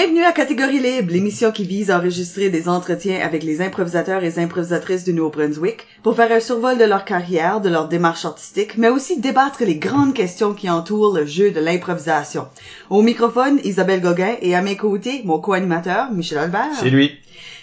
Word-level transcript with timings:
Bienvenue 0.00 0.24
à 0.24 0.32
Catégorie 0.32 0.80
Libre, 0.80 1.12
l'émission 1.12 1.52
qui 1.52 1.64
vise 1.64 1.90
à 1.90 1.98
enregistrer 1.98 2.48
des 2.48 2.70
entretiens 2.70 3.20
avec 3.20 3.42
les 3.42 3.60
improvisateurs 3.60 4.24
et 4.24 4.38
improvisatrices 4.38 5.04
du 5.04 5.12
Nouveau-Brunswick 5.12 5.86
pour 6.02 6.16
faire 6.16 6.32
un 6.32 6.40
survol 6.40 6.78
de 6.78 6.84
leur 6.84 7.04
carrière, 7.04 7.60
de 7.60 7.68
leur 7.68 7.86
démarche 7.86 8.24
artistique, 8.24 8.78
mais 8.78 8.88
aussi 8.88 9.20
débattre 9.20 9.62
les 9.62 9.76
grandes 9.76 10.14
questions 10.14 10.54
qui 10.54 10.70
entourent 10.70 11.14
le 11.14 11.26
jeu 11.26 11.50
de 11.50 11.60
l'improvisation. 11.60 12.48
Au 12.88 13.02
microphone, 13.02 13.60
Isabelle 13.62 14.00
Gauguin 14.00 14.36
et 14.40 14.54
à 14.54 14.62
mes 14.62 14.78
côtés, 14.78 15.20
mon 15.26 15.38
co-animateur, 15.38 16.10
Michel 16.12 16.38
Albert. 16.38 16.76
C'est 16.80 16.88
lui. 16.88 17.18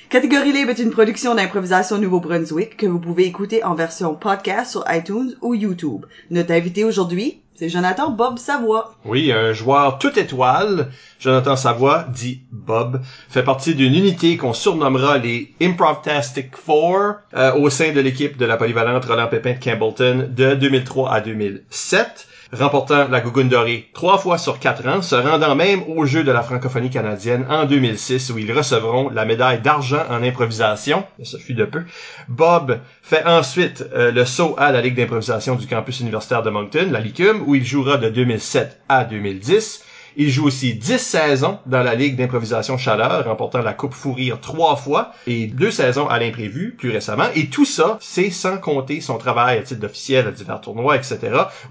Catégorie 0.09 0.53
Libre 0.53 0.69
est 0.69 0.79
une 0.79 0.91
production 0.91 1.35
d'improvisation 1.35 1.97
Nouveau-Brunswick 1.97 2.77
que 2.77 2.85
vous 2.85 2.99
pouvez 2.99 3.25
écouter 3.25 3.65
en 3.65 3.75
version 3.75 4.15
podcast 4.15 4.71
sur 4.71 4.85
iTunes 4.89 5.35
ou 5.41 5.53
YouTube. 5.53 6.05
Notre 6.31 6.53
invité 6.53 6.85
aujourd'hui, 6.85 7.41
c'est 7.55 7.67
Jonathan 7.67 8.11
Bob 8.11 8.37
Savoie. 8.37 8.95
Oui, 9.03 9.33
un 9.33 9.51
joueur 9.51 9.99
tout 9.99 10.17
étoile, 10.17 10.91
Jonathan 11.19 11.57
Savoie, 11.57 12.07
dit 12.13 12.43
Bob, 12.53 13.01
fait 13.27 13.43
partie 13.43 13.75
d'une 13.75 13.93
unité 13.95 14.37
qu'on 14.37 14.53
surnommera 14.53 15.17
les 15.17 15.53
Improvtastic 15.61 16.55
Four 16.55 17.15
euh, 17.33 17.53
au 17.55 17.69
sein 17.69 17.91
de 17.91 17.99
l'équipe 17.99 18.37
de 18.37 18.45
la 18.45 18.55
polyvalente 18.55 19.03
Roland 19.03 19.27
Pépin 19.27 19.55
de 19.55 19.59
Campbellton 19.61 20.29
de 20.29 20.55
2003 20.55 21.11
à 21.11 21.19
2007 21.19 22.27
remportant 22.53 23.07
la 23.07 23.21
Gougoune 23.21 23.49
trois 23.93 24.17
fois 24.17 24.37
sur 24.37 24.59
quatre 24.59 24.87
ans, 24.87 25.01
se 25.01 25.15
rendant 25.15 25.55
même 25.55 25.83
aux 25.87 26.05
Jeux 26.05 26.23
de 26.23 26.31
la 26.31 26.41
francophonie 26.41 26.89
canadienne 26.89 27.45
en 27.49 27.65
2006 27.65 28.31
où 28.31 28.37
ils 28.37 28.51
recevront 28.51 29.09
la 29.09 29.25
médaille 29.25 29.61
d'argent 29.61 30.03
en 30.09 30.23
improvisation. 30.23 31.03
Ça 31.23 31.37
fut 31.39 31.53
de 31.53 31.65
peu. 31.65 31.83
Bob 32.27 32.79
fait 33.01 33.25
ensuite 33.25 33.85
euh, 33.93 34.11
le 34.11 34.25
saut 34.25 34.55
à 34.57 34.71
la 34.71 34.81
Ligue 34.81 34.95
d'improvisation 34.95 35.55
du 35.55 35.67
campus 35.67 35.99
universitaire 35.99 36.43
de 36.43 36.49
Moncton, 36.49 36.89
la 36.91 36.99
LICUM, 36.99 37.43
où 37.45 37.55
il 37.55 37.65
jouera 37.65 37.97
de 37.97 38.09
2007 38.09 38.81
à 38.89 39.03
2010. 39.03 39.83
Il 40.19 40.31
joue 40.31 40.47
aussi 40.47 40.73
10 40.73 40.97
saisons 40.97 41.59
dans 41.67 41.83
la 41.83 41.93
Ligue 41.93 42.15
d'improvisation 42.15 42.75
Chaleur, 42.75 43.25
remportant 43.25 43.61
la 43.61 43.73
Coupe 43.73 43.93
Fourrir 43.93 44.41
trois 44.41 44.75
fois 44.75 45.11
et 45.27 45.45
deux 45.45 45.69
saisons 45.69 46.09
à 46.09 46.17
l'imprévu 46.17 46.73
plus 46.75 46.89
récemment. 46.89 47.27
Et 47.35 47.49
tout 47.49 47.65
ça, 47.65 47.99
c'est 48.01 48.31
sans 48.31 48.57
compter 48.57 48.99
son 48.99 49.19
travail 49.19 49.59
à 49.59 49.61
titre 49.61 49.79
d'officiel 49.79 50.25
à 50.25 50.31
divers 50.31 50.59
tournois, 50.59 50.95
etc. 50.95 51.19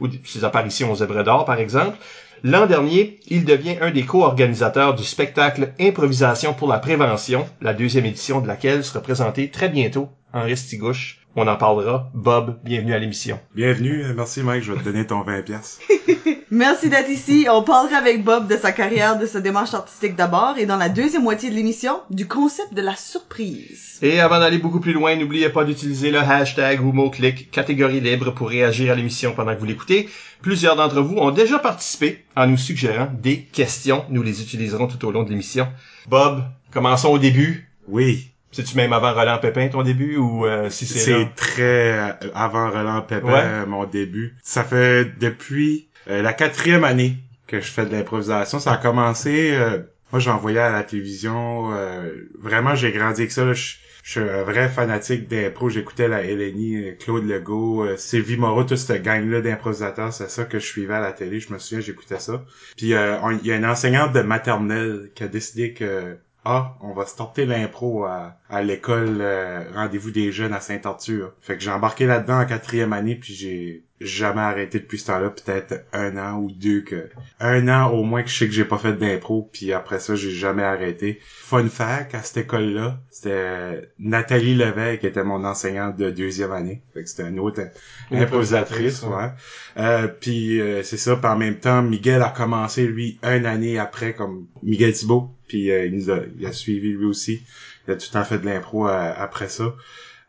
ou 0.00 0.06
ses 0.24 0.44
apparitions 0.44 0.92
aux 0.92 0.94
Zèbres 0.94 1.24
d'Or, 1.24 1.44
par 1.44 1.58
exemple. 1.58 1.98
L'an 2.44 2.66
dernier, 2.66 3.18
il 3.26 3.44
devient 3.44 3.78
un 3.80 3.90
des 3.90 4.04
co-organisateurs 4.04 4.94
du 4.94 5.02
spectacle 5.02 5.72
Improvisation 5.80 6.54
pour 6.54 6.68
la 6.68 6.78
prévention, 6.78 7.48
la 7.60 7.74
deuxième 7.74 8.06
édition 8.06 8.40
de 8.40 8.46
laquelle 8.46 8.84
sera 8.84 9.00
présentée 9.00 9.50
très 9.50 9.68
bientôt 9.68 10.08
en 10.32 10.42
Restigouche. 10.42 11.25
On 11.38 11.46
en 11.48 11.56
parlera. 11.56 12.10
Bob, 12.14 12.58
bienvenue 12.64 12.94
à 12.94 12.98
l'émission. 12.98 13.38
Bienvenue. 13.54 14.02
Merci 14.16 14.42
Mike, 14.42 14.64
je 14.64 14.72
vais 14.72 14.78
te 14.78 14.84
donner 14.84 15.06
ton 15.06 15.20
20 15.20 15.42
pièces. 15.42 15.80
Merci 16.50 16.88
d'être 16.88 17.10
ici. 17.10 17.46
On 17.50 17.62
parlera 17.62 17.98
avec 17.98 18.24
Bob 18.24 18.48
de 18.48 18.56
sa 18.56 18.72
carrière, 18.72 19.18
de 19.18 19.26
sa 19.26 19.42
démarche 19.42 19.74
artistique 19.74 20.16
d'abord 20.16 20.54
et 20.56 20.64
dans 20.64 20.78
la 20.78 20.88
deuxième 20.88 21.24
moitié 21.24 21.50
de 21.50 21.54
l'émission, 21.54 22.00
du 22.08 22.26
concept 22.26 22.72
de 22.72 22.80
la 22.80 22.96
surprise. 22.96 23.98
Et 24.00 24.18
avant 24.18 24.38
d'aller 24.38 24.56
beaucoup 24.56 24.80
plus 24.80 24.94
loin, 24.94 25.14
n'oubliez 25.14 25.50
pas 25.50 25.64
d'utiliser 25.64 26.10
le 26.10 26.20
hashtag 26.20 26.82
ou 26.82 26.92
mot-clic 26.92 27.50
catégorie 27.50 28.00
libre 28.00 28.30
pour 28.30 28.48
réagir 28.48 28.90
à 28.90 28.94
l'émission 28.94 29.34
pendant 29.34 29.54
que 29.54 29.60
vous 29.60 29.66
l'écoutez. 29.66 30.08
Plusieurs 30.40 30.76
d'entre 30.76 31.02
vous 31.02 31.18
ont 31.18 31.32
déjà 31.32 31.58
participé 31.58 32.24
en 32.34 32.46
nous 32.46 32.56
suggérant 32.56 33.08
des 33.12 33.42
questions. 33.42 34.06
Nous 34.08 34.22
les 34.22 34.40
utiliserons 34.40 34.86
tout 34.86 35.04
au 35.04 35.10
long 35.10 35.22
de 35.22 35.28
l'émission. 35.28 35.68
Bob, 36.08 36.44
commençons 36.72 37.10
au 37.10 37.18
début. 37.18 37.68
Oui. 37.88 38.30
C'est-tu 38.52 38.76
même 38.76 38.92
avant 38.92 39.12
Roland 39.12 39.38
Pépin 39.38 39.68
ton 39.68 39.82
début 39.82 40.16
ou 40.16 40.46
euh, 40.46 40.70
si 40.70 40.86
c'est 40.86 40.98
C'est 40.98 41.28
très 41.36 41.92
euh, 41.98 42.12
avant 42.34 42.70
Roland 42.70 43.02
Pépin 43.02 43.32
Ouais. 43.32 43.66
mon 43.66 43.84
début. 43.84 44.34
Ça 44.42 44.64
fait 44.64 45.04
depuis 45.18 45.88
euh, 46.08 46.22
la 46.22 46.32
quatrième 46.32 46.84
année 46.84 47.16
que 47.46 47.60
je 47.60 47.70
fais 47.70 47.84
de 47.86 47.92
l'improvisation. 47.92 48.58
Ça 48.58 48.72
a 48.72 48.76
commencé. 48.78 49.50
euh, 49.54 49.78
moi, 50.12 50.20
j'en 50.20 50.38
voyais 50.38 50.60
à 50.60 50.70
la 50.72 50.84
télévision. 50.84 51.72
euh, 51.72 52.12
vraiment, 52.38 52.74
j'ai 52.74 52.92
grandi 52.92 53.22
avec 53.22 53.32
ça. 53.32 53.44
là. 53.44 53.52
Je 53.52 53.74
je 54.02 54.12
suis 54.12 54.20
un 54.20 54.44
vrai 54.44 54.68
fanatique 54.68 55.26
d'impro. 55.26 55.68
J'écoutais 55.68 56.06
la 56.06 56.18
euh, 56.18 56.92
Claude 57.00 57.24
Legault, 57.28 57.82
euh, 57.84 57.96
Sylvie 57.96 58.36
Moreau, 58.36 58.62
toute 58.62 58.78
cette 58.78 59.02
gang-là 59.02 59.40
d'improvisateurs. 59.40 60.12
C'est 60.12 60.30
ça 60.30 60.44
que 60.44 60.60
je 60.60 60.64
suivais 60.64 60.94
à 60.94 61.00
la 61.00 61.10
télé. 61.10 61.40
Je 61.40 61.52
me 61.52 61.58
souviens, 61.58 61.80
j'écoutais 61.80 62.20
ça. 62.20 62.44
Puis 62.76 62.94
euh, 62.94 63.16
il 63.42 63.48
y 63.48 63.50
a 63.50 63.56
une 63.56 63.66
enseignante 63.66 64.12
de 64.12 64.20
maternelle 64.20 65.10
qui 65.16 65.24
a 65.24 65.26
décidé 65.26 65.72
que 65.72 66.16
ah, 66.48 66.76
on 66.80 66.92
va 66.92 67.06
starter 67.06 67.44
l'impro 67.44 68.04
à, 68.04 68.36
à 68.48 68.62
l'école 68.62 69.18
euh, 69.20 69.64
Rendez-vous 69.74 70.12
des 70.12 70.30
jeunes 70.30 70.52
à 70.52 70.60
Saint-Arthur. 70.60 71.32
Fait 71.40 71.56
que 71.56 71.62
j'ai 71.64 71.72
embarqué 71.72 72.06
là-dedans 72.06 72.40
en 72.40 72.46
quatrième 72.46 72.92
année, 72.92 73.16
puis 73.16 73.34
j'ai 73.34 73.85
jamais 74.00 74.42
arrêté 74.42 74.78
depuis 74.78 74.98
ce 74.98 75.06
temps-là, 75.06 75.30
peut-être 75.30 75.84
un 75.92 76.16
an 76.18 76.38
ou 76.38 76.50
deux 76.50 76.82
que 76.82 77.08
un 77.40 77.68
an 77.68 77.90
au 77.90 78.02
moins 78.02 78.22
que 78.22 78.28
je 78.28 78.36
sais 78.36 78.46
que 78.46 78.52
j'ai 78.52 78.64
pas 78.64 78.78
fait 78.78 78.92
d'impro, 78.92 79.48
puis 79.52 79.72
après 79.72 80.00
ça 80.00 80.14
j'ai 80.14 80.30
jamais 80.30 80.62
arrêté. 80.62 81.20
Fun 81.24 81.68
fact, 81.68 82.14
à 82.14 82.22
cette 82.22 82.36
école-là, 82.44 83.00
c'était 83.10 83.90
Nathalie 83.98 84.54
Levesque 84.54 85.00
qui 85.00 85.06
était 85.06 85.24
mon 85.24 85.44
enseignante 85.44 85.96
de 85.96 86.10
deuxième 86.10 86.52
année. 86.52 86.82
Fait 86.92 87.02
que 87.02 87.08
c'était 87.08 87.28
une 87.28 87.40
autre 87.40 87.62
Une 88.10 88.18
improvisatrice, 88.18 89.02
ouais. 89.02 89.30
Euh, 89.78 90.08
puis 90.08 90.60
euh, 90.60 90.82
c'est 90.82 90.98
ça, 90.98 91.16
puis 91.16 91.26
en 91.26 91.36
même 91.36 91.58
temps, 91.58 91.82
Miguel 91.82 92.22
a 92.22 92.30
commencé 92.30 92.86
lui 92.86 93.18
une 93.22 93.46
année 93.46 93.78
après 93.78 94.14
comme 94.14 94.46
Miguel 94.62 94.92
Thibault, 94.92 95.30
puis 95.48 95.70
euh, 95.70 95.86
il 95.86 95.94
nous 95.94 96.10
a, 96.10 96.18
il 96.38 96.46
a 96.46 96.52
suivi 96.52 96.92
lui 96.92 97.06
aussi. 97.06 97.42
Il 97.86 97.92
a 97.92 97.96
tout 97.96 98.06
le 98.10 98.12
temps 98.12 98.24
fait 98.24 98.38
de 98.38 98.46
l'impro 98.46 98.88
euh, 98.88 99.12
après 99.16 99.48
ça. 99.48 99.74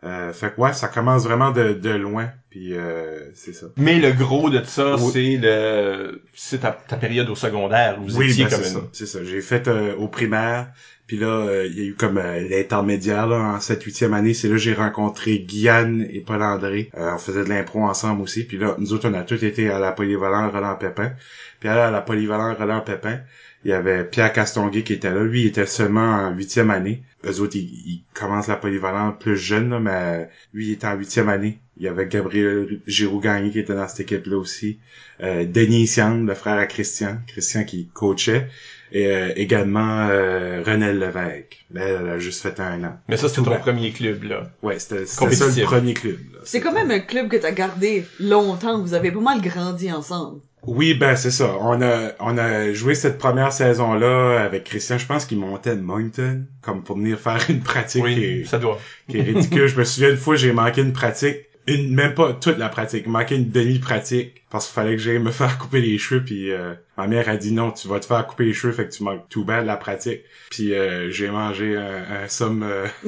Euh, 0.04 0.32
fait 0.32 0.54
que 0.54 0.62
ouais, 0.62 0.74
ça 0.74 0.88
commence 0.88 1.24
vraiment 1.24 1.52
de, 1.52 1.74
de 1.74 1.90
loin, 1.90 2.30
puis 2.58 2.76
euh, 2.76 3.30
c'est 3.36 3.54
ça. 3.54 3.68
Mais 3.78 4.00
le 4.00 4.12
gros 4.14 4.50
de 4.50 4.64
ça, 4.64 4.96
Oui. 4.96 5.12
c'est 5.14 5.38
le 5.38 6.24
c'est 6.34 6.60
ta, 6.60 6.72
ta 6.72 6.98
période 6.98 7.30
au 7.30 7.36
secondaire 7.36 8.00
où 8.02 8.08
vous 8.08 8.18
oui, 8.18 8.32
étiez 8.32 8.46
ben, 8.46 8.50
comme 8.50 8.64
c'est 8.64 8.70
une... 8.70 8.76
ça, 8.76 8.90
c'est 8.94 9.06
ça. 9.06 9.24
J'ai 9.24 9.42
fait 9.42 9.68
euh, 9.68 9.96
au 9.96 10.08
primaire, 10.08 10.68
puis 11.06 11.18
là, 11.18 11.28
euh, 11.28 11.68
il 11.68 11.78
y 11.78 11.82
a 11.82 11.86
eu 11.86 11.94
comme 11.94 12.16
l'intermédiaire 12.18 13.28
là, 13.28 13.38
en 13.38 13.60
7 13.60 13.86
8e 13.86 14.14
année. 14.14 14.34
C'est 14.34 14.48
là 14.48 14.56
que 14.56 14.60
j'ai 14.62 14.74
rencontré 14.74 15.38
Guyane 15.40 16.08
et 16.10 16.20
Paul-André. 16.22 16.90
Euh, 16.98 17.12
on 17.14 17.20
faisait 17.20 17.44
de 17.44 17.50
l'impro 17.50 17.84
ensemble 17.84 18.24
aussi. 18.24 18.44
Puis 18.44 18.58
là, 18.58 18.76
nous 18.80 18.92
autres, 18.92 19.08
on 19.08 19.14
a 19.14 19.22
tous 19.22 19.44
été 19.44 19.70
à 19.70 19.78
la 19.78 19.92
polyvalente 19.92 20.52
Roland 20.52 20.76
Pépin. 20.78 21.12
Puis 21.60 21.70
là, 21.70 21.90
à 21.90 21.92
la 21.92 22.02
polyvalente 22.02 22.58
Roland 22.58 22.82
Pépin, 22.82 23.20
il 23.68 23.72
y 23.72 23.74
avait 23.74 24.06
Pierre 24.06 24.32
Castonguay 24.32 24.84
qui 24.84 24.94
était 24.94 25.14
là. 25.14 25.22
Lui, 25.24 25.42
il 25.42 25.48
était 25.48 25.66
seulement 25.66 26.00
en 26.16 26.32
huitième 26.34 26.72
année. 26.72 27.04
Eux 27.26 27.42
autres, 27.42 27.58
ils, 27.58 27.66
ils 27.86 28.04
commencent 28.14 28.48
la 28.48 28.56
polyvalente 28.56 29.20
plus 29.20 29.36
jeune, 29.36 29.70
là, 29.72 29.80
mais 29.82 30.30
lui, 30.54 30.68
il 30.68 30.72
était 30.72 30.88
en 30.88 30.96
huitième 30.96 31.28
année. 31.28 31.60
Il 31.76 31.84
y 31.84 31.90
avait 31.90 32.08
Gabriel 32.08 32.80
Giroux-Gagné 32.88 33.52
qui 33.52 33.60
était 33.60 33.76
dans 33.76 33.88
cette 33.88 34.00
équipe-là 34.00 34.38
aussi. 34.38 34.80
Euh, 35.22 35.46
Denis 35.46 35.86
Sian, 35.88 36.16
le 36.24 36.34
frère 36.34 36.58
à 36.58 36.66
Christian. 36.66 37.18
Christian 37.28 37.66
qui 37.66 37.88
coachait. 37.94 38.48
Et 38.94 39.08
euh, 39.08 39.34
également 39.36 40.08
euh, 40.10 40.64
René 40.66 40.94
Levesque. 40.94 41.66
Mais 41.72 41.82
elle, 41.82 42.00
elle 42.04 42.10
a 42.12 42.20
juste 42.20 42.42
fait 42.42 42.58
un 42.62 42.82
an. 42.86 42.98
Mais 43.10 43.18
ça, 43.18 43.28
c'était 43.28 43.42
ton 43.42 43.52
Ouais. 43.52 43.60
premier 43.60 43.92
club, 43.92 44.24
là. 44.24 44.50
Ouais, 44.64 44.80
c'était 44.80 45.06
c'était 45.06 45.36
ça 45.36 45.48
le 45.48 45.64
premier 45.66 45.94
club. 45.94 46.16
là. 46.32 46.40
C'est 46.46 46.62
quand 46.62 46.72
même 46.72 46.90
un 46.90 47.00
club 47.02 47.28
que 47.28 47.36
t'as 47.36 47.52
gardé 47.52 48.06
longtemps. 48.20 48.82
Vous 48.82 48.94
avez 48.94 49.12
pas 49.12 49.20
mal 49.20 49.42
grandi 49.42 49.92
ensemble. 49.92 50.40
Oui, 50.68 50.94
ben 50.94 51.16
c'est 51.16 51.32
ça. 51.32 51.56
On 51.62 51.82
a 51.82 52.12
on 52.20 52.38
a 52.38 52.74
joué 52.74 52.94
cette 52.94 53.18
première 53.18 53.52
saison-là 53.54 54.42
avec 54.44 54.66
Christian. 54.66 54.98
Je 54.98 55.06
pense 55.06 55.26
qu'il 55.26 55.40
montait 55.40 55.76
de 55.76 55.82
Moncton 55.82 56.44
comme 56.62 56.84
pour 56.84 56.98
venir 56.98 57.18
faire 57.20 57.40
une 57.50 57.62
pratique 57.62 58.04
qui, 58.04 58.16
Oui, 58.16 58.24
est, 58.24 58.44
ça 58.46 58.60
doit. 58.60 58.78
qui 59.10 59.18
est 59.18 59.22
ridicule. 59.24 59.68
Je 59.68 59.78
me 59.80 59.84
souviens 59.86 60.10
une 60.12 60.18
fois, 60.18 60.36
j'ai 60.36 60.52
manqué 60.52 60.82
une 60.82 60.94
pratique. 60.94 61.38
Une, 61.70 61.94
même 61.94 62.14
pas 62.14 62.32
toute 62.34 62.58
la 62.58 62.70
pratique, 62.70 63.04
j'ai 63.06 63.12
manqué 63.12 63.36
une 63.36 63.50
demi-pratique 63.52 64.44
parce 64.50 64.68
qu'il 64.68 64.74
fallait 64.76 64.92
que 64.96 65.02
j'aille 65.02 65.20
me 65.20 65.32
faire 65.32 65.58
couper 65.58 65.82
les 65.82 65.98
cheveux 65.98 66.24
puis 66.24 66.50
euh, 66.50 66.74
ma 66.98 67.08
mère 67.08 67.28
a 67.28 67.36
dit 67.36 67.52
non, 67.52 67.72
tu 67.72 67.90
vas 67.90 68.00
te 68.00 68.06
faire 68.06 68.26
couper 68.26 68.46
les 68.46 68.54
cheveux 68.54 68.72
fait 68.72 68.88
que 68.88 68.94
tu 68.94 69.04
manques 69.04 69.28
tout 69.30 69.44
bad 69.44 69.66
la 69.66 69.76
pratique. 69.76 70.22
Puis 70.50 70.74
euh, 70.74 71.10
j'ai 71.12 71.30
mangé 71.30 71.76
un, 71.76 72.24
un 72.24 72.28
somme 72.30 72.64
euh, 72.64 72.88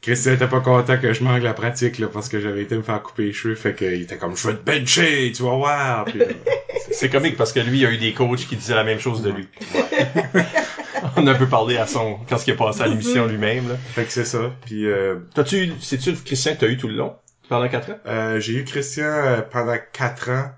Christian 0.00 0.32
était 0.32 0.48
pas 0.48 0.60
content 0.60 0.96
que 0.98 1.12
je 1.12 1.22
manque 1.22 1.42
la 1.42 1.54
pratique 1.54 1.98
là, 1.98 2.08
parce 2.12 2.28
que 2.28 2.40
j'avais 2.40 2.62
été 2.62 2.76
me 2.76 2.82
faire 2.82 3.02
couper 3.02 3.24
les 3.24 3.32
cheveux 3.32 3.54
fait 3.54 3.74
qu'il 3.74 4.02
était 4.02 4.16
comme 4.16 4.36
je 4.36 4.48
vais 4.48 4.54
te 4.54 4.64
bencher, 4.64 5.32
tu 5.34 5.42
vas 5.42 5.56
voir. 5.56 6.06
C'est 6.90 7.08
comique 7.08 7.36
parce 7.36 7.52
que 7.52 7.60
lui, 7.60 7.80
il 7.80 7.86
a 7.86 7.90
eu 7.90 7.98
des 7.98 8.12
coachs 8.12 8.46
qui 8.46 8.56
disaient 8.56 8.74
la 8.74 8.84
même 8.84 8.98
chose 8.98 9.22
de 9.22 9.30
lui. 9.30 9.48
On 11.16 11.26
a 11.26 11.32
un 11.32 11.34
peu 11.34 11.48
parlé 11.48 11.76
à 11.76 11.86
son, 11.86 12.18
quand 12.28 12.46
il 12.46 12.50
est 12.52 12.56
passé 12.56 12.82
à 12.82 12.86
l'émission 12.86 13.26
lui-même, 13.26 13.68
là. 13.68 13.76
Fait 13.94 14.04
que 14.04 14.12
c'est 14.12 14.24
ça. 14.24 14.52
Puis 14.66 14.86
euh, 14.86 15.16
T'as-tu, 15.34 15.72
c'est-tu 15.80 16.14
Christian 16.14 16.54
que 16.54 16.60
t'as 16.60 16.68
eu 16.68 16.76
tout 16.76 16.88
le 16.88 16.94
long? 16.94 17.14
Pendant 17.48 17.68
quatre 17.68 17.90
ans? 17.90 17.98
euh, 18.06 18.40
j'ai 18.40 18.54
eu 18.54 18.64
Christian 18.64 19.04
euh, 19.04 19.40
pendant 19.42 19.76
quatre 19.92 20.30
ans. 20.30 20.50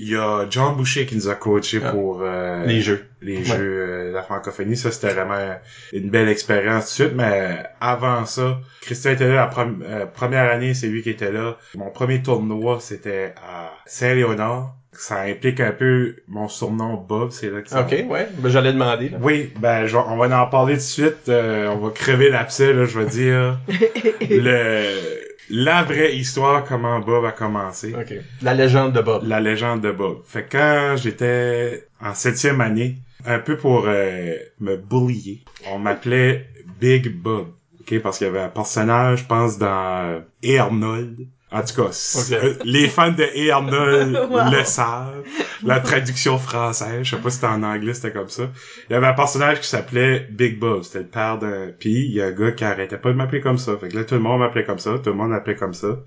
Il 0.00 0.10
y 0.10 0.16
a 0.16 0.46
John 0.48 0.76
Boucher 0.76 1.06
qui 1.06 1.16
nous 1.16 1.28
a 1.28 1.34
coaché 1.34 1.80
Ah. 1.84 1.90
pour 1.90 2.20
euh, 2.22 2.64
Les 2.66 2.80
jeux. 2.80 3.04
les 3.20 3.38
Ouais. 3.38 3.44
jeux 3.44 3.56
euh, 3.88 4.08
de 4.10 4.14
la 4.14 4.22
francophonie. 4.22 4.76
Ça, 4.76 4.92
c'était 4.92 5.12
vraiment 5.12 5.56
une 5.92 6.08
belle 6.08 6.28
expérience 6.28 6.94
tout 6.94 7.02
de 7.02 7.08
suite. 7.08 7.16
Mais 7.16 7.64
avant 7.80 8.24
ça, 8.24 8.58
Christian 8.80 9.10
était 9.12 9.26
là 9.26 9.34
la 9.34 9.46
prom- 9.48 9.82
euh, 9.84 10.06
première 10.06 10.50
année, 10.52 10.72
c'est 10.74 10.86
lui 10.86 11.02
qui 11.02 11.10
était 11.10 11.32
là. 11.32 11.56
Mon 11.74 11.90
premier 11.90 12.22
tournoi, 12.22 12.78
c'était 12.80 13.34
à 13.44 13.72
Saint-Léonard. 13.86 14.74
Ça 14.92 15.20
implique 15.20 15.60
un 15.60 15.70
peu 15.72 16.16
mon 16.26 16.48
surnom 16.48 16.94
Bob, 16.96 17.30
c'est 17.30 17.50
là 17.50 17.60
que 17.60 17.68
ça 17.68 17.82
Ok, 17.82 17.90
ouais. 18.08 18.28
Ben, 18.38 18.48
j'allais 18.48 18.72
demander, 18.72 19.10
là. 19.10 19.18
Oui, 19.20 19.52
ben 19.60 19.86
je 19.86 19.96
on 19.96 20.16
va 20.16 20.42
en 20.42 20.46
parler 20.46 20.72
tout 20.74 20.78
de 20.78 20.82
suite. 20.82 21.28
euh, 21.28 21.68
on 21.68 21.76
va 21.78 21.90
crever 21.90 22.30
l'abcès, 22.30 22.72
là, 22.72 22.84
je 22.84 22.98
vais 22.98 23.06
dire. 23.06 23.58
le 24.28 25.27
la 25.50 25.82
vraie 25.82 26.16
histoire 26.16 26.64
comment 26.64 27.00
Bob 27.00 27.24
a 27.24 27.32
commencé. 27.32 27.94
Ok. 27.94 28.14
La 28.42 28.54
légende 28.54 28.92
de 28.92 29.00
Bob. 29.00 29.26
La 29.26 29.40
légende 29.40 29.80
de 29.80 29.90
Bob. 29.90 30.22
Fait 30.24 30.44
que 30.44 30.56
quand 30.56 30.96
j'étais 30.96 31.86
en 32.00 32.14
septième 32.14 32.60
année, 32.60 32.96
un 33.24 33.38
peu 33.38 33.56
pour 33.56 33.84
euh, 33.86 34.36
me 34.60 34.76
bullier, 34.76 35.42
on 35.70 35.78
m'appelait 35.78 36.48
Big 36.80 37.14
Bob. 37.14 37.48
Ok, 37.80 37.98
parce 38.00 38.18
qu'il 38.18 38.26
y 38.26 38.30
avait 38.30 38.40
un 38.40 38.48
personnage, 38.48 39.20
je 39.20 39.26
pense, 39.26 39.58
dans 39.58 40.22
euh, 40.44 40.58
Arnold. 40.58 41.26
En 41.50 41.62
tout 41.62 41.82
cas, 41.82 41.90
euh, 42.32 42.54
les 42.64 42.88
fans 42.88 43.10
de 43.12 43.22
Hey 43.22 43.50
Arnold 43.50 44.14
Wow. 44.30 44.50
le 44.52 44.64
savent. 44.64 45.24
La 45.64 45.80
traduction 45.80 46.38
française, 46.38 47.04
je 47.04 47.16
sais 47.16 47.22
pas 47.22 47.30
si 47.30 47.36
c'était 47.36 47.46
en 47.48 47.62
anglais, 47.62 47.94
c'était 47.94 48.12
comme 48.12 48.28
ça. 48.28 48.50
Il 48.88 48.92
y 48.92 48.96
avait 48.96 49.06
un 49.06 49.14
personnage 49.14 49.60
qui 49.60 49.66
s'appelait 49.68 50.28
Big 50.30 50.58
Bob. 50.58 50.82
C'était 50.82 51.00
le 51.00 51.06
père 51.06 51.38
d'un... 51.38 51.68
Puis 51.78 52.04
il 52.04 52.12
y 52.12 52.20
a 52.20 52.26
un 52.26 52.32
gars 52.32 52.52
qui 52.52 52.64
arrêtait 52.64 52.98
pas 52.98 53.08
de 53.10 53.14
m'appeler 53.16 53.40
comme 53.40 53.56
ça. 53.58 53.76
Fait 53.78 53.88
que 53.88 53.96
là, 53.96 54.04
tout 54.04 54.14
le 54.14 54.20
monde 54.20 54.40
m'appelait 54.40 54.64
comme 54.64 54.78
ça. 54.78 54.98
Tout 54.98 55.10
le 55.10 55.16
monde 55.16 55.30
m'appelait 55.30 55.56
comme 55.56 55.74
ça. 55.74 55.98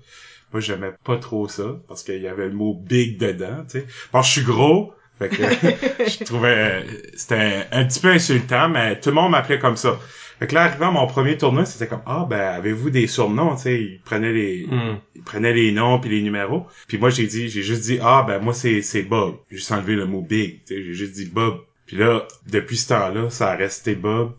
Moi, 0.52 0.60
j'aimais 0.60 0.92
pas 1.04 1.16
trop 1.16 1.48
ça, 1.48 1.76
parce 1.88 2.02
qu'il 2.02 2.20
y 2.22 2.28
avait 2.28 2.46
le 2.46 2.52
mot 2.54 2.74
big 2.74 3.18
dedans, 3.18 3.64
tu 3.68 3.80
sais. 3.80 3.86
Parce 4.12 4.28
que 4.28 4.34
je 4.34 4.40
suis 4.40 4.52
gros, 4.52 4.92
fait 5.28 5.36
que 5.36 6.04
je 6.10 6.24
trouvais, 6.24 6.56
euh, 6.56 6.82
c'était 7.14 7.66
un, 7.70 7.80
un 7.80 7.84
petit 7.84 8.00
peu 8.00 8.08
insultant, 8.08 8.68
mais 8.68 8.98
tout 9.00 9.10
le 9.10 9.14
monde 9.14 9.32
m'appelait 9.32 9.58
comme 9.58 9.76
ça. 9.76 9.98
Fait 10.38 10.46
que 10.48 10.54
là, 10.54 10.62
arrivant 10.64 10.88
à 10.88 10.90
mon 10.90 11.06
premier 11.06 11.36
tournoi, 11.36 11.64
c'était 11.64 11.86
comme, 11.86 12.02
ah, 12.06 12.26
ben, 12.28 12.40
avez-vous 12.40 12.90
des 12.90 13.06
surnoms, 13.06 13.54
tu 13.54 13.62
sais? 13.62 13.80
Ils 13.80 14.00
prenaient 14.04 14.32
les, 14.32 14.66
Hmm. 14.66 14.96
ils 15.14 15.22
prenaient 15.22 15.52
les 15.52 15.70
noms 15.72 16.00
puis 16.00 16.10
les 16.10 16.22
numéros. 16.22 16.66
Puis 16.88 16.98
moi, 16.98 17.10
j'ai 17.10 17.26
dit, 17.26 17.48
j'ai 17.48 17.62
juste 17.62 17.82
dit, 17.82 17.98
ah, 18.02 18.24
ben, 18.26 18.40
moi, 18.40 18.52
c'est, 18.52 18.82
c'est 18.82 19.02
Bob. 19.02 19.36
J'ai 19.50 19.58
juste 19.58 19.70
enlevé 19.70 19.94
le 19.94 20.06
mot 20.06 20.20
big, 20.20 20.64
tu 20.66 20.74
sais. 20.74 20.82
J'ai 20.82 20.94
juste 20.94 21.12
dit 21.14 21.26
Bob. 21.26 21.60
Puis 21.86 21.96
là, 21.96 22.26
depuis 22.50 22.76
ce 22.76 22.88
temps-là, 22.88 23.30
ça 23.30 23.50
a 23.52 23.56
resté 23.56 23.94
Bob. 23.94 24.32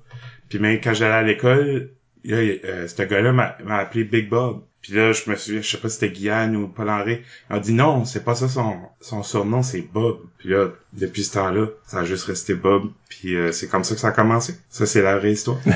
Puis 0.49 0.59
même 0.59 0.79
quand 0.83 0.93
j'allais 0.93 1.13
à 1.13 1.23
l'école, 1.23 1.91
là, 2.25 2.37
euh, 2.37 2.87
ce 2.87 3.01
gars-là 3.03 3.31
m'a, 3.31 3.55
m'a 3.63 3.77
appelé 3.77 4.03
Big 4.03 4.27
Bob. 4.27 4.63
Puis 4.83 4.93
là, 4.93 5.13
je 5.13 5.29
me 5.29 5.35
souviens, 5.37 5.61
je 5.61 5.69
sais 5.71 5.77
pas 5.77 5.87
si 5.87 5.95
c'était 5.95 6.09
Guyane 6.13 6.55
ou 6.57 6.67
Paul 6.67 6.89
Henry. 6.89 7.21
Il 7.49 7.55
a 7.55 7.59
dit 7.59 7.71
non, 7.73 8.03
c'est 8.03 8.23
pas 8.25 8.35
ça 8.35 8.49
son, 8.49 8.75
son 8.99 9.23
surnom, 9.23 9.63
c'est 9.63 9.79
Bob. 9.93 10.17
Puis 10.37 10.49
là, 10.49 10.67
depuis 10.91 11.23
ce 11.23 11.33
temps-là, 11.35 11.67
ça 11.87 11.99
a 11.99 12.03
juste 12.03 12.25
resté 12.25 12.53
Bob. 12.53 12.89
Puis 13.07 13.33
euh, 13.35 13.53
c'est 13.53 13.67
comme 13.67 13.85
ça 13.85 13.95
que 13.95 14.01
ça 14.01 14.09
a 14.09 14.11
commencé. 14.11 14.55
Ça, 14.69 14.85
c'est 14.85 15.01
la 15.01 15.17
vraie 15.17 15.31
histoire. 15.31 15.57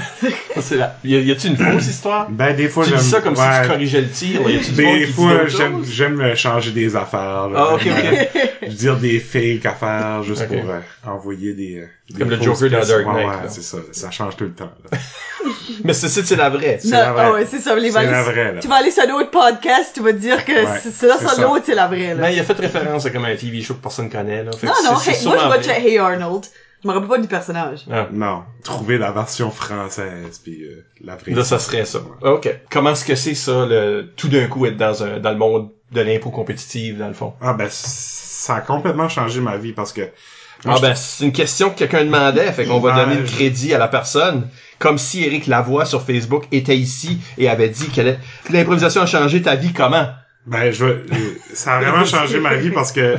C'est 0.60 0.76
la... 0.76 0.98
Y 1.04 1.16
a- 1.16 1.20
y 1.20 1.32
a-tu 1.32 1.48
une 1.50 1.56
fausse 1.56 1.86
histoire? 1.86 2.32
Ben, 2.32 2.56
des 2.56 2.68
fois, 2.68 2.84
tu 2.84 2.90
j'aime... 2.90 3.00
dis 3.00 3.06
ça 3.10 3.22
comme 3.22 3.36
si 3.36 3.42
tu 3.62 3.68
corrigeais 3.68 4.02
le 4.02 4.10
tir. 4.10 4.42
Y 4.50 4.72
Des 4.74 5.06
fois, 5.06 5.46
j'aime, 5.84 6.20
euh, 6.20 6.36
changer 6.36 6.72
des 6.72 6.96
affaires. 6.96 7.48
là. 7.50 7.68
Ah, 7.70 7.74
ok, 7.76 7.82
J'aime, 7.84 7.96
ok. 8.24 8.30
euh, 8.64 8.68
dire 8.70 8.98
des 8.98 9.20
fakes 9.20 9.64
affaires 9.68 10.24
juste 10.24 10.48
pour 10.48 10.68
euh, 10.68 10.80
envoyer 11.06 11.54
des... 11.54 11.78
euh, 11.82 11.86
des 12.10 12.18
Comme 12.20 12.32
le 12.32 12.42
Joker 12.42 12.72
dans. 12.72 12.80
Dark 12.88 13.06
Knight, 13.06 13.28
ouais, 13.28 13.50
c'est 13.50 13.62
ça. 13.62 13.78
Ça 13.92 14.10
change 14.10 14.36
tout 14.36 14.46
le 14.46 14.54
temps. 14.54 14.72
là. 14.92 14.98
Mais 15.84 15.94
ceci, 15.94 16.22
c'est 16.26 16.36
la 16.36 16.50
vraie. 16.50 16.80
C'est 16.82 16.90
la 16.90 17.14
vraie. 17.14 17.30
ouais, 17.32 17.46
c'est 17.46 17.60
ça. 17.60 17.76
Les 17.76 17.92
C'est 17.92 18.04
va- 18.04 18.04
la 18.12 18.24
vraie, 18.24 18.54
là. 18.56 18.60
Tu 18.60 18.68
vas 18.68 18.76
aller 18.78 18.90
sur 19.02 19.10
un 19.10 19.14
autre 19.20 19.32
podcast, 19.32 19.92
tu 19.94 20.02
vas 20.02 20.14
te 20.14 20.18
dire 20.18 20.44
que 20.46 20.52
Ouais, 20.66 20.80
c'est 20.82 20.92
ça, 20.92 21.18
l'autre, 21.42 21.64
c'est 21.66 21.76
la 21.76 21.88
vraie, 21.88 22.14
là. 22.16 22.22
Mais 22.22 22.36
il 22.36 22.40
a 22.40 22.44
fait 22.44 22.54
référence 22.54 23.06
à 23.06 23.10
comme 23.10 23.26
un 23.26 23.36
TV 23.36 23.62
show 23.62 23.76
que 23.76 23.82
personne 23.82 24.10
connaît, 24.10 24.44
là. 24.44 24.52
Fait 24.54 24.68
non, 24.68 24.74
non, 24.84 24.98
c'est- 24.98 25.12
hey, 25.12 25.26
moi, 25.26 25.38
je 25.38 25.48
watchais. 25.48 25.82
Hey 25.82 25.98
Arnold. 25.98 26.46
Je 26.84 26.88
me 26.88 26.94
rappelle 26.94 27.10
pas 27.10 27.18
du 27.18 27.28
personnage. 27.28 27.80
Ah. 27.92 28.08
Non. 28.12 28.44
Trouver 28.64 29.00
la 29.00 29.12
version 29.12 29.50
française, 29.50 30.40
puis 30.44 30.64
euh, 30.64 30.86
la 31.04 31.16
vraie. 31.16 31.32
Là, 31.32 31.44
ça 31.44 31.58
serait 31.58 31.86
ça. 31.86 32.00
OK. 32.22 32.50
Comment 32.70 32.92
est-ce 32.92 33.04
que 33.04 33.16
c'est 33.16 33.34
ça, 33.34 33.66
le, 33.66 34.12
tout 34.16 34.28
d'un 34.28 34.48
coup, 34.48 34.66
être 34.68 34.78
dans 34.78 35.04
un, 35.04 35.20
dans 35.20 35.32
le 35.32 35.38
monde 35.38 35.70
de 35.92 36.02
l'impôt 36.02 36.30
compétitive, 36.30 37.00
dans 37.00 37.08
le 37.08 37.16
fond? 37.16 37.34
Ah, 37.42 37.54
ben, 37.54 37.68
ça 37.72 38.58
a 38.58 38.62
complètement 38.62 39.10
changé 39.10 39.40
ma 39.42 39.58
vie 39.58 39.74
parce 39.74 39.92
que... 39.92 40.02
Ah 40.66 40.76
ben, 40.82 40.96
c'est 40.96 41.24
une 41.24 41.32
question 41.32 41.70
que 41.70 41.76
quelqu'un 41.76 42.04
demandait, 42.04 42.52
fait 42.52 42.66
qu'on 42.66 42.80
va 42.80 42.96
donner 42.96 43.16
le 43.16 43.26
crédit 43.26 43.74
à 43.74 43.78
la 43.78 43.88
personne. 43.88 44.48
Comme 44.80 44.98
si 44.98 45.24
Eric 45.26 45.48
Lavoie 45.48 45.86
sur 45.86 46.04
Facebook 46.06 46.46
était 46.52 46.78
ici 46.78 47.20
et 47.38 47.50
avait 47.50 47.70
dit 47.70 47.90
que 47.90 48.02
l'improvisation 48.52 49.02
a 49.02 49.06
changé 49.06 49.42
ta 49.42 49.56
vie 49.56 49.74
comment? 49.74 50.08
Ben, 50.46 50.72
je, 50.72 50.86
je- 51.12 51.56
ça 51.56 51.78
a 51.78 51.82
vraiment 51.82 52.06
changé 52.06 52.40
ma 52.40 52.56
vie 52.56 52.70
parce 52.70 52.92
que 52.92 53.18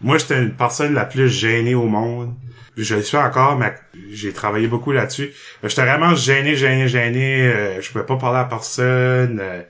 moi, 0.00 0.18
j'étais 0.18 0.38
une 0.38 0.52
personne 0.54 0.94
la 0.94 1.04
plus 1.06 1.28
gênée 1.28 1.74
au 1.74 1.86
monde. 1.86 2.34
Je 2.76 2.94
le 2.94 3.02
suis 3.02 3.16
encore, 3.16 3.56
mais 3.56 3.72
j'ai 4.12 4.32
travaillé 4.32 4.68
beaucoup 4.68 4.92
là-dessus. 4.92 5.30
Euh, 5.64 5.68
J'étais 5.68 5.82
vraiment 5.82 6.14
gêné, 6.14 6.54
gêné, 6.54 6.86
gêné. 6.86 7.42
euh, 7.42 7.80
je 7.80 7.90
pouvais 7.90 8.04
pas 8.04 8.16
parler 8.16 8.38
à 8.38 8.44
personne. 8.44 9.40
euh, 9.42 9.62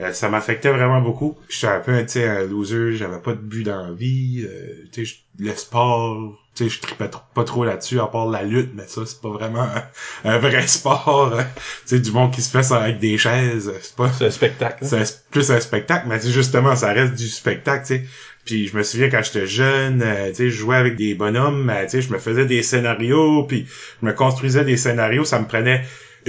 euh, 0.00 0.12
ça 0.12 0.28
m'affectait 0.28 0.70
vraiment 0.70 1.00
beaucoup. 1.00 1.36
J'étais 1.48 1.66
un 1.72 1.80
peu, 1.80 2.00
tu 2.02 2.08
sais, 2.08 2.28
un 2.28 2.44
loser. 2.44 2.94
J'avais 2.96 3.18
pas 3.20 3.32
de 3.32 3.38
but 3.40 3.64
dans 3.64 3.86
la 3.86 3.92
vie. 3.92 4.44
euh, 4.48 4.84
tu 4.92 5.06
sais, 5.06 5.14
le 5.38 5.52
sport, 5.54 6.36
tu 6.54 6.64
sais, 6.64 6.70
je 6.70 6.80
tripais 6.80 7.06
tr- 7.06 7.22
pas 7.34 7.44
trop 7.44 7.64
là-dessus, 7.64 8.00
à 8.00 8.06
part 8.06 8.26
la 8.28 8.42
lutte, 8.42 8.70
mais 8.74 8.86
ça, 8.86 9.02
c'est 9.06 9.20
pas 9.20 9.28
vraiment 9.30 9.62
un, 9.62 9.82
un 10.30 10.38
vrai 10.38 10.66
sport. 10.66 11.32
euh, 11.34 11.42
tu 11.86 11.96
sais, 11.96 12.00
du 12.00 12.10
monde 12.12 12.32
qui 12.32 12.42
se 12.42 12.50
fait 12.50 12.62
ça 12.62 12.82
avec 12.82 12.98
des 12.98 13.18
chaises. 13.18 13.72
C'est 13.80 13.96
pas, 13.96 14.12
C'est 14.12 14.26
un 14.26 14.30
spectacle. 14.30 14.84
hein? 14.84 15.04
c'est 15.04 15.28
plus 15.30 15.50
un 15.50 15.60
spectacle, 15.60 16.06
mais 16.08 16.20
justement, 16.20 16.76
ça 16.76 16.92
reste 16.92 17.14
du 17.14 17.28
spectacle, 17.28 17.86
tu 17.86 17.94
sais. 17.96 18.04
Puis 18.44 18.66
je 18.66 18.76
me 18.76 18.82
souviens 18.82 19.10
quand 19.10 19.22
j'étais 19.22 19.46
jeune, 19.46 20.02
euh, 20.02 20.28
tu 20.30 20.34
sais, 20.36 20.50
je 20.50 20.56
jouais 20.56 20.76
avec 20.76 20.96
des 20.96 21.14
bonhommes, 21.14 21.64
mais 21.64 21.84
tu 21.86 21.92
sais, 21.92 22.02
je 22.02 22.10
me 22.12 22.18
faisais 22.18 22.46
des 22.46 22.62
scénarios, 22.62 23.44
puis 23.44 23.66
je 24.00 24.06
me 24.06 24.12
construisais 24.12 24.64
des 24.64 24.76
scénarios, 24.76 25.24
ça 25.24 25.38
me 25.38 25.46
prenait 25.46 25.84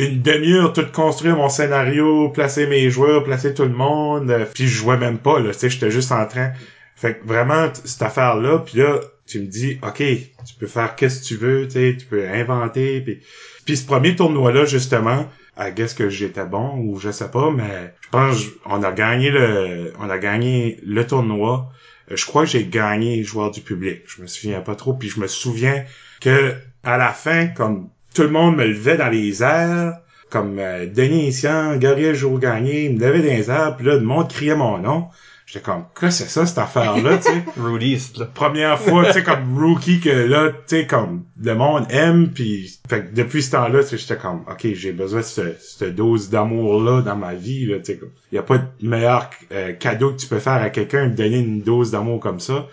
une 0.07 0.21
demi-heure 0.21 0.73
tout 0.73 0.85
construire 0.91 1.35
mon 1.35 1.49
scénario, 1.49 2.29
placer 2.29 2.67
mes 2.67 2.89
joueurs, 2.89 3.23
placer 3.23 3.53
tout 3.53 3.63
le 3.63 3.69
monde, 3.69 4.31
euh, 4.31 4.45
puis 4.53 4.67
je 4.67 4.75
jouais 4.75 4.97
même 4.97 5.17
pas, 5.17 5.39
là, 5.39 5.51
tu 5.51 5.59
sais, 5.59 5.69
j'étais 5.69 5.91
juste 5.91 6.11
en 6.11 6.25
train. 6.25 6.51
Fait 6.95 7.19
que 7.19 7.27
vraiment, 7.27 7.69
cette 7.85 8.01
affaire-là, 8.01 8.59
puis 8.59 8.79
là, 8.79 8.99
tu 9.25 9.39
me 9.39 9.45
dis, 9.45 9.79
OK, 9.83 9.97
tu 9.97 10.55
peux 10.59 10.67
faire 10.67 10.95
qu'est-ce 10.95 11.21
que 11.21 11.25
tu 11.25 11.35
veux, 11.35 11.67
tu 11.67 11.73
sais, 11.73 11.95
tu 11.97 12.05
peux 12.05 12.27
inventer, 12.27 13.01
puis... 13.01 13.19
Puis 13.65 13.77
ce 13.77 13.85
premier 13.85 14.15
tournoi-là, 14.15 14.65
justement, 14.65 15.29
I 15.55 15.71
guess 15.75 15.93
que 15.93 16.09
j'étais 16.09 16.45
bon, 16.45 16.77
ou 16.77 16.99
je 16.99 17.11
sais 17.11 17.29
pas, 17.29 17.51
mais 17.51 17.93
je 18.01 18.09
pense 18.09 18.37
on 18.65 18.81
a 18.81 18.91
gagné 18.91 19.29
le 19.29 19.93
on 19.99 20.09
a 20.09 20.17
gagné 20.17 20.79
le 20.83 21.05
tournoi. 21.05 21.69
Euh, 22.09 22.15
Je 22.15 22.25
crois 22.25 22.45
que 22.45 22.49
j'ai 22.49 22.65
gagné 22.65 23.21
joueur 23.23 23.51
du 23.51 23.61
public. 23.61 24.01
Je 24.07 24.23
me 24.23 24.27
souviens 24.27 24.61
pas 24.61 24.75
trop, 24.75 24.93
puis 24.93 25.09
je 25.09 25.19
me 25.19 25.27
souviens 25.27 25.83
que 26.19 26.55
à 26.83 26.97
la 26.97 27.11
fin, 27.11 27.45
comme 27.47 27.89
tout 28.19 28.25
le 28.25 28.31
monde 28.31 28.57
me 28.57 28.65
levait 28.65 28.97
dans 28.97 29.07
les 29.07 29.41
airs, 29.43 29.93
comme 30.29 30.57
euh, 30.59 30.85
Denis 30.93 31.29
Essian, 31.29 31.77
Gabriel 31.77 32.13
Jour 32.13 32.37
gagné, 32.37 32.83
il 32.83 32.97
me 32.97 32.99
levait 32.99 33.19
dans 33.21 33.33
les 33.33 33.49
airs, 33.49 33.77
puis 33.77 33.85
là, 33.85 33.93
le 33.95 34.01
monde 34.01 34.27
criait 34.27 34.57
mon 34.57 34.77
nom. 34.77 35.05
J'étais 35.45 35.63
comme, 35.63 35.85
quoi 35.97 36.11
c'est 36.11 36.27
ça, 36.27 36.45
cette 36.45 36.57
affaire-là, 36.57 37.15
tu 37.17 37.23
sais? 37.31 37.43
Rudy, 37.57 37.97
c'est 37.97 38.17
là. 38.17 38.25
première 38.25 38.77
fois, 38.77 39.05
tu 39.05 39.13
sais, 39.13 39.23
comme 39.23 39.57
rookie 39.57 40.01
que 40.01 40.09
là, 40.09 40.49
tu 40.49 40.55
sais, 40.67 40.85
comme 40.85 41.23
le 41.41 41.55
monde 41.55 41.85
aime, 41.91 42.27
puis 42.33 42.77
fait 42.89 43.05
que 43.05 43.15
depuis 43.15 43.41
ce 43.41 43.51
temps-là, 43.51 43.83
tu 43.83 43.91
sais, 43.91 43.97
j'étais 43.97 44.17
comme, 44.17 44.41
ok, 44.51 44.67
j'ai 44.73 44.91
besoin 44.91 45.21
de 45.21 45.25
ce- 45.25 45.55
cette 45.61 45.95
dose 45.95 46.29
d'amour-là 46.29 47.01
dans 47.01 47.15
ma 47.15 47.35
vie, 47.35 47.67
là, 47.67 47.77
tu 47.77 47.85
sais, 47.85 47.95
comme, 47.99 48.11
y 48.33 48.37
a 48.37 48.43
pas 48.43 48.57
de 48.57 48.65
meilleur 48.81 49.29
euh, 49.53 49.71
cadeau 49.71 50.11
que 50.11 50.17
tu 50.17 50.27
peux 50.27 50.39
faire 50.39 50.61
à 50.61 50.69
quelqu'un 50.69 51.07
de 51.07 51.15
donner 51.15 51.39
une 51.39 51.61
dose 51.61 51.89
d'amour 51.91 52.19
comme 52.19 52.41
ça, 52.41 52.67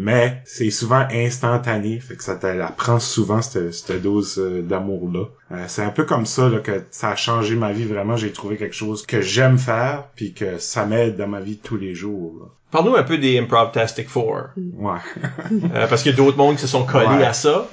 mais 0.00 0.40
c'est 0.46 0.70
souvent 0.70 1.04
instantané, 1.12 1.98
fait 2.00 2.14
que 2.14 2.22
ça 2.22 2.36
te 2.36 2.46
la 2.46 2.68
prend 2.68 3.00
souvent 3.00 3.42
cette, 3.42 3.74
cette 3.74 4.00
dose 4.00 4.38
euh, 4.38 4.62
d'amour-là. 4.62 5.24
Euh, 5.52 5.64
c'est 5.66 5.82
un 5.82 5.90
peu 5.90 6.04
comme 6.04 6.24
ça 6.24 6.48
là, 6.48 6.60
que 6.60 6.84
ça 6.92 7.10
a 7.10 7.16
changé 7.16 7.54
ma 7.56 7.72
vie 7.72 7.84
vraiment. 7.84 8.16
J'ai 8.16 8.30
trouvé 8.32 8.56
quelque 8.56 8.74
chose 8.76 9.04
que 9.04 9.20
j'aime 9.20 9.58
faire, 9.58 10.04
puis 10.14 10.32
que 10.32 10.58
ça 10.58 10.86
m'aide 10.86 11.16
dans 11.16 11.26
ma 11.26 11.40
vie 11.40 11.56
de 11.56 11.62
tous 11.62 11.76
les 11.76 11.94
jours. 11.94 12.34
là. 12.40 12.46
Parle-nous 12.70 12.96
un 12.96 13.02
peu 13.02 13.16
des 13.16 13.38
Improvtastic 13.38 14.08
Four. 14.08 14.48
Ouais. 14.56 14.98
Euh, 15.74 15.86
parce 15.88 16.02
qu'il 16.02 16.12
y 16.12 16.14
a 16.14 16.16
d'autres 16.16 16.36
mondes 16.36 16.56
qui 16.56 16.60
se 16.62 16.66
sont 16.66 16.84
collés 16.84 17.06
Ouais. 17.06 17.24
à 17.24 17.32
ça. 17.32 17.66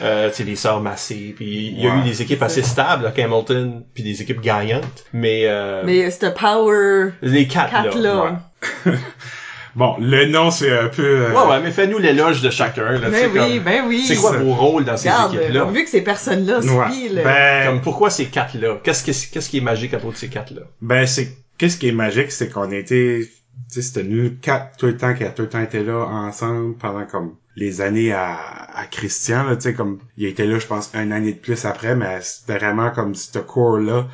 Euh, 0.00 0.30
tu 0.30 0.36
sais, 0.36 0.44
les 0.44 0.56
sœurs 0.56 0.80
Massé, 0.80 1.34
puis 1.36 1.66
il 1.68 1.80
y 1.80 1.86
a 1.86 1.94
Ouais. 1.94 2.00
eu 2.00 2.04
des 2.04 2.22
équipes 2.22 2.42
assez 2.42 2.62
stables, 2.62 3.04
là, 3.04 3.12
Hamilton, 3.16 3.84
puis 3.94 4.02
des 4.02 4.22
équipes 4.22 4.40
gagnantes. 4.40 5.04
Mais, 5.12 5.42
euh, 5.44 5.82
Mais 5.84 6.10
c'est 6.10 6.32
power 6.34 7.10
les 7.22 7.46
quatre, 7.46 7.72
là. 7.72 7.82
4 7.84 7.98
là. 7.98 8.40
Bon, 9.74 9.96
le 10.00 10.26
nom, 10.26 10.50
c'est 10.50 10.76
un 10.76 10.88
peu... 10.88 11.02
euh, 11.26 11.32
Ouais, 11.32 11.50
ouais, 11.50 11.60
mais 11.62 11.70
fais-nous 11.70 11.98
l'éloge 11.98 12.42
de 12.42 12.50
chacun. 12.50 12.92
Là, 12.92 13.08
tu 13.10 13.14
sais, 13.16 13.28
Ben 13.28 13.30
oui, 13.32 13.54
comme- 13.56 13.64
ben 13.64 13.84
oui. 13.86 14.04
C'est 14.06 14.16
quoi 14.16 14.32
vos 14.32 14.54
rôles 14.54 14.84
dans 14.84 14.96
ces 14.96 15.08
équipes-là? 15.08 15.64
vu 15.66 15.84
que 15.84 15.90
ces 15.90 16.02
personnes-là 16.02 16.58
ouais. 16.60 16.90
suivent. 16.92 17.20
Ben, 17.22 17.66
Comme 17.66 17.80
pourquoi 17.82 18.10
ces 18.10 18.26
quatre-là? 18.26 18.78
Qu'est-ce 18.82 19.04
qui, 19.04 19.30
qu'est-ce 19.30 19.48
qui 19.50 19.58
est 19.58 19.62
magique 19.62 19.94
à 19.94 19.98
propos 19.98 20.12
de 20.12 20.18
ces 20.18 20.28
quatre-là? 20.28 20.62
ben 20.80 21.06
c'est... 21.06 21.28
Qu'est-ce 21.58 21.76
qui 21.76 21.88
est 21.88 21.92
magique, 21.92 22.30
c'est 22.30 22.48
qu'on 22.50 22.70
était... 22.70 23.20
Tu 23.20 23.28
sais, 23.74 23.82
c'était 23.82 24.04
nous 24.04 24.30
quatre 24.40 24.76
tout 24.76 24.86
le 24.86 24.96
temps 24.96 25.12
qui 25.14 25.24
a 25.24 25.30
tout 25.30 25.42
le 25.42 25.48
temps 25.48 25.60
été 25.60 25.82
là 25.82 26.04
ensemble 26.06 26.76
pendant 26.76 27.04
comme 27.04 27.34
les 27.56 27.80
années 27.80 28.12
à, 28.12 28.36
à 28.74 28.86
Christian, 28.86 29.42
là, 29.44 29.56
tu 29.56 29.62
sais, 29.62 29.74
comme... 29.74 29.98
Il 30.16 30.26
était 30.26 30.46
là, 30.46 30.60
je 30.60 30.66
pense, 30.66 30.90
une 30.94 31.12
année 31.12 31.32
de 31.32 31.38
plus 31.38 31.64
après, 31.64 31.96
mais 31.96 32.20
c'était 32.22 32.56
vraiment 32.58 32.90
comme 32.92 33.16
ce 33.16 33.40
core-là. 33.40 34.06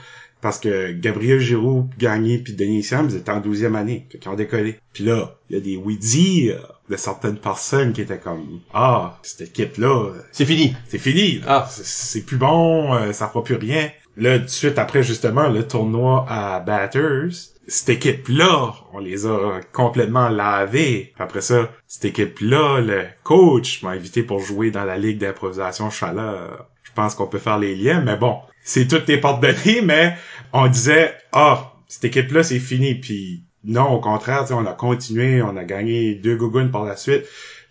Parce 0.44 0.58
que 0.58 0.92
Gabriel 0.92 1.40
Giroux, 1.40 1.88
Gagné, 1.98 2.36
puis 2.36 2.52
Denis 2.52 2.82
Siam, 2.82 3.08
ils 3.08 3.16
étaient 3.16 3.30
en 3.30 3.40
12e 3.40 3.74
année. 3.74 4.06
Fait 4.12 4.18
qu'ils 4.18 4.30
ont 4.30 4.34
décollé. 4.34 4.78
Puis 4.92 5.02
là, 5.02 5.36
il 5.48 5.56
y 5.56 5.58
a 5.58 5.62
des 5.62 5.76
oui 5.78 5.98
de 6.90 6.96
certaines 6.96 7.38
personnes 7.38 7.94
qui 7.94 8.02
étaient 8.02 8.18
comme 8.18 8.60
«Ah, 8.74 9.18
cette 9.22 9.48
équipe-là, 9.48 10.10
C'est 10.32 10.44
fini. 10.44 10.76
c'est 10.86 10.98
fini. 10.98 11.38
là. 11.38 11.44
Ah. 11.64 11.68
C'est- 11.70 12.26
plus 12.26 12.36
bon, 12.36 12.92
euh, 12.92 13.12
ça 13.14 13.28
fera 13.28 13.42
plus 13.42 13.54
rien. 13.54 13.88
Là, 14.18 14.38
tout 14.38 14.44
de 14.44 14.50
suite 14.50 14.78
après, 14.78 15.02
justement, 15.02 15.48
le 15.48 15.66
tournoi 15.66 16.26
à 16.28 16.60
Batters, 16.60 17.30
cette 17.66 17.88
équipe-là, 17.88 18.74
on 18.92 18.98
les 18.98 19.24
a 19.24 19.60
complètement 19.72 20.28
lavés. 20.28 21.14
Après 21.18 21.40
ça, 21.40 21.70
cette 21.86 22.04
équipe-là, 22.04 22.82
le 22.82 23.04
coach 23.22 23.82
m'a 23.82 23.92
invité 23.92 24.22
pour 24.22 24.40
jouer 24.40 24.70
dans 24.70 24.84
la 24.84 24.98
ligue 24.98 25.16
d'improvisation 25.16 25.88
Chaleur. 25.88 26.68
Je 26.94 27.02
pense 27.02 27.16
qu'on 27.16 27.26
peut 27.26 27.40
faire 27.40 27.58
les 27.58 27.74
liens, 27.74 28.00
mais 28.00 28.16
bon, 28.16 28.38
c'est 28.62 28.86
toutes 28.86 29.06
tes 29.06 29.18
portes 29.18 29.42
données, 29.42 29.82
mais 29.82 30.14
on 30.52 30.68
disait, 30.68 31.12
ah, 31.32 31.72
cette 31.88 32.04
équipe-là, 32.04 32.44
c'est 32.44 32.60
fini. 32.60 32.94
Puis 32.94 33.42
non, 33.64 33.90
au 33.94 34.00
contraire, 34.00 34.44
on 34.50 34.64
a 34.64 34.74
continué, 34.74 35.42
on 35.42 35.56
a 35.56 35.64
gagné 35.64 36.14
deux 36.14 36.36
gougounes 36.36 36.70
par 36.70 36.84
la 36.84 36.96
suite. 36.96 37.24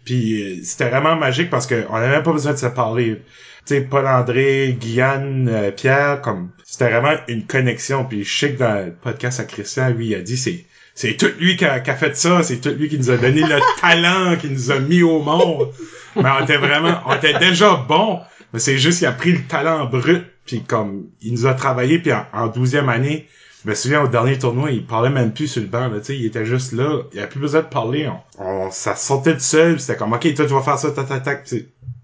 Puis 0.04 0.42
euh, 0.42 0.62
c'était 0.66 0.90
vraiment 0.90 1.16
magique 1.16 1.50
parce 1.50 1.68
que 1.68 1.86
on 1.90 1.94
n'avait 1.94 2.10
même 2.10 2.24
pas 2.24 2.34
besoin 2.34 2.52
de 2.52 2.58
se 2.58 2.66
parler. 2.66 3.22
Tu 3.66 3.76
sais, 3.76 3.82
Paul-André, 3.82 4.78
Guyane, 4.78 5.48
euh, 5.48 5.72
Pierre, 5.72 6.20
comme 6.20 6.52
c'était 6.66 6.90
vraiment 6.90 7.18
une 7.30 7.46
connexion. 7.46 8.04
Puis 8.04 8.26
je 8.26 8.38
sais 8.38 8.54
que 8.56 8.60
dans 8.60 8.86
le 8.86 8.92
podcast 8.92 9.40
à 9.40 9.46
Christian, 9.46 9.92
lui, 9.92 10.08
il 10.08 10.16
a 10.16 10.20
dit 10.20 10.36
c'est 10.36 10.66
c'est 10.96 11.16
tout 11.16 11.30
lui 11.40 11.56
qui 11.56 11.64
a, 11.64 11.80
qui 11.80 11.90
a 11.90 11.96
fait 11.96 12.18
ça, 12.18 12.44
c'est 12.44 12.60
tout 12.60 12.70
lui 12.70 12.90
qui 12.90 13.00
nous 13.00 13.10
a 13.10 13.18
donné 13.18 13.42
le 13.42 13.60
talent, 13.82 14.36
qui 14.36 14.50
nous 14.50 14.72
a 14.72 14.80
mis 14.80 15.02
au 15.02 15.22
monde. 15.22 15.70
Mais 16.16 16.30
on 16.30 16.44
était 16.44 16.58
vraiment, 16.58 17.00
on 17.08 17.16
était 17.16 17.40
déjà 17.40 17.76
bon, 17.88 18.20
mais 18.54 18.60
c'est 18.60 18.78
juste 18.78 19.00
qu'il 19.00 19.08
a 19.08 19.12
pris 19.12 19.32
le 19.32 19.44
talent 19.44 19.86
brut, 19.86 20.24
puis 20.46 20.62
comme 20.62 21.08
il 21.22 21.34
nous 21.34 21.46
a 21.48 21.54
travaillé, 21.54 22.00
puis 22.00 22.12
en 22.34 22.48
douzième 22.48 22.90
année, 22.90 23.28
je 23.64 23.70
me 23.70 23.76
souviens 23.76 24.02
au 24.02 24.08
dernier 24.08 24.38
tournoi, 24.38 24.72
il 24.72 24.86
parlait 24.86 25.10
même 25.10 25.34
plus 25.34 25.48
sur 25.48 25.62
le 25.62 25.68
banc, 25.68 25.88
là, 25.88 26.00
tu 26.00 26.08
sais, 26.08 26.18
il 26.18 26.26
était 26.26 26.46
juste 26.46 26.74
là, 26.74 27.04
il 27.14 27.20
avait 27.20 27.30
plus 27.30 27.40
besoin 27.40 27.62
de 27.62 27.68
parler, 27.68 28.10
on, 28.38 28.44
on 28.44 28.72
ça 28.72 28.96
sortait 28.96 29.34
de 29.34 29.40
seul, 29.40 29.80
c'était 29.80 29.98
comme 29.98 30.14
ok, 30.14 30.34
toi 30.34 30.46
tu 30.46 30.54
vas 30.54 30.62
faire 30.62 30.78
ça, 30.78 30.92
tac 30.92 31.08
tac 31.08 31.24
tac, 31.24 31.50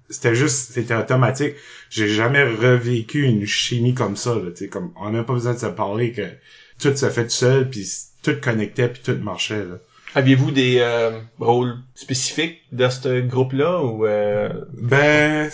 c'était 0.09 0.35
juste, 0.35 0.71
c'était 0.73 0.95
automatique. 0.95 1.55
J'ai 1.89 2.07
jamais 2.07 2.43
revécu 2.43 3.23
une 3.23 3.45
chimie 3.45 3.93
comme 3.93 4.15
ça, 4.15 4.35
là, 4.35 4.51
tu 4.51 4.57
sais, 4.57 4.67
comme 4.67 4.91
on 4.95 5.05
n'a 5.05 5.11
même 5.11 5.25
pas 5.25 5.33
besoin 5.33 5.53
de 5.53 5.59
se 5.59 5.67
parler 5.67 6.13
que 6.13 6.23
tout 6.79 6.95
se 6.95 7.09
fait 7.09 7.25
tout 7.25 7.29
seul, 7.29 7.69
puis 7.69 7.87
tout 8.23 8.35
connectait, 8.41 8.89
puis 8.89 9.01
tout 9.03 9.17
marchait 9.21 9.65
là. 9.65 9.77
Aviez-vous 10.15 10.49
des 10.49 10.77
euh, 10.79 11.19
rôles 11.39 11.77
spécifiques 11.93 12.61
dans 12.71 12.89
ce 12.89 13.21
groupe-là 13.21 13.83
ou 13.83 14.07
euh, 14.07 14.49
ben 14.73 15.47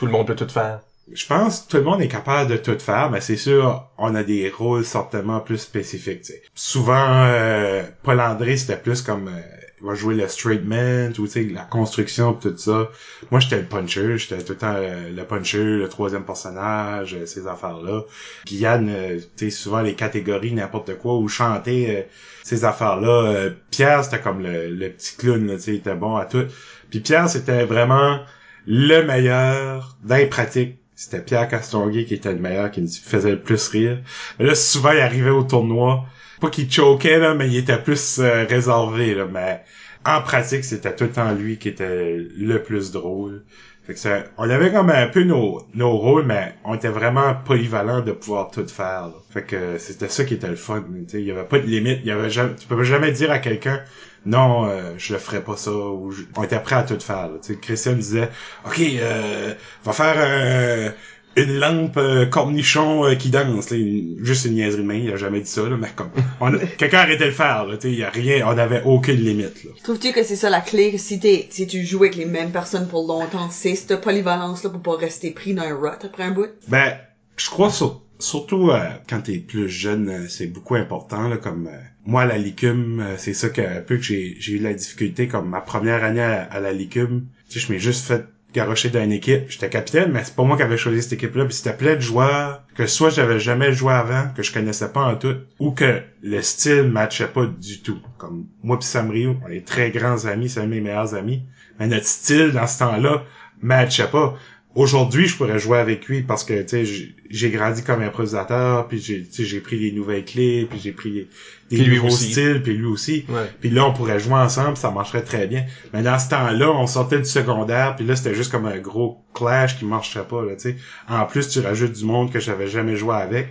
tout 0.00 0.06
le 0.06 0.12
monde 0.12 0.26
peut 0.26 0.34
tout 0.34 0.48
faire? 0.48 0.80
je 1.12 1.26
pense 1.26 1.60
que 1.60 1.70
tout 1.70 1.76
le 1.78 1.82
monde 1.82 2.00
est 2.00 2.08
capable 2.08 2.50
de 2.50 2.56
tout 2.56 2.78
faire, 2.78 3.10
mais 3.10 3.20
c'est 3.20 3.36
sûr, 3.36 3.84
on 3.98 4.14
a 4.14 4.22
des 4.22 4.48
rôles 4.48 4.84
certainement 4.84 5.40
plus 5.40 5.58
spécifiques. 5.58 6.30
Souvent, 6.54 7.24
euh, 7.26 7.82
Paul 8.02 8.20
André, 8.20 8.56
c'était 8.56 8.76
plus 8.76 9.02
comme 9.02 9.28
euh, 9.28 9.40
il 9.80 9.86
va 9.86 9.94
jouer 9.94 10.14
le 10.14 10.28
straight 10.28 10.64
man, 10.64 11.12
la 11.52 11.62
construction 11.62 12.34
tout 12.34 12.56
ça. 12.56 12.90
Moi, 13.30 13.40
j'étais 13.40 13.56
le 13.56 13.64
puncher, 13.64 14.18
j'étais 14.18 14.42
tout 14.44 14.52
le 14.52 14.58
temps 14.58 14.74
euh, 14.76 15.10
le 15.10 15.24
puncher, 15.24 15.64
le 15.64 15.88
troisième 15.88 16.24
personnage, 16.24 17.14
euh, 17.14 17.26
ces 17.26 17.46
affaires-là. 17.46 18.02
Guyane, 18.46 18.94
tu 19.36 19.50
sais, 19.50 19.50
souvent 19.50 19.80
les 19.80 19.94
catégories, 19.94 20.52
n'importe 20.52 20.96
quoi, 20.98 21.16
ou 21.16 21.28
chanter 21.28 22.06
ces 22.44 22.64
affaires-là. 22.64 23.48
Pierre, 23.70 24.04
c'était 24.04 24.20
comme 24.20 24.42
le, 24.42 24.68
le 24.68 24.90
petit 24.90 25.16
clown, 25.16 25.50
tu 25.56 25.60
sais, 25.60 25.70
il 25.72 25.76
était 25.78 25.94
bon 25.94 26.16
à 26.16 26.26
tout. 26.26 26.46
Puis 26.90 27.00
Pierre, 27.00 27.28
c'était 27.28 27.64
vraiment 27.64 28.20
le 28.66 29.02
meilleur 29.02 29.96
dans 30.04 30.16
les 30.16 30.26
pratiques 30.26 30.80
c'était 31.00 31.22
Pierre 31.22 31.48
Castonguay 31.48 32.04
qui 32.04 32.12
était 32.12 32.30
le 32.30 32.38
meilleur, 32.38 32.70
qui 32.70 32.82
nous 32.82 32.88
faisait 32.88 33.30
le 33.30 33.40
plus 33.40 33.68
rire. 33.68 34.02
Là, 34.38 34.54
souvent, 34.54 34.92
il 34.92 35.00
arrivait 35.00 35.30
au 35.30 35.42
tournoi. 35.42 36.04
Pas 36.42 36.50
qu'il 36.50 36.70
choquait, 36.70 37.18
là, 37.18 37.34
mais 37.34 37.48
il 37.48 37.56
était 37.56 37.78
plus 37.78 38.18
euh, 38.18 38.44
réservé, 38.46 39.14
là. 39.14 39.24
Mais 39.24 39.62
en 40.04 40.20
pratique, 40.20 40.62
c'était 40.62 40.94
tout 40.94 41.04
le 41.04 41.10
temps 41.10 41.32
lui 41.32 41.56
qui 41.56 41.68
était 41.70 42.18
le 42.36 42.62
plus 42.62 42.92
drôle. 42.92 43.44
Fait 43.86 43.94
que 43.94 43.98
ça, 43.98 44.24
on 44.36 44.48
avait 44.50 44.70
comme 44.70 44.90
un 44.90 45.06
peu 45.06 45.22
nos, 45.22 45.66
nos 45.72 45.96
rôles, 45.96 46.26
mais 46.26 46.54
on 46.64 46.74
était 46.74 46.88
vraiment 46.88 47.34
polyvalent 47.46 48.02
de 48.02 48.12
pouvoir 48.12 48.50
tout 48.50 48.68
faire. 48.68 49.08
Fait 49.30 49.42
que 49.42 49.78
c'était 49.78 50.10
ça 50.10 50.24
qui 50.24 50.34
était 50.34 50.48
le 50.48 50.56
fun. 50.56 50.84
Il 51.14 51.20
y 51.20 51.30
avait 51.30 51.44
pas 51.44 51.60
de 51.60 51.66
limite. 51.66 52.00
Il 52.02 52.08
y 52.08 52.10
avait 52.10 52.28
jamais, 52.28 52.56
tu 52.56 52.66
peux 52.66 52.82
jamais 52.84 53.12
dire 53.12 53.30
à 53.30 53.38
quelqu'un 53.38 53.80
non, 54.26 54.66
euh, 54.66 54.94
je 54.98 55.14
le 55.14 55.18
ferais 55.18 55.42
pas 55.42 55.56
ça. 55.56 55.70
Ou 55.70 56.12
On 56.36 56.42
était 56.42 56.60
prêt 56.60 56.76
à 56.76 56.82
tout 56.82 56.98
faire. 57.00 57.28
Là. 57.28 57.54
Christian 57.60 57.94
disait, 57.94 58.28
ok, 58.66 58.80
euh, 58.80 59.54
va 59.84 59.92
faire 59.92 60.14
euh, 60.18 60.90
une 61.36 61.58
lampe 61.58 61.96
euh, 61.96 62.26
cornichon 62.26 63.06
euh, 63.06 63.14
qui 63.14 63.30
danse. 63.30 63.70
Là. 63.70 63.78
Juste 64.18 64.44
une 64.44 64.54
niaiserie 64.54 64.82
de 64.82 64.86
main, 64.86 64.94
il 64.94 65.10
a 65.10 65.16
jamais 65.16 65.40
dit 65.40 65.48
ça, 65.48 65.62
là, 65.62 65.76
mais 65.78 65.88
comme 65.96 66.10
on 66.40 66.52
quelqu'un 66.78 66.98
arrêtait 66.98 67.24
de 67.24 67.30
le 67.30 67.34
faire. 67.34 67.64
Là, 67.64 67.76
y 67.82 68.02
a 68.02 68.10
rien, 68.10 68.46
on 68.46 68.58
avait 68.58 68.82
aucune 68.84 69.16
limite. 69.16 69.64
Là. 69.64 69.70
Trouves-tu 69.82 70.12
que 70.12 70.22
c'est 70.22 70.36
ça 70.36 70.50
la 70.50 70.60
clé? 70.60 70.98
Si 70.98 71.18
t'es 71.18 71.48
si 71.50 71.66
tu 71.66 71.84
joues 71.84 72.02
avec 72.02 72.16
les 72.16 72.26
mêmes 72.26 72.50
personnes 72.50 72.88
pour 72.88 73.06
longtemps, 73.06 73.48
c'est 73.50 73.74
cette 73.74 74.00
polyvalence 74.02 74.64
là 74.64 74.70
pour 74.70 74.82
pas 74.82 74.96
rester 74.96 75.30
pris 75.30 75.54
dans 75.54 75.62
un 75.62 75.74
rut 75.74 76.04
après 76.04 76.24
un 76.24 76.32
bout? 76.32 76.50
Ben, 76.68 76.98
je 77.36 77.48
crois 77.48 77.70
ça 77.70 77.86
surtout 78.20 78.70
euh, 78.70 78.88
quand 79.08 79.22
t'es 79.22 79.38
plus 79.38 79.68
jeune, 79.68 80.08
euh, 80.08 80.28
c'est 80.28 80.46
beaucoup 80.46 80.74
important. 80.74 81.28
Là, 81.28 81.36
comme 81.36 81.66
euh, 81.66 81.78
moi, 82.04 82.24
la 82.24 82.38
licume, 82.38 83.04
c'est 83.16 83.34
ça 83.34 83.48
que 83.48 83.80
peu 83.80 83.96
que 83.96 84.02
j'ai, 84.02 84.36
eu 84.48 84.58
la 84.58 84.74
difficulté. 84.74 85.28
Comme 85.28 85.48
ma 85.48 85.60
première 85.60 86.04
année 86.04 86.22
à, 86.22 86.60
la 86.60 86.72
licume, 86.72 87.26
tu 87.48 87.58
sais, 87.58 87.66
je 87.66 87.72
m'ai 87.72 87.78
juste 87.78 88.06
fait 88.06 88.26
garocher 88.52 88.90
dans 88.90 89.02
une 89.02 89.12
équipe. 89.12 89.48
J'étais 89.48 89.68
capitaine, 89.68 90.10
mais 90.12 90.24
c'est 90.24 90.34
pas 90.34 90.42
moi 90.42 90.56
qui 90.56 90.62
avais 90.62 90.76
choisi 90.76 91.02
cette 91.02 91.12
équipe-là. 91.12 91.44
Puis 91.44 91.54
c'était 91.54 91.76
plein 91.76 91.94
de 91.94 92.00
joueurs 92.00 92.64
que 92.74 92.86
soit 92.86 93.10
j'avais 93.10 93.38
jamais 93.38 93.72
joué 93.72 93.92
avant, 93.92 94.28
que 94.34 94.42
je 94.42 94.52
connaissais 94.52 94.90
pas 94.90 95.04
en 95.04 95.16
tout, 95.16 95.36
ou 95.58 95.70
que 95.70 96.02
le 96.22 96.42
style 96.42 96.84
matchait 96.84 97.28
pas 97.28 97.46
du 97.46 97.80
tout. 97.80 97.98
Comme 98.18 98.46
moi 98.62 98.78
puis 98.78 98.88
Sam 98.88 99.10
Rio, 99.10 99.36
on 99.46 99.50
est 99.50 99.66
très 99.66 99.90
grands 99.90 100.24
amis, 100.24 100.48
c'est 100.48 100.60
un 100.60 100.66
mes 100.66 100.80
meilleurs 100.80 101.14
amis. 101.14 101.42
Mais 101.78 101.86
notre 101.86 102.06
style 102.06 102.52
dans 102.52 102.66
ce 102.66 102.78
temps-là 102.80 103.24
matchait 103.62 104.08
pas 104.08 104.36
aujourd'hui 104.74 105.26
je 105.26 105.36
pourrais 105.36 105.58
jouer 105.58 105.78
avec 105.78 106.06
lui 106.06 106.22
parce 106.22 106.44
que 106.44 106.62
tu 106.62 106.86
sais 106.86 107.12
j'ai 107.28 107.50
grandi 107.50 107.82
comme 107.82 108.02
improvisateur 108.02 108.86
puis 108.86 109.00
j'ai 109.00 109.26
j'ai 109.30 109.60
pris 109.60 109.80
des 109.80 109.92
nouvelles 109.92 110.24
clés 110.24 110.66
puis 110.70 110.78
j'ai 110.78 110.92
pris 110.92 111.28
des 111.70 111.86
nouveaux 111.88 112.10
styles 112.10 112.62
puis 112.62 112.74
lui 112.74 112.86
aussi. 112.86 113.24
Puis 113.60 113.70
là 113.70 113.86
on 113.86 113.92
pourrait 113.92 114.20
jouer 114.20 114.34
ensemble 114.34 114.76
ça 114.76 114.90
marcherait 114.90 115.22
très 115.22 115.46
bien. 115.46 115.64
Mais 115.92 116.02
dans 116.02 116.18
ce 116.18 116.28
temps-là 116.28 116.70
on 116.70 116.86
sortait 116.86 117.18
du 117.18 117.24
secondaire 117.24 117.96
puis 117.96 118.06
là 118.06 118.14
c'était 118.14 118.34
juste 118.34 118.52
comme 118.52 118.66
un 118.66 118.78
gros 118.78 119.24
clash 119.34 119.78
qui 119.78 119.84
marcherait 119.84 120.26
pas 120.26 120.44
là 120.44 120.54
tu 120.54 120.70
sais. 120.70 120.76
En 121.08 121.26
plus 121.26 121.48
tu 121.48 121.60
rajoutes 121.60 121.92
du 121.92 122.04
monde 122.04 122.32
que 122.32 122.38
j'avais 122.38 122.68
jamais 122.68 122.96
joué 122.96 123.16
avec. 123.16 123.48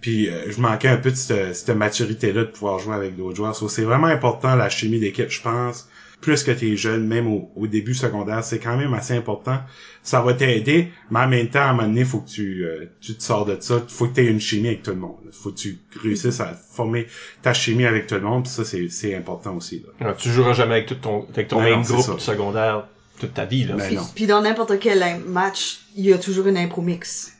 Puis 0.00 0.28
euh, 0.28 0.50
je 0.50 0.60
manquais 0.60 0.88
un 0.88 0.96
peu 0.96 1.10
de 1.10 1.16
cette, 1.16 1.54
cette 1.54 1.76
maturité 1.76 2.32
là 2.32 2.42
de 2.42 2.50
pouvoir 2.50 2.78
jouer 2.78 2.94
avec 2.94 3.16
d'autres 3.16 3.36
joueurs. 3.36 3.54
C'est 3.54 3.84
vraiment 3.84 4.08
important 4.08 4.54
la 4.54 4.68
chimie 4.68 5.00
d'équipe 5.00 5.30
je 5.30 5.40
pense 5.40 5.88
plus 6.22 6.44
que 6.44 6.52
t'es 6.52 6.76
jeune, 6.76 7.06
même 7.06 7.26
au, 7.26 7.66
début 7.66 7.94
secondaire, 7.94 8.42
c'est 8.44 8.60
quand 8.60 8.76
même 8.76 8.94
assez 8.94 9.14
important. 9.14 9.58
Ça 10.02 10.22
va 10.22 10.32
t'aider, 10.32 10.90
mais 11.10 11.20
en 11.20 11.28
même 11.28 11.48
temps, 11.48 11.60
à 11.60 11.64
un 11.64 11.72
moment 11.74 11.88
donné, 11.88 12.04
faut 12.04 12.20
que 12.20 12.30
tu, 12.30 12.64
euh, 12.64 12.86
tu 13.00 13.14
te 13.14 13.22
sors 13.22 13.44
de 13.44 13.56
ça. 13.60 13.84
Faut 13.88 14.06
que 14.06 14.14
tu 14.14 14.20
aies 14.22 14.30
une 14.30 14.40
chimie 14.40 14.68
avec 14.68 14.82
tout 14.82 14.92
le 14.92 14.96
monde. 14.96 15.18
Faut 15.32 15.50
que 15.50 15.56
tu 15.56 15.78
réussisses 16.00 16.40
à 16.40 16.54
former 16.54 17.08
ta 17.42 17.52
chimie 17.52 17.84
avec 17.84 18.06
tout 18.06 18.14
le 18.14 18.22
monde. 18.22 18.46
ça, 18.46 18.64
c'est, 18.64 18.88
c'est 18.88 19.14
important 19.14 19.56
aussi. 19.56 19.84
Là. 20.00 20.14
tu 20.14 20.30
joueras 20.30 20.54
jamais 20.54 20.74
avec 20.74 20.86
tout 20.86 20.94
ton, 20.94 21.26
avec 21.28 21.48
ton 21.48 21.60
même 21.60 21.82
groupe 21.82 22.20
secondaire 22.20 22.86
toute 23.18 23.34
ta 23.34 23.44
vie. 23.44 23.64
Là. 23.64 23.74
Ben 23.76 23.98
puis, 24.14 24.26
dans 24.26 24.40
n'importe 24.40 24.78
quel 24.78 25.20
match, 25.26 25.80
il 25.96 26.06
y 26.06 26.12
a 26.12 26.18
toujours 26.18 26.46
une 26.46 26.56
impro 26.56 26.82
mix. 26.82 27.31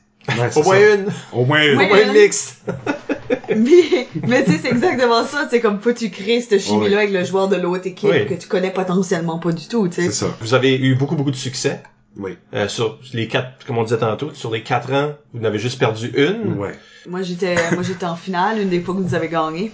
Au, 0.57 0.63
moins 0.63 0.79
une. 0.79 1.07
au 1.33 1.45
moins 1.45 1.63
une. 1.63 1.81
Au 1.81 1.87
moins 1.87 2.03
une 2.03 2.13
mix. 2.13 2.61
mais, 3.49 4.09
mais 4.27 4.45
tu 4.45 4.53
sais, 4.53 4.59
c'est 4.63 4.71
exactement 4.71 5.25
ça. 5.25 5.49
C'est 5.51 5.61
comme 5.61 5.81
faut 5.81 5.93
tu 5.93 6.11
crées 6.11 6.41
cette 6.41 6.61
chimie-là 6.61 6.99
avec 6.99 7.13
le 7.13 7.25
joueur 7.25 7.49
de 7.49 7.57
l'autre 7.57 7.87
équipe 7.87 8.29
que 8.29 8.35
tu 8.35 8.49
connais 8.49 8.71
potentiellement 8.71 9.39
pas 9.39 9.53
du 9.53 9.67
tout, 9.67 9.89
tu 9.89 9.95
sais. 9.95 10.03
C'est 10.07 10.27
ça. 10.27 10.37
Vous 10.41 10.55
avez 10.55 10.77
eu 10.77 10.95
beaucoup, 10.95 11.17
beaucoup 11.17 11.31
de 11.31 11.37
succès. 11.37 11.83
Oui. 12.17 12.37
Euh, 12.53 12.69
sur 12.69 12.99
les 13.15 13.27
quatre, 13.27 13.65
comme 13.67 13.79
on 13.79 13.85
disait 13.85 13.99
tantôt, 13.99 14.33
sur 14.35 14.51
les 14.51 14.63
quatre 14.63 14.93
ans, 14.93 15.15
vous 15.33 15.41
n'avez 15.41 15.59
juste 15.59 15.79
perdu 15.79 16.13
une. 16.15 16.59
Ouais. 16.59 16.73
Moi 17.09 17.23
j'étais, 17.23 17.57
moi 17.73 17.83
j'étais 17.83 18.05
en 18.05 18.17
finale 18.17 18.61
une 18.61 18.69
des 18.69 18.81
fois 18.81 18.95
que 18.95 19.01
vous 19.01 19.15
avez 19.15 19.29
gagné. 19.29 19.73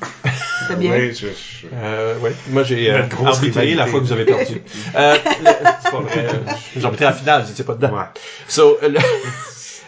C'était 0.62 0.76
bien. 0.76 0.93
Oui, 0.93 1.12
je, 1.12 1.26
Euh, 1.75 2.19
ouais. 2.21 2.33
Moi 2.50 2.62
j'ai 2.62 2.90
euh, 2.93 3.02
arbitré 3.25 3.75
la 3.75 3.87
fois 3.87 4.00
que 4.00 4.05
vous 4.05 4.12
avez 4.12 4.25
perdu. 4.25 4.62
euh, 4.95 5.17
c'est 5.83 5.90
pas 5.90 6.00
vrai. 6.00 6.28
J'ai 6.76 6.85
arbitré 6.85 7.05
la 7.07 7.12
finale, 7.12 7.45
j'étais 7.47 7.64
pas 7.64 7.75
dedans. 7.75 7.93
Ouais. 7.93 8.05
So, 8.47 8.78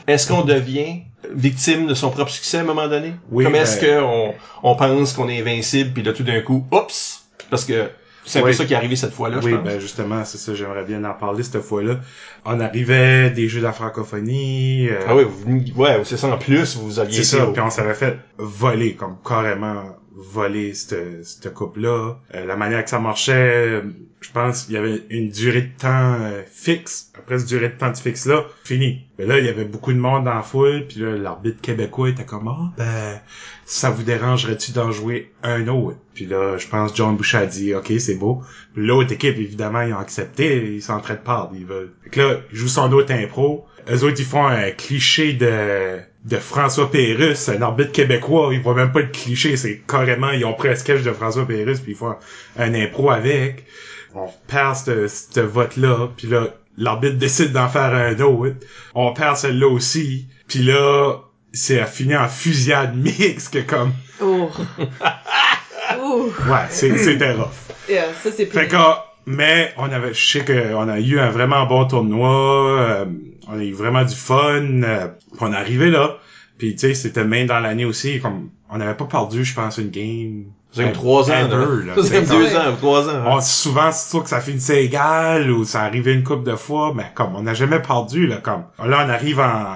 est-ce 0.06 0.28
qu'on 0.28 0.42
devient 0.42 1.02
victime 1.32 1.86
de 1.86 1.94
son 1.94 2.10
propre 2.10 2.30
succès 2.30 2.58
à 2.58 2.60
un 2.60 2.64
moment 2.64 2.88
donné? 2.88 3.14
Oui. 3.30 3.44
Comme 3.44 3.54
est-ce 3.54 3.80
ben- 3.80 4.00
qu'on 4.00 4.34
on 4.62 4.74
pense 4.76 5.12
qu'on 5.12 5.28
est 5.28 5.40
invincible, 5.40 5.92
puis 5.92 6.02
là 6.02 6.12
tout 6.12 6.22
d'un 6.22 6.40
coup, 6.40 6.64
oups! 6.72 7.24
Parce 7.50 7.64
que 7.64 7.90
c'est 8.24 8.38
un 8.38 8.42
peu 8.42 8.52
ça 8.52 8.64
qui 8.64 8.74
est 8.74 8.76
arrivé 8.76 8.96
cette 8.96 9.12
fois-là, 9.12 9.38
oui, 9.42 9.50
je 9.50 9.56
pense. 9.56 9.64
ben 9.64 9.80
justement, 9.80 10.24
c'est 10.24 10.38
ça, 10.38 10.54
j'aimerais 10.54 10.84
bien 10.84 11.02
en 11.04 11.14
parler 11.14 11.42
cette 11.42 11.60
fois-là. 11.62 12.00
On 12.44 12.60
arrivait 12.60 13.30
des 13.30 13.48
jeux 13.48 13.60
de 13.60 13.64
la 13.64 13.72
francophonie. 13.72 14.88
euh, 14.88 15.00
Ah 15.08 15.16
oui, 15.16 15.24
vous, 15.26 15.82
ouais, 15.82 16.00
c'est 16.04 16.16
ça 16.16 16.28
en 16.28 16.38
plus, 16.38 16.76
vous 16.76 16.98
aviez 16.98 17.22
c'est 17.24 17.36
ça, 17.38 17.46
puis 17.46 17.60
on 17.60 17.70
s'avait 17.70 17.94
fait 17.94 18.18
voler, 18.38 18.94
comme 18.94 19.16
carrément 19.26 19.84
voler 20.14 20.74
cette, 20.74 21.24
cette 21.24 21.52
coupe-là. 21.54 22.16
Euh, 22.34 22.44
la 22.44 22.56
manière 22.56 22.84
que 22.84 22.90
ça 22.90 22.98
marchait, 22.98 23.32
euh, 23.66 23.82
je 24.20 24.30
pense 24.32 24.64
qu'il 24.64 24.74
y 24.74 24.76
avait 24.76 25.02
une 25.08 25.30
durée 25.30 25.62
de 25.62 25.78
temps 25.78 26.16
euh, 26.20 26.42
fixe. 26.50 27.10
Après 27.16 27.38
cette 27.38 27.48
durée 27.48 27.68
de 27.68 27.74
temps 27.74 27.94
fixe-là, 27.94 28.44
fini. 28.64 29.06
Mais 29.18 29.26
là, 29.26 29.38
il 29.38 29.44
y 29.44 29.48
avait 29.48 29.64
beaucoup 29.64 29.92
de 29.92 29.98
monde 29.98 30.24
dans 30.24 30.34
la 30.34 30.42
foule, 30.42 30.86
puis 30.88 31.00
là, 31.00 31.16
l'arbitre 31.16 31.60
québécois 31.60 32.10
était 32.10 32.24
comme, 32.24 32.48
ah, 32.48 32.72
ben, 32.76 33.20
ça 33.64 33.90
vous 33.90 34.02
dérangerait-tu 34.02 34.72
d'en 34.72 34.90
jouer 34.90 35.32
un 35.42 35.68
autre? 35.68 35.96
Puis 36.14 36.26
là, 36.26 36.56
je 36.58 36.66
pense 36.66 36.94
John 36.94 37.16
Boucher 37.16 37.38
a 37.38 37.46
dit, 37.46 37.74
OK, 37.74 37.92
c'est 37.98 38.16
beau. 38.16 38.42
Puis 38.74 38.84
l'autre 38.84 39.12
équipe, 39.12 39.36
évidemment, 39.38 39.82
ils 39.82 39.94
ont 39.94 39.98
accepté, 39.98 40.74
ils 40.74 40.82
sont 40.82 40.94
en 40.94 41.00
train 41.00 41.14
de 41.14 41.20
perdre, 41.20 41.52
ils 41.54 41.66
veulent. 41.66 41.92
Fait 42.04 42.10
que 42.10 42.20
là, 42.20 42.36
ils 42.52 42.58
jouent 42.58 42.68
son 42.68 42.92
autre 42.92 43.12
impro. 43.12 43.66
Eux 43.90 44.04
autres, 44.04 44.20
ils 44.20 44.26
font 44.26 44.46
un 44.46 44.70
cliché 44.72 45.32
de 45.32 45.98
de 46.24 46.36
François 46.36 46.90
Pérusse, 46.90 47.48
un 47.48 47.62
arbitre 47.62 47.92
québécois, 47.92 48.50
ils 48.52 48.60
voient 48.60 48.74
même 48.74 48.92
pas 48.92 49.00
le 49.00 49.06
cliché, 49.08 49.56
c'est 49.56 49.82
carrément, 49.88 50.30
ils 50.32 50.44
ont 50.44 50.52
pris 50.52 50.68
un 50.68 50.74
sketch 50.74 51.02
de 51.02 51.12
François 51.12 51.46
Pérusse 51.46 51.80
puis 51.80 51.92
ils 51.92 51.96
font 51.98 52.14
un 52.58 52.74
impro 52.74 53.10
avec. 53.10 53.64
On 54.14 54.28
perd 54.48 54.76
ce, 54.76 55.06
ce 55.08 55.40
vote-là, 55.40 56.08
puis 56.16 56.26
là, 56.28 56.48
l'arbitre 56.76 57.16
décide 57.16 57.52
d'en 57.52 57.68
faire 57.68 57.94
un 57.94 58.18
autre. 58.20 58.56
On 58.94 59.12
perd 59.14 59.36
celle-là 59.36 59.68
aussi, 59.68 60.26
puis 60.48 60.58
là, 60.64 61.14
c'est 61.52 61.84
fini 61.86 62.14
en 62.16 62.28
fusillade 62.28 62.94
mixte 63.02 63.52
que 63.54 63.60
comme... 63.60 63.92
Oh. 64.20 64.50
Ouh. 66.02 66.32
Ouais, 66.50 66.66
c'est- 66.70 66.96
c'était 66.98 67.32
rough. 67.32 67.48
Yeah, 67.88 68.04
ça 68.22 68.30
c'est 68.36 68.46
Fait 68.46 68.66
pire. 68.66 68.68
que, 68.68 69.30
mais 69.30 69.72
on 69.76 69.90
avait, 69.90 70.12
je 70.14 70.30
sais 70.38 70.44
qu'on 70.44 70.88
a 70.88 71.00
eu 71.00 71.18
un 71.18 71.30
vraiment 71.30 71.66
bon 71.66 71.86
tournoi, 71.86 72.80
euh, 72.80 73.04
on 73.52 73.58
a 73.58 73.62
eu 73.64 73.72
vraiment 73.72 74.04
du 74.04 74.14
fun, 74.14 74.82
euh, 74.82 75.08
on 75.40 75.52
est 75.52 75.56
arrivé 75.56 75.90
là, 75.90 76.16
puis 76.58 76.72
tu 76.74 76.78
sais, 76.80 76.94
c'était 76.94 77.24
main 77.24 77.44
dans 77.46 77.60
l'année 77.60 77.84
aussi, 77.84 78.20
comme, 78.20 78.50
on 78.70 78.78
n'avait 78.78 78.94
pas 78.94 79.06
perdu, 79.06 79.44
je 79.44 79.54
pense, 79.54 79.78
une 79.78 79.90
game. 79.90 80.44
C'est 80.72 80.84
comme 80.84 80.92
trois 80.92 81.28
ans, 81.30 81.34
ever, 81.34 81.84
là. 81.86 81.86
là. 81.86 81.92
C'est 81.96 82.02
C'est 82.04 82.14
comme 82.28 82.38
deux 82.38 82.44
Ouais. 82.46 82.56
ans, 82.56 82.76
trois 82.78 83.08
ans. 83.08 83.12
hein. 83.16 83.24
on, 83.26 83.40
souvent, 83.40 83.90
c'est 83.90 84.10
sûr 84.10 84.22
que 84.22 84.28
ça 84.28 84.40
finissait 84.40 84.84
égal, 84.84 85.50
ou 85.50 85.64
ça 85.64 85.82
arrivait 85.82 86.14
une 86.14 86.22
couple 86.22 86.48
de 86.48 86.54
fois, 86.54 86.92
mais 86.94 87.06
comme, 87.14 87.34
on 87.34 87.42
n'a 87.42 87.54
jamais 87.54 87.80
perdu, 87.80 88.26
là, 88.28 88.36
comme, 88.36 88.62
là, 88.78 89.04
on 89.04 89.08
arrive 89.10 89.40
en, 89.40 89.74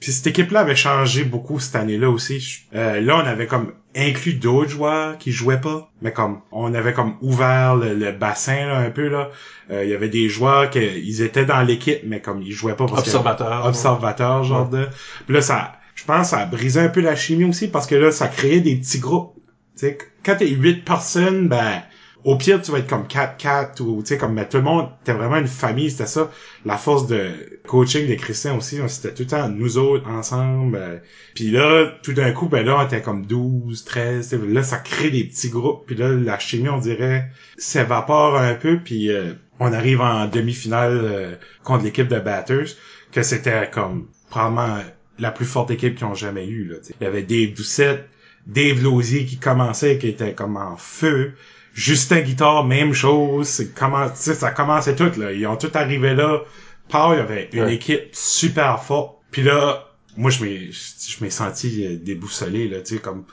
puis 0.00 0.12
cette 0.12 0.26
équipe-là 0.26 0.60
avait 0.60 0.76
changé 0.76 1.24
beaucoup 1.24 1.60
cette 1.60 1.76
année-là 1.76 2.08
aussi. 2.10 2.64
Euh, 2.74 3.00
là, 3.00 3.16
on 3.16 3.26
avait 3.26 3.46
comme 3.46 3.72
inclus 3.94 4.34
d'autres 4.34 4.70
joueurs 4.70 5.18
qui 5.18 5.30
jouaient 5.32 5.60
pas, 5.60 5.90
mais 6.00 6.12
comme 6.12 6.40
on 6.52 6.72
avait 6.74 6.92
comme 6.92 7.16
ouvert 7.20 7.76
le, 7.76 7.94
le 7.94 8.12
bassin 8.12 8.66
là, 8.66 8.78
un 8.78 8.90
peu 8.90 9.08
là. 9.08 9.30
Euh, 9.70 9.84
Il 9.84 9.90
y 9.90 9.94
avait 9.94 10.08
des 10.08 10.28
joueurs 10.28 10.70
qui 10.70 10.80
ils 10.80 11.22
étaient 11.22 11.44
dans 11.44 11.60
l'équipe, 11.62 12.00
mais 12.04 12.20
comme 12.20 12.40
ils 12.42 12.52
jouaient 12.52 12.76
pas 12.76 12.86
parce 12.86 13.02
que 13.02 13.08
Observateur. 13.08 13.66
observateur 13.66 14.44
genre 14.44 14.68
de. 14.68 14.88
Puis 15.26 15.34
là, 15.34 15.42
ça, 15.42 15.72
je 15.94 16.04
pense, 16.04 16.30
ça 16.30 16.38
a 16.38 16.46
brisé 16.46 16.80
un 16.80 16.88
peu 16.88 17.00
la 17.00 17.14
chimie 17.16 17.44
aussi 17.44 17.68
parce 17.68 17.86
que 17.86 17.94
là, 17.94 18.10
ça 18.10 18.28
créait 18.28 18.60
des 18.60 18.76
petits 18.76 19.00
groupes. 19.00 19.34
Tu 19.78 19.86
sais, 19.86 19.98
quand 20.24 20.36
t'es 20.36 20.48
huit 20.48 20.84
personnes, 20.84 21.48
ben, 21.48 21.82
au 22.24 22.36
pire, 22.36 22.60
tu 22.60 22.70
vas 22.70 22.78
être 22.78 22.86
comme 22.88 23.06
4-4 23.06 23.80
ou, 23.80 24.00
tu 24.02 24.08
sais, 24.08 24.18
comme, 24.18 24.34
mais 24.34 24.48
tout 24.48 24.58
le 24.58 24.62
monde, 24.62 24.88
t'es 25.04 25.12
vraiment 25.12 25.36
une 25.36 25.46
famille, 25.46 25.90
c'était 25.90 26.06
ça. 26.06 26.30
La 26.64 26.76
force 26.76 27.06
de 27.06 27.30
coaching 27.66 28.06
des 28.06 28.16
Christians 28.16 28.58
aussi, 28.58 28.80
on- 28.80 28.88
c'était 28.88 29.14
tout 29.14 29.22
le 29.22 29.28
temps 29.28 29.48
nous 29.48 29.78
autres 29.78 30.08
ensemble. 30.08 30.76
euh, 30.76 30.98
puis 31.34 31.50
là, 31.50 31.86
tout 32.02 32.12
d'un 32.12 32.32
coup, 32.32 32.48
ben 32.48 32.64
là, 32.64 32.78
on 32.78 32.84
était 32.86 33.00
comme 33.02 33.24
12, 33.26 33.84
13, 33.84 34.28
tu 34.28 34.36
sais, 34.38 34.46
là, 34.46 34.62
ça 34.62 34.78
crée 34.78 35.10
des 35.10 35.24
petits 35.24 35.48
groupes. 35.50 35.84
Puis 35.86 35.96
là, 35.96 36.08
la 36.10 36.38
chimie, 36.38 36.68
on 36.68 36.78
dirait, 36.78 37.30
s'évapore 37.56 38.36
un 38.36 38.54
peu. 38.54 38.78
Puis 38.84 39.10
euh, 39.10 39.32
on 39.58 39.72
arrive 39.72 40.00
en 40.00 40.26
demi-finale 40.26 41.00
euh, 41.04 41.34
contre 41.64 41.84
l'équipe 41.84 42.08
de 42.08 42.18
Batters, 42.18 42.76
que 43.12 43.22
c'était 43.22 43.68
comme 43.70 44.08
probablement 44.30 44.78
la 45.18 45.30
plus 45.30 45.44
forte 45.46 45.70
équipe 45.70 45.96
qu'ils 45.96 46.06
ont 46.06 46.14
jamais 46.14 46.46
eue. 46.46 46.64
Là. 46.68 46.76
Il 47.00 47.04
y 47.04 47.06
avait 47.06 47.22
Dave 47.22 47.54
Doucette, 47.54 48.08
Dave 48.46 48.82
Lausier 48.82 49.26
qui 49.26 49.38
commençait, 49.38 49.98
qui 49.98 50.08
était 50.08 50.34
comme 50.34 50.56
en 50.56 50.76
feu. 50.76 51.34
Justin 51.74 52.20
Guitare, 52.20 52.64
même 52.64 52.92
chose. 52.92 53.48
C'est 53.48 53.74
comment, 53.74 54.08
tu 54.08 54.16
sais, 54.16 54.34
ça 54.34 54.50
commençait 54.50 54.94
tout, 54.96 55.10
là. 55.18 55.32
Ils 55.32 55.46
ont 55.46 55.56
tout 55.56 55.70
arrivé 55.74 56.14
là. 56.14 56.40
Paul, 56.88 57.16
il 57.16 57.18
y 57.18 57.22
avait 57.22 57.48
une 57.52 57.62
Ouais. 57.64 57.74
équipe 57.74 58.08
super 58.12 58.82
forte. 58.82 59.18
Puis 59.30 59.42
là, 59.42 59.86
moi, 60.16 60.30
je 60.30 60.42
m'ai, 60.44 60.70
je 60.72 61.22
m'ai 61.24 61.30
senti 61.30 61.86
euh, 61.86 61.96
déboussolé, 61.96 62.68
là, 62.68 62.80
tu 62.80 62.96
sais, 62.96 63.00
comme, 63.00 63.24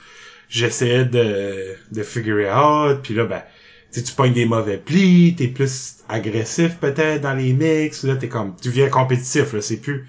j'essayais 0.48 1.04
de, 1.04 1.74
de 1.90 2.02
figure 2.02 2.40
it 2.40 2.54
out. 2.54 3.02
Puis 3.02 3.14
là, 3.14 3.24
ben, 3.24 3.42
tu 3.92 4.02
tu 4.02 4.12
pognes 4.12 4.32
des 4.32 4.44
mauvais 4.44 4.76
plis, 4.78 5.34
t'es 5.36 5.48
plus 5.48 5.96
agressif 6.08 6.76
peut-être 6.76 7.22
dans 7.22 7.34
les 7.34 7.52
mix, 7.52 8.04
là, 8.04 8.16
t'es 8.16 8.28
comme, 8.28 8.54
tu 8.62 8.70
viens 8.70 8.88
compétitif, 8.88 9.52
là, 9.54 9.60
c'est 9.60 9.78
plus, 9.78 10.06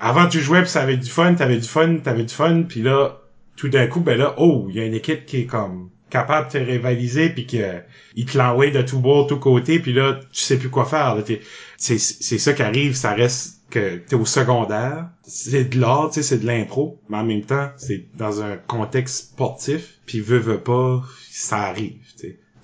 avant 0.00 0.26
tu 0.28 0.40
jouais 0.40 0.62
pis 0.62 0.68
ça 0.68 0.82
avait 0.82 0.96
du 0.96 1.08
fun, 1.08 1.34
t'avais 1.34 1.56
du 1.58 1.68
fun, 1.68 1.96
t'avais 2.02 2.24
du 2.24 2.34
fun, 2.34 2.62
puis 2.68 2.82
là, 2.82 3.20
tout 3.56 3.68
d'un 3.68 3.86
coup, 3.86 4.00
ben 4.00 4.18
là, 4.18 4.34
oh, 4.38 4.66
il 4.68 4.76
y 4.76 4.80
a 4.80 4.84
une 4.84 4.94
équipe 4.94 5.26
qui 5.26 5.38
est 5.42 5.46
comme 5.46 5.90
capable 6.14 6.46
de 6.46 6.52
te 6.52 6.58
rivaliser 6.58 7.28
puis 7.28 7.44
que 7.44 7.82
il 8.14 8.24
te 8.24 8.70
de 8.70 8.82
tout 8.82 9.00
bord, 9.00 9.26
tout 9.26 9.40
côté, 9.40 9.80
puis 9.80 9.92
là, 9.92 10.20
tu 10.32 10.40
sais 10.40 10.56
plus 10.56 10.70
quoi 10.70 10.84
faire. 10.84 11.16
C'est 11.76 11.98
c'est 11.98 12.38
ça 12.38 12.52
qui 12.52 12.62
arrive, 12.62 12.94
ça 12.94 13.14
reste 13.14 13.58
que 13.68 13.96
t'es 13.96 14.14
au 14.14 14.24
secondaire. 14.24 15.08
C'est 15.24 15.64
de 15.64 15.80
l'art, 15.80 16.10
c'est 16.12 16.38
de 16.38 16.46
l'impro, 16.46 17.00
mais 17.08 17.16
en 17.16 17.24
même 17.24 17.42
temps, 17.42 17.68
c'est 17.76 18.04
dans 18.14 18.42
un 18.42 18.56
contexte 18.56 19.32
sportif, 19.32 19.98
puis 20.06 20.20
veut, 20.20 20.38
veut 20.38 20.60
pas, 20.60 21.02
ça 21.30 21.62
arrive. 21.62 21.98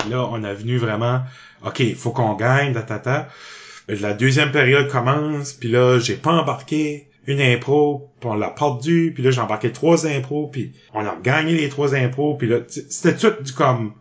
Là, 0.08 0.28
on 0.30 0.44
a 0.44 0.54
venu 0.54 0.78
vraiment, 0.78 1.22
OK, 1.66 1.82
faut 1.96 2.12
qu'on 2.12 2.34
gagne, 2.34 2.72
ta, 2.72 3.00
ta. 3.00 3.28
La 3.88 4.14
deuxième 4.14 4.52
période 4.52 4.88
commence, 4.88 5.54
puis 5.54 5.68
là, 5.68 5.98
j'ai 5.98 6.14
pas 6.14 6.30
embarqué 6.30 7.09
une 7.26 7.40
impro, 7.40 8.12
puis 8.20 8.28
on 8.28 8.34
l'a 8.34 8.50
perdu, 8.50 9.12
puis 9.14 9.22
là, 9.22 9.30
j'ai 9.30 9.40
embarqué 9.40 9.72
trois 9.72 10.06
impros, 10.06 10.48
puis 10.48 10.72
on 10.94 11.00
a 11.00 11.16
gagné 11.22 11.54
les 11.54 11.68
trois 11.68 11.94
impros, 11.94 12.36
puis 12.36 12.48
là, 12.48 12.58
c'était 12.68 13.16
tout 13.16 13.42
du 13.42 13.52
comme... 13.52 13.92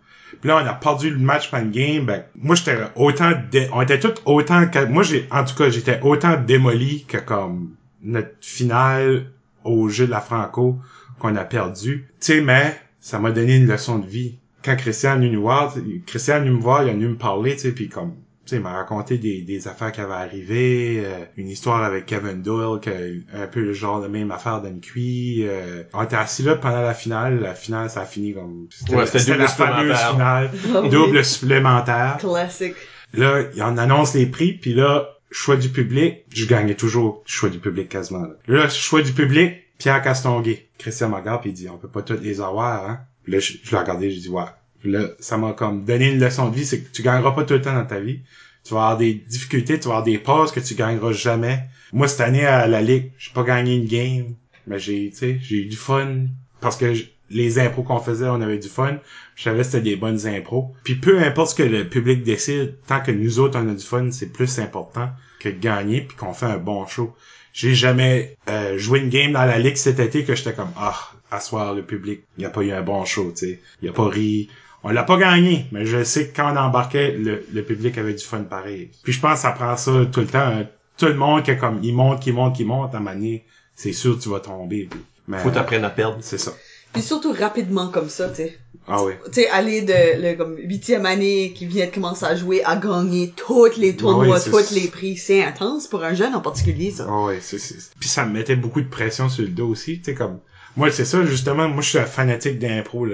Puis 0.42 0.48
là, 0.48 0.62
on 0.64 0.68
a 0.68 0.74
perdu 0.74 1.10
le 1.10 1.18
match 1.18 1.52
par 1.52 1.66
game, 1.66 2.06
ben, 2.06 2.24
moi, 2.36 2.56
j'étais 2.56 2.78
autant... 2.96 3.32
On 3.74 3.82
était 3.82 4.00
tous 4.00 4.14
autant... 4.26 4.66
Moi, 4.90 5.04
j'ai 5.04 5.28
en 5.32 5.44
tout 5.44 5.56
cas, 5.56 5.70
j'étais 5.70 6.00
autant 6.02 6.38
démoli 6.38 7.06
que 7.06 7.18
comme 7.18 7.76
notre 8.02 8.36
finale 8.42 9.32
au 9.64 9.90
jeu 9.90 10.06
de 10.06 10.12
la 10.12 10.22
Franco 10.22 10.78
qu'on 11.20 11.36
a 11.36 11.44
perdu. 11.44 12.08
Tu 12.22 12.34
sais, 12.34 12.42
mais 12.42 12.80
ça 13.00 13.20
m'a 13.20 13.32
donné 13.32 13.58
une 13.58 13.68
leçon 13.68 14.00
de 14.00 14.08
vie. 14.08 14.38
Quand 14.64 14.76
Christian 14.76 15.22
est 15.22 15.28
venu 15.28 15.38
voir, 15.38 15.74
Christian 16.06 16.38
est 16.38 16.40
venu 16.42 16.52
me 16.52 16.62
voir, 16.62 16.84
il 16.84 16.90
est 16.90 16.94
venu 16.94 17.10
me 17.10 17.18
parler, 17.18 17.54
tu 17.54 17.60
sais, 17.60 17.72
puis 17.72 17.90
comme 17.90 18.14
sais, 18.50 18.56
il 18.58 18.62
m'a 18.62 18.74
raconté 18.74 19.18
des, 19.18 19.42
des 19.42 19.68
affaires 19.68 19.92
qui 19.92 20.02
avaient 20.02 20.14
arrivé, 20.14 21.04
euh, 21.06 21.26
une 21.38 21.50
histoire 21.50 21.84
avec 21.84 22.06
Kevin 22.06 22.42
Doyle, 22.42 22.80
que, 22.80 22.92
un 23.34 23.48
peu 23.48 23.62
le 23.62 23.74
genre 23.74 24.02
de 24.02 24.08
même 24.08 24.32
affaire 24.32 24.62
d'Anqui. 24.62 25.46
Euh, 25.48 25.84
on 25.94 26.04
était 26.04 26.16
assis 26.16 26.44
là 26.44 26.56
pendant 26.56 26.82
la 26.82 26.94
finale. 26.94 27.40
La 27.40 27.56
finale, 27.56 27.90
ça 27.90 28.02
a 28.02 28.06
fini 28.06 28.34
comme... 28.34 28.68
C'était 28.70 29.32
double 29.32 29.38
la 29.40 29.48
fameuse 29.48 29.98
supplémentaire. 29.98 30.12
finale. 30.12 30.52
Ah 30.76 30.82
oui. 30.82 30.90
Double 30.90 31.26
supplémentaire. 31.26 32.18
Classique. 32.20 32.76
Là, 33.14 33.42
il 33.56 33.64
en 33.64 33.78
annonce 33.78 34.14
les 34.14 34.26
prix, 34.28 34.54
puis 34.54 34.74
là, 34.74 35.10
choix 35.32 35.56
du 35.56 35.70
public, 35.70 36.26
je 36.34 36.46
gagnais 36.46 36.76
toujours 36.76 37.24
choix 37.26 37.50
du 37.50 37.60
public 37.60 37.90
quasiment. 37.90 38.22
Là, 38.22 38.36
là 38.48 38.70
choix 38.70 39.02
du 39.02 39.14
public, 39.14 39.54
Pierre 39.78 40.02
Castonguay. 40.02 40.70
Christian 40.78 41.10
Magard, 41.10 41.42
puis 41.42 41.50
il 41.50 41.54
dit, 41.54 41.70
on 41.70 41.78
peut 41.78 41.90
pas 41.90 42.02
tous 42.02 42.20
les 42.22 42.42
avoir, 42.42 42.88
hein. 42.90 43.00
Puis 43.24 43.34
là, 43.34 43.40
je, 43.40 43.54
je 43.64 43.72
l'ai 43.72 43.78
regardé, 43.78 44.10
j'ai 44.12 44.22
dit, 44.22 44.30
ouais. 44.30 44.44
Là, 44.84 45.08
ça 45.20 45.38
m'a 45.38 45.54
comme 45.54 45.84
donné 45.84 46.12
une 46.12 46.20
leçon 46.20 46.50
de 46.50 46.56
vie, 46.56 46.66
c'est 46.66 46.82
que 46.82 46.92
tu 46.92 47.02
gagneras 47.02 47.32
pas 47.32 47.44
tout 47.44 47.54
le 47.54 47.62
temps 47.62 47.74
dans 47.74 47.86
ta 47.86 48.00
vie. 48.00 48.22
Tu 48.64 48.74
vas 48.74 48.82
avoir 48.82 48.98
des 48.98 49.14
difficultés, 49.14 49.80
tu 49.80 49.88
vas 49.88 49.96
avoir 49.96 50.04
des 50.04 50.18
passes 50.18 50.52
que 50.52 50.60
tu 50.60 50.76
gagneras 50.76 51.12
jamais. 51.12 51.64
Moi, 51.92 52.08
cette 52.08 52.22
année, 52.22 52.46
à 52.46 52.68
la 52.68 52.82
Ligue, 52.82 53.12
j'ai 53.18 53.32
pas 53.34 53.44
gagné 53.44 53.76
une 53.76 53.88
game, 53.88 54.36
mais 54.68 54.80
j'ai, 54.80 55.10
tu 55.10 55.18
sais, 55.18 55.40
j'ai 55.42 55.64
eu 55.64 55.66
du 55.66 55.76
fun. 55.76 56.26
Parce 56.62 56.78
que 56.78 56.94
les 57.30 57.60
impros 57.60 57.84
qu'on 57.84 58.00
faisait, 58.00 58.28
on 58.28 58.42
avait 58.42 58.58
du 58.58 58.68
fun. 58.68 58.98
Je 59.36 59.44
savais 59.44 59.60
que 59.60 59.64
c'était 59.64 59.82
des 59.82 59.96
bonnes 59.96 60.28
impros. 60.28 60.74
Puis 60.84 60.96
peu 60.96 61.20
importe 61.20 61.52
ce 61.52 61.56
que 61.56 61.64
le 61.64 61.88
public 61.88 62.24
décide, 62.24 62.76
tant 62.88 63.02
que 63.02 63.12
nous 63.12 63.40
autres, 63.40 63.60
on 63.60 63.70
a 63.70 63.74
du 63.74 63.86
fun, 63.86 64.12
c'est 64.12 64.32
plus 64.32 64.60
important 64.60 65.10
que 65.40 65.50
de 65.50 65.58
gagner 65.58 66.02
puis 66.02 66.18
qu'on 66.18 66.34
fait 66.34 66.46
un 66.46 66.58
bon 66.58 66.86
show. 66.86 67.16
J'ai 67.54 67.76
jamais 67.76 68.38
euh, 68.50 68.78
joué 68.78 69.00
une 69.00 69.10
game 69.10 69.32
dans 69.32 69.46
la 69.46 69.58
ligue 69.58 69.76
cet 69.76 70.00
été 70.00 70.24
que 70.24 70.36
j'étais 70.36 70.54
comme 70.54 70.72
ah, 70.78 70.96
à 71.32 71.40
soir 71.40 71.74
le 71.74 71.84
public, 71.84 72.22
il 72.38 72.46
a 72.46 72.50
pas 72.50 72.62
eu 72.62 72.72
un 72.72 72.82
bon 72.82 73.06
show, 73.06 73.32
tu 73.32 73.38
sais. 73.38 73.60
Il 73.82 73.90
a 73.90 73.94
pas 73.94 74.08
ri. 74.08 74.50
On 74.84 74.90
l'a 74.90 75.04
pas 75.04 75.18
gagné, 75.18 75.66
mais 75.72 75.86
je 75.86 76.04
sais 76.04 76.28
que 76.28 76.36
quand 76.38 76.54
on 76.54 76.58
embarquait, 76.58 77.12
le, 77.12 77.46
le 77.52 77.64
public 77.64 77.98
avait 77.98 78.14
du 78.14 78.24
fun 78.24 78.44
pareil. 78.44 78.90
Puis 79.04 79.12
je 79.14 79.20
pense 79.20 79.34
que 79.36 79.40
ça 79.42 79.52
prend 79.52 79.76
ça 79.76 79.92
tout 80.12 80.22
le 80.22 80.28
temps. 80.28 80.40
hein. 80.40 80.66
Tout 80.98 81.08
le 81.08 81.16
monde 81.16 81.44
qui 81.44 81.52
est 81.52 81.58
comme 81.58 81.80
il 81.84 81.94
monte, 81.94 82.22
qui 82.22 82.32
monte, 82.32 82.56
qui 82.56 82.64
monte, 82.66 82.94
à 82.94 82.98
un 82.98 83.00
moment 83.02 83.14
donné, 83.16 83.46
c'est 83.76 83.94
sûr 83.94 84.18
que 84.18 84.24
tu 84.24 84.30
vas 84.30 84.40
tomber. 84.40 84.88
puis- 84.90 85.00
Mais, 85.28 85.38
Faut 85.40 85.52
t'apprendre 85.52 85.86
à 85.86 85.90
perdre. 85.90 86.18
C'est 86.22 86.38
ça. 86.40 86.52
Puis 86.92 87.04
surtout 87.04 87.32
rapidement 87.34 87.90
comme 87.90 88.10
ça, 88.10 88.30
tu 88.30 88.36
sais. 88.38 88.58
Ah 88.88 89.04
oui. 89.04 89.14
Tu 89.28 89.42
sais, 89.42 89.50
aller 89.50 89.84
de 89.84 89.94
le 90.24 90.34
comme 90.36 90.58
huitième 90.58 91.06
année 91.06 91.54
qui 91.56 91.68
vient 91.68 91.86
de 91.86 91.92
commencer 91.92 92.26
à 92.26 92.36
jouer 92.36 92.64
à 92.64 92.76
gagner 92.78 93.32
tous 93.36 93.78
les 93.78 93.96
tournois, 93.96 94.28
Ouais, 94.28 94.40
c'est- 94.40 94.50
tous 94.50 94.72
les 94.74 94.88
prix, 94.88 95.16
c'est 95.16 95.44
intense 95.44 95.86
pour 95.88 96.04
un 96.04 96.16
jeune 96.16 96.34
en 96.34 96.42
particulier 96.42 96.90
ça. 96.90 97.06
Ah 97.08 97.26
ouais, 97.26 97.38
c'est, 97.42 97.60
c'est... 97.60 97.76
Puis 98.00 98.10
ça 98.10 98.26
me 98.26 98.32
mettait 98.34 98.56
beaucoup 98.56 98.82
de 98.82 98.88
pression 98.88 99.30
sur 99.30 99.44
le 99.44 99.50
dos 99.50 99.68
aussi, 99.68 100.00
tu 100.00 100.06
sais, 100.06 100.14
comme... 100.16 100.40
Moi, 100.78 100.92
c'est 100.92 101.06
ça, 101.06 101.26
justement, 101.26 101.68
moi, 101.68 101.82
je 101.82 101.90
suis 101.90 101.98
un 101.98 102.06
fanatique 102.06 102.60
d'impro, 102.60 103.06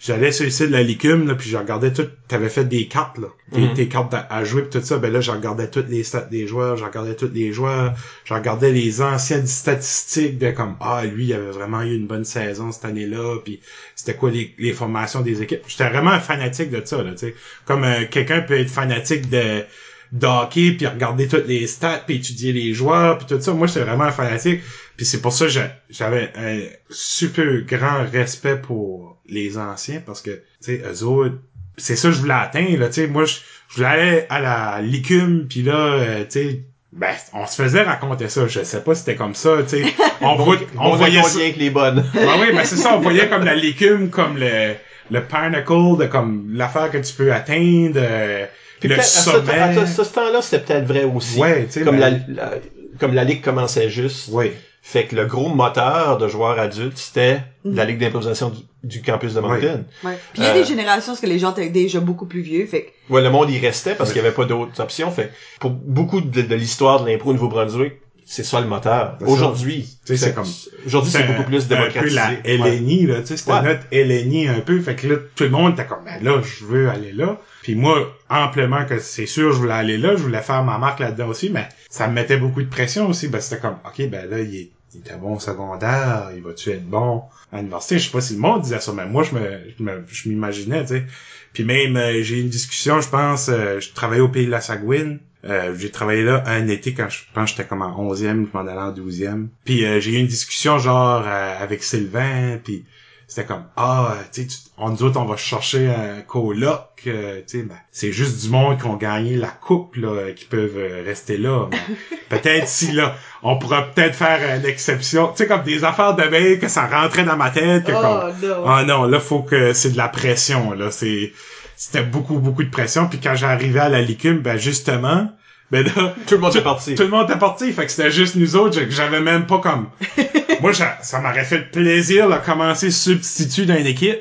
J'allais 0.00 0.32
sur 0.32 0.44
le 0.44 0.50
site 0.50 0.68
de 0.68 0.72
la 0.72 0.82
Licume, 0.82 1.26
là, 1.28 1.34
puis 1.34 1.48
je 1.50 1.56
regardais 1.56 1.92
tout... 1.92 2.06
T'avais 2.26 2.48
fait 2.48 2.64
des 2.64 2.88
cartes, 2.88 3.18
là. 3.18 3.28
Tes, 3.52 3.60
Mhm. 3.60 3.74
tes 3.74 3.88
cartes 3.88 4.14
à, 4.14 4.26
à 4.30 4.44
jouer, 4.44 4.62
puis 4.62 4.80
tout 4.80 4.84
ça. 4.84 4.96
Ben 4.98 5.12
là, 5.12 5.20
je 5.20 5.30
regardais 5.30 5.68
toutes 5.68 5.88
les 5.88 6.04
stats 6.04 6.22
des 6.30 6.46
joueurs, 6.46 6.76
je 6.76 6.84
regardais 6.84 7.14
tous 7.16 7.30
les 7.32 7.52
joueurs, 7.52 7.94
je 8.24 8.32
regardais 8.34 8.72
les 8.72 9.02
anciennes 9.02 9.46
statistiques 9.46 10.38
de 10.38 10.50
comme, 10.50 10.76
ah, 10.80 11.04
lui, 11.04 11.26
il 11.26 11.34
avait 11.34 11.50
vraiment 11.50 11.82
eu 11.82 11.94
une 11.94 12.06
bonne 12.06 12.24
saison 12.24 12.72
cette 12.72 12.84
année-là, 12.86 13.38
puis 13.44 13.60
c'était 13.94 14.14
quoi 14.14 14.30
les, 14.30 14.54
les 14.58 14.72
formations 14.72 15.20
des 15.20 15.42
équipes. 15.42 15.60
J'étais 15.68 15.88
vraiment 15.88 16.10
un 16.12 16.20
fanatique 16.20 16.70
de 16.70 16.82
ça, 16.84 17.02
là, 17.02 17.12
tu 17.12 17.18
sais. 17.18 17.34
Comme 17.66 17.84
euh, 17.84 18.04
quelqu'un 18.10 18.40
peut 18.40 18.58
être 18.58 18.70
fanatique 18.70 19.28
de 19.28 19.64
d'hockey 20.12 20.72
puis 20.72 20.86
regarder 20.88 21.28
toutes 21.28 21.46
les 21.46 21.68
stats 21.68 22.02
puis 22.04 22.16
étudier 22.16 22.52
les 22.52 22.74
joueurs 22.74 23.16
puis 23.18 23.28
tout 23.28 23.40
ça 23.40 23.52
moi 23.52 23.68
j'étais 23.68 23.84
vraiment 23.84 24.02
un 24.02 24.10
fanatique 24.10 24.60
puis 25.00 25.06
c'est 25.06 25.22
pour 25.22 25.32
ça 25.32 25.46
que 25.46 25.50
j'a- 25.50 25.72
j'avais 25.88 26.30
un 26.36 26.58
super 26.90 27.46
grand 27.66 28.04
respect 28.12 28.56
pour 28.56 29.16
les 29.26 29.56
anciens 29.56 30.02
parce 30.04 30.20
que 30.20 30.30
tu 30.30 30.42
sais 30.60 30.82
eux 30.84 31.04
autres 31.04 31.36
c'est 31.78 31.96
ça 31.96 32.08
que 32.08 32.14
je 32.14 32.20
voulais 32.20 32.34
atteindre 32.34 32.78
là 32.80 32.88
tu 32.88 32.94
sais 33.00 33.06
moi 33.06 33.24
je, 33.24 33.36
je 33.70 33.76
voulais 33.76 33.86
aller 33.86 34.26
à 34.28 34.40
la 34.40 34.82
licume 34.82 35.46
puis 35.48 35.62
là 35.62 35.74
euh, 35.94 36.24
tu 36.24 36.30
sais 36.30 36.60
Ben, 36.92 37.14
on 37.32 37.46
se 37.46 37.54
faisait 37.62 37.82
raconter 37.82 38.28
ça. 38.28 38.46
Je 38.46 38.62
sais 38.64 38.82
pas 38.82 38.94
si 38.94 39.00
c'était 39.04 39.14
comme 39.14 39.34
ça, 39.36 39.56
tu 39.62 39.68
sais. 39.82 39.84
On, 40.20 40.34
voit- 40.34 40.58
on 40.78 40.96
voyait 40.96 41.22
ça. 41.22 41.38
les 41.56 41.70
bonnes. 41.70 42.04
Ben 42.12 42.28
oui, 42.40 42.48
ben 42.52 42.64
c'est 42.64 42.76
ça. 42.76 42.94
On 42.96 43.00
voyait 43.00 43.28
comme 43.28 43.44
la 43.44 43.54
légume, 43.54 44.10
comme 44.10 44.36
le, 44.36 44.74
le 45.10 45.20
pinnacle, 45.24 45.96
de 45.98 46.06
comme 46.06 46.50
l'affaire 46.52 46.90
que 46.90 46.98
tu 46.98 47.14
peux 47.14 47.32
atteindre, 47.32 47.94
euh, 47.96 48.44
Puis 48.80 48.88
le 48.90 48.96
peut-être, 48.96 49.06
à 49.06 49.22
ce, 49.22 49.30
sommet. 49.30 49.54
à 49.54 49.86
ce- 49.86 50.02
ce 50.04 50.12
temps-là, 50.12 50.42
c'était 50.42 50.62
peut-être 50.64 50.86
vrai 50.88 51.04
aussi. 51.04 51.38
Ouais, 51.38 51.64
tu 51.66 51.72
sais, 51.72 51.80
comme 51.82 51.98
ben- 51.98 52.22
la, 52.28 52.44
la- 52.50 52.54
comme 52.98 53.14
la 53.14 53.22
ligue 53.24 53.40
commençait 53.42 53.88
juste. 53.88 54.28
Oui. 54.32 54.50
Fait 54.82 55.04
que 55.06 55.14
le 55.14 55.26
gros 55.26 55.48
moteur 55.48 56.16
de 56.18 56.26
joueurs 56.26 56.58
adultes, 56.58 56.96
c'était 56.96 57.40
la 57.64 57.84
ligue 57.84 57.98
d'improvisation 57.98 58.48
du, 58.48 58.60
du 58.82 59.02
campus 59.02 59.34
de 59.34 59.40
Moncton. 59.40 59.84
Ouais. 60.02 60.18
Puis 60.32 60.40
il 60.40 60.42
y 60.42 60.46
a 60.46 60.50
Euh, 60.50 60.54
des 60.54 60.64
générations 60.64 61.12
parce 61.12 61.20
que 61.20 61.26
les 61.26 61.38
gens 61.38 61.52
étaient 61.52 61.68
déjà 61.68 62.00
beaucoup 62.00 62.24
plus 62.26 62.40
vieux, 62.40 62.64
fait 62.66 62.84
que 63.08 63.12
Ouais, 63.12 63.20
le 63.22 63.28
monde 63.30 63.50
y 63.50 63.58
restait 63.58 63.94
parce 63.94 64.10
qu'il 64.12 64.22
y 64.22 64.24
avait 64.24 64.34
pas 64.34 64.46
d'autres 64.46 64.80
options. 64.80 65.10
Fait 65.10 65.30
pour 65.60 65.70
beaucoup 65.70 66.22
de, 66.22 66.40
de 66.42 66.54
l'histoire 66.54 67.02
de 67.04 67.10
l'impro 67.10 67.30
au 67.30 67.32
Nouveau-Brunswick, 67.34 67.92
c'est 68.32 68.44
ça 68.44 68.60
le 68.60 68.68
moteur. 68.68 69.18
Aujourd'hui, 69.26 69.88
c'est 70.04 70.32
comme- 70.32 70.46
aujourd'hui 70.86 71.10
c'est 71.10 71.26
beaucoup 71.26 71.42
plus 71.42 71.64
un 71.72 71.90
peu 71.90 72.08
la. 72.14 72.30
LNI, 72.44 73.06
là, 73.06 73.20
tu 73.22 73.26
sais, 73.26 73.36
c'était 73.36 73.50
Ouais. 73.52 73.62
notre 73.62 73.82
LNI 73.90 74.46
un 74.46 74.60
peu. 74.60 74.80
Fait 74.80 74.94
que 74.94 75.08
là, 75.08 75.16
tout 75.34 75.42
le 75.42 75.50
monde 75.50 75.72
était 75.72 75.84
comme, 75.84 76.04
ben 76.04 76.22
là, 76.22 76.40
je 76.40 76.64
veux 76.64 76.88
aller 76.88 77.10
là. 77.12 77.38
Puis 77.62 77.74
moi, 77.74 78.06
amplement 78.28 78.84
que 78.84 79.00
c'est 79.00 79.26
sûr, 79.26 79.52
je 79.52 79.58
voulais 79.58 79.74
aller 79.74 79.98
là, 79.98 80.10
je 80.10 80.22
voulais 80.22 80.42
faire 80.42 80.62
ma 80.62 80.78
marque 80.78 81.00
là-dedans 81.00 81.26
aussi, 81.26 81.50
mais 81.50 81.68
ça 81.90 82.06
me 82.06 82.12
mettait 82.12 82.36
beaucoup 82.36 82.62
de 82.62 82.68
pression 82.68 83.08
aussi. 83.08 83.26
Ben, 83.26 83.40
c'était 83.40 83.60
comme, 83.60 83.76
OK, 83.84 84.08
ben 84.08 84.30
là, 84.30 84.38
il 84.38 84.54
est, 84.54 84.70
il 84.94 85.00
était 85.00 85.16
bon 85.16 85.36
au 85.36 85.40
secondaire, 85.40 86.30
il 86.34 86.42
va-tu 86.42 86.70
être 86.70 86.88
bon 86.88 87.22
à 87.52 87.58
l'université? 87.58 87.98
Je 87.98 88.06
sais 88.06 88.12
pas 88.12 88.20
si 88.20 88.34
le 88.34 88.40
monde 88.40 88.62
disait 88.62 88.80
ça, 88.80 88.92
mais 88.92 89.06
moi, 89.06 89.22
je 89.22 89.34
me, 89.34 90.04
je 90.08 90.28
m'imaginais, 90.28 90.82
tu 90.82 90.88
sais. 90.88 91.04
Puis 91.52 91.64
même, 91.64 91.96
euh, 91.96 92.22
j'ai 92.22 92.38
eu 92.38 92.40
une 92.42 92.48
discussion, 92.48 93.00
je 93.00 93.08
pense, 93.08 93.48
euh, 93.48 93.80
je 93.80 93.92
travaillais 93.92 94.22
au 94.22 94.28
Pays 94.28 94.46
de 94.46 94.50
la 94.50 94.60
Sagouine. 94.60 95.18
Euh, 95.44 95.74
j'ai 95.76 95.90
travaillé 95.90 96.22
là 96.22 96.44
un 96.46 96.68
été 96.68 96.92
quand 96.92 97.08
je 97.08 97.20
pense 97.32 97.50
j'étais 97.50 97.64
comme 97.64 97.80
en 97.80 98.12
11e, 98.12 98.46
je 98.46 98.56
m'en 98.56 98.60
allais 98.60 98.72
en 98.72 98.92
12e. 98.92 99.46
Puis 99.64 99.78
j'ai 100.00 100.12
eu 100.12 100.18
une 100.18 100.26
discussion 100.26 100.78
genre 100.78 101.26
avec 101.26 101.82
Sylvain, 101.82 102.58
puis 102.62 102.84
c'était 103.30 103.46
comme 103.46 103.64
ah 103.76 104.16
tu 104.32 104.46
on 104.76 104.90
nous 104.90 105.02
autres 105.04 105.20
on 105.20 105.24
va 105.24 105.36
chercher 105.36 105.88
un 105.88 106.20
coloc 106.20 106.82
euh, 107.06 107.40
tu 107.46 107.60
sais 107.60 107.64
ben, 107.64 107.76
c'est 107.92 108.10
juste 108.10 108.42
du 108.42 108.50
monde 108.50 108.78
qui 108.78 108.86
ont 108.86 108.96
gagné 108.96 109.36
la 109.36 109.48
coupe 109.48 109.94
là 109.94 110.32
qui 110.34 110.46
peuvent 110.46 110.76
euh, 110.76 111.04
rester 111.06 111.38
là 111.38 111.68
peut-être 112.28 112.66
si 112.66 112.90
là 112.90 113.14
on 113.42 113.56
pourra 113.56 113.82
peut-être 113.82 114.16
faire 114.16 114.56
une 114.56 114.66
exception 114.66 115.28
tu 115.28 115.36
sais 115.36 115.46
comme 115.46 115.62
des 115.62 115.84
affaires 115.84 116.16
de 116.16 116.24
veille 116.24 116.58
que 116.58 116.68
ça 116.68 116.86
rentrait 116.86 117.24
dans 117.24 117.36
ma 117.36 117.50
tête 117.50 117.84
que 117.84 117.92
comme 117.92 118.20
oh 118.24 118.46
non. 118.46 118.66
ah 118.66 118.84
non, 118.84 119.04
là, 119.04 119.20
faut 119.20 119.42
que 119.42 119.72
c'est 119.72 119.90
de 119.90 119.96
la 119.96 120.08
pression, 120.08 120.72
là. 120.72 120.90
C'est, 120.90 121.32
c'était 121.76 122.02
beaucoup, 122.02 122.38
beaucoup 122.38 122.62
de 122.62 122.70
pression. 122.70 123.08
Puis 123.08 123.20
quand 123.20 123.34
j'arrivais 123.34 123.80
à 123.80 123.88
la 123.88 124.02
licume, 124.02 124.40
ben, 124.40 124.56
justement, 124.56 125.28
ben 125.70 125.84
là, 125.84 126.14
Tout 126.26 126.34
le 126.34 126.40
monde 126.40 126.56
est 126.56 126.62
parti. 126.62 126.94
tout 126.94 127.02
le 127.02 127.08
monde 127.08 127.28
était 127.28 127.38
parti. 127.38 127.72
Fait 127.72 127.86
que 127.86 127.92
c'était 127.92 128.10
juste 128.10 128.36
nous 128.36 128.56
autres. 128.56 128.78
J'avais 128.88 129.20
même 129.20 129.46
pas 129.46 129.58
comme, 129.58 129.88
moi, 130.60 130.72
ça 130.72 131.20
m'aurait 131.20 131.44
fait 131.44 131.70
plaisir 131.70 132.28
de 132.28 132.36
commencer 132.44 132.90
substitut 132.90 133.66
d'une 133.66 133.86
équipe. 133.86 134.18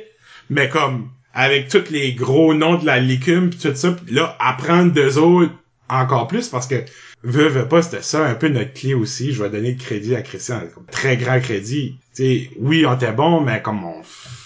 Mais 0.50 0.70
comme, 0.70 1.10
avec 1.34 1.70
tous 1.70 1.90
les 1.92 2.14
gros 2.14 2.54
noms 2.54 2.76
de 2.76 2.86
la 2.86 3.00
licume 3.00 3.50
pis 3.50 3.58
tout 3.58 3.76
ça, 3.76 3.92
pis 3.92 4.14
là, 4.14 4.36
apprendre 4.40 4.92
d'eux 4.92 5.18
autres 5.18 5.54
encore 5.88 6.28
plus 6.28 6.50
parce 6.50 6.68
que, 6.68 6.84
veut, 7.24 7.48
veut 7.48 7.68
pas, 7.68 7.82
c'était 7.82 8.02
ça 8.02 8.26
un 8.26 8.36
peu 8.36 8.48
notre 8.48 8.74
clé 8.74 8.94
aussi. 8.94 9.34
Je 9.34 9.44
vais 9.44 9.50
donner 9.50 9.72
le 9.72 9.78
crédit 9.78 10.16
à 10.16 10.22
Christian, 10.22 10.62
très 10.92 11.18
grand 11.18 11.40
crédit. 11.40 11.98
Tu 12.16 12.24
sais, 12.24 12.50
oui, 12.60 12.86
on 12.86 12.96
était 12.96 13.12
bon, 13.12 13.42
mais 13.42 13.62
comme 13.62 13.84
on, 13.84 14.02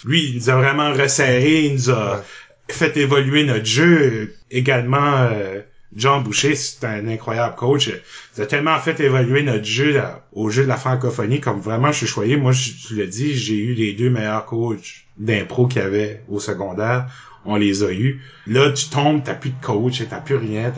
lui, 0.05 0.29
il 0.29 0.35
nous 0.35 0.49
a 0.49 0.55
vraiment 0.55 0.93
resserré, 0.93 1.65
il 1.65 1.73
nous 1.73 1.89
a 1.91 2.23
fait 2.69 2.95
évoluer 2.97 3.43
notre 3.43 3.65
jeu. 3.65 4.35
Également, 4.51 5.27
euh, 5.31 5.61
John 5.95 6.23
Boucher, 6.23 6.55
c'est 6.55 6.85
un 6.85 7.07
incroyable 7.07 7.55
coach. 7.55 7.91
Il 8.37 8.41
a 8.41 8.45
tellement 8.45 8.77
fait 8.79 8.99
évoluer 8.99 9.43
notre 9.43 9.65
jeu 9.65 10.01
au 10.31 10.49
jeu 10.49 10.63
de 10.63 10.67
la 10.67 10.77
francophonie, 10.77 11.39
comme 11.39 11.59
vraiment 11.59 11.91
je 11.91 11.97
suis 11.97 12.07
choyé. 12.07 12.37
Moi, 12.37 12.51
je, 12.51 12.71
tu 12.87 12.95
l'as 12.95 13.05
dit, 13.05 13.35
j'ai 13.35 13.57
eu 13.57 13.73
les 13.73 13.93
deux 13.93 14.09
meilleurs 14.09 14.45
coachs 14.45 15.05
d'impro 15.17 15.67
qu'il 15.67 15.81
y 15.81 15.85
avait 15.85 16.23
au 16.29 16.39
secondaire. 16.39 17.07
On 17.45 17.57
les 17.57 17.83
a 17.83 17.91
eus. 17.91 18.21
Là, 18.47 18.71
tu 18.71 18.89
tombes, 18.89 19.21
t'as 19.23 19.33
plus 19.33 19.49
de 19.49 19.61
coach, 19.61 20.01
t'as 20.09 20.21
plus 20.21 20.37
rien. 20.37 20.71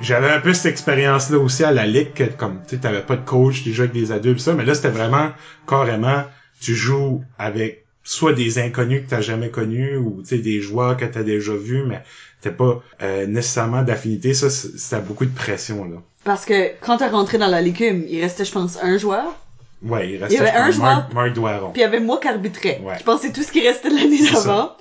J'avais 0.00 0.30
un 0.30 0.40
peu 0.40 0.54
cette 0.54 0.70
expérience-là 0.70 1.38
aussi 1.38 1.64
à 1.64 1.72
la 1.72 1.86
ligue, 1.86 2.36
comme 2.38 2.60
tu 2.68 2.78
t'avais 2.78 3.02
pas 3.02 3.16
de 3.16 3.24
coach, 3.24 3.64
tu 3.64 3.72
jouais 3.72 3.88
avec 3.88 4.00
des 4.00 4.12
adultes, 4.12 4.38
ça, 4.38 4.54
mais 4.54 4.64
là, 4.64 4.74
c'était 4.74 4.88
vraiment 4.88 5.32
carrément, 5.66 6.24
tu 6.60 6.76
joues 6.76 7.24
avec 7.38 7.82
soit 8.04 8.32
des 8.32 8.58
inconnus 8.58 9.02
que 9.04 9.10
t'as 9.10 9.20
jamais 9.20 9.50
connus 9.50 9.96
ou 9.96 10.22
des 10.22 10.60
joueurs 10.60 10.96
que 10.96 11.04
t'as 11.04 11.22
déjà 11.22 11.54
vus, 11.54 11.84
mais 11.86 12.02
t'as 12.42 12.50
pas 12.50 12.82
euh, 13.02 13.26
nécessairement 13.26 13.82
d'affinité. 13.82 14.34
Ça, 14.34 14.50
c'était 14.50 15.00
beaucoup 15.00 15.24
de 15.24 15.34
pression 15.34 15.84
là. 15.84 15.96
Parce 16.24 16.44
que 16.44 16.72
quand 16.80 16.98
t'es 16.98 17.08
rentré 17.08 17.38
dans 17.38 17.48
la 17.48 17.60
légume, 17.60 18.04
il 18.08 18.20
restait, 18.20 18.44
je 18.44 18.52
pense, 18.52 18.78
un 18.82 18.96
joueur. 18.98 19.24
Ouais, 19.82 20.10
il 20.10 20.16
restait 20.18 20.34
Il 20.34 20.38
y 20.38 20.40
avait 20.40 20.56
un 20.56 20.70
joueur- 20.70 20.94
Marc, 20.96 21.12
Marc 21.14 21.32
Doiron. 21.32 21.70
Puis 21.72 21.80
il 21.80 21.84
y 21.84 21.86
avait 21.86 21.98
moi 22.00 22.20
qui 22.20 22.28
arbitrais. 22.28 22.80
Ouais. 22.84 22.94
Je 23.04 23.18
c'est 23.20 23.32
tout 23.32 23.42
ce 23.42 23.50
qui 23.50 23.66
restait 23.66 23.90
de 23.90 23.96
l'année 23.96 24.30
d'avant. 24.30 24.72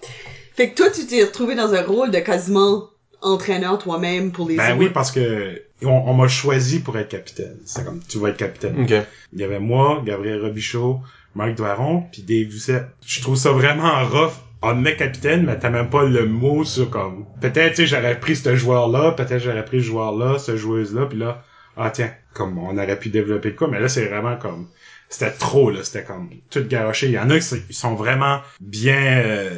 Fait 0.56 0.69
que 0.69 0.76
toi, 0.76 0.91
tu 0.91 1.08
t'es 1.08 1.24
retrouvé 1.24 1.56
dans 1.56 1.74
un 1.74 1.82
rôle 1.82 2.12
de 2.12 2.19
quasiment 2.19 2.84
entraîneur 3.21 3.78
toi-même 3.80 4.32
pour 4.32 4.47
les 4.50 4.58
Ben 4.58 4.78
oui, 4.78 4.89
parce 4.89 5.12
que 5.12 5.62
on, 5.84 5.89
on 5.89 6.13
m'a 6.13 6.28
choisi 6.28 6.80
pour 6.80 6.97
être 6.97 7.10
capitaine. 7.10 7.58
C'est 7.65 7.84
comme 7.86 8.02
tu 8.08 8.19
vas 8.19 8.30
être 8.30 8.38
capitaine. 8.38 8.84
Ok. 8.84 8.93
Il 9.34 9.39
y 9.39 9.43
avait 9.43 9.60
moi, 9.60 10.02
Gabriel 10.06 10.41
Robichaud, 10.41 11.00
Marc 11.36 11.56
Doiron, 11.56 12.04
puis 12.12 12.21
Dave 12.21 12.52
Doucet. 12.52 12.84
Je 13.06 13.21
trouve 13.21 13.36
ça 13.38 13.52
vraiment 13.52 14.04
rough. 14.08 14.34
On 14.62 14.76
me 14.76 14.82
met 14.82 14.95
capitaine, 14.95 15.43
mais 15.45 15.58
t'as 15.58 15.69
même 15.69 15.89
pas 15.89 16.04
le 16.04 16.26
mot 16.26 16.63
sur 16.63 16.89
comme... 16.89 17.26
Peut-être, 17.41 17.76
tu 17.76 17.76
sais, 17.78 17.88
j'aurais 17.88 18.19
pris 18.19 18.36
ce 18.36 18.56
joueur-là, 18.56 19.12
peut-être 19.13 19.39
j'aurais 19.39 19.65
pris 19.65 19.80
ce 19.80 19.88
joueur-là, 19.88 20.38
ce 20.38 20.56
joueuse-là, 20.56 21.08
puis 21.08 21.17
là, 21.17 21.43
ah 21.78 21.89
tiens, 21.89 22.12
comme 22.34 22.58
on 22.58 22.78
aurait 22.78 23.00
pu 23.00 23.10
développer 23.10 23.56
quoi, 23.56 23.67
mais 23.67 23.80
là, 23.80 23.88
c'est 23.88 24.06
vraiment 24.06 24.38
comme... 24.38 24.67
C'était 25.10 25.32
trop, 25.32 25.71
là, 25.71 25.84
c'était 25.84 26.04
comme 26.04 26.30
tout 26.50 26.63
garoché. 26.63 27.08
Il 27.08 27.13
y 27.13 27.19
en 27.19 27.30
a 27.30 27.39
qui 27.39 27.74
sont 27.74 27.95
vraiment 27.95 28.39
bien 28.62 29.21
euh, 29.26 29.50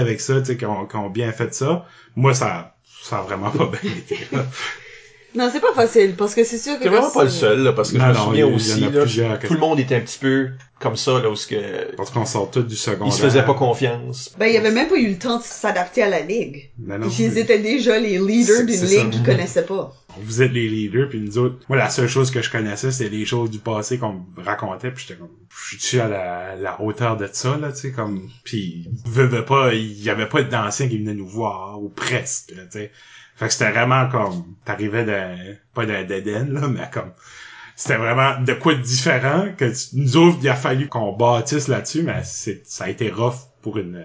avec 0.00 0.20
ça, 0.20 0.40
tu 0.40 0.46
sais, 0.46 0.56
qui 0.56 0.66
ont, 0.66 0.88
ont 0.92 1.10
bien 1.10 1.30
fait 1.30 1.54
ça. 1.54 1.86
Moi, 2.16 2.34
ça, 2.34 2.74
ça 3.02 3.18
a 3.18 3.22
vraiment 3.22 3.50
pas 3.52 3.66
bien 3.66 3.92
été. 3.92 4.18
Non, 5.36 5.50
c'est 5.52 5.60
pas 5.60 5.72
facile, 5.74 6.14
parce 6.16 6.34
que 6.34 6.42
c'est 6.44 6.58
sûr 6.58 6.78
que... 6.78 6.84
T'es 6.84 6.88
vraiment 6.88 7.10
pas 7.10 7.24
le 7.24 7.30
seul, 7.30 7.62
là, 7.62 7.72
parce 7.72 7.92
que 7.92 7.98
Non, 7.98 8.04
je 8.06 8.08
me 8.10 8.14
non, 8.14 8.24
souviens 8.24 8.46
il 8.46 8.48
y- 8.48 8.48
il 8.48 8.50
y 8.50 8.52
en 8.52 8.56
aussi, 8.56 8.84
a 8.84 8.90
là, 8.90 9.00
plusieurs 9.02 9.38
tout 9.40 9.54
le 9.54 9.60
monde 9.60 9.78
était 9.78 9.94
un 9.96 10.00
petit 10.00 10.18
peu 10.18 10.48
comme 10.80 10.96
ça, 10.96 11.20
là, 11.20 11.30
où 11.30 11.36
ce 11.36 11.46
que, 11.46 11.94
Parce 11.96 12.10
qu'on 12.10 12.24
sort 12.26 12.50
tous 12.50 12.62
du 12.62 12.76
secondaire. 12.76 13.14
ils 13.14 13.16
se 13.16 13.22
faisaient 13.22 13.44
pas 13.44 13.54
confiance. 13.54 14.34
Ben, 14.38 14.46
il 14.46 14.54
y 14.54 14.56
avait 14.58 14.70
même 14.70 14.88
pas 14.88 14.96
eu 14.96 15.08
le 15.10 15.18
temps 15.18 15.38
de 15.38 15.42
s'adapter 15.42 16.02
à 16.02 16.08
la 16.08 16.20
ligue. 16.20 16.70
Ben 16.78 16.98
non, 16.98 17.08
Ils 17.18 17.38
étaient 17.38 17.58
déjà 17.58 17.98
les 17.98 18.18
leaders 18.18 18.64
d'une 18.64 18.84
ligue 18.84 19.10
qu'ils 19.10 19.22
connaissaient 19.22 19.64
pas. 19.64 19.94
vous 20.18 20.40
êtes 20.42 20.52
les 20.52 20.68
leaders 20.68 21.08
puis 21.10 21.20
nous 21.20 21.36
autres 21.38 21.56
moi 21.68 21.76
la 21.76 21.90
seule 21.90 22.08
chose 22.08 22.30
que 22.30 22.40
je 22.40 22.50
connaissais 22.50 22.90
c'était 22.90 23.10
les 23.10 23.26
choses 23.26 23.50
du 23.50 23.58
passé 23.58 23.98
qu'on 23.98 24.14
me 24.14 24.42
racontait 24.42 24.90
puis 24.90 25.04
j'étais 25.06 25.20
comme 25.20 25.28
je 25.70 25.76
suis 25.78 26.00
à 26.00 26.08
la, 26.08 26.56
la 26.56 26.80
hauteur 26.80 27.18
de 27.18 27.28
ça 27.30 27.58
là 27.58 27.70
tu 27.70 27.80
sais 27.80 27.92
comme 27.92 28.26
puis 28.42 28.88
veux, 29.04 29.26
veux 29.26 29.44
pas 29.44 29.74
il 29.74 30.02
y 30.02 30.08
avait 30.08 30.24
pas 30.26 30.42
d'anciens 30.42 30.88
qui 30.88 30.96
venaient 30.96 31.12
nous 31.12 31.28
voir 31.28 31.82
ou 31.82 31.90
presque 31.90 32.52
là, 32.56 32.62
tu 32.64 32.78
sais 32.78 32.92
fait 33.36 33.46
que 33.46 33.52
c'était 33.52 33.70
vraiment 33.70 34.08
comme 34.08 34.44
t'arrivais 34.64 35.04
d'un 35.04 35.36
pas 35.74 35.86
d'un 35.86 36.02
d'Éden 36.04 36.48
là 36.52 36.68
mais 36.68 36.88
comme 36.92 37.12
c'était 37.76 37.96
vraiment 37.98 38.40
de 38.40 38.52
quoi 38.54 38.74
de 38.74 38.80
différent 38.80 39.46
que 39.56 39.66
tu- 39.66 39.96
nous 39.96 40.16
autres 40.16 40.38
il 40.42 40.48
a 40.48 40.54
fallu 40.54 40.88
qu'on 40.88 41.12
bâtisse 41.12 41.68
là-dessus 41.68 42.02
mais 42.02 42.22
c'est 42.24 42.62
ça 42.66 42.84
a 42.84 42.88
été 42.88 43.10
rough 43.10 43.36
pour 43.62 43.78
une 43.78 44.04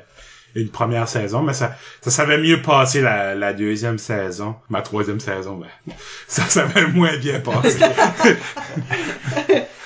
une 0.54 0.67
première 0.67 1.08
saison, 1.08 1.44
mais 1.44 1.54
ça, 1.54 1.78
ça 2.02 2.12
savait 2.12 2.38
mieux 2.38 2.62
passer 2.62 3.00
la, 3.00 3.36
la 3.36 3.54
deuxième 3.54 3.98
saison. 3.98 4.54
Ma 4.67 4.82
troisième 4.82 5.22
saison, 5.22 5.56
ben, 5.56 5.94
ça 6.28 6.44
savait 6.44 6.88
moins 6.88 7.15
bien 7.20 7.39
passer. 7.39 7.80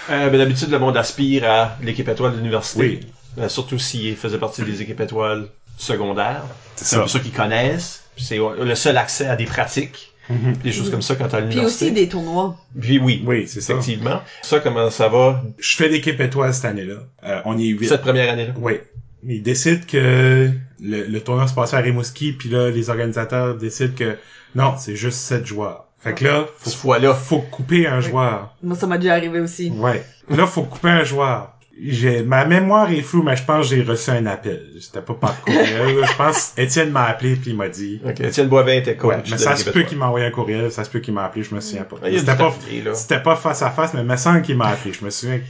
Euh, 0.09 0.29
ben, 0.29 0.37
d'habitude, 0.37 0.69
le 0.69 0.77
monde 0.79 0.97
aspire 0.97 1.49
à 1.49 1.77
l'équipe 1.81 2.07
étoile 2.07 2.33
de 2.33 2.37
l'université. 2.37 2.79
Oui. 2.79 3.07
Euh, 3.43 3.49
surtout 3.49 3.79
s'il 3.79 4.15
faisait 4.15 4.37
partie 4.37 4.61
des 4.61 4.81
équipes 4.81 5.01
étoiles 5.01 5.47
secondaires. 5.77 6.43
C'est 6.75 6.97
un 6.97 7.01
peu 7.01 7.07
ça 7.07 7.19
qu'ils 7.19 7.31
connaissent. 7.33 8.03
C'est 8.17 8.37
le 8.39 8.75
seul 8.75 8.97
accès 8.97 9.27
à 9.27 9.35
des 9.35 9.45
pratiques. 9.45 10.11
Mhm. 10.29 10.53
Des 10.63 10.71
choses 10.71 10.89
comme 10.89 11.03
ça 11.03 11.15
quand 11.15 11.27
t'as 11.27 11.37
Puis 11.37 11.49
l'université. 11.49 11.85
aussi 11.85 11.93
des 11.93 12.09
tournois. 12.09 12.57
Puis 12.79 12.97
oui. 12.97 13.23
Oui, 13.27 13.47
c'est 13.47 13.61
ça. 13.61 13.73
Effectivement. 13.73 14.21
Ça, 14.41 14.59
comment 14.59 14.89
ça 14.89 15.07
va, 15.07 15.43
Je 15.59 15.75
fais 15.75 15.87
l'équipe 15.87 16.19
étoile 16.19 16.51
cette 16.53 16.65
année-là. 16.65 16.95
Euh, 17.25 17.41
on 17.45 17.57
est 17.59 17.63
huit. 17.67 17.87
cette 17.87 18.01
première 18.01 18.31
année-là? 18.33 18.53
Oui. 18.57 18.79
Ils 19.27 19.43
décident 19.43 19.81
que 19.87 20.49
le, 20.81 21.03
le 21.05 21.19
tournoi 21.21 21.47
se 21.47 21.53
passe 21.53 21.73
à 21.75 21.77
Rimouski, 21.77 22.33
puis 22.33 22.49
là, 22.49 22.69
les 22.71 22.89
organisateurs 22.89 23.55
décident 23.55 23.93
que 23.95 24.17
non, 24.55 24.75
c'est 24.79 24.95
juste 24.95 25.19
sept 25.19 25.45
joueurs. 25.45 25.85
Fait 25.99 26.13
que 26.13 26.23
là, 26.23 26.45
faut, 26.57 26.69
Cette 26.69 26.79
fois-là, 26.79 27.13
faut 27.13 27.39
couper 27.39 27.87
un 27.87 27.99
joueur. 28.01 28.55
Moi, 28.61 28.75
ça 28.75 28.85
m'a 28.87 28.97
déjà 28.97 29.13
arrivé 29.13 29.39
aussi. 29.39 29.71
Ouais. 29.71 30.03
Là, 30.29 30.45
faut 30.47 30.63
couper 30.63 30.89
un 30.89 31.03
joueur. 31.03 31.54
J'ai, 31.77 32.23
ma 32.23 32.45
mémoire 32.45 32.89
est 32.89 33.01
floue, 33.01 33.21
mais 33.21 33.35
je 33.35 33.43
pense 33.43 33.69
que 33.69 33.75
j'ai 33.75 33.81
reçu 33.83 34.09
un 34.09 34.25
appel. 34.27 34.65
C'était 34.79 35.01
pas 35.01 35.13
par 35.13 35.41
courriel. 35.41 36.05
je 36.09 36.15
pense, 36.17 36.53
Étienne 36.57 36.89
m'a 36.91 37.03
appelé 37.05 37.35
puis 37.35 37.51
il 37.51 37.57
m'a 37.57 37.67
dit. 37.67 37.99
Étienne 38.29 38.47
Boivin 38.47 38.73
était 38.73 38.95
coach. 38.95 39.15
Ouais, 39.15 39.23
mais 39.29 39.37
ça 39.37 39.55
se 39.57 39.69
peut 39.69 39.83
qu'il 39.83 39.97
m'a 39.97 40.07
envoyé 40.07 40.25
un 40.25 40.31
courriel, 40.31 40.71
ça 40.71 40.85
se 40.85 40.89
peut 40.89 40.99
qu'il 40.99 41.13
m'a 41.13 41.25
appelé, 41.25 41.43
je 41.43 41.53
me 41.53 41.59
souviens 41.59 41.83
pas. 41.83 41.97
Il 42.07 42.17
C'était 42.19 42.35
pas, 42.37 42.53
c'était 42.93 43.19
pas 43.19 43.35
face 43.35 43.61
à 43.61 43.71
face, 43.71 43.93
mais 43.93 44.01
il 44.01 44.05
me 44.07 44.15
semble 44.15 44.41
qu'il 44.41 44.55
m'a 44.55 44.67
appelé, 44.69 44.93
je 44.97 45.03
me 45.03 45.09
souviens. 45.09 45.39
que- 45.39 45.43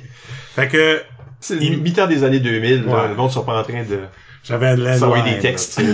Fait 0.61 0.67
que, 0.67 1.01
C'est 1.39 1.55
le 1.59 1.77
mi-temps 1.77 2.07
des 2.07 2.23
années 2.23 2.39
2000, 2.39 2.85
là, 2.85 3.07
le 3.07 3.15
monde 3.15 3.29
sont 3.29 3.43
pas 3.43 3.59
en 3.59 3.63
train 3.63 3.83
de... 3.83 3.99
J'avais 4.43 4.67
un 4.67 4.75
landline. 4.75 5.23
Des 5.35 5.39
textes. 5.39 5.77
tu 5.79 5.85
sais. 5.85 5.91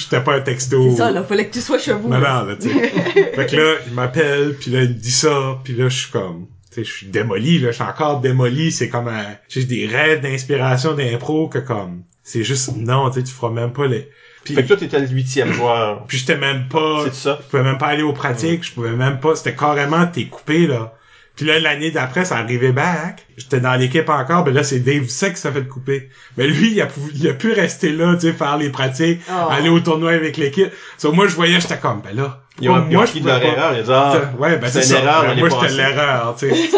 J'étais 0.00 0.20
pas 0.20 0.34
un 0.34 0.40
texto. 0.40 0.90
C'est 0.90 0.96
ça, 0.96 1.10
là, 1.12 1.22
fallait 1.22 1.46
que 1.46 1.52
tu 1.54 1.60
sois 1.60 1.78
chez 1.78 1.92
vous. 1.92 2.08
Non, 2.08 2.18
non, 2.18 2.44
là, 2.44 2.56
tu 2.60 2.68
sais. 2.68 2.88
fait 3.34 3.46
que 3.46 3.56
là, 3.56 3.74
il 3.86 3.92
m'appelle, 3.94 4.54
puis 4.58 4.72
là, 4.72 4.82
il 4.82 4.88
me 4.90 4.94
dit 4.94 5.12
ça, 5.12 5.58
puis 5.62 5.74
là, 5.74 5.88
je 5.88 5.96
suis 5.96 6.10
comme... 6.12 6.46
Tu 6.74 6.80
sais, 6.82 6.84
je 6.84 6.92
suis 6.92 7.06
démoli, 7.06 7.60
là, 7.60 7.68
je 7.70 7.74
suis 7.76 7.84
encore 7.84 8.20
démoli, 8.20 8.72
c'est 8.72 8.88
comme 8.88 9.06
un... 9.08 9.24
J'ai 9.48 9.64
des 9.64 9.86
rêves 9.86 10.20
d'inspiration 10.20 10.94
d'impro 10.94 11.48
que 11.48 11.58
comme... 11.58 12.02
C'est 12.24 12.42
juste, 12.42 12.74
non, 12.76 13.10
tu 13.10 13.20
sais, 13.20 13.24
tu 13.24 13.32
feras 13.32 13.50
même 13.52 13.72
pas 13.72 13.86
les... 13.86 14.08
Puis, 14.44 14.54
Fait 14.54 14.62
que 14.62 14.68
toi, 14.68 14.76
t'étais 14.76 14.98
le 15.00 15.06
huitième 15.08 15.52
joueur. 15.52 16.04
puis 16.06 16.18
j'étais 16.18 16.36
même 16.36 16.68
pas... 16.68 17.04
C'est 17.04 17.14
ça? 17.14 17.38
Je 17.42 17.48
pouvais 17.50 17.62
même 17.62 17.78
pas 17.78 17.86
aller 17.88 18.02
aux 18.02 18.12
pratiques, 18.12 18.64
je 18.64 18.72
pouvais 18.72 18.90
même 18.90 19.20
pas... 19.20 19.36
C'était 19.36 19.54
carrément, 19.54 20.06
t'es 20.06 20.24
coupé, 20.26 20.66
là. 20.66 20.94
Puis 21.36 21.46
là, 21.46 21.58
l'année 21.58 21.90
d'après, 21.90 22.24
ça 22.24 22.36
arrivait 22.38 22.70
back. 22.72 23.26
J'étais 23.36 23.58
dans 23.60 23.74
l'équipe 23.74 24.08
encore, 24.08 24.46
mais 24.46 24.52
là, 24.52 24.62
c'est 24.62 24.78
Dave 24.80 25.08
Sec 25.08 25.34
qui 25.34 25.40
s'est 25.40 25.50
fait 25.50 25.66
couper. 25.66 26.08
Mais 26.36 26.46
lui, 26.46 26.70
il 26.72 26.80
a, 26.80 26.86
pu, 26.86 27.00
il 27.14 27.28
a 27.28 27.34
pu 27.34 27.52
rester 27.52 27.90
là, 27.90 28.14
tu 28.14 28.20
sais, 28.22 28.32
faire 28.32 28.56
les 28.56 28.70
pratiques, 28.70 29.20
Oh. 29.28 29.50
aller 29.50 29.68
au 29.68 29.80
tournoi 29.80 30.12
avec 30.12 30.36
l'équipe. 30.36 30.70
So, 30.96 31.10
moi, 31.12 31.26
je 31.26 31.34
voyais, 31.34 31.60
j'étais 31.60 31.78
comme, 31.78 32.02
ben 32.02 32.14
là, 32.14 32.43
Ils 32.60 32.70
ont, 32.70 32.74
ont 32.74 32.84
moi, 32.84 33.02
appris 33.02 33.20
de 33.20 33.26
leur 33.26 33.40
pas. 33.40 33.46
erreur. 33.46 33.72
Ils 33.74 33.80
ont 33.80 33.84
dit, 33.84 33.90
ah, 33.92 34.32
ouais, 34.38 34.58
ben 34.58 34.68
c'est 34.68 34.86
une 34.88 34.94
erreur 34.94 35.22
Ben, 35.24 35.38
moi, 35.40 35.48
j'étais 35.50 35.72
l'erreur, 35.74 36.36
tu 36.38 36.50
sais. 36.50 36.54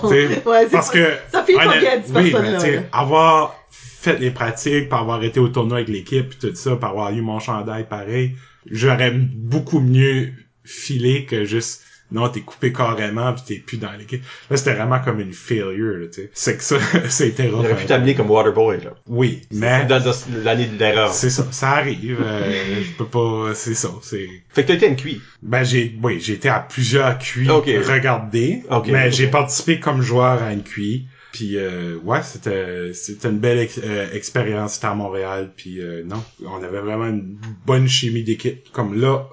Tu 0.00 0.08
sais, 0.08 0.42
ouais, 0.46 0.62
c'est 0.62 0.70
parce 0.70 0.86
pas- 0.88 0.92
que 0.92 1.12
ça 1.32 1.42
fait 1.42 1.54
pas 1.54 1.66
honnête- 1.66 1.80
bien, 1.80 1.90
cette 2.04 2.16
oui, 2.16 2.30
ben, 2.32 2.58
tu 2.60 2.80
avoir 2.92 3.56
fait 3.70 4.18
les 4.20 4.30
pratiques, 4.30 4.88
par 4.88 5.00
avoir 5.00 5.22
été 5.24 5.40
au 5.40 5.48
tournoi 5.48 5.78
avec 5.78 5.88
l'équipe, 5.88 6.38
tout 6.38 6.54
ça, 6.54 6.76
par 6.76 6.90
avoir 6.90 7.10
eu 7.12 7.22
mon 7.22 7.40
chandail 7.40 7.86
pareil, 7.88 8.36
j'aurais 8.70 9.10
beaucoup 9.10 9.80
mieux 9.80 10.32
filé 10.64 11.24
que 11.24 11.44
juste 11.44 11.82
non, 12.12 12.28
t'es 12.28 12.40
coupé 12.40 12.72
carrément 12.72 13.32
pis 13.34 13.42
t'es 13.46 13.54
plus 13.56 13.78
dans 13.78 13.92
l'équipe. 13.92 14.22
Là, 14.50 14.56
c'était 14.56 14.74
vraiment 14.74 15.00
comme 15.00 15.20
une 15.20 15.32
failure, 15.32 16.06
tu 16.12 16.22
sais. 16.22 16.30
C'est 16.34 16.56
que 16.56 16.62
ça, 16.62 16.76
c'était 17.08 17.46
il 17.46 17.50
rough. 17.50 17.60
aurait 17.64 17.72
un 17.72 17.76
pu 17.76 17.86
t'amener 17.86 18.14
comme 18.14 18.30
Waterboy, 18.30 18.78
là. 18.84 18.94
Oui, 19.08 19.42
mais 19.52 19.84
Dans, 19.86 20.00
dans 20.00 20.12
l'année 20.44 20.66
de 20.66 20.78
l'erreur. 20.78 21.12
c'est 21.12 21.30
ça, 21.30 21.46
ça 21.50 21.70
arrive. 21.70 22.18
euh, 22.24 22.80
je 22.82 22.92
peux 22.96 23.06
pas, 23.06 23.54
c'est 23.54 23.74
ça, 23.74 23.90
c'est. 24.02 24.28
Fait 24.50 24.62
que 24.62 24.68
t'as 24.68 24.74
été 24.74 24.86
une 24.88 24.96
QI. 24.96 25.20
Ben 25.42 25.64
j'ai 25.64 25.96
oui, 26.02 26.20
j'ai 26.20 26.34
été 26.34 26.48
à 26.48 26.60
plusieurs 26.60 27.18
QI 27.18 27.50
Ok. 27.50 27.66
regarder, 27.66 28.62
Ok, 28.70 28.88
mais 28.88 29.10
j'ai 29.10 29.26
participé 29.26 29.80
comme 29.80 30.00
joueur 30.02 30.42
à 30.42 30.52
une 30.52 30.62
QI. 30.62 31.06
Puis 31.32 31.56
euh, 31.58 31.96
ouais, 32.04 32.22
c'était 32.22 32.92
c'était 32.94 33.28
une 33.28 33.38
belle 33.38 33.58
ex- 33.58 33.80
euh, 33.84 34.06
expérience, 34.14 34.74
c'était 34.74 34.86
à 34.86 34.94
Montréal, 34.94 35.50
puis 35.54 35.80
euh, 35.82 36.02
non, 36.04 36.22
on 36.46 36.62
avait 36.62 36.80
vraiment 36.80 37.08
une 37.08 37.36
bonne 37.66 37.88
chimie 37.88 38.22
d'équipe 38.22 38.70
comme 38.72 38.98
là. 38.98 39.26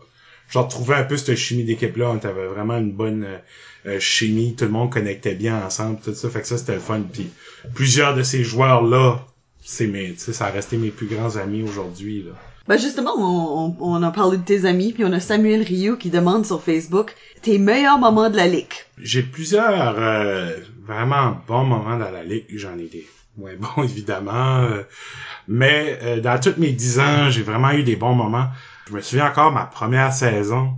Je 0.49 0.59
retrouvais 0.59 0.95
un 0.95 1.03
peu 1.03 1.17
cette 1.17 1.35
chimie 1.35 1.63
d'équipe 1.63 1.97
là, 1.97 2.09
on 2.11 2.27
avait 2.27 2.47
vraiment 2.47 2.77
une 2.77 2.91
bonne 2.91 3.23
euh, 3.23 3.37
euh, 3.87 3.99
chimie, 3.99 4.55
tout 4.55 4.65
le 4.65 4.71
monde 4.71 4.91
connectait 4.91 5.35
bien 5.35 5.65
ensemble, 5.65 5.99
tout 6.03 6.13
ça, 6.13 6.29
fait 6.29 6.41
que 6.41 6.47
ça 6.47 6.57
c'était 6.57 6.75
le 6.75 6.79
fun. 6.79 7.01
Puis 7.11 7.29
plusieurs 7.73 8.15
de 8.15 8.23
ces 8.23 8.43
joueurs 8.43 8.83
là, 8.83 9.25
c'est 9.63 9.87
mes 9.87 10.13
tu 10.13 10.19
sais 10.19 10.33
ça 10.33 10.45
a 10.47 10.51
resté 10.51 10.77
mes 10.77 10.89
plus 10.89 11.07
grands 11.07 11.37
amis 11.37 11.63
aujourd'hui 11.63 12.23
là. 12.23 12.33
Ben 12.65 12.77
justement, 12.77 13.11
on, 13.17 13.75
on, 13.81 13.93
on 13.97 14.03
a 14.03 14.11
parlé 14.11 14.37
de 14.37 14.43
tes 14.43 14.63
amis, 14.63 14.93
puis 14.93 15.03
on 15.03 15.11
a 15.11 15.19
Samuel 15.19 15.63
Rio 15.63 15.97
qui 15.97 16.09
demande 16.09 16.45
sur 16.45 16.63
Facebook 16.63 17.13
tes 17.41 17.57
meilleurs 17.57 17.99
moments 17.99 18.29
de 18.29 18.37
la 18.37 18.47
ligue? 18.47 18.71
J'ai 18.97 19.21
plusieurs 19.21 19.95
euh, 19.97 20.55
vraiment 20.87 21.35
bons 21.45 21.65
moments 21.65 21.97
dans 21.97 22.09
la 22.09 22.23
ligue. 22.23 22.45
J'en 22.55 22.77
ai 22.77 22.85
des 22.87 23.05
moins 23.37 23.51
bons, 23.59 23.83
évidemment. 23.83 24.61
euh, 24.61 24.83
mais 25.47 25.99
euh, 26.03 26.21
dans 26.21 26.39
tous 26.39 26.57
mes 26.57 26.71
dix 26.71 26.99
ans, 26.99 27.29
j'ai 27.29 27.43
vraiment 27.43 27.71
eu 27.71 27.83
des 27.83 27.97
bons 27.97 28.15
moments. 28.15 28.47
Je 28.87 28.93
me 28.93 29.01
souviens 29.01 29.27
encore 29.29 29.51
ma 29.51 29.65
première 29.65 30.13
saison, 30.13 30.73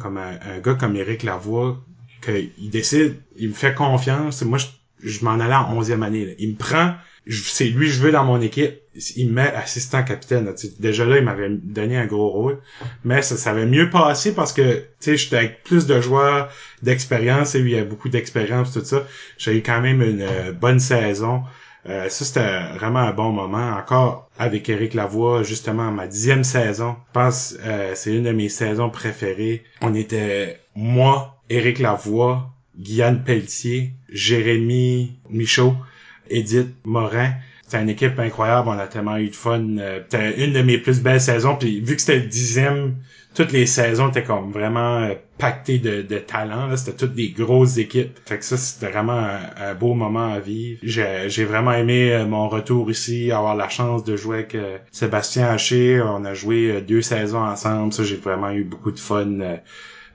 comme 0.00 0.18
un, 0.18 0.38
un 0.42 0.58
gars 0.60 0.74
comme 0.74 0.96
Éric 0.96 1.22
Lavoie, 1.22 1.82
qu'il 2.22 2.70
décide, 2.70 3.16
il 3.36 3.48
me 3.48 3.54
fait 3.54 3.74
confiance. 3.74 4.42
Moi, 4.42 4.58
je, 4.58 4.66
je 5.02 5.24
m'en 5.24 5.32
allais 5.40 5.54
en 5.54 5.76
onzième 5.76 6.02
année. 6.02 6.36
Il 6.38 6.50
me 6.50 6.56
prend, 6.56 6.94
c'est 7.28 7.66
lui 7.66 7.88
je 7.88 8.00
veux 8.00 8.12
dans 8.12 8.24
mon 8.24 8.40
équipe. 8.40 8.74
Il 9.16 9.28
me 9.28 9.34
met 9.34 9.52
assistant 9.54 10.02
capitaine. 10.02 10.44
là. 10.44 10.52
Déjà 10.78 11.04
là, 11.04 11.18
il 11.18 11.24
m'avait 11.24 11.48
donné 11.48 11.96
un 11.96 12.06
gros 12.06 12.28
rôle. 12.28 12.58
Mais 13.04 13.22
ça, 13.22 13.36
ça 13.36 13.50
avait 13.50 13.66
mieux 13.66 13.88
passé 13.88 14.34
parce 14.34 14.52
que, 14.52 14.84
j'étais 15.00 15.36
avec 15.36 15.62
plus 15.62 15.86
de 15.86 16.00
joueurs 16.00 16.50
d'expérience. 16.82 17.54
Et 17.54 17.60
lui, 17.60 17.72
il 17.72 17.76
y 17.76 17.80
a 17.80 17.84
beaucoup 17.84 18.08
d'expérience, 18.08 18.72
tout 18.72 18.84
ça. 18.84 19.06
J'ai 19.38 19.56
eu 19.56 19.62
quand 19.62 19.80
même 19.80 20.02
une 20.02 20.22
euh, 20.22 20.52
bonne 20.52 20.80
saison. 20.80 21.42
Euh, 21.88 22.08
ça, 22.08 22.24
c'était 22.24 22.78
vraiment 22.78 23.00
un 23.00 23.12
bon 23.12 23.30
moment. 23.32 23.70
Encore 23.76 24.30
avec 24.38 24.68
Eric 24.68 24.94
Lavoie, 24.94 25.42
justement, 25.42 25.90
ma 25.90 26.06
dixième 26.06 26.44
saison. 26.44 26.96
Je 27.08 27.12
pense 27.12 27.56
euh, 27.64 27.92
c'est 27.94 28.14
une 28.14 28.24
de 28.24 28.32
mes 28.32 28.48
saisons 28.48 28.90
préférées. 28.90 29.64
On 29.80 29.94
était, 29.94 30.60
moi, 30.74 31.40
Eric 31.48 31.78
Lavoie, 31.78 32.50
Guyane 32.78 33.24
Pelletier, 33.24 33.92
Jérémy 34.10 35.18
Michaud, 35.28 35.74
Edith 36.28 36.74
Morin. 36.84 37.32
C'était 37.70 37.84
une 37.84 37.88
équipe 37.88 38.18
incroyable, 38.18 38.68
on 38.68 38.78
a 38.80 38.88
tellement 38.88 39.16
eu 39.16 39.28
de 39.28 39.36
fun. 39.36 39.64
Euh, 39.78 40.00
C'était 40.08 40.44
une 40.44 40.52
de 40.52 40.60
mes 40.60 40.76
plus 40.76 41.00
belles 41.00 41.20
saisons. 41.20 41.54
Puis 41.54 41.80
vu 41.80 41.94
que 41.94 42.00
c'était 42.00 42.18
le 42.18 42.26
dixième, 42.26 42.96
toutes 43.32 43.52
les 43.52 43.64
saisons 43.64 44.08
étaient 44.08 44.24
comme 44.24 44.50
vraiment 44.50 45.02
euh, 45.02 45.14
pactées 45.38 45.78
de, 45.78 46.02
de 46.02 46.18
talent. 46.18 46.76
C'était 46.76 46.96
toutes 46.96 47.14
des 47.14 47.28
grosses 47.30 47.78
équipes. 47.78 48.18
Fait 48.26 48.38
que 48.38 48.44
ça, 48.44 48.56
c'était 48.56 48.90
vraiment 48.90 49.24
un, 49.56 49.74
beau 49.74 49.94
moment 49.94 50.32
à 50.32 50.40
vivre. 50.40 50.80
J'ai 50.82 51.44
vraiment 51.44 51.70
aimé 51.70 52.12
euh, 52.12 52.26
mon 52.26 52.48
retour 52.48 52.90
ici, 52.90 53.30
avoir 53.30 53.54
la 53.54 53.68
chance 53.68 54.02
de 54.02 54.16
jouer 54.16 54.38
avec 54.38 54.56
Sébastien 54.90 55.46
Haché. 55.46 56.02
On 56.02 56.24
a 56.24 56.34
joué 56.34 56.80
deux 56.80 57.02
saisons 57.02 57.38
ensemble. 57.44 57.92
Ça, 57.92 58.02
j'ai 58.02 58.16
vraiment 58.16 58.50
eu 58.50 58.64
beaucoup 58.64 58.90
de 58.90 58.98
fun. 58.98 59.28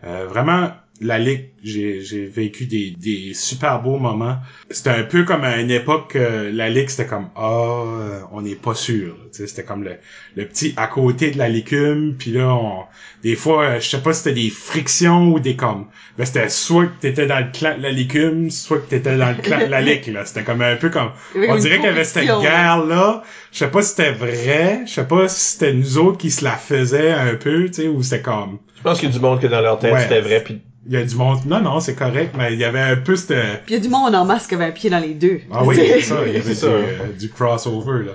Euh, 0.05 0.25
vraiment, 0.27 0.71
la 1.01 1.19
ligue, 1.19 1.49
j'ai 1.61 2.01
j'ai 2.01 2.25
vécu 2.25 2.67
des, 2.67 2.91
des 2.97 3.33
super 3.33 3.81
beaux 3.81 3.97
moments. 3.97 4.37
C'était 4.69 4.91
un 4.91 5.03
peu 5.03 5.23
comme 5.25 5.43
à 5.43 5.57
une 5.59 5.71
époque, 5.71 6.15
euh, 6.15 6.49
la 6.53 6.69
ligue, 6.69 6.89
c'était 6.89 7.05
comme 7.07 7.27
ah, 7.35 7.83
euh, 7.85 8.19
on 8.31 8.41
n'est 8.41 8.55
pas 8.55 8.75
sûr. 8.75 9.17
Tu 9.31 9.39
sais, 9.39 9.47
C'était 9.47 9.63
comme 9.63 9.83
le, 9.83 9.97
le 10.37 10.45
petit 10.47 10.73
à 10.77 10.87
côté 10.87 11.31
de 11.31 11.37
la 11.37 11.49
légume. 11.49 12.15
Puis 12.17 12.31
là, 12.31 12.47
on, 12.53 12.83
des 13.23 13.35
fois, 13.35 13.63
euh, 13.65 13.79
je 13.81 13.89
sais 13.89 14.01
pas 14.01 14.13
si 14.13 14.23
c'était 14.23 14.41
des 14.41 14.49
frictions 14.49 15.33
ou 15.33 15.39
des 15.41 15.57
comme. 15.57 15.87
Ben, 16.17 16.23
c'était 16.25 16.47
soit 16.47 16.85
que 16.85 17.01
t'étais 17.01 17.27
dans 17.27 17.39
le 17.39 17.51
clan 17.51 17.77
de 17.77 17.83
la 17.83 17.91
légume, 17.91 18.49
soit 18.49 18.77
que 18.79 18.89
t'étais 18.89 19.17
dans 19.17 19.29
le 19.35 19.41
clan 19.41 19.59
de 19.65 19.71
la 19.71 19.81
ligue. 19.89 20.07
Là, 20.07 20.23
c'était 20.25 20.43
comme 20.43 20.61
un 20.61 20.77
peu 20.77 20.89
comme. 20.89 21.11
On 21.35 21.57
dirait 21.57 21.75
qu'il 21.75 21.85
y 21.85 21.89
avait 21.89 22.05
cette 22.05 22.25
compétition, 22.25 22.41
là. 22.41 22.49
guerre 22.77 22.85
là. 22.85 23.23
Je 23.51 23.57
sais 23.57 23.67
pas 23.69 23.81
si 23.81 23.89
c'était 23.89 24.11
vrai. 24.13 24.83
Je 24.85 24.91
sais 24.93 25.07
pas 25.07 25.27
si 25.27 25.39
c'était 25.53 25.73
nous 25.73 25.97
autres 25.97 26.17
qui 26.19 26.31
se 26.31 26.43
la 26.45 26.55
faisaient 26.55 27.11
un 27.11 27.35
peu, 27.35 27.65
tu 27.65 27.73
sais, 27.73 27.87
ou 27.89 28.01
c'était 28.01 28.21
comme. 28.21 28.59
Je 28.77 28.81
pense 28.81 28.99
qu'il 28.99 29.09
y 29.09 29.11
a 29.11 29.15
du 29.15 29.19
monde 29.19 29.41
que 29.41 29.47
dans 29.47 29.61
leur 29.61 29.79
tête, 29.79 29.93
Ouais. 29.93 30.01
c'était 30.01 30.21
vrai. 30.21 30.43
Puis 30.43 30.61
Il 30.87 30.93
y 30.93 30.97
a 30.97 31.03
du 31.03 31.15
monde. 31.15 31.39
Non, 31.45 31.61
non, 31.61 31.79
c'est 31.79 31.95
correct, 31.95 32.35
mais 32.37 32.53
il 32.53 32.59
y 32.59 32.63
avait 32.63 32.79
un 32.79 32.95
peu 32.97 33.15
cette. 33.15 33.63
Puis 33.65 33.73
il 33.73 33.73
y 33.73 33.79
a 33.79 33.79
du 33.79 33.89
monde 33.89 34.13
en 34.13 34.23
masse 34.25 34.45
qui 34.47 34.53
avait 34.55 34.65
un 34.65 34.71
pied 34.71 34.89
dans 34.89 34.99
les 34.99 35.13
deux. 35.15 35.41
Ah 35.51 35.63
oui, 35.63 35.75
c'est 35.77 36.01
ça, 36.01 36.19
il 36.27 36.33
y 36.33 36.37
avait 36.37 36.49
du, 36.49 36.55
ça. 36.55 36.67
euh, 36.67 37.11
du 37.17 37.29
crossover, 37.29 38.05
là. 38.05 38.11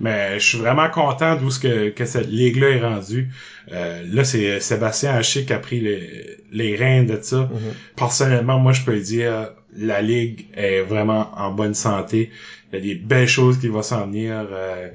Mais 0.00 0.38
je 0.38 0.46
suis 0.50 0.58
vraiment 0.58 0.88
content 0.90 1.34
d'où 1.36 1.50
ce 1.50 1.58
que, 1.58 1.88
que 1.90 2.04
cette 2.04 2.28
ligue-là 2.28 2.68
est 2.70 2.80
rendue. 2.80 3.30
Euh, 3.72 4.02
là, 4.12 4.22
c'est 4.24 4.60
Sébastien 4.60 5.12
Haché 5.14 5.44
qui 5.44 5.52
a 5.52 5.58
pris 5.58 5.80
les, 5.80 6.36
les 6.52 6.76
reins 6.76 7.02
de 7.02 7.18
ça. 7.20 7.48
Personnellement, 7.96 8.58
moi, 8.60 8.72
je 8.72 8.82
peux 8.82 8.98
dire, 9.00 9.50
la 9.76 10.00
ligue 10.00 10.46
est 10.54 10.82
vraiment 10.82 11.30
en 11.36 11.50
bonne 11.50 11.74
santé. 11.74 12.30
Il 12.72 12.78
y 12.78 12.78
a 12.78 12.84
des 12.84 12.94
belles 12.94 13.26
choses 13.28 13.58
qui 13.58 13.66
vont 13.68 13.82
s'en 13.82 14.06
venir. 14.06 14.46
euh, 14.52 14.88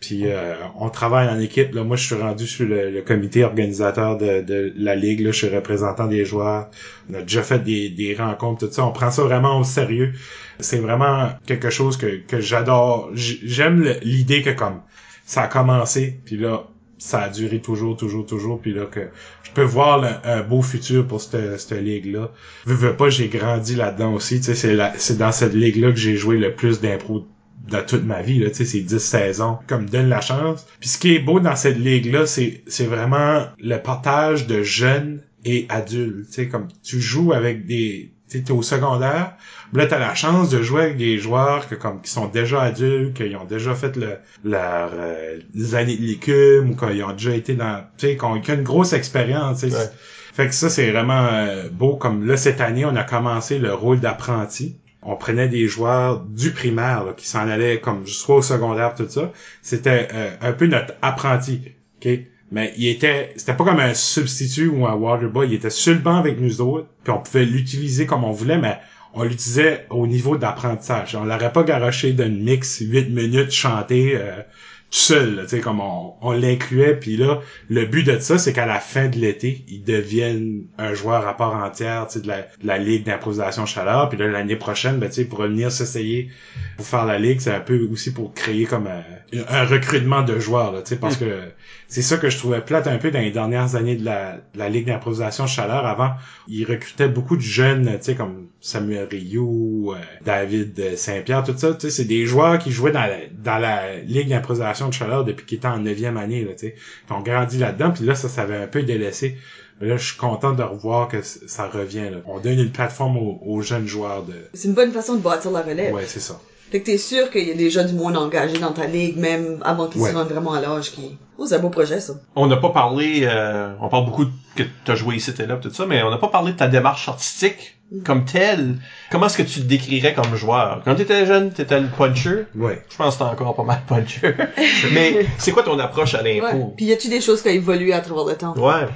puis 0.00 0.26
euh, 0.26 0.54
on 0.78 0.90
travaille 0.90 1.28
en 1.28 1.40
équipe. 1.40 1.74
Là, 1.74 1.82
moi, 1.82 1.96
je 1.96 2.06
suis 2.06 2.14
rendu 2.14 2.46
sur 2.46 2.66
le, 2.66 3.00
comité 3.00 3.44
organisateur 3.44 4.18
de, 4.18 4.42
de 4.42 4.72
la 4.76 4.94
ligue. 4.94 5.20
Là, 5.20 5.32
je 5.32 5.46
suis 5.46 5.54
représentant 5.54 6.06
des 6.06 6.24
joueurs. 6.24 6.70
On 7.10 7.14
a 7.14 7.22
déjà 7.22 7.42
fait 7.42 7.60
des, 7.60 7.88
des 7.88 8.14
rencontres, 8.14 8.66
tout 8.66 8.72
ça. 8.72 8.84
On 8.84 8.92
prend 8.92 9.10
ça 9.10 9.22
vraiment 9.22 9.58
au 9.58 9.64
sérieux. 9.64 10.12
C'est 10.60 10.78
vraiment 10.78 11.30
quelque 11.46 11.70
chose 11.70 11.96
que, 11.96 12.18
que 12.26 12.40
j'adore. 12.40 13.10
J'aime 13.14 13.82
l'idée 14.02 14.42
que 14.42 14.50
comme 14.50 14.82
ça 15.24 15.42
a 15.42 15.48
commencé, 15.48 16.20
puis 16.24 16.36
là, 16.36 16.64
ça 16.98 17.22
a 17.22 17.28
duré 17.28 17.60
toujours, 17.60 17.96
toujours, 17.96 18.24
toujours, 18.24 18.60
puis 18.60 18.72
là 18.72 18.86
que 18.86 19.08
je 19.42 19.50
peux 19.50 19.62
voir 19.62 20.02
un 20.24 20.42
beau 20.42 20.62
futur 20.62 21.06
pour 21.06 21.20
cette, 21.20 21.58
cette 21.58 21.80
ligue-là. 21.80 22.30
Veux, 22.64 22.74
veux 22.74 22.96
pas, 22.96 23.10
j'ai 23.10 23.28
grandi 23.28 23.74
là-dedans 23.74 24.14
aussi. 24.14 24.42
C'est 24.42 25.16
dans 25.16 25.32
cette 25.32 25.54
ligue-là 25.54 25.90
que 25.90 25.98
j'ai 25.98 26.16
joué 26.16 26.38
le 26.38 26.54
plus 26.54 26.80
d'impro 26.80 27.26
dans 27.68 27.84
toute 27.84 28.04
ma 28.04 28.22
vie, 28.22 28.38
là, 28.38 28.50
tu 28.50 28.56
sais, 28.56 28.64
c'est 28.64 28.80
10 28.80 28.98
saisons, 28.98 29.58
comme 29.66 29.88
donne 29.88 30.08
la 30.08 30.20
chance. 30.20 30.66
Puis 30.80 30.88
ce 30.88 30.98
qui 30.98 31.14
est 31.14 31.18
beau 31.18 31.40
dans 31.40 31.56
cette 31.56 31.78
ligue-là, 31.78 32.26
c'est, 32.26 32.62
c'est 32.66 32.86
vraiment 32.86 33.46
le 33.58 33.76
partage 33.78 34.46
de 34.46 34.62
jeunes 34.62 35.20
et 35.44 35.66
adultes, 35.68 36.26
tu 36.28 36.32
sais, 36.32 36.48
comme 36.48 36.68
tu 36.82 37.00
joues 37.00 37.32
avec 37.32 37.66
des, 37.66 38.12
tu 38.28 38.38
sais, 38.38 38.44
t'es 38.44 38.52
au 38.52 38.62
secondaire, 38.62 39.34
là, 39.72 39.86
t'as 39.86 39.98
la 39.98 40.14
chance 40.14 40.50
de 40.50 40.62
jouer 40.62 40.82
avec 40.82 40.96
des 40.96 41.18
joueurs 41.18 41.68
que, 41.68 41.74
comme, 41.74 42.00
qui 42.00 42.10
sont 42.10 42.26
déjà 42.26 42.62
adultes, 42.62 43.14
qui 43.14 43.34
ont 43.36 43.44
déjà 43.44 43.74
fait 43.74 43.96
le, 43.96 44.18
leur, 44.44 44.90
euh, 44.94 45.38
les 45.54 45.74
années 45.74 45.96
de 45.96 46.02
l'écume, 46.02 46.70
ou 46.70 46.76
qu'ils 46.76 47.04
ont 47.04 47.12
déjà 47.12 47.34
été 47.34 47.54
dans, 47.54 47.84
tu 47.96 48.08
sais, 48.08 48.16
qui 48.16 48.24
ont, 48.24 48.36
une 48.36 48.62
grosse 48.62 48.92
expérience, 48.92 49.60
tu 49.60 49.70
sais. 49.70 49.76
Ouais. 49.76 49.90
Fait 50.36 50.48
que 50.48 50.54
ça, 50.54 50.68
c'est 50.68 50.90
vraiment 50.90 51.28
euh, 51.30 51.70
beau. 51.70 51.96
Comme 51.96 52.26
là, 52.26 52.36
cette 52.36 52.60
année, 52.60 52.84
on 52.84 52.94
a 52.94 53.04
commencé 53.04 53.58
le 53.58 53.72
rôle 53.72 54.00
d'apprenti. 54.00 54.76
On 55.08 55.16
prenait 55.16 55.48
des 55.48 55.68
joueurs 55.68 56.20
du 56.20 56.50
primaire 56.50 57.14
qui 57.16 57.28
s'en 57.28 57.48
allaient 57.48 57.80
comme 57.80 58.06
soit 58.06 58.36
au 58.36 58.42
secondaire 58.42 58.94
tout 58.94 59.08
ça. 59.08 59.32
C'était 59.62 60.08
euh, 60.12 60.30
un 60.40 60.52
peu 60.52 60.66
notre 60.66 60.94
apprenti. 61.00 61.62
ok? 61.98 62.18
Mais 62.50 62.72
il 62.76 62.88
était. 62.88 63.32
C'était 63.36 63.54
pas 63.54 63.64
comme 63.64 63.80
un 63.80 63.94
substitut 63.94 64.68
ou 64.68 64.86
un 64.86 64.94
waterboy. 64.94 65.48
Il 65.48 65.54
était 65.54 65.70
sur 65.70 65.94
le 65.94 66.00
banc 66.00 66.16
avec 66.16 66.40
nous 66.40 66.60
autres. 66.60 66.88
Puis 67.04 67.12
on 67.12 67.18
pouvait 67.18 67.44
l'utiliser 67.44 68.06
comme 68.06 68.24
on 68.24 68.32
voulait, 68.32 68.58
mais 68.58 68.78
on 69.14 69.22
l'utilisait 69.22 69.86
au 69.90 70.06
niveau 70.06 70.36
d'apprentissage. 70.36 71.14
On 71.16 71.24
l'aurait 71.24 71.52
pas 71.52 71.62
garoché 71.62 72.12
d'une 72.12 72.42
mix 72.42 72.80
8 72.80 73.10
minutes 73.10 73.50
chanté. 73.50 74.16
Euh, 74.16 74.42
seul, 74.90 75.40
tu 75.42 75.48
sais, 75.48 75.60
comme 75.60 75.80
on, 75.80 76.14
on 76.20 76.32
l'incluait, 76.32 76.94
puis 76.94 77.16
là, 77.16 77.40
le 77.68 77.84
but 77.84 78.04
de 78.04 78.18
ça, 78.18 78.38
c'est 78.38 78.52
qu'à 78.52 78.66
la 78.66 78.78
fin 78.78 79.08
de 79.08 79.16
l'été, 79.16 79.64
il 79.68 79.82
devienne 79.82 80.64
un 80.78 80.94
joueur 80.94 81.26
à 81.26 81.36
part 81.36 81.54
entière, 81.54 82.06
tu 82.06 82.14
sais, 82.14 82.20
de 82.20 82.28
la, 82.28 82.42
de 82.42 82.66
la 82.66 82.78
ligue 82.78 83.04
d'improvisation 83.04 83.66
chaleur, 83.66 84.08
puis 84.08 84.18
là, 84.18 84.28
l'année 84.28 84.56
prochaine, 84.56 84.98
ben, 84.98 85.08
tu 85.08 85.16
sais, 85.16 85.24
pour 85.24 85.42
venir 85.42 85.70
s'essayer 85.72 86.30
pour 86.76 86.86
faire 86.86 87.04
la 87.04 87.18
ligue, 87.18 87.40
c'est 87.40 87.52
un 87.52 87.60
peu 87.60 87.88
aussi 87.90 88.12
pour 88.12 88.32
créer 88.34 88.64
comme 88.64 88.86
un, 88.86 89.02
un 89.48 89.64
recrutement 89.64 90.22
de 90.22 90.38
joueurs, 90.38 90.72
là, 90.72 90.82
tu 90.82 90.90
sais, 90.90 90.96
parce 90.96 91.16
que 91.16 91.50
c'est 91.88 92.02
ça 92.02 92.16
que 92.16 92.28
je 92.28 92.36
trouvais 92.38 92.60
plate 92.60 92.86
un 92.86 92.98
peu 92.98 93.10
dans 93.10 93.20
les 93.20 93.30
dernières 93.30 93.76
années 93.76 93.96
de 93.96 94.04
la, 94.04 94.38
de 94.54 94.58
la 94.58 94.68
ligue 94.68 94.86
d'improvisation 94.86 95.46
chaleur. 95.46 95.86
Avant, 95.86 96.10
ils 96.48 96.64
recrutaient 96.64 97.08
beaucoup 97.08 97.36
de 97.36 97.42
jeunes, 97.42 97.90
tu 97.98 98.04
sais, 98.04 98.14
comme 98.14 98.48
Samuel 98.60 99.06
Rioux, 99.10 99.92
euh, 99.94 100.00
David 100.24 100.96
Saint-Pierre, 100.96 101.44
tout 101.44 101.54
ça, 101.56 101.74
tu 101.74 101.82
sais, 101.82 101.90
c'est 101.90 102.04
des 102.04 102.26
joueurs 102.26 102.58
qui 102.58 102.72
jouaient 102.72 102.92
dans 102.92 103.06
la, 103.06 103.18
dans 103.32 103.58
la 103.58 103.98
ligue 104.00 104.28
d'improvisation 104.28 104.88
de 104.88 104.94
chaleur 104.94 105.24
depuis 105.24 105.46
qu'ils 105.46 105.58
étaient 105.58 105.68
en 105.68 105.78
neuvième 105.78 106.16
année, 106.16 106.44
là, 106.44 106.52
tu 106.52 106.66
sais. 106.66 106.74
Ils 107.08 107.12
ont 107.12 107.20
grandi 107.20 107.58
là-dedans, 107.58 107.92
puis 107.92 108.04
là, 108.04 108.14
ça 108.14 108.28
s'avait 108.28 108.56
un 108.56 108.66
peu 108.66 108.82
délaissé. 108.82 109.36
Mais 109.80 109.88
là, 109.88 109.96
je 109.96 110.06
suis 110.06 110.16
content 110.16 110.52
de 110.52 110.62
revoir 110.62 111.06
que 111.06 111.20
ça 111.22 111.68
revient, 111.68 112.08
là. 112.10 112.18
On 112.24 112.40
donne 112.40 112.58
une 112.58 112.72
plateforme 112.72 113.18
aux, 113.18 113.40
aux 113.44 113.60
jeunes 113.60 113.86
joueurs 113.86 114.24
de... 114.24 114.34
C'est 114.54 114.68
une 114.68 114.74
bonne 114.74 114.90
façon 114.90 115.16
de 115.16 115.20
bâtir 115.20 115.50
la 115.50 115.62
relève. 115.62 115.92
Ouais, 115.92 116.04
c'est 116.06 116.20
ça. 116.20 116.40
Fait 116.70 116.80
que 116.80 116.86
t'es 116.86 116.98
sûr 116.98 117.30
qu'il 117.30 117.46
y 117.46 117.50
a 117.50 117.54
déjà 117.54 117.84
du 117.84 117.94
monde 117.94 118.16
engagé 118.16 118.58
dans 118.58 118.72
ta 118.72 118.86
ligue, 118.86 119.16
même 119.18 119.58
avant 119.64 119.86
qu'ils 119.86 120.00
Ouais. 120.00 120.10
se 120.10 120.16
rendent 120.16 120.28
vraiment 120.28 120.52
à 120.52 120.60
l'âge 120.60 120.90
qui... 120.92 121.16
Oh, 121.38 121.46
c'est 121.46 121.54
un 121.54 121.58
beau 121.60 121.68
projet, 121.70 122.00
ça. 122.00 122.14
On 122.34 122.46
n'a 122.46 122.56
pas 122.56 122.70
parlé, 122.70 123.20
euh, 123.22 123.72
on 123.80 123.88
parle 123.88 124.06
beaucoup 124.06 124.24
de, 124.24 124.30
que 124.56 124.62
tu 124.84 124.90
as 124.90 124.94
joué 124.96 125.16
ici 125.16 125.32
et 125.38 125.46
là, 125.46 125.56
tout 125.56 125.70
ça, 125.72 125.86
mais 125.86 126.02
on 126.02 126.10
n'a 126.10 126.16
pas 126.18 126.28
parlé 126.28 126.52
de 126.52 126.56
ta 126.56 126.66
démarche 126.66 127.08
artistique 127.08 127.78
comme 128.04 128.24
telle. 128.24 128.78
Comment 129.12 129.26
est-ce 129.26 129.36
que 129.36 129.42
tu 129.44 129.60
te 129.60 129.64
décrirais 129.66 130.12
comme 130.14 130.34
joueur? 130.34 130.82
Quand 130.84 130.96
tu 130.96 131.02
étais 131.02 131.24
jeune, 131.24 131.52
tu 131.52 131.62
étais 131.62 131.78
le 131.78 131.86
puncher. 131.86 132.46
Ouais. 132.56 132.82
Je 132.90 132.96
pense 132.96 133.14
que 133.14 133.18
t'es 133.22 133.30
encore 133.30 133.54
pas 133.54 133.62
mal 133.62 133.82
puncher. 133.86 134.34
mais 134.92 135.24
c'est 135.38 135.52
quoi 135.52 135.62
ton 135.62 135.78
approche 135.78 136.14
à 136.14 136.22
Ouais. 136.22 136.40
l'impro? 136.40 136.74
Puis 136.76 136.86
y 136.86 136.92
a-tu 136.92 137.08
des 137.08 137.20
choses 137.20 137.42
qui 137.42 137.48
ont 137.48 137.52
évolué 137.52 137.92
à 137.92 138.00
travers 138.00 138.24
le 138.24 138.34
temps? 138.34 138.54
Ouais. 138.56 138.86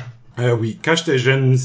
Euh, 0.40 0.52
oui, 0.52 0.78
quand 0.82 0.96
j'étais 0.96 1.18
jeune, 1.18 1.56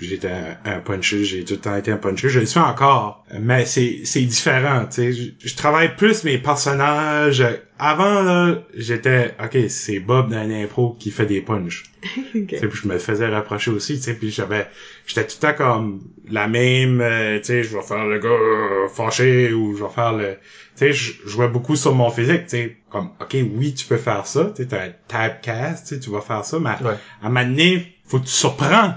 j'étais 0.00 0.28
un, 0.28 0.56
un 0.64 0.80
puncher, 0.80 1.24
j'ai 1.24 1.44
tout 1.44 1.54
le 1.54 1.60
temps 1.60 1.76
été 1.76 1.92
un 1.92 1.96
puncher, 1.96 2.28
je 2.28 2.40
le 2.40 2.46
suis 2.46 2.58
encore, 2.58 3.24
mais 3.38 3.64
c'est 3.64 4.00
c'est 4.04 4.22
différent, 4.22 4.86
tu 4.86 4.94
sais, 4.94 5.12
je, 5.12 5.30
je 5.38 5.54
travaille 5.54 5.94
plus 5.96 6.24
mes 6.24 6.38
personnages. 6.38 7.44
Avant 7.78 8.22
là, 8.22 8.62
j'étais 8.76 9.34
OK, 9.42 9.56
c'est 9.68 10.00
Bob 10.00 10.30
dans 10.30 10.50
impro 10.50 10.96
qui 10.98 11.10
fait 11.10 11.26
des 11.26 11.40
punches. 11.40 11.84
Ok. 12.34 12.48
Tu 12.48 12.58
sais, 12.58 12.68
puis 12.68 12.80
je 12.82 12.88
me 12.88 12.98
faisais 12.98 13.28
rapprocher 13.28 13.70
aussi, 13.70 13.96
tu 13.96 14.02
sais, 14.02 14.14
puis 14.14 14.30
j'avais 14.30 14.66
j'étais 15.06 15.26
tout 15.26 15.36
le 15.42 15.48
temps 15.48 15.54
comme 15.56 16.00
la 16.28 16.46
même 16.48 17.00
euh, 17.00 17.38
tu 17.38 17.44
sais, 17.44 17.62
je 17.64 17.76
vais 17.76 17.82
faire 17.82 18.04
le 18.06 18.18
gars 18.18 18.28
euh, 18.28 18.88
fâché 18.88 19.52
ou 19.52 19.76
je 19.76 19.82
vais 19.84 19.90
faire 19.90 20.12
le 20.12 20.34
tu 20.76 20.86
sais, 20.86 20.92
je 20.92 21.12
jouais 21.26 21.48
beaucoup 21.48 21.76
sur 21.76 21.94
mon 21.94 22.10
physique, 22.10 22.42
tu 22.46 22.56
sais, 22.56 22.76
comme 22.90 23.10
OK, 23.20 23.36
oui, 23.54 23.74
tu 23.74 23.86
peux 23.86 23.96
faire 23.96 24.26
ça, 24.26 24.50
tu 24.56 24.62
sais, 24.62 24.68
t'as 24.68 24.84
un 24.86 24.90
typecast, 25.30 25.86
tu 25.86 25.94
sais, 25.94 26.00
tu 26.00 26.10
vas 26.10 26.20
faire 26.20 26.44
ça, 26.44 26.58
mais 26.58 26.70
Ouais. 26.84 26.94
à 27.22 27.26
un 27.26 27.28
moment 27.28 27.44
donné, 27.46 27.94
faut 28.06 28.18
que 28.18 28.24
tu 28.24 28.32
surprends. 28.32 28.94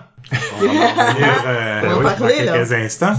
On 0.60 0.66
va 0.66 0.72
en 0.72 0.74
revenir 1.08 1.44
euh, 1.46 1.82
On 1.86 1.88
va 1.90 1.98
oui, 1.98 2.04
parler, 2.20 2.36
dans 2.40 2.46
là. 2.46 2.58
quelques 2.58 2.72
instants. 2.74 3.14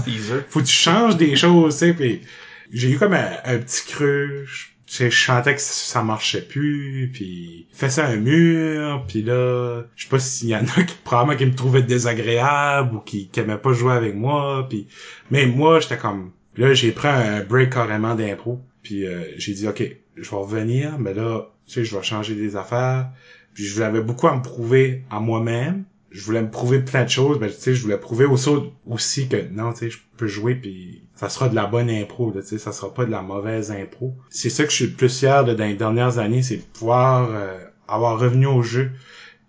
Faut 0.49 0.59
que 0.59 0.65
tu 0.65 0.73
changes 0.73 1.15
des 1.17 1.35
choses, 1.37 1.77
tu 1.79 1.85
sais, 1.87 1.93
puis 1.93 2.21
j'ai 2.73 2.91
eu 2.91 2.97
comme 2.99 3.13
un, 3.13 3.29
un 3.45 3.57
petit 3.59 3.85
creux. 3.87 4.45
Je, 4.89 5.09
sentais 5.09 5.53
que 5.53 5.61
ça 5.61 6.01
marchait 6.01 6.41
plus, 6.41 7.11
puis 7.13 7.67
ça 7.73 8.07
un 8.07 8.15
mur, 8.15 9.05
puis 9.07 9.21
là, 9.21 9.83
je 9.95 10.03
sais 10.03 10.09
pas 10.09 10.17
s'il 10.17 10.49
y 10.49 10.55
en 10.55 10.63
a 10.63 10.83
qui 10.83 10.95
probablement 11.03 11.37
qui 11.37 11.45
me 11.45 11.53
trouvaient 11.53 11.83
désagréable 11.83 12.95
ou 12.95 12.99
qui, 12.99 13.27
qui 13.27 13.39
aimaient 13.39 13.59
pas 13.59 13.71
jouer 13.71 13.93
avec 13.93 14.15
moi, 14.15 14.65
puis 14.67 14.87
mais 15.29 15.45
moi 15.45 15.79
j'étais 15.79 15.97
comme 15.97 16.31
là 16.57 16.73
j'ai 16.73 16.91
pris 16.91 17.07
un 17.07 17.43
break 17.43 17.71
carrément 17.73 18.15
d'impro, 18.15 18.61
puis 18.81 19.05
euh, 19.05 19.21
j'ai 19.37 19.53
dit 19.53 19.67
ok, 19.67 19.83
je 20.15 20.29
vais 20.29 20.37
revenir, 20.37 20.97
mais 20.97 21.13
là 21.13 21.51
tu 21.67 21.73
sais 21.73 21.85
je 21.85 21.95
vais 21.95 22.03
changer 22.03 22.33
des 22.33 22.55
affaires, 22.55 23.11
puis 23.53 23.65
je 23.65 23.75
voulais 23.75 24.01
beaucoup 24.01 24.27
à 24.27 24.35
me 24.35 24.41
prouver 24.41 25.03
à 25.11 25.19
moi-même. 25.19 25.83
Je 26.11 26.23
voulais 26.23 26.41
me 26.41 26.49
prouver 26.49 26.79
plein 26.79 27.03
de 27.03 27.09
choses, 27.09 27.39
ben 27.39 27.49
tu 27.49 27.55
sais 27.55 27.73
je 27.75 27.81
voulais 27.81 27.97
prouver 27.97 28.25
aussi 28.25 28.49
aussi 28.87 29.27
que 29.27 29.47
non, 29.51 29.73
tu 29.73 29.79
sais 29.79 29.89
je 29.89 29.99
peux 30.17 30.27
jouer 30.27 30.55
puis 30.55 31.03
ça 31.15 31.29
sera 31.29 31.49
de 31.49 31.55
la 31.55 31.65
bonne 31.65 31.89
impro, 31.89 32.31
tu 32.31 32.41
sais 32.41 32.57
ça 32.57 32.71
sera 32.71 32.93
pas 32.93 33.05
de 33.05 33.11
la 33.11 33.21
mauvaise 33.21 33.71
impro. 33.71 34.15
C'est 34.29 34.49
ça 34.49 34.63
que 34.63 34.71
je 34.71 34.75
suis 34.75 34.85
le 34.87 34.93
plus 34.93 35.19
fier 35.19 35.45
de 35.45 35.53
dans 35.53 35.65
les 35.65 35.75
dernières 35.75 36.17
années, 36.17 36.41
c'est 36.41 36.57
de 36.57 36.61
pouvoir 36.61 37.29
euh, 37.31 37.57
avoir 37.87 38.19
revenu 38.19 38.47
au 38.47 38.61
jeu 38.63 38.91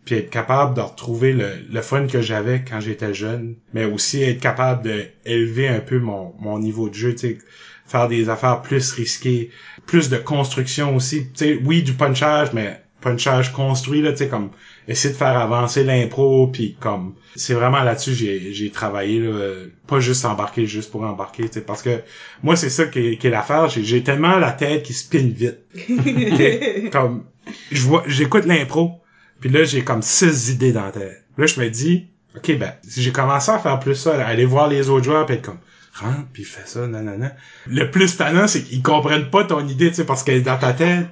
puis 0.05 0.15
être 0.15 0.31
capable 0.31 0.75
de 0.75 0.81
retrouver 0.81 1.33
le, 1.33 1.51
le 1.71 1.81
fun 1.83 2.07
que 2.07 2.21
j'avais 2.23 2.65
quand 2.65 2.81
j'étais 2.81 3.15
jeune, 3.15 3.57
mais 3.75 3.85
aussi 3.85 4.23
être 4.23 4.41
capable 4.41 4.83
de 4.83 5.05
élever 5.25 5.69
un 5.69 5.81
peu 5.81 5.99
mon, 5.99 6.35
mon 6.39 6.59
niveau 6.59 6.89
de 6.89 6.95
jeu, 6.95 7.15
tu 7.15 7.19
sais, 7.19 7.39
faire 7.87 8.09
des 8.09 8.29
affaires 8.29 8.63
plus 8.63 8.93
risquées, 8.93 9.51
plus 9.87 10.09
de 10.09 10.17
construction 10.17 10.97
aussi, 10.97 11.27
tu 11.33 11.45
sais, 11.45 11.61
oui, 11.65 11.83
du 11.83 11.93
punchage, 11.93 12.53
mais 12.53 12.81
punchage 13.01 13.53
construit, 13.53 14.01
là, 14.01 14.13
tu 14.13 14.19
sais, 14.19 14.29
comme 14.29 14.51
essayer 14.89 15.13
de 15.13 15.19
faire 15.19 15.37
avancer 15.39 15.85
l'impro, 15.85 16.49
puis 16.49 16.77
comme, 16.81 17.15
c'est 17.37 17.55
vraiment 17.55 17.83
là-dessus 17.83 18.15
j'ai 18.15 18.53
j'ai 18.53 18.71
travaillé, 18.71 19.21
là, 19.21 19.55
pas 19.87 20.01
juste 20.01 20.25
embarquer 20.25 20.67
juste 20.67 20.91
pour 20.91 21.03
embarquer, 21.03 21.49
tu 21.49 21.61
parce 21.61 21.83
que 21.83 22.01
moi, 22.43 22.57
c'est 22.57 22.71
ça 22.71 22.87
qui 22.87 22.99
est, 22.99 23.17
qui 23.17 23.27
est 23.27 23.31
l'affaire, 23.31 23.69
j'ai 23.69 23.85
j'ai 23.85 24.03
tellement 24.03 24.39
la 24.39 24.53
tête 24.53 24.83
qui 24.83 24.93
spin 24.93 25.31
vite, 25.35 25.59
comme, 26.93 27.25
je 27.71 27.83
vois, 27.83 28.05
j'écoute 28.07 28.47
l'impro, 28.47 29.01
puis 29.41 29.51
là, 29.51 29.65
j'ai 29.65 29.83
comme 29.83 30.03
six 30.03 30.51
idées 30.51 30.73
dans 30.73 30.85
la 30.85 30.93
tête. 30.93 31.25
Là, 31.39 31.47
je 31.47 31.61
me 31.61 31.69
dis, 31.69 32.09
OK, 32.37 32.59
ben, 32.59 32.73
si 32.87 33.03
j'ai 33.03 33.13
commencé 33.13 33.51
à 33.51 33.59
faire 33.59 33.81
plus 33.81 33.95
ça, 33.95 34.15
à 34.15 34.27
aller 34.27 34.45
voir 34.45 34.69
les 34.69 34.89
autres 34.89 35.05
joueurs, 35.05 35.27
puis 35.27 35.37
être 35.37 35.43
comme, 35.43 35.59
rentre, 35.95 36.27
puis 36.33 36.45
fais 36.45 36.67
ça, 36.67 36.87
nanana. 36.87 37.35
Le 37.67 37.91
plus 37.91 38.17
talent, 38.17 38.47
c'est 38.47 38.63
qu'ils 38.63 38.83
comprennent 38.83 39.31
pas 39.31 39.45
ton 39.45 39.67
idée, 39.67 39.89
tu 39.89 39.97
sais, 39.97 40.05
parce 40.05 40.23
qu'elle 40.23 40.37
est 40.37 40.43
dans 40.43 40.59
ta 40.59 40.73
tête. 40.73 41.07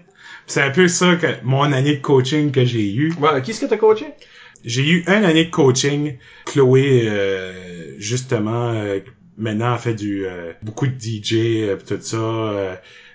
C'est 0.49 0.63
un 0.63 0.71
peu 0.71 0.89
ça 0.89 1.15
que 1.17 1.27
mon 1.45 1.73
année 1.73 1.97
de 1.97 2.01
coaching 2.03 2.51
que 2.51 2.65
j'ai 2.65 2.93
eu. 2.93 3.13
Ouais, 3.21 3.41
qui 3.43 3.51
est-ce 3.53 3.61
que 3.61 3.67
t'as 3.67 3.77
coaché? 3.77 4.07
J'ai 4.65 4.83
eu 4.89 5.05
une 5.07 5.25
année 5.25 5.45
de 5.45 5.51
coaching. 5.51 6.17
Chloé, 6.47 7.03
euh, 7.07 7.95
justement, 7.99 8.73
euh, 8.75 8.99
maintenant, 9.37 9.75
a 9.75 9.79
fait 9.79 9.95
du 9.95 10.27
euh, 10.27 10.53
beaucoup 10.63 10.87
de 10.87 10.95
DJ, 10.99 11.35
euh, 11.35 11.77
pis 11.77 11.85
tout 11.85 11.99
ça. 12.01 12.17
Euh, 12.17 12.75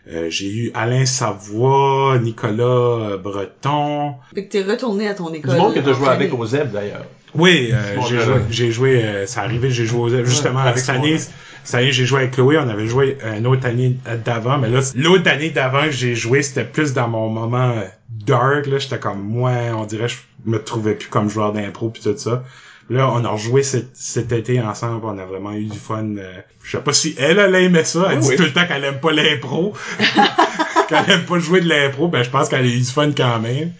euh, 0.10 0.30
j'ai 0.30 0.48
eu 0.48 0.72
Alain 0.74 1.06
Savoie, 1.06 2.20
Nicolas 2.22 3.18
Breton. 3.18 4.16
Fait 4.36 4.46
que 4.46 4.52
t'es 4.52 4.62
retourné 4.64 5.08
à 5.08 5.14
ton 5.16 5.30
Du 5.30 5.38
école. 5.38 5.58
monde 5.58 5.74
que 5.74 5.80
t'as 5.80 5.94
joué 5.94 6.08
avec 6.10 6.34
au 6.34 6.46
ZEB, 6.46 6.72
d'ailleurs. 6.72 7.06
Oui, 7.36 7.70
euh, 7.74 8.00
j'ai 8.08 8.18
euh, 8.18 8.26
joué, 8.26 8.42
j'ai 8.50 8.72
joué, 8.72 9.04
euh, 9.04 9.26
ça 9.28 9.42
arrivait, 9.42 9.70
j'ai 9.72 9.86
joué 9.86 10.00
aux- 10.00 10.26
justement 10.26 10.64
Ouais, 10.64 10.78
cette 10.78 10.90
année. 10.96 11.18
son- 11.18 11.32
Cette 11.64 11.76
année, 11.76 11.92
j'ai 11.94 12.06
joué 12.06 12.20
avec 12.24 12.32
Chloé, 12.34 12.58
on 12.58 12.68
avait 12.68 12.88
joué 12.88 13.18
une 13.38 13.48
autre 13.48 13.66
année 13.66 13.96
d'avant, 14.26 14.58
mais 14.58 14.68
là, 14.70 14.82
l'autre 14.96 15.30
année 15.30 15.50
d'avant 15.50 15.84
que 15.86 15.92
j'ai 15.92 16.14
joué, 16.14 16.44
c'était 16.44 16.66
plus 16.66 16.92
dans 16.94 17.08
mon 17.08 17.30
moment 17.30 17.72
euh, 17.72 17.84
dark, 18.26 18.68
là, 18.68 18.78
j'étais 18.80 19.00
comme, 19.00 19.22
moi, 19.22 19.52
on 19.78 19.86
dirait, 19.86 20.10
je 20.10 20.18
me 20.46 20.62
trouvais 20.62 20.94
plus 20.96 21.08
comme 21.08 21.30
joueur 21.30 21.54
d'impro 21.54 21.90
puis 21.90 22.04
tout 22.04 22.18
ça. 22.18 22.44
Là, 22.90 23.10
on 23.10 23.24
a 23.24 23.30
rejoué 23.30 23.64
cet, 23.64 23.88
cet 23.96 24.34
été 24.34 24.60
ensemble, 24.62 25.06
on 25.06 25.18
a 25.18 25.24
vraiment 25.26 25.54
eu 25.54 25.64
du 25.64 25.78
fun. 25.78 26.04
euh, 26.18 26.34
je 26.66 26.72
sais 26.78 26.84
pas 26.84 26.92
si 26.92 27.16
elle, 27.18 27.40
elle 27.40 27.56
aimait 27.56 27.86
ça, 27.86 28.08
elle 28.12 28.18
Oui, 28.18 28.24
dit 28.24 28.30
oui. 28.32 28.36
tout 28.36 28.44
le 28.44 28.52
temps 28.52 28.68
qu'elle 28.68 28.84
aime 28.84 29.00
pas 29.00 29.14
l'impro. 29.14 29.74
qu'elle 30.90 31.10
aime 31.10 31.24
pas 31.24 31.40
jouer 31.40 31.62
de 31.62 31.70
l'impro, 31.70 32.10
ben 32.10 32.24
je 32.24 32.30
pense 32.30 32.50
qu'elle 32.50 32.66
a 32.66 32.68
eu 32.68 32.78
du 32.78 32.84
fun 32.84 33.12
quand 33.16 33.40
même. 33.40 33.72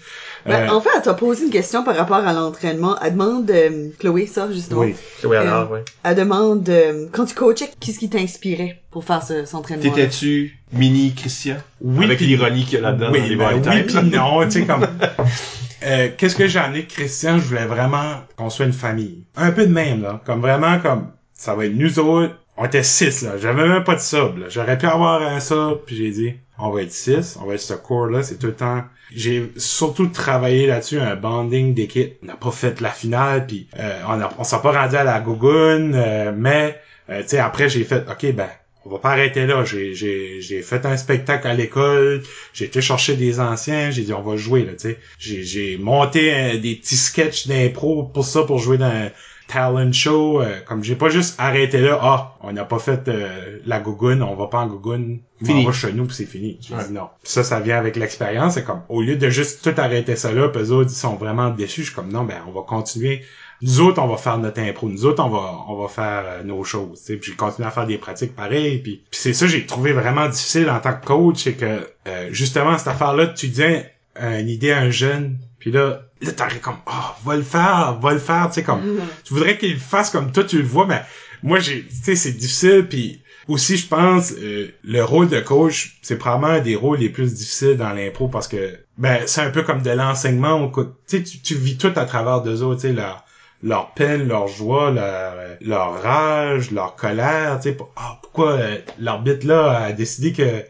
Ben, 0.46 0.68
Euh, 0.68 0.74
En 0.74 0.82
fait, 0.82 0.90
elle 0.96 1.02
t'a 1.02 1.14
posé 1.14 1.46
une 1.46 1.52
question 1.52 1.84
par 1.84 1.96
rapport 1.96 2.18
à 2.18 2.34
l'entraînement. 2.34 2.98
Elle 3.02 3.14
demande, 3.14 3.50
euh, 3.50 3.90
Chloé, 4.00 4.26
ça, 4.28 4.52
justement. 4.52 4.82
oui. 4.82 4.96
Oui, 5.24 5.36
alors, 5.38 5.72
ouais. 5.72 5.84
Elle 6.04 6.16
demande, 6.16 6.68
euh, 6.70 7.08
quand 7.12 7.26
tu 7.26 7.34
coachais, 7.36 7.70
qu'est-ce 7.80 8.00
qui 8.00 8.10
t'inspirait 8.10 8.82
pour 8.92 9.06
faire 9.06 9.24
ce, 9.24 9.46
cet 9.46 9.56
entraînement 9.56 9.84
T'étais-tu 9.84 10.58
mini 10.74 11.14
Christian? 11.14 11.56
Oui, 11.82 12.06
Avec 12.06 12.20
l'ironie 12.20 12.64
qu'il 12.66 12.74
y 12.74 12.78
a 12.78 12.82
là-dedans 12.82 13.08
dans 13.08 13.14
les 13.14 13.36
ben 13.36 13.50
oui, 13.56 14.10
non, 14.12 14.44
tu 14.46 14.52
sais 14.52 14.66
comme 14.66 14.86
euh, 15.84 16.10
qu'est-ce 16.18 16.36
que 16.36 16.48
j'ai 16.48 16.60
amené 16.60 16.84
de 16.84 16.88
Christian, 16.92 17.38
je 17.40 17.44
voulais 17.46 17.66
vraiment 17.66 18.16
qu'on 18.36 18.50
soit 18.50 18.66
une 18.66 18.74
famille. 18.74 19.24
Un 19.36 19.52
peu 19.52 19.66
de 19.66 19.72
même 19.74 20.02
là, 20.02 20.22
comme 20.26 20.42
vraiment 20.42 20.80
comme 20.80 21.08
ça 21.34 21.56
va 21.56 21.66
être 21.66 21.74
nous 21.76 22.00
autres, 22.00 22.34
on 22.58 22.66
était 22.66 22.84
six 22.84 23.24
là, 23.24 23.38
j'avais 23.38 23.68
même 23.68 23.84
pas 23.84 23.96
de 23.96 24.02
sub 24.02 24.38
là. 24.38 24.50
J'aurais 24.50 24.78
pu 24.78 24.86
avoir 24.86 25.22
un 25.22 25.40
sub, 25.40 25.80
puis 25.86 25.96
j'ai 25.96 26.12
dit 26.12 26.34
on 26.58 26.70
va 26.70 26.84
être 26.84 26.92
six, 26.92 27.38
on 27.42 27.46
va 27.46 27.56
être 27.56 27.62
ce 27.62 27.74
core 27.74 28.08
là, 28.08 28.24
c'est 28.24 28.38
tout 28.38 28.48
le 28.48 28.56
temps 28.56 28.84
j'ai 29.16 29.52
surtout 29.58 30.08
travaillé 30.08 30.66
là-dessus 30.66 31.00
un 31.00 31.16
bonding 31.16 31.76
d'équipe. 31.76 32.18
On 32.24 32.28
n'a 32.28 32.36
pas 32.36 32.52
fait 32.52 32.82
la 32.82 32.90
finale 32.90 33.46
puis 33.46 33.68
euh, 33.80 34.02
on 34.08 34.20
a, 34.22 34.44
s'est 34.44 34.58
pas 34.62 34.72
rendu 34.72 34.96
à 34.96 35.04
la 35.04 35.20
gougoune 35.20 35.94
euh, 35.96 36.32
mais 36.36 36.80
euh, 37.10 37.22
tu 37.22 37.30
sais 37.30 37.40
après 37.40 37.70
j'ai 37.70 37.84
fait 37.84 38.06
OK 38.10 38.34
ben 38.34 38.50
on 38.86 38.90
va 38.90 38.98
pas 38.98 39.12
arrêter 39.12 39.46
là. 39.46 39.64
J'ai, 39.64 39.94
j'ai, 39.94 40.42
j'ai 40.42 40.62
fait 40.62 40.86
un 40.86 40.98
spectacle 40.98 41.48
à 41.48 41.54
l'école. 41.54 42.22
J'ai 42.54 42.66
été 42.66 42.82
chercher 42.82 43.16
des 43.16 43.40
anciens. 43.40 43.92
J'ai 43.92 44.04
dit, 44.04 44.14
on 44.14 44.22
va 44.22 44.36
jouer, 44.36 44.66
là, 44.66 44.74
tu 44.74 44.90
sais. 44.90 45.00
J'ai, 45.20 45.44
j'ai 45.44 45.78
monté 45.78 46.34
euh, 46.34 46.58
des 46.58 46.76
petits 46.76 46.98
sketchs 46.98 47.48
d'impro 47.48 48.04
pour 48.04 48.26
ça, 48.26 48.44
pour 48.44 48.60
jouer 48.60 48.78
dans 48.78 49.10
talent 49.54 49.92
show. 49.92 50.42
Euh, 50.42 50.60
comme 50.66 50.84
j'ai 50.84 50.96
pas 50.96 51.10
juste 51.10 51.36
arrêté 51.40 51.80
là. 51.80 52.00
Ah, 52.02 52.36
on 52.42 52.52
n'a 52.52 52.66
pas 52.66 52.80
fait 52.80 53.08
euh, 53.08 53.60
la 53.66 53.80
gougoune. 53.80 54.22
On 54.24 54.36
va 54.36 54.48
pas 54.48 54.60
en 54.60 54.68
gougoune. 54.68 55.20
Fini. 55.44 55.62
On 55.64 55.68
va 55.68 55.72
chez 55.74 55.94
nous 55.94 56.06
puis 56.06 56.16
c'est 56.16 56.26
fini. 56.26 56.58
J'ai 56.62 56.74
Ouais. 56.76 56.88
dit 56.88 56.94
non. 56.94 57.10
Ça, 57.24 57.44
ça 57.44 57.60
vient 57.60 57.78
avec 57.78 57.96
l'expérience. 57.96 58.54
C'est 58.56 58.64
comme, 58.64 58.82
au 58.90 59.02
lieu 59.02 59.16
de 59.16 59.30
juste 59.30 59.64
tout 59.64 59.80
arrêter 59.80 60.16
ça 60.16 60.32
là, 60.32 60.50
puis 60.50 60.62
eux 60.64 60.72
autres, 60.72 60.92
ils 60.92 60.96
sont 60.96 61.16
vraiment 61.16 61.50
déçus. 61.50 61.82
Je 61.82 61.88
suis 61.88 61.96
comme, 61.96 62.12
non, 62.12 62.24
ben, 62.24 62.38
on 62.48 62.52
va 62.52 62.62
continuer 62.62 63.24
nous 63.62 63.80
autres, 63.80 64.02
on 64.02 64.08
va 64.08 64.18
faire 64.18 64.38
notre 64.40 64.60
impro. 64.60 64.90
Nous 64.90 65.06
autres, 65.06 65.24
on 65.24 65.30
va, 65.30 65.56
on 65.70 65.82
va 65.82 65.88
faire 65.88 66.24
euh, 66.26 66.44
nos 66.44 66.66
choses. 66.66 67.00
tu 67.00 67.06
sais. 67.06 67.16
Puis 67.18 67.32
j'ai 67.32 67.38
continué 67.38 67.66
à 67.66 67.72
faire 67.72 67.88
des 67.88 67.98
pratiques 67.98 68.36
pareilles. 68.36 68.80
Puis, 68.80 69.04
puis 69.10 69.20
c'est 69.22 69.32
ça 69.32 69.48
j'ai 69.48 69.66
trouvé 69.66 69.94
vraiment 69.94 70.28
difficile 70.28 70.70
en 70.70 70.80
tant 70.82 70.94
que 70.94 71.06
coach, 71.06 71.44
c'est 71.44 71.54
que 71.54 71.88
euh, 72.08 72.28
justement 72.32 72.78
cette 72.78 72.90
affaire-là, 72.90 73.28
tu 73.28 73.48
disais 73.48 73.90
une 74.20 74.50
idée 74.50 74.72
à 74.72 74.80
un 74.80 74.90
jeune, 74.90 75.38
puis 75.64 75.72
là, 75.72 76.02
là 76.20 76.32
t'aurais 76.34 76.60
comme, 76.60 76.76
oh, 76.88 77.16
va 77.24 77.38
le 77.38 77.42
faire, 77.42 77.98
va 78.02 78.12
le 78.12 78.20
faire, 78.20 78.50
tu 78.50 78.56
sais, 78.56 78.64
comme, 78.64 78.82
tu 79.24 79.34
voudrais 79.34 79.58
qu'il 79.58 79.72
le 79.72 79.80
fasse 79.80 80.10
comme 80.10 80.34
toi, 80.34 80.44
tu 80.44 80.58
le 80.58 80.68
vois, 80.68 80.86
mais 80.86 81.02
moi, 81.42 81.60
j'ai, 81.60 81.88
tu 81.88 81.96
sais, 82.04 82.16
c'est 82.18 82.34
difficile, 82.34 82.86
puis 82.90 83.22
aussi, 83.48 83.78
je 83.78 83.88
pense, 83.88 84.34
euh, 84.34 84.74
le 84.84 85.04
rôle 85.06 85.30
de 85.30 85.40
coach, 85.40 85.98
c'est 86.02 86.18
probablement 86.18 86.56
un 86.56 86.60
des 86.60 86.76
rôles 86.76 87.00
les 87.00 87.08
plus 87.08 87.34
difficiles 87.34 87.78
dans 87.78 87.94
l'impro 87.94 88.28
parce 88.28 88.50
que, 88.50 88.78
ben, 88.98 89.22
c'est 89.26 89.40
un 89.40 89.52
peu 89.52 89.64
comme 89.64 89.82
de 89.82 89.92
l'enseignement. 89.92 90.70
Tu 90.70 90.84
sais, 91.06 91.24
tu 91.24 91.56
vis 91.56 91.78
tout 91.78 91.94
à 91.96 92.04
travers 92.04 92.42
d'eux 92.42 92.62
autres, 92.62 92.82
tu 92.82 92.88
sais, 92.90 92.94
leur, 92.94 93.24
leur 93.62 93.94
peine, 93.94 94.28
leur 94.28 94.50
joie, 94.50 94.92
leur, 94.92 95.36
leur 95.62 96.04
rage, 96.04 96.72
leur 96.72 96.98
colère, 96.98 97.62
tu 97.62 97.70
sais, 97.70 97.78
ah, 97.96 98.20
pourquoi 98.22 98.52
euh, 98.52 98.78
l'arbitre 99.00 99.48
là 99.48 99.78
a 99.78 99.92
décidé 99.94 100.34
que 100.34 100.66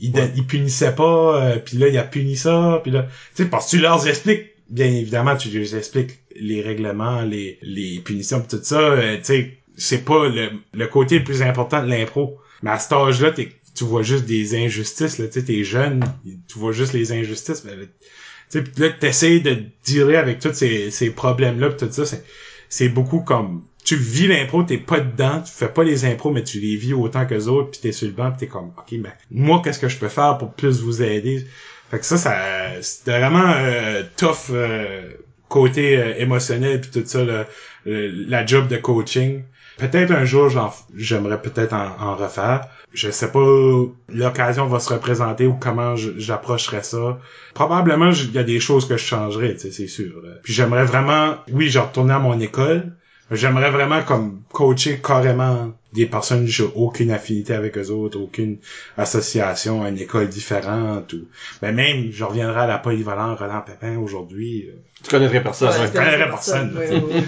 il, 0.00 0.12
il 0.36 0.46
punissait 0.46 0.94
pas, 0.94 1.42
euh, 1.42 1.58
puis 1.58 1.78
là 1.78 1.88
il 1.88 1.98
a 1.98 2.04
puni 2.04 2.36
ça, 2.36 2.80
puis 2.82 2.92
là, 2.92 3.08
tu 3.34 3.42
sais, 3.42 3.48
parce 3.48 3.66
que 3.66 3.70
tu 3.70 3.78
leur 3.78 4.06
expliques, 4.06 4.46
bien 4.68 4.86
évidemment, 4.86 5.36
tu 5.36 5.48
leur 5.50 5.74
expliques 5.74 6.18
les 6.34 6.60
règlements, 6.62 7.22
les 7.22 7.58
les 7.62 8.00
punitions, 8.00 8.40
pis 8.40 8.48
tout 8.48 8.62
ça, 8.62 8.80
euh, 8.80 9.16
tu 9.18 9.24
sais, 9.24 9.58
c'est 9.76 10.04
pas 10.04 10.28
le, 10.28 10.50
le 10.72 10.86
côté 10.86 11.18
le 11.18 11.24
plus 11.24 11.42
important 11.42 11.82
de 11.82 11.88
l'impro. 11.88 12.38
Mais 12.62 12.70
à 12.70 12.78
cet 12.78 12.92
âge-là, 12.92 13.32
tu 13.32 13.84
vois 13.84 14.02
juste 14.02 14.24
des 14.24 14.54
injustices, 14.56 15.18
là, 15.18 15.26
tu 15.26 15.34
sais, 15.34 15.44
t'es 15.44 15.62
jeune, 15.64 16.02
tu 16.48 16.58
vois 16.58 16.72
juste 16.72 16.94
les 16.94 17.12
injustices, 17.12 17.64
mais 17.64 17.72
tu 18.50 18.64
sais, 18.64 18.64
là, 18.78 18.90
t'essayes 18.90 19.42
de 19.42 19.64
dealer 19.84 20.16
avec 20.16 20.38
tous 20.40 20.54
ces, 20.54 20.90
ces 20.90 21.10
problèmes-là, 21.10 21.70
pis 21.70 21.86
tout 21.86 21.92
ça, 21.92 22.16
c'est 22.68 22.88
beaucoup 22.88 23.20
comme, 23.20 23.64
tu 23.86 23.94
vis 23.94 24.26
l'impro, 24.26 24.64
t'es 24.64 24.78
pas 24.78 24.98
dedans, 24.98 25.40
tu 25.40 25.52
fais 25.52 25.68
pas 25.68 25.84
les 25.84 26.04
impros, 26.04 26.32
mais 26.32 26.42
tu 26.42 26.58
les 26.58 26.74
vis 26.76 26.92
autant 26.92 27.24
que 27.24 27.34
les 27.34 27.46
autres, 27.46 27.70
puis 27.70 27.80
t'es 27.80 27.92
sur 27.92 28.08
le 28.08 28.14
banc, 28.14 28.32
pis 28.32 28.38
t'es 28.38 28.46
comme, 28.48 28.72
ok, 28.76 28.98
ben, 28.98 29.12
moi, 29.30 29.62
qu'est-ce 29.62 29.78
que 29.78 29.88
je 29.88 29.96
peux 29.96 30.08
faire 30.08 30.38
pour 30.38 30.52
plus 30.52 30.82
vous 30.82 31.02
aider? 31.02 31.46
Fait 31.90 32.00
que 32.00 32.04
ça, 32.04 32.16
ça, 32.16 32.36
c'était 32.80 33.16
vraiment 33.20 33.54
euh, 33.56 34.02
tough 34.16 34.50
euh, 34.50 35.12
côté 35.48 35.96
euh, 35.96 36.14
émotionnel 36.18 36.80
puis 36.80 36.90
tout 36.90 37.06
ça, 37.06 37.20
la 37.84 38.44
job 38.44 38.66
de 38.66 38.76
coaching. 38.76 39.44
Peut-être 39.78 40.10
un 40.10 40.24
jour, 40.24 40.50
j'aimerais 40.96 41.40
peut-être 41.40 41.74
en, 41.74 42.16
refaire. 42.16 42.62
Je 42.92 43.10
sais 43.10 43.30
pas 43.30 43.46
l'occasion 44.08 44.66
va 44.66 44.80
se 44.80 44.92
représenter 44.92 45.46
ou 45.46 45.52
comment 45.52 45.94
j'approcherais 45.94 46.82
ça. 46.82 47.20
Probablement, 47.54 48.10
il 48.10 48.32
y 48.32 48.38
a 48.38 48.42
des 48.42 48.58
choses 48.58 48.88
que 48.88 48.96
je 48.96 49.04
changerais, 49.04 49.54
c'est 49.58 49.86
sûr. 49.86 50.22
Puis 50.42 50.54
j'aimerais 50.54 50.86
vraiment, 50.86 51.36
oui, 51.52 51.68
je 51.68 51.78
retourner 51.78 52.14
à 52.14 52.18
mon 52.18 52.40
école. 52.40 52.95
J'aimerais 53.30 53.70
vraiment 53.70 54.02
comme 54.02 54.42
coacher 54.52 55.00
carrément 55.02 55.72
des 55.92 56.06
personnes, 56.06 56.46
j'ai 56.46 56.68
aucune 56.74 57.10
affinité 57.10 57.54
avec 57.54 57.76
eux 57.76 57.90
autres, 57.90 58.20
aucune 58.20 58.58
association, 58.96 59.84
une 59.86 59.98
école 59.98 60.28
différente 60.28 61.12
ou, 61.14 61.26
ben 61.62 61.74
même, 61.74 62.12
je 62.12 62.22
reviendrai 62.22 62.60
à 62.60 62.66
la 62.66 62.78
polyvalente 62.78 63.38
Roland 63.38 63.62
Pépin 63.62 63.98
aujourd'hui. 63.98 64.66
Euh, 64.68 64.76
tu 65.02 65.10
connaîtrais 65.10 65.42
personne. 65.42 65.72
je 65.72 65.92
connaîtrais 65.92 66.28
personne. 66.28 66.78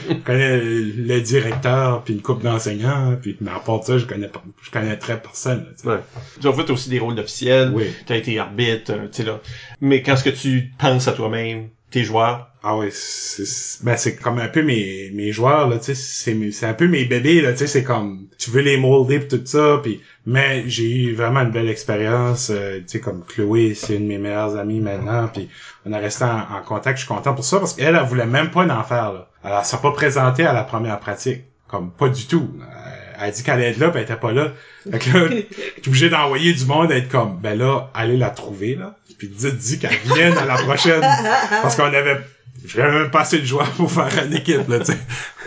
je 0.08 0.14
connais 0.24 0.60
le 0.60 1.20
directeur 1.20 2.02
puis 2.04 2.14
une 2.14 2.22
couple 2.22 2.44
d'enseignants 2.44 3.16
puis 3.20 3.36
mais 3.40 3.50
à 3.50 3.58
part 3.58 3.82
ça, 3.82 3.98
je 3.98 4.04
connais 4.04 4.30
je 4.62 4.70
connaîtrais 4.70 5.20
personne. 5.20 5.66
ouais. 5.84 5.98
Tu 6.40 6.46
as 6.46 6.52
fait 6.52 6.70
aussi 6.70 6.90
des 6.90 6.98
rôles 6.98 7.18
officiels. 7.18 7.72
Oui. 7.74 7.86
Tu 8.06 8.12
as 8.12 8.16
été 8.16 8.38
arbitre, 8.38 8.92
euh, 8.92 9.08
tu 9.10 9.22
sais 9.22 9.24
là. 9.24 9.40
Mais 9.80 10.02
quand 10.02 10.16
ce 10.16 10.24
que 10.24 10.30
tu 10.30 10.70
penses 10.78 11.08
à 11.08 11.12
toi-même, 11.12 11.68
tes 11.90 12.04
joueurs? 12.04 12.47
Ah 12.62 12.76
oui, 12.76 12.88
c'est 12.90 13.84
ben 13.84 13.96
c'est 13.96 14.16
comme 14.16 14.40
un 14.40 14.48
peu 14.48 14.62
mes 14.62 15.10
mes 15.14 15.30
joueurs 15.30 15.68
là, 15.68 15.78
tu 15.78 15.84
sais, 15.84 15.94
c'est 15.94 16.50
c'est 16.50 16.66
un 16.66 16.74
peu 16.74 16.88
mes 16.88 17.04
bébés 17.04 17.40
là, 17.40 17.52
tu 17.52 17.58
sais, 17.58 17.66
c'est 17.68 17.84
comme 17.84 18.26
tu 18.36 18.50
veux 18.50 18.62
les 18.62 18.76
molder 18.76 19.20
pis 19.20 19.28
tout 19.28 19.46
ça 19.46 19.78
puis 19.80 20.00
mais 20.26 20.64
j'ai 20.66 20.90
eu 20.90 21.14
vraiment 21.14 21.40
une 21.40 21.52
belle 21.52 21.68
expérience, 21.68 22.50
euh, 22.50 22.78
tu 22.78 22.84
sais 22.86 23.00
comme 23.00 23.24
Chloé, 23.24 23.74
c'est 23.74 23.94
une 23.94 24.04
de 24.04 24.08
mes 24.08 24.18
meilleures 24.18 24.56
amies 24.56 24.80
maintenant 24.80 25.28
puis 25.28 25.48
on 25.86 25.92
a 25.92 25.98
resté 25.98 26.24
en, 26.24 26.60
contact, 26.66 26.98
je 26.98 27.04
suis 27.04 27.14
content 27.14 27.32
pour 27.32 27.44
ça 27.44 27.58
parce 27.60 27.74
qu'elle 27.74 27.94
elle 27.94 28.02
voulait 28.02 28.26
même 28.26 28.50
pas 28.50 28.64
en 28.64 28.82
faire 28.82 29.12
là. 29.12 29.28
Elle 29.44 29.64
s'est 29.64 29.78
pas 29.78 29.92
présentée 29.92 30.44
à 30.44 30.52
la 30.52 30.64
première 30.64 30.98
pratique, 30.98 31.44
comme 31.68 31.92
pas 31.92 32.08
du 32.08 32.26
tout. 32.26 32.50
Elle 33.20 33.28
a 33.28 33.30
dit 33.30 33.42
qu'elle 33.42 33.54
allait 33.54 33.70
être 33.70 33.78
là, 33.78 33.90
pis 33.90 33.98
elle 33.98 34.04
était 34.04 34.16
pas 34.16 34.32
là. 34.32 34.52
Fait 34.90 34.98
que 34.98 35.16
là, 35.16 35.28
t'es 35.28 35.88
obligé 35.88 36.08
d'envoyer 36.08 36.52
du 36.52 36.64
monde 36.66 36.90
être 36.90 37.08
comme, 37.08 37.38
ben 37.38 37.56
là, 37.58 37.90
allez 37.94 38.16
la 38.16 38.30
trouver, 38.30 38.74
là. 38.74 38.96
Puis 39.18 39.28
dites, 39.28 39.56
dit 39.56 39.78
qu'elle 39.78 39.98
vienne 40.14 40.38
à 40.38 40.44
la 40.44 40.54
prochaine. 40.54 41.00
Parce 41.62 41.74
qu'on 41.74 41.84
avait, 41.84 42.18
j'avais 42.64 43.00
même 43.00 43.10
pas 43.10 43.20
assez 43.20 43.38
de 43.38 43.44
joie 43.44 43.66
pour 43.76 43.90
faire 43.90 44.24
une 44.24 44.34
équipe, 44.34 44.68
là, 44.68 44.80
tu 44.80 44.86
sais. 44.86 44.98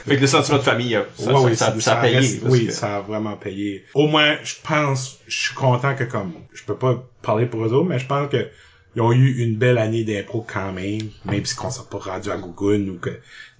Fait 0.07 0.15
que 0.15 0.21
le 0.21 0.27
sentiment 0.27 0.57
de 0.57 0.63
famille, 0.63 0.99
ça, 1.17 1.39
oui, 1.39 1.55
ça, 1.55 1.79
ça, 1.79 1.99
a 1.99 2.01
payé. 2.01 2.39
oui, 2.45 2.71
ça 2.71 2.97
a 2.97 3.01
vraiment 3.01 3.35
payé. 3.35 3.85
Au 3.93 4.07
moins, 4.07 4.37
je 4.43 4.55
pense, 4.63 5.19
je 5.27 5.37
suis 5.37 5.53
content 5.53 5.95
que 5.95 6.03
comme, 6.03 6.33
je 6.53 6.63
peux 6.63 6.75
pas 6.75 7.03
parler 7.21 7.45
pour 7.45 7.63
eux 7.63 7.73
autres, 7.73 7.87
mais 7.87 7.99
je 7.99 8.07
pense 8.07 8.29
que 8.29 8.47
ils 8.95 9.01
ont 9.01 9.11
eu 9.13 9.43
une 9.43 9.55
belle 9.55 9.77
année 9.77 10.03
d'impro 10.03 10.45
quand 10.45 10.73
même, 10.73 11.09
même 11.25 11.45
si 11.45 11.55
on 11.63 11.69
s'est 11.69 11.81
pas 11.89 11.97
rendu 11.97 12.29
à 12.29 12.37
Google 12.37 12.89
ou 12.89 12.99
que, 12.99 13.11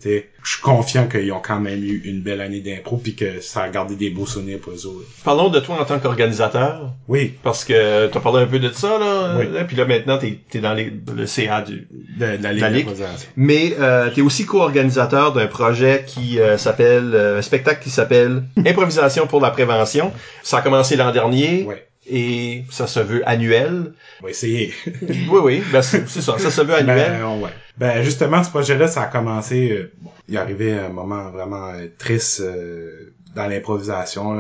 je 0.04 0.24
suis 0.44 0.62
confiant 0.62 1.08
qu'ils 1.08 1.32
ont 1.32 1.40
quand 1.40 1.60
même 1.60 1.84
eu 1.84 2.02
une 2.06 2.22
belle 2.22 2.42
année 2.42 2.60
d'impro 2.60 2.98
puis 2.98 3.16
que 3.16 3.40
ça 3.40 3.62
a 3.62 3.70
gardé 3.70 3.96
des 3.96 4.10
beaux 4.10 4.26
souvenirs 4.26 4.60
pour 4.60 4.74
eux 4.74 4.86
autres. 4.88 5.08
Parlons 5.24 5.50
de 5.50 5.60
toi 5.60 5.80
en 5.80 5.86
tant 5.86 6.00
qu'organisateur. 6.00 6.92
Oui. 7.08 7.36
Parce 7.44 7.64
que 7.64 8.08
tu 8.08 8.18
as 8.18 8.22
parlé 8.22 8.44
un 8.44 8.48
peu 8.48 8.60
de 8.60 8.70
ça, 8.72 8.98
là. 8.98 9.38
Oui. 9.38 9.46
Puis 9.68 9.78
là, 9.78 9.86
maintenant, 9.86 10.18
t'es 10.18 10.40
es 10.54 10.60
dans 10.60 10.74
les, 10.74 10.92
le 11.16 11.26
CA 11.28 11.62
du, 11.62 11.88
de, 12.18 12.38
la 12.42 12.70
Ligue. 12.70 12.88
Mais 13.36 13.76
euh, 13.80 14.10
tu 14.12 14.22
es 14.22 14.24
aussi 14.24 14.46
co-organisateur 14.46 15.34
d'un 15.34 15.48
projet 15.48 16.04
qui 16.08 16.40
euh, 16.40 16.58
s'appelle, 16.58 17.12
euh, 17.14 17.38
un 17.38 17.42
spectacle 17.42 17.84
qui 17.84 17.92
s'appelle 17.92 18.44
Improvisation 18.66 19.28
pour 19.28 19.40
la 19.40 19.52
prévention. 19.52 20.12
Ça 20.42 20.58
a 20.58 20.62
commencé 20.62 20.96
l'an 20.96 21.12
dernier. 21.12 21.66
Oui 21.68 21.76
et 22.08 22.64
ça 22.70 22.88
se 22.88 23.00
veut 23.00 23.28
annuel. 23.28 23.94
On 24.22 24.26
va 24.26 24.30
essayer. 24.30 24.74
oui, 25.02 25.40
oui, 25.44 25.64
ben 25.72 25.82
c'est 25.82 26.08
ça, 26.08 26.38
ça 26.38 26.52
se 26.52 26.62
veut 26.62 26.74
annuel. 26.76 27.20
Ben, 27.20 27.40
ouais. 27.40 27.50
ben 27.78 28.02
justement, 28.04 28.44
ce 28.44 28.50
projet-là, 28.50 28.88
ça 28.88 29.04
a 29.04 29.08
commencé, 29.08 29.72
euh, 29.72 29.92
il 30.28 30.36
est 30.36 30.40
arrivé 30.40 30.74
un 30.74 30.90
moment 30.90 31.30
vraiment 31.30 31.70
euh, 31.70 31.88
triste 31.98 32.42
euh, 32.42 33.14
dans 33.36 33.48
l'improvisation. 33.48 34.40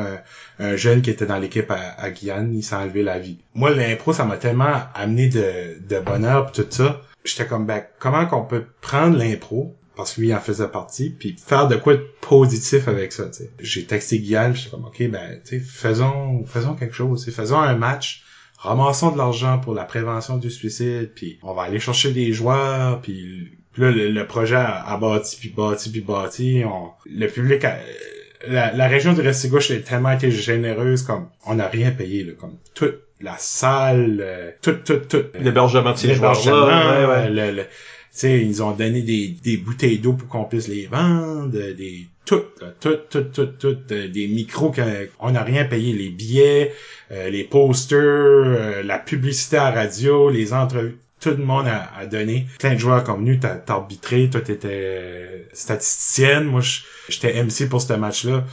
Un 0.59 0.75
jeune 0.75 1.01
qui 1.01 1.09
était 1.09 1.25
dans 1.25 1.37
l'équipe 1.37 1.71
à, 1.71 1.95
à, 1.97 2.09
Guyane, 2.09 2.53
il 2.53 2.63
s'est 2.63 2.75
enlevé 2.75 3.03
la 3.03 3.19
vie. 3.19 3.39
Moi, 3.53 3.71
l'impro, 3.71 4.11
ça 4.11 4.25
m'a 4.25 4.37
tellement 4.37 4.73
amené 4.93 5.29
de, 5.29 5.79
de 5.87 5.99
bonheur 5.99 6.51
pis 6.51 6.61
tout 6.61 6.67
ça. 6.69 7.01
J'étais 7.23 7.45
comme, 7.45 7.65
ben, 7.65 7.83
comment 7.99 8.25
qu'on 8.25 8.43
peut 8.43 8.65
prendre 8.81 9.17
l'impro, 9.17 9.75
parce 9.95 10.13
que 10.13 10.21
lui 10.21 10.29
il 10.29 10.35
en 10.35 10.39
faisait 10.39 10.67
partie, 10.67 11.09
puis 11.09 11.35
faire 11.37 11.67
de 11.67 11.75
quoi 11.75 11.95
de 11.95 12.05
positif 12.21 12.87
avec 12.87 13.11
ça, 13.11 13.25
tu 13.25 13.43
sais. 13.43 13.51
J'ai 13.59 13.85
texté 13.85 14.19
Guyane, 14.19 14.55
j'étais 14.55 14.69
comme, 14.69 14.85
ok, 14.85 15.09
ben, 15.09 15.39
tu 15.45 15.59
sais, 15.59 15.59
faisons, 15.59 16.45
faisons 16.45 16.75
quelque 16.75 16.95
chose, 16.95 17.29
faisons 17.29 17.59
un 17.59 17.75
match, 17.75 18.23
ramassons 18.57 19.11
de 19.11 19.17
l'argent 19.17 19.59
pour 19.59 19.73
la 19.73 19.83
prévention 19.83 20.37
du 20.37 20.49
suicide, 20.49 21.11
puis 21.15 21.39
on 21.43 21.53
va 21.53 21.63
aller 21.63 21.79
chercher 21.79 22.11
des 22.11 22.31
joueurs, 22.31 23.01
puis, 23.01 23.51
là, 23.77 23.91
le, 23.91 24.27
projet 24.27 24.55
a, 24.55 24.97
bâti, 24.97 25.37
puis 25.37 25.49
bâti, 25.49 25.89
puis 25.89 26.01
bâti, 26.01 26.63
on, 26.65 26.91
le 27.05 27.27
public 27.27 27.65
la, 28.47 28.87
région 28.87 29.13
du 29.13 29.21
Restigouche 29.21 29.71
a 29.71 29.79
tellement 29.79 30.11
été 30.11 30.31
généreuse, 30.31 31.03
comme, 31.03 31.27
on 31.45 31.55
n'a 31.55 31.67
rien 31.67 31.91
payé, 31.91 32.23
là, 32.23 32.33
comme, 32.39 32.57
toute 32.73 33.01
la 33.19 33.35
salle, 33.37 34.19
euh, 34.21 34.51
tout, 34.61 34.77
tout, 34.85 35.01
tout. 35.07 35.25
L'hébergement 35.39 35.91
de 35.91 35.97
ces 35.97 36.15
joueurs-là, 36.15 37.29
le, 37.29 37.65
sais, 38.11 38.45
ils 38.45 38.61
ont 38.61 38.71
donné 38.71 39.01
des, 39.01 39.35
des 39.43 39.57
bouteilles 39.57 39.99
d'eau 39.99 40.13
pour 40.13 40.27
qu'on 40.27 40.45
puisse 40.45 40.67
les 40.67 40.87
vendre, 40.87 41.49
des 41.49 42.07
tout, 42.25 42.43
tout, 42.79 42.97
tout, 43.09 43.23
tout, 43.23 43.45
tout, 43.47 43.77
euh, 43.91 44.07
des 44.07 44.27
micros 44.27 44.71
qu'on 44.71 45.31
n'a 45.31 45.43
rien 45.43 45.65
payé, 45.65 45.93
les 45.93 46.09
billets, 46.09 46.73
euh, 47.11 47.29
les 47.29 47.43
posters, 47.43 47.99
euh, 47.99 48.83
la 48.83 48.99
publicité 48.99 49.57
à 49.57 49.71
radio, 49.71 50.29
les 50.29 50.53
entrevues. 50.53 50.99
Tout 51.19 51.31
le 51.31 51.43
monde 51.43 51.67
a, 51.67 52.05
donné. 52.07 52.47
Plein 52.57 52.73
de 52.73 52.79
joueurs 52.79 53.03
comme 53.03 53.23
nous, 53.23 53.37
t'as 53.37 53.59
arbitré, 53.67 54.29
toi 54.29 54.41
t'étais 54.41 55.47
statisticienne, 55.53 56.45
moi 56.45 56.61
j'étais 57.09 57.43
MC 57.43 57.69
pour 57.69 57.81
ce 57.81 57.93
match-là. 57.93 58.43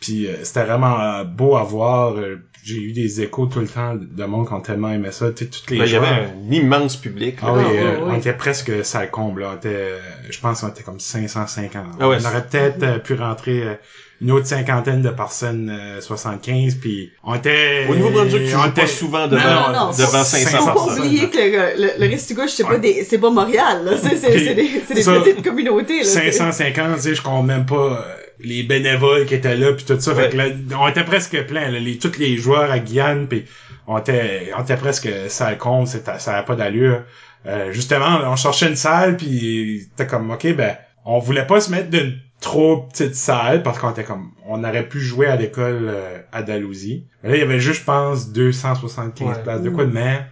Puis 0.00 0.28
c'était 0.44 0.64
vraiment 0.64 1.24
beau 1.24 1.56
à 1.56 1.64
voir 1.64 2.16
j'ai 2.64 2.80
eu 2.80 2.92
des 2.92 3.20
échos 3.20 3.44
tout 3.46 3.60
le 3.60 3.68
temps 3.68 3.94
de 3.94 4.24
monde 4.24 4.48
qui 4.48 4.54
ont 4.54 4.60
tellement 4.60 4.88
aimé 4.90 5.10
ça. 5.10 5.30
Tu 5.30 5.44
sais, 5.44 5.50
toutes 5.50 5.70
les 5.70 5.78
ben, 5.78 5.84
Il 5.84 5.92
y 5.92 5.96
avait 5.96 6.06
un 6.06 6.50
immense 6.50 6.96
public. 6.96 7.36
Ah, 7.42 7.52
oui, 7.52 7.62
euh, 7.76 7.98
on 8.02 8.14
était 8.14 8.32
presque 8.32 8.84
ça 8.84 9.06
comble. 9.06 9.42
Là. 9.42 9.50
On 9.52 9.56
était, 9.56 9.90
je 10.30 10.40
pense 10.40 10.62
qu'on 10.62 10.68
était 10.68 10.82
comme 10.82 10.98
550. 10.98 11.84
Ah 12.00 12.08
ouais, 12.08 12.16
on 12.22 12.24
aurait 12.26 12.46
peut-être 12.46 12.82
euh, 12.82 12.98
pu 12.98 13.14
rentrer 13.14 13.62
euh, 13.62 13.74
une 14.22 14.30
autre 14.30 14.46
cinquantaine 14.46 15.02
de 15.02 15.10
personnes, 15.10 15.70
75, 16.00 16.76
puis 16.76 17.12
on 17.22 17.34
était... 17.34 17.86
Au 17.90 17.94
Nouveau-Brunswick, 17.96 18.48
tu 18.48 18.56
on 18.56 18.66
était 18.70 18.86
souvent 18.86 19.26
devant, 19.26 19.42
non, 19.42 19.72
non, 19.72 19.90
devant 19.90 20.24
500 20.24 20.58
Faut 20.58 20.86
pas 20.86 20.96
oublier 20.96 21.28
que 21.28 21.36
le, 21.36 21.98
le, 21.98 22.10
reste 22.10 22.28
du 22.28 22.34
gauche, 22.34 22.52
c'est 22.52 22.64
pas 22.64 22.78
des, 22.78 23.04
c'est 23.04 23.18
pas 23.18 23.28
Montréal, 23.28 23.84
là. 23.84 23.92
C'est, 24.00 24.16
c'est, 24.16 24.54
des, 24.54 24.82
c'est 24.86 24.94
des 24.94 25.02
petites 25.02 25.44
communautés, 25.44 25.98
là. 25.98 26.04
550, 26.04 26.94
tu 26.94 27.02
sais, 27.02 27.14
je 27.14 27.22
compte 27.22 27.44
même 27.44 27.66
pas 27.66 28.06
les 28.40 28.62
bénévoles 28.62 29.26
qui 29.26 29.34
étaient 29.34 29.56
là 29.56 29.72
puis 29.72 29.84
tout 29.84 29.98
ça. 30.00 30.14
Fait 30.14 30.30
que 30.30 30.36
là, 30.36 30.46
on 30.78 30.88
était 30.88 31.04
presque 31.04 31.40
plein. 31.46 31.70
Là, 31.70 31.78
les, 31.78 31.98
tous 31.98 32.18
les 32.18 32.36
joueurs 32.36 32.70
à 32.70 32.78
Guyane 32.78 33.28
puis 33.28 33.44
on 33.86 33.98
était, 33.98 34.52
on 34.56 34.62
était 34.62 34.76
presque 34.76 35.08
salle 35.28 35.58
con, 35.58 35.86
ça 35.86 36.36
avait 36.36 36.44
pas 36.44 36.56
d'allure. 36.56 37.02
Euh, 37.46 37.72
justement, 37.72 38.20
on 38.24 38.36
cherchait 38.36 38.68
une 38.68 38.76
salle 38.76 39.16
puis 39.16 39.86
c'était 39.90 40.06
comme 40.06 40.30
ok 40.30 40.54
ben 40.54 40.76
on 41.04 41.18
voulait 41.18 41.46
pas 41.46 41.60
se 41.60 41.70
mettre 41.70 41.90
d'une 41.90 42.18
trop 42.40 42.82
petite 42.82 43.14
salle 43.14 43.62
parce 43.62 43.78
qu'on 43.78 43.90
était 43.90 44.04
comme 44.04 44.30
on 44.46 44.64
aurait 44.64 44.88
pu 44.88 45.00
jouer 45.00 45.26
à 45.26 45.36
l'école 45.36 45.88
euh, 45.88 46.18
à 46.32 46.42
Dalhousie. 46.42 47.06
Mais 47.22 47.30
là 47.30 47.36
il 47.36 47.40
y 47.40 47.42
avait 47.42 47.60
juste 47.60 47.80
je 47.80 47.84
pense 47.84 48.30
275 48.32 49.42
places 49.42 49.60
de 49.60 49.70
quoi 49.70 49.84
de 49.84 49.92
même? 49.92 50.24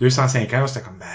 250 0.00 0.68
c'était 0.68 0.84
comme 0.84 0.98
ben 0.98 1.06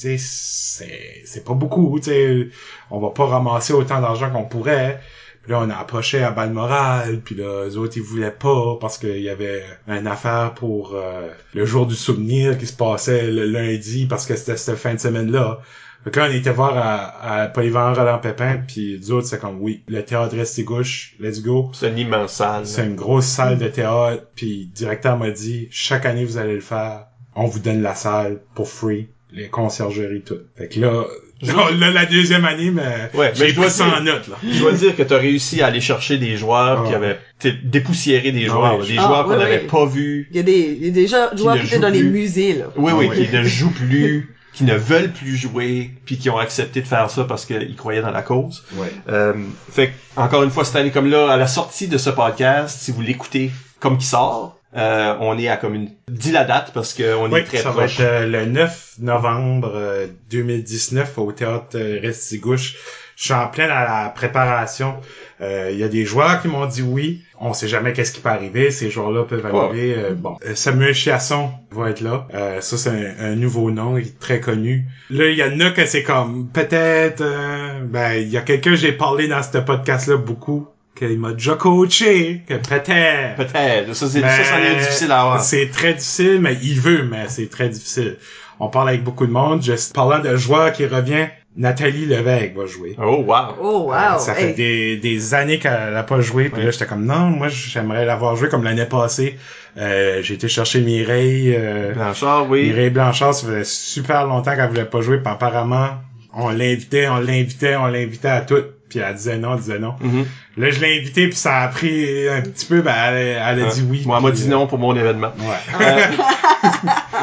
tu 0.00 0.16
sais, 0.16 0.18
c'est, 0.18 1.22
c'est 1.26 1.44
pas 1.44 1.52
beaucoup, 1.52 1.98
tu 1.98 2.06
sais. 2.06 2.48
On 2.90 3.00
va 3.00 3.10
pas 3.10 3.26
ramasser 3.26 3.74
autant 3.74 4.00
d'argent 4.00 4.30
qu'on 4.30 4.44
pourrait. 4.44 4.98
Puis 5.42 5.52
là, 5.52 5.60
on 5.60 5.70
a 5.70 5.76
approché 5.76 6.22
à 6.22 6.30
Balmoral, 6.32 7.20
puis 7.20 7.34
là, 7.34 7.66
eux 7.66 7.78
autres, 7.78 7.96
ils 7.96 8.02
voulaient 8.02 8.30
pas 8.30 8.76
parce 8.80 8.98
qu'il 8.98 9.20
y 9.20 9.30
avait 9.30 9.64
une 9.88 10.06
affaire 10.06 10.52
pour 10.54 10.94
euh, 10.94 11.28
le 11.54 11.64
jour 11.64 11.86
du 11.86 11.94
souvenir 11.94 12.58
qui 12.58 12.66
se 12.66 12.76
passait 12.76 13.30
le 13.30 13.46
lundi 13.46 14.06
parce 14.06 14.26
que 14.26 14.36
c'était 14.36 14.58
cette 14.58 14.76
fin 14.76 14.94
de 14.94 15.00
semaine-là. 15.00 15.60
Fait 16.04 16.10
que 16.10 16.20
là, 16.20 16.28
on 16.30 16.34
était 16.34 16.50
voir 16.50 16.76
à, 16.76 17.42
à 17.42 17.46
Polyvalent 17.48 17.94
Roland 17.94 18.18
Pépin, 18.18 18.58
puis 18.66 18.98
nous 18.98 19.12
autres, 19.12 19.26
c'est 19.26 19.38
comme, 19.38 19.60
oui, 19.60 19.82
le 19.86 20.02
théâtre 20.02 20.34
Restigouche, 20.34 21.14
let's 21.20 21.42
go. 21.42 21.70
C'est 21.74 21.90
une 21.90 21.98
immense 21.98 22.32
salle. 22.32 22.66
C'est 22.66 22.86
une 22.86 22.96
grosse 22.96 23.26
salle 23.26 23.58
de 23.58 23.68
théâtre, 23.68 24.24
puis 24.34 24.70
le 24.70 24.74
directeur 24.74 25.18
m'a 25.18 25.30
dit, 25.30 25.68
chaque 25.70 26.06
année, 26.06 26.24
vous 26.24 26.38
allez 26.38 26.54
le 26.54 26.60
faire, 26.60 27.06
on 27.34 27.46
vous 27.46 27.58
donne 27.58 27.82
la 27.82 27.94
salle 27.94 28.40
pour 28.54 28.68
free, 28.68 29.08
les 29.30 29.48
conciergeries, 29.48 30.22
tout. 30.22 30.38
Fait 30.56 30.68
que 30.68 30.80
là, 30.80 31.04
là, 31.42 31.70
là, 31.70 31.90
la 31.90 32.06
deuxième 32.06 32.44
année, 32.44 32.70
mais, 32.70 33.10
Ouais, 33.14 33.32
j'ai 33.34 33.44
mais 33.44 33.50
je 33.50 33.54
dois 33.54 33.66
pris 33.66 33.74
ça 33.74 33.84
dire- 33.86 33.94
en 33.98 34.00
note, 34.02 34.28
là. 34.28 34.36
Je 34.42 34.58
dois 34.58 34.72
dire 34.72 34.96
que 34.96 35.02
t'as 35.02 35.18
réussi 35.18 35.62
à 35.62 35.66
aller 35.66 35.80
chercher 35.80 36.18
des 36.18 36.36
joueurs 36.36 36.82
Ah 36.84 36.88
qui 36.88 36.94
avaient 36.94 37.18
dépoussiéré 37.64 38.32
des 38.32 38.44
Ah 38.44 38.52
joueurs, 38.52 38.78
ouais. 38.80 38.86
des 38.86 38.98
Ah, 38.98 39.02
joueurs 39.02 39.24
qu'on 39.24 39.30
ouais, 39.32 39.38
n'avait 39.38 39.50
ouais. 39.62 39.66
pas 39.66 39.86
vus. 39.86 40.28
Il 40.30 40.36
y 40.36 40.40
a 40.40 40.42
des, 40.42 40.76
il 40.80 40.86
y 40.86 40.88
a 40.88 40.92
des 40.92 41.06
gens- 41.06 41.34
joueurs 41.36 41.54
qui 41.58 41.66
étaient 41.66 41.76
jouent 41.76 41.82
dans 41.82 41.88
les 41.88 42.02
musées, 42.02 42.54
là. 42.54 42.66
Oui, 42.76 42.90
Ah 42.94 42.96
oui, 42.98 43.06
ouais. 43.08 43.16
qui 43.26 43.34
ne 43.34 43.42
jouent 43.42 43.70
plus, 43.88 44.34
qui 44.52 44.64
ne 44.64 44.74
veulent 44.74 45.12
plus 45.12 45.36
jouer, 45.36 45.90
puis 46.04 46.18
qui 46.18 46.28
ont 46.28 46.38
accepté 46.38 46.80
de 46.82 46.86
faire 46.86 47.08
ça 47.10 47.24
parce 47.24 47.46
qu'ils 47.46 47.76
croyaient 47.76 48.02
dans 48.02 48.10
la 48.10 48.22
cause. 48.22 48.64
Ouais. 48.74 48.92
Euh, 49.08 49.32
fait 49.70 49.88
que, 49.88 49.92
encore 50.20 50.42
une 50.42 50.50
fois, 50.50 50.64
cette 50.64 50.76
année 50.76 50.90
comme 50.90 51.08
là, 51.08 51.30
à 51.30 51.36
la 51.36 51.46
sortie 51.46 51.86
de 51.88 51.96
ce 51.98 52.10
podcast, 52.10 52.78
si 52.82 52.90
vous 52.92 53.00
l'écoutez 53.00 53.50
comme 53.78 53.96
qui 53.96 54.06
sort, 54.06 54.59
euh, 54.76 55.14
on 55.20 55.38
est 55.38 55.48
à 55.48 55.56
comme 55.56 55.74
une... 55.74 55.90
Dis 56.08 56.32
la 56.32 56.44
date 56.44 56.70
parce 56.72 56.94
qu'on 56.94 57.30
Oui, 57.30 57.40
est 57.40 57.44
très 57.44 57.58
ça 57.58 57.70
va 57.70 57.82
proche. 57.84 58.00
être 58.00 58.06
euh, 58.06 58.26
le 58.26 58.46
9 58.46 58.94
novembre 59.00 59.72
euh, 59.74 60.06
2019 60.30 61.18
au 61.18 61.32
théâtre 61.32 61.76
euh, 61.76 61.98
Restigouche. 62.02 62.76
Je 63.16 63.24
suis 63.24 63.34
en 63.34 63.48
plein 63.48 63.68
à 63.68 64.04
la 64.04 64.08
préparation. 64.08 64.94
Euh, 65.42 65.68
Il 65.72 65.78
y 65.78 65.82
a 65.84 65.88
des 65.88 66.04
joueurs 66.06 66.40
qui 66.40 66.48
m'ont 66.48 66.64
dit 66.66 66.80
oui. 66.82 67.22
On 67.38 67.52
sait 67.52 67.68
jamais 67.68 67.92
qu'est-ce 67.92 68.12
qui 68.12 68.20
peut 68.20 68.28
arriver. 68.30 68.70
Ces 68.70 68.90
joueurs-là 68.90 69.24
peuvent 69.24 69.44
arriver. 69.44 69.94
Euh, 69.96 70.14
bon, 70.14 70.36
Euh, 70.46 70.54
Samuel 70.54 70.94
Chiasson 70.94 71.50
va 71.70 71.90
être 71.90 72.00
là. 72.00 72.26
Euh, 72.34 72.60
ça, 72.60 72.76
c'est 72.78 72.90
un, 72.90 73.32
un 73.32 73.34
nouveau 73.36 73.70
nom, 73.70 73.98
il 73.98 74.06
est 74.06 74.18
très 74.18 74.40
connu. 74.40 74.86
Là, 75.10 75.26
il 75.26 75.36
y 75.36 75.42
en 75.44 75.58
a 75.60 75.70
que 75.70 75.84
c'est 75.84 76.02
comme 76.02 76.48
peut-être. 76.48 77.22
euh, 77.22 77.80
ben, 77.84 78.12
il 78.14 78.28
y 78.28 78.36
a 78.38 78.42
quelqu'un 78.42 78.74
j'ai 78.74 78.92
parlé 78.92 79.26
dans 79.28 79.42
ce 79.42 79.58
podcast-là 79.58 80.16
beaucoup. 80.16 80.68
Qu'il 81.00 81.18
m'a 81.18 81.32
déjà 81.32 81.54
coaché, 81.54 82.42
que 82.46 82.54
peut-être. 82.54 83.36
Peut-être. 83.36 83.94
Ça, 83.94 84.06
c'est, 84.06 84.20
ça, 84.20 84.44
ça 84.44 84.54
en 84.56 84.58
est 84.62 84.76
difficile 84.80 85.10
à 85.12 85.22
avoir. 85.22 85.40
C'est 85.42 85.68
très 85.70 85.94
difficile, 85.94 86.38
mais 86.42 86.58
il 86.62 86.78
veut, 86.78 87.04
mais 87.10 87.24
c'est 87.28 87.48
très 87.48 87.70
difficile. 87.70 88.18
On 88.58 88.68
parle 88.68 88.90
avec 88.90 89.02
beaucoup 89.02 89.26
de 89.26 89.32
monde. 89.32 89.62
Juste 89.62 89.94
parlant 89.94 90.18
de 90.18 90.36
joueurs 90.36 90.72
qui 90.74 90.84
revient, 90.84 91.28
Nathalie 91.56 92.04
Levesque 92.04 92.54
va 92.54 92.66
jouer. 92.66 92.96
Oh, 93.02 93.24
wow. 93.26 93.54
Oh, 93.60 93.84
wow. 93.88 93.92
Euh, 93.94 94.18
ça 94.18 94.34
fait 94.34 94.48
Hey. 94.50 94.54
des, 94.54 94.96
des 94.98 95.32
années 95.34 95.58
qu'elle 95.58 95.96
a 95.96 96.02
pas 96.02 96.20
joué. 96.20 96.50
Puis 96.50 96.62
là, 96.62 96.70
j'étais 96.70 96.84
comme, 96.84 97.06
non, 97.06 97.30
moi, 97.30 97.48
j'aimerais 97.48 98.04
l'avoir 98.04 98.36
joué 98.36 98.50
comme 98.50 98.62
l'année 98.62 98.84
passée. 98.84 99.38
Euh, 99.78 100.20
j'ai 100.22 100.34
été 100.34 100.48
chercher 100.48 100.82
Mireille, 100.82 101.54
euh, 101.56 101.94
Blanchard, 101.94 102.50
oui. 102.50 102.64
Mireille 102.64 102.90
Blanchard. 102.90 103.32
Ça 103.32 103.46
faisait 103.46 103.64
super 103.64 104.26
longtemps 104.26 104.54
qu'elle 104.54 104.68
voulait 104.68 104.84
pas 104.84 105.00
jouer. 105.00 105.16
Puis 105.16 105.32
apparemment, 105.32 105.88
on 106.34 106.50
l'invitait, 106.50 107.08
on 107.08 107.20
l'invitait, 107.20 107.76
on 107.76 107.86
l'invitait 107.86 108.28
à 108.28 108.42
tout. 108.42 108.62
Puis 108.90 108.98
elle 108.98 109.14
disait 109.14 109.38
non, 109.38 109.54
elle 109.54 109.60
disait 109.60 109.78
non. 109.78 109.94
Mhm. 110.00 110.26
Là, 110.60 110.70
je 110.70 110.80
l'ai 110.80 110.98
invité, 110.98 111.26
puis 111.28 111.36
ça 111.36 111.60
a 111.60 111.68
pris 111.68 112.28
un 112.28 112.42
petit 112.42 112.66
peu. 112.66 112.82
Ben, 112.82 112.94
elle, 112.94 113.40
elle 113.42 113.64
a 113.64 113.70
dit 113.70 113.82
oui. 113.88 114.02
Moi, 114.04 114.18
elle 114.18 114.22
m'a 114.22 114.30
dit 114.30 114.46
non 114.48 114.66
pour 114.66 114.78
mon 114.78 114.94
événement. 114.94 115.32
Ouais. 115.38 115.86
Euh, 115.86 116.06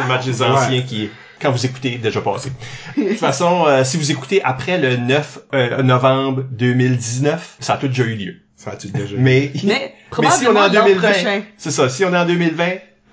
le 0.02 0.08
match 0.08 0.26
des 0.26 0.42
anciens 0.42 0.82
qui 0.82 1.06
est, 1.06 1.12
quand 1.40 1.52
vous 1.52 1.66
écoutez, 1.66 1.94
est 1.94 2.00
déjà 2.00 2.22
passé. 2.22 2.52
De 2.98 3.10
toute 3.10 3.20
façon, 3.20 3.66
euh, 3.68 3.84
si 3.84 3.98
vous 3.98 4.12
écoutez 4.12 4.42
après 4.44 4.80
le 4.80 4.98
9 4.98 5.40
euh, 5.54 5.84
novembre 5.84 6.46
2019, 6.52 7.58
ça 7.60 7.74
a 7.74 7.78
tout 7.78 7.88
déjà 7.88 8.04
eu 8.04 8.16
lieu. 8.16 8.36
Ça 8.56 8.72
a-tu 8.72 8.88
déjà 8.88 9.16
Mais, 9.20 9.52
Mais, 9.64 9.96
mais 10.20 10.30
si 10.32 10.48
on 10.48 10.52
est 10.52 10.54
probablement 10.54 10.60
en 10.62 10.68
l'an 10.68 10.86
2020, 10.86 11.12
prochain. 11.12 11.42
c'est 11.58 11.72
ça, 11.72 11.90
si 11.90 12.04
on 12.06 12.14
est 12.14 12.18
en 12.18 12.26
2020, 12.26 12.66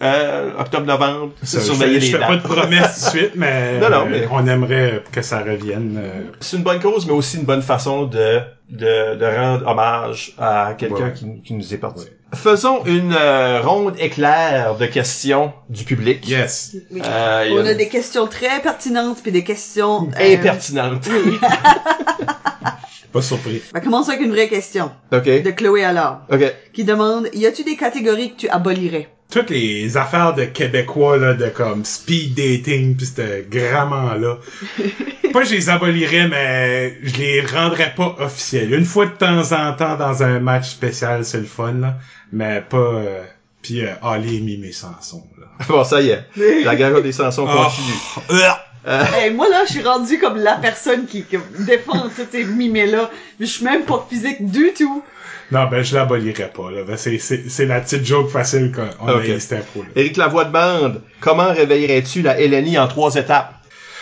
euh, 0.05 0.51
octobre-novembre, 0.59 1.33
je 1.43 1.59
surveillez 1.59 2.01
fais, 2.01 2.07
je 2.07 2.13
les 2.13 2.19
fais 2.19 2.27
pas 2.27 2.37
de 2.37 2.43
dates. 2.43 2.53
promesses 2.53 3.05
tout 3.11 3.17
de 3.17 3.19
suite, 3.21 3.33
mais, 3.37 3.79
Non, 3.81 3.91
non, 3.91 4.01
euh, 4.03 4.09
mais- 4.11 4.29
on 4.31 4.47
aimerait 4.47 5.03
que 5.11 5.23
ça 5.23 5.41
revienne. 5.41 5.99
euh, 6.03 6.23
C'est 6.41 6.57
une 6.57 6.63
bonne 6.63 6.81
cause, 6.81 7.07
mais 7.07 7.13
aussi 7.13 7.39
une 7.39 7.45
bonne 7.45 7.63
façon 7.63 8.05
de, 8.05 8.41
de, 8.71 9.17
de 9.17 9.25
rendre 9.37 9.67
hommage 9.67 10.35
à 10.39 10.75
quelqu'un 10.77 11.05
Ouais. 11.07 11.13
qui, 11.15 11.43
qui 11.43 11.55
nous 11.55 11.73
est 11.75 11.79
parti. 11.79 12.05
Faisons 12.35 12.85
une 12.85 13.15
euh, 13.17 13.61
ronde 13.63 13.95
éclair 13.99 14.77
de 14.77 14.87
questions 14.87 15.53
du 15.69 15.85
public. 15.85 16.29
Yes. 16.29 16.75
Oui. 16.91 17.01
Euh, 17.05 17.49
On 17.53 17.65
a 17.65 17.75
des 17.75 17.89
questions 17.89 18.27
très 18.27 18.61
pertinentes 18.61 19.19
puis 19.23 19.31
des 19.31 19.45
questions 19.45 20.09
euh, 20.21 20.37
pertinentes. 20.39 21.09
Oui. 21.09 21.39
Pas 23.13 23.23
surpris. 23.23 23.63
On 23.73 23.79
va 23.79 23.81
commencer 23.85 24.11
avec 24.11 24.23
une 24.23 24.33
vraie 24.33 24.49
question 24.49 24.91
OK. 25.13 25.25
de 25.25 25.51
Chloé 25.53 25.85
Allard 25.85 26.23
OK. 26.33 26.53
qui 26.73 26.83
demande 26.83 27.29
y 27.33 27.47
a-tu 27.47 27.63
des 27.63 27.77
catégories 27.77 28.33
que 28.33 28.37
tu 28.41 28.49
abolirais? 28.49 29.09
Toutes 29.31 29.51
les 29.51 29.97
affaires 29.97 30.35
de 30.35 30.45
Québécois, 30.45 31.17
là, 31.17 31.35
de 31.35 31.49
comme 31.49 31.85
speed 31.85 32.35
dating, 32.35 32.97
pis 32.97 33.07
ce 33.07 33.43
gramment-là. 33.49 34.37
pas 35.33 35.45
je 35.45 35.55
les 35.55 35.69
abolirais, 35.71 36.29
mais 36.29 36.97
je 37.03 37.17
les 37.17 37.41
rendrais 37.41 37.93
pas 37.97 38.15
officiels. 38.21 38.73
Une 38.73 38.85
fois 38.85 39.07
de 39.07 39.13
temps 39.13 39.53
en 39.53 39.73
temps 39.73 39.97
dans 39.97 40.23
un 40.23 40.39
match 40.39 40.69
spécial, 40.71 41.25
c'est 41.25 41.39
le 41.39 41.45
fun, 41.47 41.73
là. 41.73 41.97
Mais 42.33 42.61
pas... 42.61 42.77
Euh, 42.77 43.23
puis 43.63 43.81
euh, 43.85 43.93
Ali 44.03 44.37
et 44.37 44.41
Mimé 44.41 44.73
Sanson, 44.73 45.25
là. 45.39 45.47
Bon, 45.69 45.83
ça 45.85 46.01
y 46.01 46.11
est. 46.11 46.25
La 46.65 46.77
guerre 46.77 47.01
des 47.03 47.13
chansons 47.13 47.47
Oh. 47.49 47.65
continue. 47.65 48.41
Euh, 48.87 49.03
Hey, 49.15 49.31
moi 49.33 49.49
là, 49.49 49.63
je 49.67 49.73
suis 49.73 49.83
rendue 49.83 50.19
comme 50.19 50.37
la 50.37 50.57
personne 50.57 51.07
qui, 51.07 51.23
qui 51.23 51.39
défend 51.61 52.03
tous 52.15 52.27
ces 52.31 52.45
mimés 52.45 52.85
là. 52.85 53.11
Je 53.41 53.47
suis 53.47 53.65
même 53.65 53.85
pas 53.85 54.07
physique 54.11 54.45
du 54.51 54.75
tout. 54.77 55.03
Non, 55.51 55.67
ben 55.69 55.83
je 55.83 55.95
l'abolirais 55.95 56.51
pas, 56.55 56.71
là. 56.71 56.85
Ben, 56.85 56.97
c'est, 56.97 57.19
c'est, 57.19 57.49
c'est 57.49 57.67
la 57.67 57.81
petite 57.81 58.05
joke 58.05 58.31
facile 58.31 58.73
qu'on 58.73 59.09
Ok. 59.09 59.21
a 59.21 59.27
eu 59.27 59.41
cette 59.41 59.61
impro, 59.61 59.83
là. 59.83 59.89
Éric 59.97 60.17
Lavoie 60.17 60.45
demande 60.47 61.03
Comment 61.21 61.53
réveillerais-tu 61.53 62.23
la 62.23 62.41
LNI 62.41 62.79
en 62.79 62.89
trois 62.89 63.15
étapes? 63.15 63.55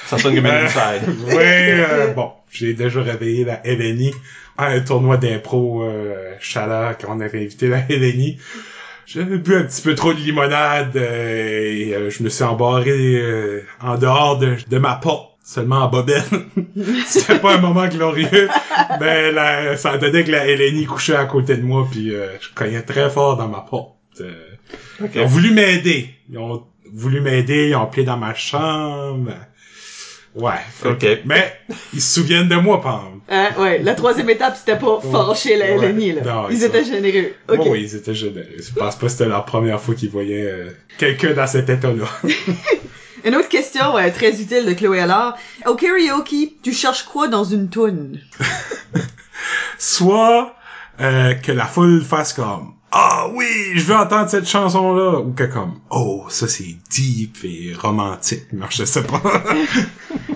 Ça 0.06 0.18
sonne 0.18 0.34
comme 0.34 0.46
une 0.46 0.52
ouais, 1.34 1.34
euh, 1.88 2.12
bon, 2.12 2.30
j'ai 2.50 2.74
déjà 2.74 3.00
réveillé 3.00 3.44
la 3.44 3.60
LNI 3.64 4.12
à 4.58 4.66
un 4.66 4.80
tournoi 4.80 5.16
d'impro 5.16 5.84
euh, 5.84 6.34
chaleur 6.38 6.98
quand 6.98 7.16
on 7.16 7.20
avait 7.20 7.38
invité 7.44 7.68
la 7.68 7.78
LNI. 7.88 8.38
J'avais 9.06 9.38
bu 9.38 9.56
un 9.56 9.64
petit 9.64 9.82
peu 9.82 9.94
trop 9.94 10.12
de 10.12 10.18
limonade 10.18 10.96
euh, 10.96 11.72
et 11.72 11.94
euh, 11.94 12.10
je 12.10 12.22
me 12.22 12.28
suis 12.28 12.44
embarré 12.44 12.90
euh, 13.16 13.62
en 13.80 13.96
dehors 13.96 14.38
de, 14.38 14.56
de 14.68 14.78
ma 14.78 14.94
porte, 14.94 15.31
seulement 15.44 15.84
en 15.84 15.88
bobette. 15.88 16.28
C'était 17.06 17.38
pas 17.38 17.54
un 17.56 17.60
moment 17.60 17.86
glorieux, 17.88 18.48
mais 19.00 19.32
là, 19.32 19.76
ça 19.76 19.96
donnait 19.98 20.24
que 20.24 20.30
la 20.30 20.46
LNI 20.46 20.86
couchait 20.86 21.16
à 21.16 21.24
côté 21.24 21.56
de 21.56 21.62
moi 21.62 21.86
puis 21.90 22.14
euh, 22.14 22.28
je 22.40 22.48
cognais 22.54 22.82
très 22.82 23.10
fort 23.10 23.36
dans 23.36 23.48
ma 23.48 23.60
porte. 23.60 23.94
Euh, 24.20 24.32
OK. 25.02 25.10
ils 25.14 25.20
ont 25.22 25.26
voulu 25.26 25.50
m'aider. 25.52 26.10
Ils 26.30 26.38
ont 26.38 26.62
voulu 26.92 27.20
m'aider, 27.20 27.68
ils 27.70 27.74
ont 27.76 27.82
appelé 27.82 28.04
dans 28.04 28.16
ma 28.18 28.34
chambre. 28.34 29.32
Ouais. 30.34 30.52
fait 30.70 30.88
OK. 30.88 30.98
que- 30.98 31.18
Mais 31.26 31.52
ils 31.92 32.00
se 32.00 32.14
souviennent 32.20 32.48
de 32.48 32.56
moi, 32.56 32.80
Pam. 32.80 33.20
Hein, 33.28 33.48
ouais, 33.58 33.78
la 33.80 33.94
troisième 33.94 34.30
étape, 34.30 34.56
c'était 34.56 34.78
pas 34.78 34.98
fâcher 35.00 35.56
la. 35.56 35.76
LNI, 35.76 36.12
là. 36.12 36.22
Non, 36.24 36.48
Ils 36.50 36.58
ça. 36.58 36.66
étaient 36.66 36.84
généreux. 36.84 37.32
Ok. 37.50 37.56
Bon, 37.58 37.70
oui, 37.72 37.82
ils 37.82 37.96
étaient 37.96 38.14
généreux. 38.14 38.46
Je 38.56 38.72
pense 38.74 38.96
pas 38.96 39.06
que 39.06 39.12
c'était 39.12 39.28
la 39.28 39.40
première 39.40 39.78
fois 39.80 39.94
qu'ils 39.94 40.08
voyaient 40.10 40.46
euh, 40.50 40.70
quelqu'un 40.98 41.34
dans 41.34 41.46
cet 41.46 41.68
état-là. 41.68 42.06
Une 43.24 43.36
autre 43.36 43.48
question 43.48 43.96
euh, 43.96 44.10
très 44.10 44.40
utile 44.40 44.66
de 44.66 44.72
Chloé 44.72 45.00
Allard. 45.00 45.36
Au 45.66 45.74
karaoke, 45.74 46.56
tu 46.62 46.72
cherches 46.72 47.04
quoi 47.04 47.28
dans 47.28 47.44
une 47.44 47.68
toune? 47.68 48.18
Soit 49.78 50.54
euh, 51.00 51.34
que 51.34 51.52
la 51.52 51.66
foule 51.66 52.02
fasse 52.02 52.32
comme 52.32 52.74
Ah 52.90 53.26
oui, 53.32 53.46
je 53.74 53.82
veux 53.82 53.94
entendre 53.96 54.28
cette 54.28 54.48
chanson-là 54.48 55.20
ou 55.20 55.32
que 55.32 55.44
comme 55.44 55.74
Oh, 55.90 56.24
ça 56.28 56.48
c'est 56.48 56.76
deep 56.90 57.38
et 57.44 57.72
romantique. 57.78 58.52
Non, 58.52 58.66
je 58.70 58.84
sais 58.84 59.02
pas. 59.02 59.22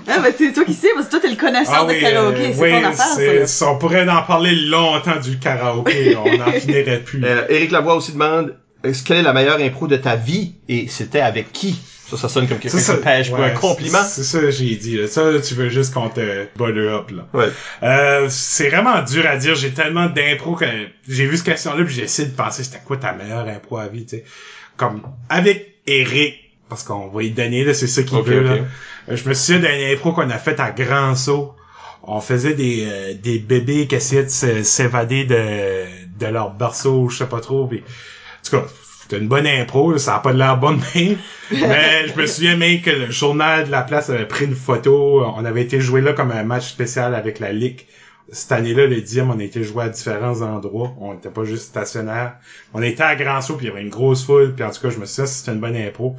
Ah, 0.08 0.20
ben, 0.20 0.32
c'est 0.38 0.52
toi 0.52 0.64
qui 0.64 0.72
sais, 0.72 0.86
parce 0.94 1.06
que 1.06 1.10
toi, 1.10 1.20
t'es 1.20 1.30
le 1.30 1.34
connaisseur 1.34 1.84
de 1.84 1.94
karaoké. 1.94 2.38
euh, 2.38 2.52
c'est 2.54 2.60
oui, 2.62 2.70
ton 2.70 2.84
affaire, 2.86 3.48
ça, 3.48 3.70
on 3.72 3.76
pourrait 3.76 4.08
en 4.08 4.22
parler 4.22 4.54
longtemps 4.54 5.18
du 5.20 5.36
karaoké, 5.40 6.14
on 6.24 6.36
n'en 6.38 6.52
finirait 6.52 7.00
plus. 7.00 7.24
Euh, 7.24 7.44
Éric 7.48 7.72
Lavoie 7.72 7.96
aussi 7.96 8.12
demande 8.12 8.54
est-ce 8.84 9.02
quelle 9.02 9.16
est 9.16 9.22
la 9.22 9.32
meilleure 9.32 9.58
impro 9.58 9.88
de 9.88 9.96
ta 9.96 10.14
vie? 10.14 10.54
Et 10.68 10.86
c'était 10.86 11.20
avec 11.22 11.52
qui? 11.52 11.80
Ça, 12.10 12.16
ça 12.16 12.28
sonne 12.28 12.46
comme 12.46 12.58
quelqu'un 12.58 12.78
qui 12.78 12.84
ça- 12.84 12.96
pêche 12.98 13.30
pour 13.30 13.40
ouais, 13.40 13.46
un 13.50 13.54
compliment. 13.54 14.02
C'est 14.04 14.22
ça 14.22 14.50
j'ai 14.50 14.76
dit. 14.76 14.96
Là. 14.96 15.08
Ça, 15.08 15.40
tu 15.40 15.54
veux 15.54 15.68
juste 15.68 15.92
qu'on 15.92 16.08
te 16.08 16.44
butter 16.56 16.88
up, 16.88 17.10
là. 17.10 17.26
Ouais. 17.34 17.48
Euh, 17.82 18.28
c'est 18.30 18.68
vraiment 18.68 19.02
dur 19.02 19.26
à 19.26 19.36
dire. 19.36 19.54
J'ai 19.56 19.72
tellement 19.72 20.06
d'impro 20.06 20.54
que 20.54 20.66
j'ai 21.08 21.26
vu 21.26 21.36
cette 21.36 21.46
question-là 21.46 21.84
puis 21.84 21.94
j'ai 21.94 22.02
essayé 22.04 22.28
de 22.28 22.34
penser 22.34 22.62
c'était 22.64 22.80
quoi 22.84 22.96
ta 22.96 23.12
meilleure 23.12 23.48
impro 23.48 23.78
à 23.78 23.88
vie, 23.88 24.04
tu 24.06 24.18
sais. 24.18 24.24
Comme 24.76 25.02
avec 25.28 25.74
Eric, 25.86 26.34
parce 26.68 26.82
qu'on 26.84 27.08
va 27.08 27.22
y 27.22 27.30
donner, 27.30 27.64
là, 27.64 27.74
c'est 27.74 27.86
ça 27.88 28.02
qu'il 28.02 28.20
veut, 28.22 28.40
là. 28.42 28.56
Euh, 29.08 29.16
Je 29.16 29.28
me 29.28 29.34
souviens 29.34 29.60
d'une 29.60 29.92
impro 29.94 30.12
qu'on 30.12 30.30
a 30.30 30.38
faite 30.38 30.60
à 30.60 30.70
Grand 30.70 31.14
Saut. 31.16 31.54
On 32.04 32.20
faisait 32.20 32.54
des, 32.54 32.86
euh, 32.88 33.14
des 33.14 33.38
bébés 33.40 33.88
qui 33.88 33.96
essayaient 33.96 34.24
de 34.24 34.62
s'évader 34.62 35.24
de, 35.24 35.84
de 36.20 36.26
leur 36.26 36.50
berceau, 36.52 37.08
je 37.08 37.18
sais 37.18 37.26
pas 37.26 37.40
trop. 37.40 37.66
Puis, 37.66 37.78
en 37.80 38.48
tout 38.48 38.56
cas, 38.58 38.66
c'était 39.06 39.22
une 39.22 39.28
bonne 39.28 39.46
impro, 39.46 39.92
là, 39.92 39.98
ça 39.98 40.16
a 40.16 40.18
pas 40.18 40.32
de 40.32 40.38
l'air 40.38 40.56
bonne 40.56 40.80
mais, 40.96 41.16
mais 41.52 42.08
je 42.08 42.20
me 42.20 42.26
souviens 42.26 42.56
même 42.56 42.80
que 42.80 42.90
le 42.90 43.08
journal 43.12 43.64
de 43.64 43.70
la 43.70 43.82
place 43.82 44.10
avait 44.10 44.26
pris 44.26 44.46
une 44.46 44.56
photo, 44.56 45.24
on 45.24 45.44
avait 45.44 45.62
été 45.62 45.80
joué 45.80 46.00
là 46.00 46.12
comme 46.12 46.32
un 46.32 46.42
match 46.42 46.66
spécial 46.66 47.14
avec 47.14 47.38
la 47.38 47.52
Ligue. 47.52 47.86
Cette 48.32 48.50
année-là, 48.50 48.88
le 48.88 49.00
dixième, 49.00 49.30
on 49.30 49.38
a 49.38 49.42
été 49.44 49.62
joué 49.62 49.84
à 49.84 49.88
différents 49.88 50.42
endroits. 50.42 50.92
On 50.98 51.14
n'était 51.14 51.30
pas 51.30 51.44
juste 51.44 51.66
stationnaire. 51.66 52.38
On 52.74 52.82
était 52.82 53.04
à 53.04 53.14
Grand 53.14 53.40
Saut, 53.40 53.54
puis 53.54 53.66
il 53.66 53.68
y 53.68 53.72
avait 53.72 53.82
une 53.82 53.88
grosse 53.88 54.26
foule. 54.26 54.52
Puis 54.52 54.64
en 54.64 54.72
tout 54.72 54.80
cas, 54.80 54.90
je 54.90 54.98
me 54.98 55.06
dit, 55.06 55.12
c'était 55.12 55.52
une 55.52 55.60
bonne 55.60 55.76
impro. 55.76 56.16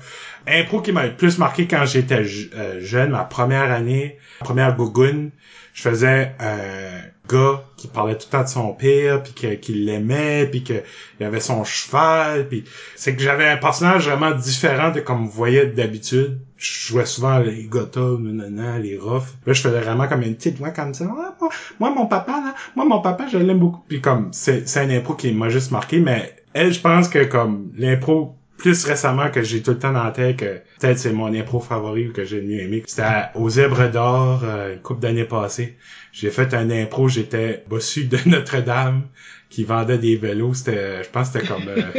Impro 0.47 0.79
qui 0.79 0.93
m'a 0.93 1.05
le 1.05 1.17
plus 1.17 1.37
marqué 1.37 1.67
quand 1.67 1.83
j'étais 1.85 2.23
euh, 2.55 2.79
jeune, 2.79 3.09
ma 3.09 3.25
première 3.25 3.69
année, 3.73 4.17
ma 4.39 4.45
première 4.45 4.77
gougoune. 4.77 5.31
Je 5.73 5.81
faisais 5.81 6.31
un 6.39 7.01
gars 7.27 7.63
qui 7.75 7.87
parlait 7.87 8.15
tout 8.15 8.27
le 8.27 8.37
temps 8.37 8.43
de 8.43 8.47
son 8.47 8.73
père, 8.73 9.23
puis 9.23 9.59
qu'il 9.59 9.85
l'aimait, 9.85 10.47
puis 10.49 10.63
qu'il 10.63 10.83
avait 11.21 11.39
son 11.39 11.63
cheval, 11.63 12.47
puis 12.47 12.63
c'est 12.95 13.15
que 13.15 13.21
j'avais 13.21 13.47
un 13.47 13.57
personnage 13.57 14.07
vraiment 14.07 14.31
différent 14.31 14.91
de 14.91 14.99
comme 14.99 15.25
vous 15.25 15.31
voyez 15.31 15.65
d'habitude. 15.67 16.39
Je 16.57 16.87
jouais 16.87 17.05
souvent 17.05 17.37
les 17.37 17.65
gotha, 17.65 18.01
nanana, 18.19 18.79
les 18.79 18.97
roughs. 18.97 19.35
Là, 19.45 19.53
je 19.53 19.61
faisais 19.61 19.79
vraiment 19.79 20.07
comme 20.07 20.23
une 20.23 20.35
petite 20.35 20.57
voix 20.57 20.71
comme 20.71 20.93
ça. 20.93 21.05
Ah, 21.07 21.35
moi, 21.39 21.49
moi, 21.79 21.91
mon 21.91 22.07
papa, 22.07 22.31
là, 22.31 22.55
moi, 22.75 22.85
mon 22.85 22.99
papa, 22.99 23.27
je 23.31 23.37
l'aime 23.37 23.59
beaucoup. 23.59 23.83
Puis 23.87 24.01
comme, 24.01 24.29
c'est, 24.31 24.65
un 24.77 24.89
impro 24.89 25.13
qui 25.13 25.31
m'a 25.33 25.49
juste 25.49 25.71
marqué, 25.71 25.99
mais 25.99 26.35
elle, 26.53 26.73
je 26.73 26.79
pense 26.79 27.09
que 27.09 27.23
comme 27.25 27.71
l'impro 27.77 28.37
plus 28.57 28.85
récemment 28.85 29.29
que 29.29 29.43
j'ai 29.43 29.61
tout 29.61 29.71
le 29.71 29.79
temps 29.79 29.93
dans 29.93 30.03
la 30.03 30.11
tête 30.11 30.37
que 30.37 30.61
peut-être 30.79 30.97
c'est 30.97 31.13
mon 31.13 31.33
impro 31.33 31.59
favori 31.59 32.07
ou 32.09 32.13
que 32.13 32.25
j'ai 32.25 32.41
le 32.41 32.47
mieux 32.47 32.61
aimé. 32.61 32.83
C'était 32.87 33.03
aux 33.35 33.49
Zèbres 33.49 33.89
d'Or, 33.89 34.41
euh, 34.43 34.73
une 34.73 34.81
couple 34.81 35.01
d'années 35.01 35.25
passées. 35.25 35.77
J'ai 36.19 36.31
fait 36.31 36.51
un 36.55 36.71
impro, 36.71 37.07
j'étais 37.07 37.63
bossu 37.69 38.05
de 38.05 38.17
Notre-Dame 38.25 39.03
qui 39.51 39.63
vendait 39.63 39.99
des 39.99 40.15
vélos. 40.15 40.55
C'était, 40.55 41.03
je 41.03 41.09
pense 41.09 41.29
que 41.29 41.39
c'était 41.39 41.47
comme 41.47 41.67
euh, 41.67 41.91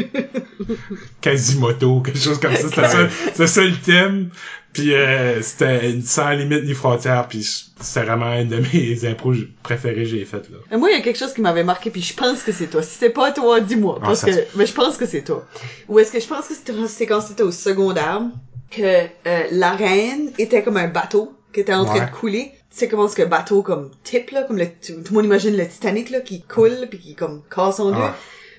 Quasimoto, 1.21 2.01
quelque 2.01 2.19
chose 2.19 2.39
comme 2.41 2.55
ça. 2.55 2.69
C'était 2.69 2.89
ça, 2.89 3.09
c'était 3.09 3.47
ça 3.47 3.63
le 3.65 3.77
thème. 3.77 4.31
Puis 4.73 4.93
euh, 4.93 5.41
c'était 5.43 5.91
une 5.93 6.03
sans 6.03 6.31
limite 6.31 6.65
ni 6.65 6.75
frontière. 6.75 7.27
Puis 7.29 7.43
c'était 7.81 8.05
vraiment 8.07 8.33
une 8.35 8.49
de 8.49 8.61
mes 8.73 9.05
impros 9.07 9.35
préférées 9.63 10.03
que 10.03 10.05
j'ai 10.05 10.25
faites 10.25 10.51
là. 10.51 10.59
Et 10.73 10.77
moi, 10.77 10.91
il 10.91 10.97
y 10.97 11.01
a 11.01 11.03
quelque 11.03 11.19
chose 11.19 11.33
qui 11.33 11.41
m'avait 11.41 11.65
marqué, 11.65 11.91
puis 11.91 12.03
je 12.03 12.15
pense 12.15 12.43
que 12.43 12.53
c'est 12.53 12.67
toi. 12.67 12.83
Si 12.83 12.97
c'est 12.99 13.11
pas 13.11 13.31
toi, 13.33 13.61
dis-moi. 13.61 13.99
Ah, 14.03 14.07
Parce 14.07 14.25
que, 14.25 14.31
mais 14.57 14.67
je 14.67 14.73
pense 14.75 14.97
que 14.97 15.07
c'est 15.07 15.23
toi. 15.23 15.47
Ou 15.89 15.99
est-ce 16.01 16.13
que 16.13 16.21
je 16.21 16.27
pense 16.27 16.49
que 16.49 16.55
c'était 16.55 16.73
c'est 16.89 17.07
quand 17.07 17.21
c'était 17.21 17.43
au 17.45 17.53
secondaire 17.53 18.23
que 18.71 18.83
euh, 18.83 19.43
la 19.53 19.71
reine 19.73 20.31
était 20.39 20.63
comme 20.63 20.77
un 20.77 20.89
bateau 20.89 21.33
qui 21.53 21.61
était 21.61 21.73
en 21.73 21.85
train 21.85 22.01
Ouais. 22.01 22.07
de 22.07 22.11
couler. 22.11 22.53
Tu 22.71 22.79
sais 22.79 22.89
comment 22.89 23.09
ce 23.09 23.17
que 23.17 23.23
bateau 23.23 23.63
comme 23.63 23.91
type 24.05 24.31
là, 24.31 24.43
comme 24.43 24.59
le, 24.59 24.67
tout 24.67 24.95
le 25.09 25.15
monde 25.15 25.25
imagine 25.25 25.57
le 25.57 25.67
Titanic 25.67 26.11
là 26.11 26.21
qui 26.21 26.43
coule 26.43 26.87
puis 26.89 26.99
qui 26.99 27.15
comme 27.15 27.43
casse 27.55 27.81
en 27.81 27.91
deux. 27.91 27.97
Ah. 27.99 28.15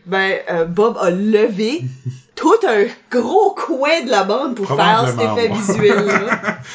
Ben 0.05 0.39
euh, 0.49 0.65
Bob 0.65 0.97
a 0.99 1.11
levé 1.11 1.81
tout 2.35 2.55
un 2.67 2.85
gros 3.11 3.51
coin 3.51 4.01
de 4.03 4.09
la 4.09 4.23
bande 4.23 4.55
pour 4.55 4.67
faire 4.67 5.07
cet 5.07 5.19
effet 5.19 5.49
visuel 5.49 6.05
là. 6.05 6.59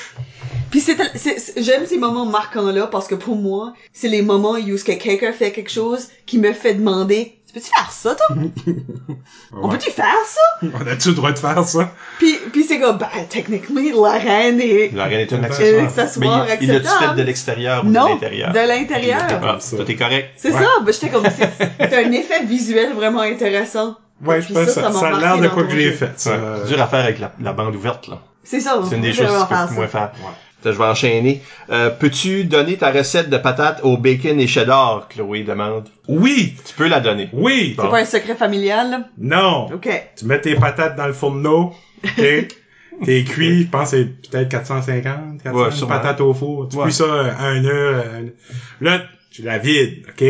Puis 0.74 0.80
c'est, 0.80 1.62
j'aime 1.62 1.86
ces 1.86 1.98
moments 1.98 2.26
marquants 2.26 2.72
là 2.72 2.88
parce 2.88 3.06
que 3.06 3.14
pour 3.14 3.36
moi, 3.36 3.74
c'est 3.92 4.08
les 4.08 4.22
moments 4.22 4.56
où 4.56 4.76
ce 4.76 4.82
que 4.82 4.90
quelqu'un 4.90 5.32
fait 5.32 5.52
quelque 5.52 5.70
chose 5.70 6.08
qui 6.26 6.36
me 6.36 6.52
fait 6.52 6.74
demander 6.74 7.38
peux-tu 7.54 7.70
faire 7.70 7.90
ça, 7.92 8.14
toi? 8.14 8.36
On 9.52 9.68
Ouais. 9.68 9.76
peut-tu 9.76 9.90
faire 9.90 10.04
ça? 10.26 10.66
On 10.74 10.86
a-tu 10.86 11.08
le 11.10 11.14
droit 11.14 11.32
de 11.32 11.38
faire 11.38 11.64
ça? 11.64 11.90
Puis, 12.18 12.36
puis 12.52 12.64
c'est 12.64 12.80
comme, 12.80 12.98
ben, 12.98 13.08
techniquement, 13.30 13.80
la 14.02 14.12
reine 14.18 14.60
est... 14.60 14.90
La 14.94 15.04
reine 15.04 15.20
est 15.20 15.32
un 15.32 15.42
Euh, 15.42 15.46
accessoire. 15.46 15.84
accessoire 15.84 16.46
Mais 16.46 16.56
il- 16.60 16.64
il 16.64 16.72
l'a-tu 16.72 16.86
acceptable. 16.86 17.10
fait 17.16 17.20
de 17.22 17.26
l'extérieur 17.26 17.84
ou 17.84 17.86
de 17.88 17.92
Non, 17.92 18.08
l'intérieur? 18.08 18.52
de 18.52 18.58
l'intérieur. 18.58 19.22
Ah, 19.42 19.56
ça. 19.60 19.76
tout 19.76 19.90
est 19.90 19.96
correct. 19.96 20.30
C'est 20.36 20.52
Ouais. 20.52 20.60
ça, 20.60 20.68
ben, 20.84 20.92
j'étais 20.92 21.08
comme, 21.10 21.24
c'est 21.36 21.50
c'est 21.78 22.04
un 22.04 22.12
effet 22.12 22.44
visuel 22.44 22.92
vraiment 22.94 23.20
intéressant. 23.22 23.96
Ouais, 24.24 24.40
je 24.42 24.52
pense 24.52 24.68
ça, 24.68 24.92
ça, 24.92 25.06
a 25.08 25.18
l'air 25.20 25.38
de 25.38 25.48
quoi 25.48 25.64
que 25.64 25.70
j'ai 25.70 25.92
fait. 25.92 26.10
C'est 26.16 26.66
dur 26.66 26.80
à 26.80 26.86
faire 26.86 27.04
avec 27.04 27.18
la, 27.18 27.32
la 27.40 27.52
bande 27.52 27.74
ouverte, 27.76 28.08
là. 28.08 28.18
C'est 28.42 28.60
ça. 28.60 28.78
C'est 28.88 28.96
une 28.96 29.02
des 29.02 29.12
choses 29.12 29.26
que 29.26 29.54
tu 29.62 29.68
peux 29.68 29.74
moins 29.74 29.86
faire. 29.88 30.12
Ouais. 30.18 30.30
Je 30.72 30.78
vais 30.78 30.84
enchaîner. 30.84 31.40
Euh, 31.70 31.90
Peux-tu 31.90 32.44
donner 32.44 32.76
ta 32.76 32.90
recette 32.90 33.30
de 33.30 33.36
patates 33.38 33.80
au 33.82 33.96
bacon 33.96 34.38
et 34.40 34.46
cheddar, 34.46 35.08
Chloé 35.08 35.42
demande? 35.42 35.88
Oui! 36.08 36.54
Tu 36.64 36.74
peux 36.74 36.88
la 36.88 37.00
donner. 37.00 37.28
Oui! 37.32 37.74
C'est 37.78 37.88
pas 37.88 37.98
un 38.00 38.04
secret 38.04 38.34
familial, 38.34 38.90
là? 38.90 39.00
Non! 39.18 39.66
OK. 39.72 39.88
Tu 40.16 40.24
mets 40.26 40.40
tes 40.40 40.54
patates 40.54 40.96
dans 40.96 41.06
le 41.06 41.12
fourneau, 41.12 41.72
ok? 42.04 42.24
T'es 43.04 43.24
cuit, 43.24 43.64
je 43.64 43.68
pense 43.68 43.90
que 43.90 43.96
c'est 43.96 44.30
peut-être 44.30 44.48
450, 44.50 45.42
400 45.42 45.58
Ouais, 45.64 45.70
sûrement. 45.72 45.94
patates 45.96 46.20
au 46.20 46.32
four. 46.32 46.68
Tu 46.68 46.76
Ouais. 46.76 46.84
cuis 46.84 46.92
ça 46.92 47.04
euh, 47.04 47.30
à 47.36 47.46
un 47.48 47.64
heure. 47.64 48.04
euh, 48.06 48.22
Là, 48.80 49.02
tu 49.32 49.42
la 49.42 49.58
vides, 49.58 50.04
ok? 50.08 50.24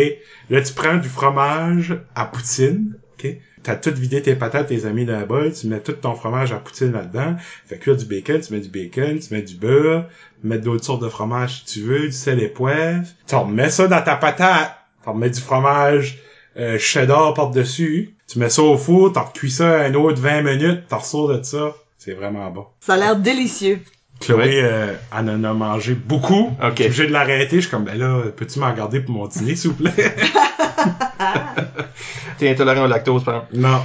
Là, 0.49 0.63
tu 0.63 0.73
prends 0.73 0.97
du 0.97 1.09
fromage 1.09 1.95
à 2.15 2.25
poutine, 2.25 2.95
ok? 3.19 3.33
T'as 3.65 3.77
tout 3.77 3.95
vidé 3.95 4.21
tes 4.21 4.35
patates, 4.35 4.69
tes 4.69 4.85
amis 4.85 5.07
dans 5.07 5.15
un 5.15 5.25
bol, 5.25 5.51
tu 5.51 5.69
mets 5.69 5.81
tout 5.81 5.93
ton 5.93 6.15
fromage 6.15 6.53
à 6.53 6.57
poutine 6.57 6.93
là-dedans. 6.93 7.37
Fait 7.65 7.79
cuire 7.79 7.97
du 7.97 8.05
bacon, 8.05 8.39
tu 8.39 8.53
mets 8.53 8.61
du 8.61 8.69
bacon, 8.69 9.19
tu 9.19 9.33
mets 9.33 9.41
du 9.41 9.55
beurre, 9.55 10.05
mets 10.43 10.59
d'autres 10.59 10.85
sortes 10.85 11.03
de 11.03 11.09
fromage 11.09 11.65
si 11.65 11.81
tu 11.81 11.81
veux, 11.81 12.01
du 12.01 12.13
sel 12.13 12.43
et 12.43 12.49
poivre. 12.49 13.07
Tu 13.27 13.35
remets 13.35 13.71
ça 13.71 13.89
dans 13.89 14.03
ta 14.03 14.17
patate, 14.17 14.77
tu 15.03 15.09
remets 15.09 15.31
du 15.31 15.41
fromage 15.41 16.19
euh, 16.59 16.79
cheddar 16.79 17.33
par-dessus, 17.33 18.15
tu 18.29 18.39
mets 18.39 18.51
ça 18.51 18.63
au 18.63 18.77
four, 18.77 19.15
t'en 19.15 19.25
cuis 19.25 19.51
ça 19.51 19.81
un 19.81 19.95
autre 19.95 20.21
20 20.21 20.43
minutes, 20.43 20.83
t'en 20.89 20.99
ressors 20.99 21.29
de 21.29 21.43
ça. 21.43 21.75
C'est 21.97 22.13
vraiment 22.13 22.51
bon. 22.51 22.67
Ça 22.81 22.95
a 22.95 22.97
l'air 22.99 23.17
délicieux. 23.17 23.81
Chloé, 24.21 24.39
Ouais. 24.39 24.61
euh, 24.63 24.93
elle 25.19 25.29
en 25.31 25.45
a 25.45 25.53
mangé 25.53 25.95
beaucoup. 25.95 26.57
Ok. 26.63 26.75
Je 26.79 26.83
suis 26.83 26.87
obligé 26.87 27.07
de 27.09 27.13
l'arrêter. 27.13 27.57
Je 27.57 27.61
suis 27.63 27.71
comme, 27.71 27.85
ben 27.85 27.99
là, 27.99 28.23
peux-tu 28.37 28.59
m'en 28.59 28.73
garder 28.73 29.01
pour 29.01 29.15
mon 29.15 29.27
dîner, 29.27 29.57
s'il 29.57 29.71
vous 29.71 29.77
plaît? 29.77 29.93
T'es 32.39 32.51
intolérant 32.51 32.85
au 32.85 32.89
lactose, 32.89 33.25
par 33.25 33.35
exemple. 33.35 33.57
non, 33.57 33.79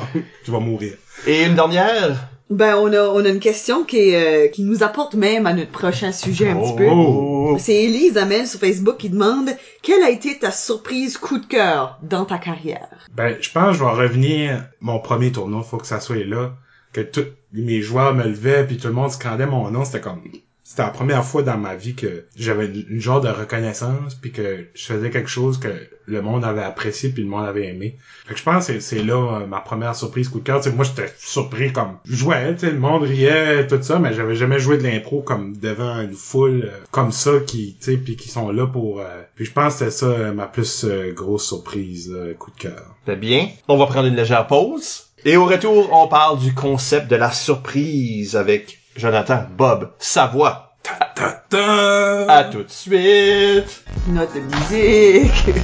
je 0.46 0.52
vais 0.52 0.60
mourir. 0.60 0.94
Et 1.28 1.44
une 1.46 1.56
dernière? 1.56 2.28
Ben, 2.50 2.76
on 2.78 2.92
a, 2.94 3.02
on 3.10 3.24
a 3.24 3.30
une 3.30 3.40
question 3.40 3.84
qui, 3.84 4.10
est, 4.10 4.16
euh, 4.16 4.48
qui 4.48 4.64
nous 4.64 4.82
apporte 4.82 5.14
même 5.14 5.46
à 5.46 5.54
notre 5.54 5.70
prochain 5.70 6.12
sujet 6.12 6.50
un 6.50 6.56
petit 6.56 6.76
peu. 6.76 6.88
Oh. 6.90 7.56
C'est 7.60 7.76
Elise 7.84 8.18
Amel 8.18 8.48
sur 8.48 8.60
Facebook 8.60 8.98
qui 8.98 9.10
demande 9.12 9.50
quelle 9.84 10.02
a 10.02 10.10
été 10.10 10.40
ta 10.40 10.50
surprise 10.52 11.18
coup 11.20 11.38
de 11.38 11.46
cœur 11.46 12.00
dans 12.02 12.26
ta 12.26 12.40
carrière? 12.40 12.88
Ben, 13.14 13.36
je 13.40 13.52
pense 13.52 13.74
que 13.74 13.80
je 13.80 13.84
vais 13.84 13.92
revenir 13.92 14.64
mon 14.82 14.98
premier 15.00 15.32
tournoi. 15.32 15.62
Faut 15.62 15.78
que 15.78 15.86
ça 15.86 16.00
soit 16.00 16.26
là. 16.26 16.54
Que 16.94 17.02
tous 17.02 17.26
mes 17.54 17.82
joueurs 17.82 18.14
me 18.16 18.24
levaient, 18.24 18.66
puis 18.66 18.78
tout 18.78 18.88
le 18.88 18.94
monde 18.94 19.12
scandait 19.12 19.46
mon 19.46 19.70
nom. 19.72 19.86
C'était 19.86 20.02
comme... 20.02 20.22
C'était 20.64 20.84
la 20.84 20.90
première 20.90 21.26
fois 21.26 21.42
dans 21.42 21.58
ma 21.58 21.74
vie 21.76 21.96
que 21.96 22.26
j'avais 22.36 22.68
une, 22.68 23.00
genre 23.02 23.22
de 23.22 23.28
reconnaissance, 23.28 24.14
puis 24.14 24.32
que 24.32 24.68
je 24.76 24.86
faisais 24.86 25.10
quelque 25.10 25.28
chose 25.30 25.60
que 25.60 25.68
le 26.06 26.22
monde 26.22 26.46
avait 26.46 26.62
apprécié, 26.62 27.10
puis 27.10 27.24
le 27.24 27.28
monde 27.30 27.48
avait 27.48 27.66
aimé. 27.70 27.98
Fait 28.28 28.34
que 28.36 28.40
je 28.40 28.44
pense 28.44 28.68
que 28.68 28.80
c'est- 28.80 29.04
là 29.04 29.40
euh, 29.42 29.48
ma 29.48 29.62
première 29.62 29.96
surprise 29.96 30.30
coup 30.30 30.38
de 30.40 30.44
cœur. 30.44 30.62
Tu 30.62 30.70
sais, 30.70 30.76
moi, 30.76 30.86
j'étais 30.86 31.12
surpris 31.18 31.74
comme... 31.74 31.98
Je 32.06 32.16
jouais, 32.16 32.56
le 32.62 32.78
monde 32.78 33.02
riait, 33.02 33.66
tout 33.66 33.82
ça, 33.82 33.98
mais 33.98 34.14
j'avais 34.14 34.36
jamais 34.36 34.60
joué 34.60 34.78
de 34.78 34.84
l'impro 34.84 35.22
comme 35.24 35.58
devant 35.58 36.02
une 36.02 36.14
foule 36.14 36.66
euh, 36.72 36.78
comme 36.92 37.12
ça, 37.12 37.32
qui, 37.48 37.76
tu 37.82 37.98
puis 37.98 38.16
qui 38.16 38.30
sont 38.30 38.52
là 38.52 38.68
pour... 38.68 39.00
euh, 39.00 39.24
Puis 39.36 39.46
je 39.46 39.52
pense 39.52 39.74
que 39.74 39.80
c'était 39.80 39.92
ça 39.92 40.06
euh, 40.06 40.34
ma 40.34 40.46
plus 40.46 40.86
grosse 41.16 41.48
surprise, 41.48 42.16
coup 42.38 42.52
de 42.52 42.60
cœur. 42.62 42.96
C'est 43.08 43.20
bien? 43.20 43.50
On 43.68 43.76
va 43.78 43.88
prendre 43.88 44.08
une 44.08 44.16
légère 44.16 44.46
pause. 44.46 45.09
Et 45.26 45.36
au 45.36 45.44
retour, 45.46 45.90
on 45.92 46.08
parle 46.08 46.40
du 46.40 46.54
concept 46.54 47.10
de 47.10 47.18
la 47.18 47.30
surprise 47.32 48.38
avec 48.38 48.80
Jonathan 48.96 49.44
Bob 49.58 49.92
Savoie. 50.00 50.78
Ta-ta! 50.82 52.26
À 52.32 52.46
tout 52.46 52.64
de 52.64 52.70
suite! 52.70 53.84
Note 54.08 54.30
de 54.34 54.40
musique. 54.40 55.56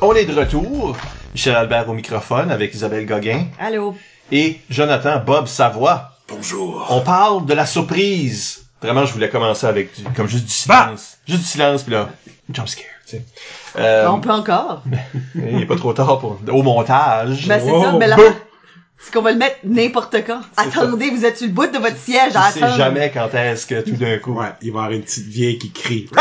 On 0.00 0.14
est 0.14 0.24
de 0.24 0.34
retour. 0.34 0.96
Michel 1.32 1.54
Albert 1.54 1.88
au 1.88 1.94
microphone 1.94 2.50
avec 2.50 2.74
Isabelle 2.74 3.06
Gauguin 3.06 3.46
Allô. 3.60 3.94
Et 4.32 4.60
Jonathan 4.70 5.20
Bob 5.24 5.46
Savoie. 5.46 6.10
Bonjour. 6.28 6.86
On 6.90 7.00
parle 7.02 7.44
de 7.46 7.54
la 7.54 7.66
surprise. 7.66 8.64
Vraiment, 8.80 9.04
je 9.06 9.12
voulais 9.12 9.28
commencer 9.28 9.66
avec 9.66 9.94
du, 9.94 10.02
comme 10.16 10.26
juste 10.26 10.46
du 10.46 10.68
Bah! 10.68 10.84
silence. 10.86 11.18
Juste 11.28 11.40
du 11.42 11.46
silence, 11.46 11.82
puis 11.84 11.92
là, 11.92 12.08
jump 12.52 12.66
scare, 12.68 12.84
tu 13.06 13.16
sais. 13.18 13.24
Euh, 13.78 14.08
On 14.08 14.18
peut 14.20 14.30
encore. 14.30 14.82
il 15.36 15.62
est 15.62 15.66
pas 15.66 15.76
trop 15.76 15.92
tard 15.92 16.18
pour, 16.18 16.38
au 16.50 16.62
montage. 16.62 17.46
Ben, 17.46 17.60
c'est 17.64 17.70
Wow. 17.70 17.82
ça. 17.84 17.92
Mais 17.92 18.12
Boum. 18.16 18.34
c'est 18.98 19.12
qu'on 19.12 19.22
va 19.22 19.30
le 19.32 19.38
mettre 19.38 19.58
n'importe 19.64 20.16
quand. 20.26 20.40
Attendez, 20.56 21.10
vous 21.10 21.24
êtes 21.24 21.36
sur 21.38 21.46
le 21.46 21.52
bout 21.52 21.66
de 21.70 21.78
votre 21.78 21.96
siège 21.98 22.34
à 22.34 22.46
tu 22.52 22.58
sais 22.58 22.64
attendre. 22.64 22.76
jamais 22.78 23.10
quand 23.12 23.32
est-ce 23.34 23.66
que 23.66 23.80
tout 23.82 23.96
d'un 23.96 24.18
coup. 24.18 24.32
Ouais, 24.32 24.46
il 24.62 24.72
va 24.72 24.80
y 24.80 24.82
avoir 24.82 24.90
une 24.92 25.02
petite 25.02 25.26
vieille 25.28 25.58
qui 25.58 25.70
crie. 25.70 26.08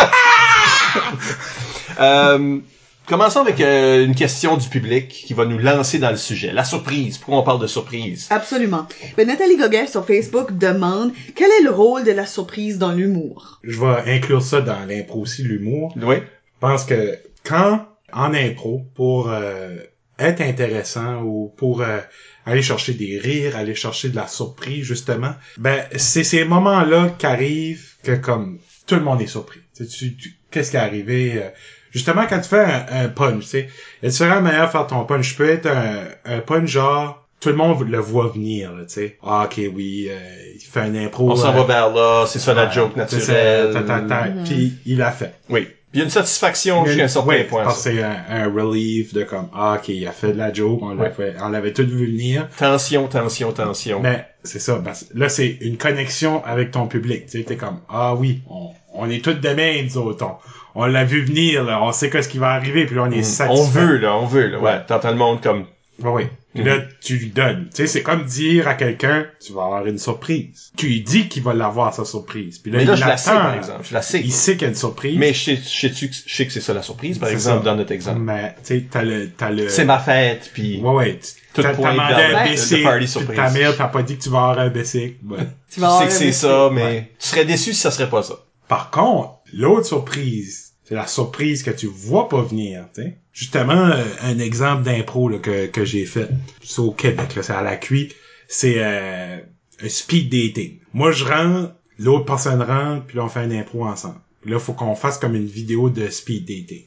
Euh, 2.00 2.60
commençons 3.06 3.42
avec 3.42 3.60
euh, 3.62 4.06
une 4.06 4.16
question 4.16 4.58
du 4.58 4.68
public 4.70 5.08
qui 5.10 5.34
va 5.34 5.46
nous 5.46 5.58
lancer 5.58 6.00
dans 6.00 6.12
le 6.12 6.18
sujet. 6.18 6.52
La 6.52 6.64
surprise. 6.64 7.18
Pourquoi 7.18 7.40
on 7.40 7.44
parle 7.44 7.62
de 7.62 7.68
surprise? 7.68 8.28
Absolument. 8.30 8.88
Ben, 9.18 9.28
Nathalie 9.28 9.58
Gauguin 9.58 9.88
sur 9.88 10.06
Facebook 10.06 10.58
demande 10.58 11.12
quel 11.36 11.50
est 11.60 11.64
le 11.64 11.72
rôle 11.72 12.04
de 12.04 12.12
la 12.12 12.26
surprise 12.26 12.78
dans 12.78 12.92
l'humour? 12.92 13.60
Je 13.64 13.80
vais 13.80 14.12
inclure 14.16 14.42
ça 14.42 14.62
dans 14.62 14.86
l'impro 14.86 15.22
aussi, 15.22 15.44
l'humour. 15.44 15.94
Oui. 16.02 16.16
Je 16.18 16.60
pense 16.68 16.86
que 16.86 17.18
quand, 17.44 17.86
en 18.14 18.34
impro, 18.34 18.84
pour 18.96 19.30
euh, 19.30 19.78
être 20.20 20.42
intéressant 20.42 21.22
ou 21.24 21.52
pour 21.58 21.82
euh, 21.82 22.00
aller 22.46 22.62
chercher 22.62 22.94
des 22.94 23.18
rires, 23.20 23.56
aller 23.58 23.76
chercher 23.76 24.10
de 24.10 24.16
la 24.16 24.28
surprise 24.28 24.86
justement, 24.86 25.34
ben 25.58 25.84
c'est 25.96 26.24
ces 26.24 26.46
moments-là 26.46 27.16
qu'arrivent 27.18 27.96
que 28.04 28.12
comme 28.16 28.60
tout 28.86 28.96
le 28.96 29.02
monde 29.02 29.22
est 29.22 29.28
surpris. 29.28 29.60
Tu, 29.76 29.88
tu- 29.88 30.16
tu- 30.16 30.34
qu'est-ce 30.52 30.72
qui 30.72 30.78
est 30.78 30.82
arrivé 30.82 31.34
euh, 31.38 31.50
Justement, 31.92 32.24
quand 32.30 32.40
tu 32.40 32.50
fais 32.50 32.60
un, 32.64 32.86
un 33.06 33.08
punch, 33.10 33.44
tu 33.44 33.50
sais, 33.50 33.70
il 34.02 34.06
y 34.06 34.08
a 34.08 34.10
différentes 34.12 34.44
manières 34.44 34.66
de 34.68 34.72
faire 34.72 34.88
ton 34.88 35.04
punch. 35.06 35.30
Je 35.32 35.36
peux 35.36 35.50
être 35.50 35.68
un, 35.68 36.04
un 36.26 36.40
punch 36.40 36.70
genre, 36.70 37.28
tout 37.40 37.50
le 37.50 37.56
monde 37.56 37.88
le 37.90 37.98
voit 38.00 38.28
venir, 38.30 38.72
là, 38.74 38.84
tu 38.86 38.94
sais. 38.94 39.18
Ah, 39.24 39.44
ok, 39.46 39.60
oui, 39.76 40.08
euh, 40.10 40.18
il 40.56 40.62
fait 40.62 40.80
un 40.82 40.96
impro. 40.96 41.32
On 41.32 41.36
s'en 41.36 41.50
euh, 41.50 41.64
va 41.64 41.64
vers 41.64 41.90
là, 41.94 42.26
c'est 42.28 42.40
ça 42.40 42.54
la 42.54 42.66
ouais, 42.68 42.72
joke 42.72 42.96
naturelle. 42.96 43.74
ta, 43.74 43.82
ta, 43.82 44.00
ta, 44.02 44.28
Puis 44.46 44.74
il 44.86 44.98
l'a 44.98 45.12
fait. 45.12 45.34
Oui. 45.50 45.62
Puis 45.92 46.00
il 46.00 46.00
y 46.00 46.02
a 46.04 46.06
une 46.06 46.12
satisfaction 46.12 46.86
jusqu'à 46.86 47.04
un 47.04 47.08
certain 47.10 47.44
point. 47.50 47.64
parce 47.66 47.82
ça. 47.82 47.90
que 47.90 47.98
c'est 47.98 48.02
un, 48.04 48.16
un 48.30 48.46
relief 48.46 49.14
de 49.14 49.24
comme, 49.24 49.50
ah, 49.54 49.76
ok, 49.78 49.90
il 49.90 50.08
a 50.08 50.12
fait 50.14 50.32
de 50.32 50.38
la 50.38 50.54
joke, 50.54 50.80
on 50.82 50.96
Ouais. 50.98 51.12
l'avait, 51.18 51.36
on 51.42 51.50
l'avait 51.50 51.74
tout 51.74 51.86
vu 51.86 52.06
venir. 52.12 52.48
Tension, 52.58 53.08
tension, 53.08 53.52
tension. 53.52 54.00
Mais 54.00 54.26
c'est 54.44 54.60
ça, 54.60 54.82
que 54.82 55.20
là 55.20 55.28
c'est 55.28 55.58
une 55.60 55.76
connexion 55.78 56.46
avec 56.46 56.72
ton 56.72 56.88
public. 56.88 57.26
Tu 57.26 57.40
sais, 57.40 57.44
t'es 57.44 57.58
comme 57.58 57.80
ah 57.90 58.16
oui, 58.16 58.42
on, 58.50 58.70
on 58.94 59.10
est 59.10 59.22
tous 59.22 59.34
de 59.34 59.50
même, 59.50 59.86
nous 59.86 59.98
autres. 59.98 60.26
On, 60.26 60.38
on 60.76 60.86
l'a 60.86 61.04
vu 61.04 61.24
venir, 61.24 61.64
là, 61.64 61.82
on 61.84 61.92
sait 61.92 62.10
qu'est-ce 62.10 62.30
qui 62.30 62.38
va 62.38 62.50
arriver, 62.52 62.86
puis 62.86 62.96
là 62.96 63.04
on 63.04 63.12
est 63.12 63.20
Mm. 63.20 63.24
satisfait. 63.24 63.62
on 63.62 63.66
veut, 63.66 63.98
là, 63.98 64.16
on 64.16 64.26
veut, 64.26 64.48
là. 64.48 64.60
Ouais. 64.60 64.72
Ouais. 64.72 64.86
T'entends 64.88 65.12
le 65.12 65.18
monde 65.18 65.42
comme, 65.42 65.66
Ouais, 66.02 66.10
ouais. 66.10 66.32
Puis 66.56 66.64
là 66.64 66.80
tu 67.02 67.16
lui 67.18 67.30
donnes. 67.30 67.66
Tu 67.70 67.78
sais, 67.78 67.88
c'est 67.88 68.02
comme 68.02 68.26
dire 68.26 68.68
à 68.68 68.74
quelqu'un, 68.74 69.26
tu 69.46 69.54
vas 69.54 69.66
avoir 69.66 69.86
une 69.86 70.00
surprise. 70.00 70.72
Tu 70.76 70.88
lui 70.88 71.02
dis 71.02 71.28
qu'il 71.30 71.44
va 71.44 71.54
l'avoir 71.54 71.94
sa 71.94 72.04
surprise. 72.06 72.58
Puis 72.58 72.72
là, 72.72 72.80
mais 72.80 72.86
là, 72.86 72.94
il 72.94 72.98
je 73.04 73.08
la 73.08 73.18
sais, 73.18 73.30
par 73.32 73.54
exemple. 73.54 73.86
Je 73.88 73.94
la 73.94 74.02
sais. 74.02 74.20
Il 74.20 74.32
sait 74.34 74.54
qu'il 74.54 74.64
y 74.64 74.66
a 74.66 74.70
une 74.70 74.76
surprise. 74.76 75.18
Mais 75.18 75.32
je 75.34 75.44
sais, 75.44 75.56
je 75.58 75.88
sais, 75.94 76.10
je 76.26 76.34
sais 76.36 76.46
que 76.48 76.52
c'est 76.52 76.60
ça 76.60 76.74
la 76.74 76.82
surprise, 76.82 77.20
par 77.20 77.30
exemple, 77.30 77.60
ça. 77.64 77.70
dans 77.72 77.76
notre 77.78 77.92
exemple. 77.92 78.20
mais 78.20 78.50
tu 78.64 78.80
sais, 78.80 78.86
t'as 78.90 79.04
le, 79.04 79.30
t'as 79.30 79.52
le. 79.52 79.70
C'est 79.70 79.86
ma 79.86 80.00
fête, 80.00 80.50
puis 80.54 80.82
Ouais, 80.82 80.92
ouais. 80.94 81.20
T'as 81.54 81.62
t'as 81.64 81.74
demandé 81.74 82.00
un 82.00 82.28
le- 82.30 82.34
basic, 82.50 82.78
le 82.80 82.84
party 82.84 83.26
puis 83.28 83.36
ta 83.36 83.50
mère 83.52 83.78
t'a 83.78 83.88
pas 83.88 84.02
dit 84.04 84.18
que 84.18 84.24
tu 84.24 84.30
vas 84.30 84.40
avoir 84.40 84.60
un 84.60 84.70
basic. 84.70 85.18
Ouais. 85.30 85.38
Tu 85.72 85.80
tu 85.80 85.86
sais 86.00 86.06
que 86.08 86.12
c'est 86.12 86.32
ça, 86.32 86.70
mais 86.74 86.84
Ouais. 86.84 87.12
tu 87.20 87.28
serais 87.30 87.46
déçu 87.46 87.74
si 87.74 87.80
ça 87.80 87.92
serait 87.92 88.10
pas 88.10 88.24
ça. 88.24 88.34
Par 88.68 88.90
contre, 88.90 89.30
l'autre 89.54 89.86
surprise, 89.86 90.74
c'est 90.84 90.96
la 90.96 91.08
surprise 91.08 91.64
que 91.64 91.72
tu 91.72 91.88
vois 91.88 92.30
pas 92.30 92.42
venir. 92.42 92.88
tu 92.94 93.02
sais. 93.02 93.18
Justement, 93.34 93.88
euh, 93.88 94.04
un 94.24 94.40
exemple 94.40 94.84
d'impro 94.84 95.30
que, 95.40 95.68
que 95.68 95.86
j'ai 95.86 96.06
fait, 96.06 96.30
c'est 96.64 96.80
au 96.80 96.92
Québec, 96.92 97.30
c'est 97.42 97.54
à 97.54 97.62
la 97.62 97.78
QI, 97.78 98.10
c'est 98.48 98.76
euh, 98.78 99.38
un 99.82 99.90
speed 99.90 100.30
dating. 100.30 100.80
Moi, 100.94 101.12
je 101.12 101.24
rentre, 101.24 101.74
l'autre 101.98 102.26
personne 102.26 102.62
rentre, 102.62 103.06
puis 103.06 103.18
là, 103.18 103.24
on 103.24 103.30
fait 103.30 103.40
un 103.40 103.52
impro 103.52 103.86
ensemble. 103.86 104.20
Puis 104.42 104.52
là, 104.52 104.60
faut 104.60 104.74
qu'on 104.74 104.96
fasse 104.96 105.18
comme 105.18 105.36
une 105.36 105.46
vidéo 105.46 105.90
de 105.90 106.10
speed 106.10 106.46
dating. 106.46 106.84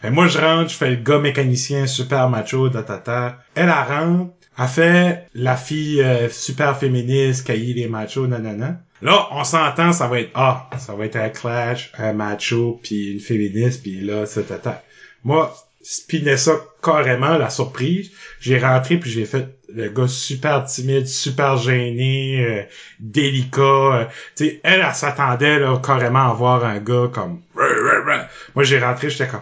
Que 0.00 0.08
moi, 0.08 0.28
je 0.28 0.38
rentre, 0.38 0.70
je 0.70 0.76
fais 0.76 0.90
le 0.90 0.96
gars 0.96 1.18
mécanicien 1.18 1.86
super 1.86 2.30
macho, 2.30 2.68
ta 2.70 2.82
ta 2.82 2.98
ta. 2.98 3.38
Elle, 3.54 3.64
elle 3.64 3.70
rentre, 3.70 4.32
elle 4.58 4.68
fait 4.68 5.26
la 5.34 5.56
fille 5.56 6.02
euh, 6.02 6.28
super 6.28 6.78
féministe, 6.78 7.46
cahier 7.46 7.74
les 7.74 7.88
machos, 7.88 8.26
nanana. 8.26 8.80
Là, 9.00 9.28
on 9.32 9.44
s'entend, 9.44 9.92
ça 9.92 10.06
va 10.06 10.20
être, 10.20 10.30
ah, 10.34 10.68
ça 10.78 10.94
va 10.94 11.06
être 11.06 11.16
un 11.16 11.28
clash, 11.28 11.90
un 11.98 12.12
macho, 12.12 12.80
puis 12.82 13.12
une 13.12 13.20
féministe, 13.20 13.82
puis 13.82 14.00
là, 14.00 14.26
ça, 14.26 14.42
ta, 14.42 14.58
ta. 14.58 14.82
Moi, 15.24 15.52
spinais 15.82 16.36
ça 16.36 16.52
carrément, 16.82 17.36
la 17.36 17.50
surprise. 17.50 18.10
J'ai 18.40 18.58
rentré, 18.58 18.98
puis 18.98 19.10
j'ai 19.10 19.24
fait 19.24 19.48
le 19.74 19.88
gars 19.88 20.06
super 20.06 20.64
timide, 20.66 21.06
super 21.06 21.56
gêné, 21.56 22.44
euh, 22.44 22.62
délicat. 23.00 23.60
euh, 23.60 24.04
tu 24.36 24.44
sais, 24.46 24.60
elle, 24.62 24.84
elle 24.86 24.94
s'attendait 24.94 25.60
carrément 25.84 26.30
à 26.30 26.34
voir 26.34 26.64
un 26.64 26.78
gars 26.78 27.08
comme... 27.12 27.40
Moi, 28.54 28.64
j'ai 28.64 28.78
rentré, 28.78 29.10
j'étais 29.10 29.28
comme... 29.28 29.40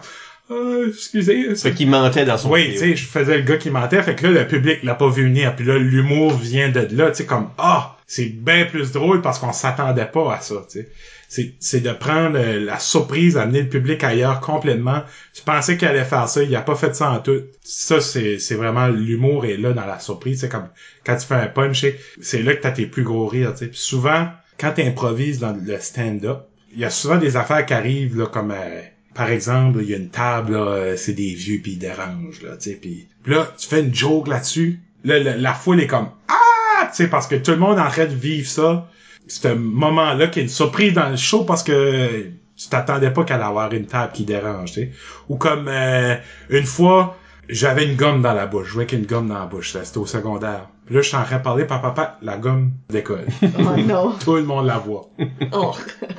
Ah, 0.49 0.79
excusez, 0.87 1.55
Fait 1.55 1.73
qu'il 1.73 1.89
mentait 1.89 2.25
dans 2.25 2.37
son 2.37 2.51
oui, 2.51 2.71
tu 2.73 2.77
sais, 2.79 2.95
je 2.95 3.05
faisais 3.05 3.37
le 3.37 3.43
gars 3.43 3.57
qui 3.57 3.69
mentait, 3.69 4.03
fait 4.03 4.15
que 4.15 4.27
là, 4.27 4.41
le 4.41 4.47
public 4.47 4.83
l'a 4.83 4.95
pas 4.95 5.09
vu 5.09 5.23
venir, 5.23 5.55
puis 5.55 5.65
là, 5.65 5.77
l'humour 5.77 6.33
vient 6.37 6.67
de 6.69 6.87
là, 6.91 7.09
tu 7.11 7.17
sais, 7.17 7.25
comme, 7.25 7.49
ah, 7.57 7.95
c'est 8.05 8.25
bien 8.25 8.65
plus 8.65 8.91
drôle 8.91 9.21
parce 9.21 9.39
qu'on 9.39 9.53
s'attendait 9.53 10.05
pas 10.07 10.33
à 10.35 10.41
ça, 10.41 10.55
tu 10.69 10.79
sais. 10.81 10.89
C'est, 11.29 11.53
c'est 11.61 11.79
de 11.79 11.91
prendre 11.93 12.37
euh, 12.37 12.59
la 12.59 12.77
surprise, 12.77 13.37
amener 13.37 13.61
le 13.61 13.69
public 13.69 14.03
ailleurs 14.03 14.41
complètement. 14.41 15.03
Tu 15.33 15.43
pensais 15.43 15.77
qu'il 15.77 15.87
allait 15.87 16.03
faire 16.03 16.27
ça, 16.27 16.43
il 16.43 16.53
a 16.53 16.61
pas 16.61 16.75
fait 16.75 16.93
ça 16.93 17.09
en 17.11 17.19
tout. 17.19 17.43
Ça, 17.63 18.01
c'est, 18.01 18.37
c'est 18.37 18.55
vraiment, 18.55 18.87
l'humour 18.89 19.45
est 19.45 19.55
là 19.55 19.71
dans 19.71 19.85
la 19.85 19.99
surprise, 19.99 20.41
c'est 20.41 20.49
comme, 20.49 20.67
quand 21.05 21.15
tu 21.15 21.25
fais 21.25 21.35
un 21.35 21.47
punch, 21.47 21.79
c'est- 21.79 21.97
c'est 22.21 22.41
là 22.43 22.53
que 22.53 22.61
t'as 22.61 22.71
tes 22.71 22.85
plus 22.87 23.03
gros 23.03 23.27
rires, 23.27 23.53
tu 23.53 23.59
sais. 23.59 23.67
Puis 23.67 23.79
souvent, 23.79 24.27
quand 24.59 24.73
t'improvises 24.73 25.39
dans 25.39 25.53
le 25.53 25.79
stand-up, 25.79 26.41
il 26.73 26.79
y 26.81 26.85
a 26.85 26.89
souvent 26.89 27.15
des 27.17 27.37
affaires 27.37 27.65
qui 27.65 27.73
arrivent, 27.73 28.17
là, 28.17 28.25
comme, 28.25 28.51
euh, 28.51 28.81
par 29.13 29.29
exemple, 29.29 29.79
il 29.81 29.89
y 29.89 29.93
a 29.93 29.97
une 29.97 30.09
table, 30.09 30.53
là, 30.53 30.59
euh, 30.59 30.95
c'est 30.97 31.13
des 31.13 31.33
vieux 31.33 31.59
puis 31.61 31.73
ils 31.73 31.79
dérangent, 31.79 32.41
là, 32.43 32.55
tu 32.57 32.69
sais, 32.71 32.75
puis 32.75 33.07
là, 33.25 33.47
tu 33.57 33.67
fais 33.67 33.81
une 33.81 33.93
joke 33.93 34.27
là-dessus, 34.27 34.79
là, 35.03 35.19
la, 35.19 35.35
la 35.37 35.53
foule 35.53 35.81
est 35.81 35.87
comme 35.87 36.09
ah, 36.27 36.87
tu 36.89 36.95
sais, 36.95 37.07
parce 37.09 37.27
que 37.27 37.35
tout 37.35 37.51
le 37.51 37.57
monde 37.57 37.77
est 37.77 37.81
en 37.81 37.89
train 37.89 38.05
de 38.05 38.13
vivre 38.15 38.47
ça. 38.47 38.87
C'est 39.27 39.49
un 39.49 39.55
moment-là 39.55 40.27
qui 40.27 40.39
est 40.39 40.43
une 40.43 40.49
surprise 40.49 40.93
dans 40.93 41.09
le 41.09 41.15
show 41.15 41.43
parce 41.45 41.63
que 41.63 42.25
tu 42.57 42.67
t'attendais 42.69 43.11
pas 43.11 43.23
qu'elle 43.23 43.37
allait 43.37 43.45
avoir 43.45 43.71
une 43.73 43.85
table 43.85 44.11
qui 44.13 44.25
dérange, 44.25 44.73
tu 44.73 44.81
sais. 44.81 44.91
Ou 45.29 45.35
comme 45.37 45.67
euh, 45.67 46.15
une 46.49 46.65
fois, 46.65 47.17
j'avais 47.47 47.85
une 47.85 47.95
gomme 47.95 48.21
dans 48.21 48.33
la 48.33 48.45
bouche, 48.47 48.67
je 48.67 48.71
jouais 48.73 48.83
avec 48.83 48.93
une 48.99 49.05
gomme 49.05 49.27
dans 49.27 49.39
la 49.39 49.45
bouche, 49.45 49.71
ça, 49.71 49.83
c'était 49.85 49.99
au 49.99 50.05
secondaire. 50.05 50.67
Puis 50.85 50.95
là, 50.95 51.01
je 51.01 51.07
suis 51.07 51.17
en 51.17 51.23
train 51.23 51.37
de 51.37 51.43
parler, 51.43 51.65
papa, 51.65 51.89
papa, 51.89 52.17
la 52.21 52.37
gomme 52.37 52.71
décolle. 52.89 53.27
Oh 53.43 53.77
non. 53.85 54.13
Tout 54.19 54.35
le 54.35 54.43
monde 54.43 54.65
la 54.65 54.77
voit, 54.79 55.09
Oh. 55.53 55.73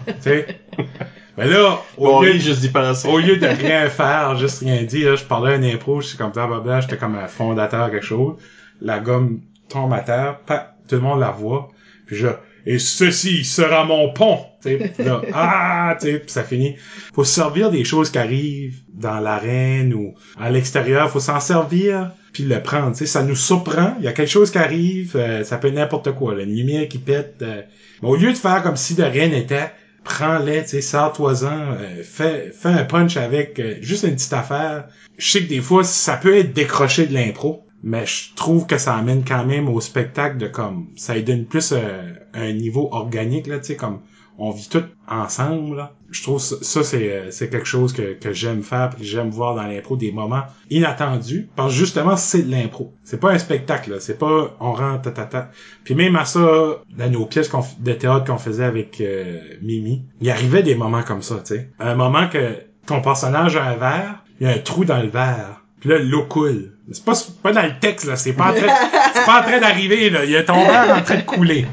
tu 0.07 0.13
sais? 0.21 0.61
Mais 1.39 1.47
là, 1.49 1.81
au 1.97 2.05
Bon, 2.05 2.21
lieu 2.23 2.33
lui, 2.33 2.41
juste 2.41 2.61
d'y 2.61 2.69
penser. 2.69 3.09
au 3.09 3.19
lieu 3.19 3.37
de 3.39 3.47
rien 3.47 3.89
faire, 3.89 4.37
juste 4.37 4.61
rien 4.61 4.83
dire, 4.83 5.17
je 5.17 5.25
parlais 5.25 5.55
un 5.55 5.63
impro, 5.63 6.01
je 6.01 6.09
suis 6.09 6.19
comme 6.19 6.31
blablabla, 6.33 6.81
j'étais 6.83 6.99
comme 6.99 7.15
un 7.17 7.27
fondateur 7.29 7.91
quelque 7.91 8.05
chose. 8.05 8.37
La 8.81 8.99
gomme 8.99 9.41
tombe 9.69 9.93
à 9.93 10.01
terre, 10.01 10.41
pa, 10.47 10.75
tout 10.89 10.97
le 10.97 11.01
monde 11.01 11.21
la 11.21 11.31
voit. 11.31 11.69
Puis 12.07 12.17
je 12.17 12.29
et 12.65 12.79
ceci 12.79 13.45
sera 13.45 13.85
mon 13.85 14.13
pont. 14.13 14.39
Tu 14.63 14.79
sais, 14.79 14.93
puis 14.95 15.05
là, 15.05 15.21
ah, 15.35 15.97
tu 16.01 16.07
sais, 16.13 16.19
puis 16.21 16.31
ça 16.31 16.45
finit. 16.45 16.77
Faut 17.13 17.25
se 17.25 17.35
servir 17.35 17.71
des 17.73 17.83
choses 17.85 18.11
qui 18.11 18.19
arrivent 18.19 18.79
dans 18.95 19.19
l'arène 19.19 19.93
ou 19.95 20.15
à 20.39 20.49
l'extérieur. 20.49 21.11
Faut 21.11 21.19
s'en 21.19 21.41
servir 21.41 22.13
puis 22.33 22.45
le 22.45 22.63
prendre. 22.63 22.93
Tu 22.93 22.99
sais, 22.99 23.07
ça 23.07 23.25
nous 23.25 23.35
surprend. 23.35 23.95
Il 23.99 24.05
y 24.05 24.09
a 24.09 24.13
quelque 24.13 24.31
chose 24.31 24.53
qui 24.53 24.59
arrive. 24.59 25.17
euh, 25.17 25.43
ça 25.43 25.59
peut 25.59 25.69
être 25.69 25.75
n'importe 25.75 26.13
quoi. 26.13 26.37
Là, 26.37 26.45
une 26.45 26.55
lumière 26.55 26.87
qui 26.89 26.99
pète. 26.99 27.37
euh. 27.43 27.63
Mais 28.01 28.09
au 28.09 28.15
lieu 28.15 28.31
de 28.33 28.39
faire 28.39 28.63
comme 28.63 28.77
si 28.77 28.95
de 28.95 29.03
rien 29.03 29.27
n'était, 29.29 29.73
prends-les, 30.05 30.63
tu 30.63 30.69
sais, 30.69 30.81
sors-toi-en, 30.81 31.73
euh, 31.73 32.03
fais, 32.03 32.51
fais 32.51 32.69
un 32.69 32.85
punch 32.85 33.17
avec 33.17 33.59
euh, 33.59 33.77
juste 33.81 34.05
une 34.05 34.15
petite 34.15 34.33
affaire. 34.33 34.89
Je 35.19 35.31
sais 35.31 35.45
que 35.45 35.49
des 35.49 35.61
fois, 35.61 35.85
ça 35.85 36.17
peut 36.17 36.37
être 36.37 36.53
décroché 36.53 37.07
de 37.07 37.15
l'impro, 37.15 37.67
mais 37.83 38.07
je 38.07 38.35
trouve 38.35 38.67
que 38.67 38.79
ça 38.79 38.95
amène 38.95 39.25
quand 39.25 39.45
même 39.45 39.69
au 39.69 39.81
spectacle 39.81 40.39
de 40.39 40.47
comme, 40.47 40.89
ça 40.97 41.15
lui 41.15 41.23
donne 41.23 41.45
plus 41.45 41.73
euh, 41.73 42.13
un 42.35 42.53
niveau 42.53 42.89
organique, 42.93 43.47
là, 43.47 43.59
tu 43.59 43.77
comme, 43.77 44.01
on 44.39 44.51
vit 44.51 44.69
tout 44.69 44.85
ensemble, 45.09 45.77
là. 45.77 45.93
Je 46.11 46.23
trouve 46.23 46.41
ça, 46.41 46.85
c'est, 46.85 47.11
euh, 47.11 47.31
c'est 47.31 47.49
quelque 47.49 47.67
chose 47.67 47.95
que, 47.95 48.13
que 48.13 48.35
j'aime 48.35 48.63
faire, 48.63 48.91
j'aime 49.01 49.31
voir 49.31 49.55
dans 49.55 49.63
l'impro, 49.63 49.97
des 49.97 50.13
moments 50.13 50.43
inattendus, 50.69 51.49
parce 51.57 51.73
que 51.73 51.79
justement, 51.79 52.17
c'est 52.17 52.43
de 52.43 52.51
l'impro. 52.51 52.93
C'est 53.03 53.19
pas 53.19 53.31
un 53.31 53.39
spectacle. 53.39 53.97
C'est 53.99 54.19
pas, 54.19 54.55
on 54.61 54.73
rentre, 54.73 55.03
ta, 55.03 55.11
ta, 55.11 55.25
ta. 55.25 55.51
Puis 55.85 55.95
même 55.95 56.15
à 56.17 56.27
ça, 56.27 56.41
dans 56.41 57.11
nos 57.11 57.25
pièces 57.25 57.51
de 57.79 57.93
théâtre 57.95 58.27
qu'on 58.27 58.37
faisait 58.37 58.65
avec 58.65 59.01
euh, 59.01 59.41
Mimi, 59.63 60.05
il 60.21 60.31
arrivait 60.31 60.63
des 60.63 60.75
moments 60.75 61.03
comme 61.03 61.23
ça, 61.23 61.37
tu 61.37 61.55
sais. 61.55 61.71
Un 61.79 61.95
moment 61.95 62.29
que 62.29 62.57
ton 62.87 63.01
personnage 63.01 63.57
a 63.57 63.65
un 63.65 63.77
verre, 63.77 64.25
il 64.41 64.47
y 64.47 64.51
a 64.51 64.53
un 64.53 64.59
trou 64.59 64.85
dans 64.85 65.01
le 65.01 65.09
verre. 65.09 65.63
Puis 65.81 65.89
là, 65.89 65.99
l'eau 65.99 66.25
coule. 66.27 66.73
C'est 66.91 67.05
pas, 67.05 67.15
pas 67.43 67.53
dans 67.53 67.63
le 67.63 67.79
texte, 67.81 68.07
là. 68.07 68.17
C'est 68.17 68.35
pas 68.35 68.51
en 68.51 68.55
train, 68.55 68.69
c'est 69.15 69.25
pas 69.25 69.41
en 69.41 69.43
train 69.43 69.61
d'arriver, 69.61 70.11
là. 70.11 70.25
Il 70.25 70.31
y 70.31 70.37
a 70.37 70.43
ton 70.43 70.63
verre 70.63 70.95
en 70.95 71.03
train 71.03 71.17
de 71.17 71.23
couler. 71.23 71.67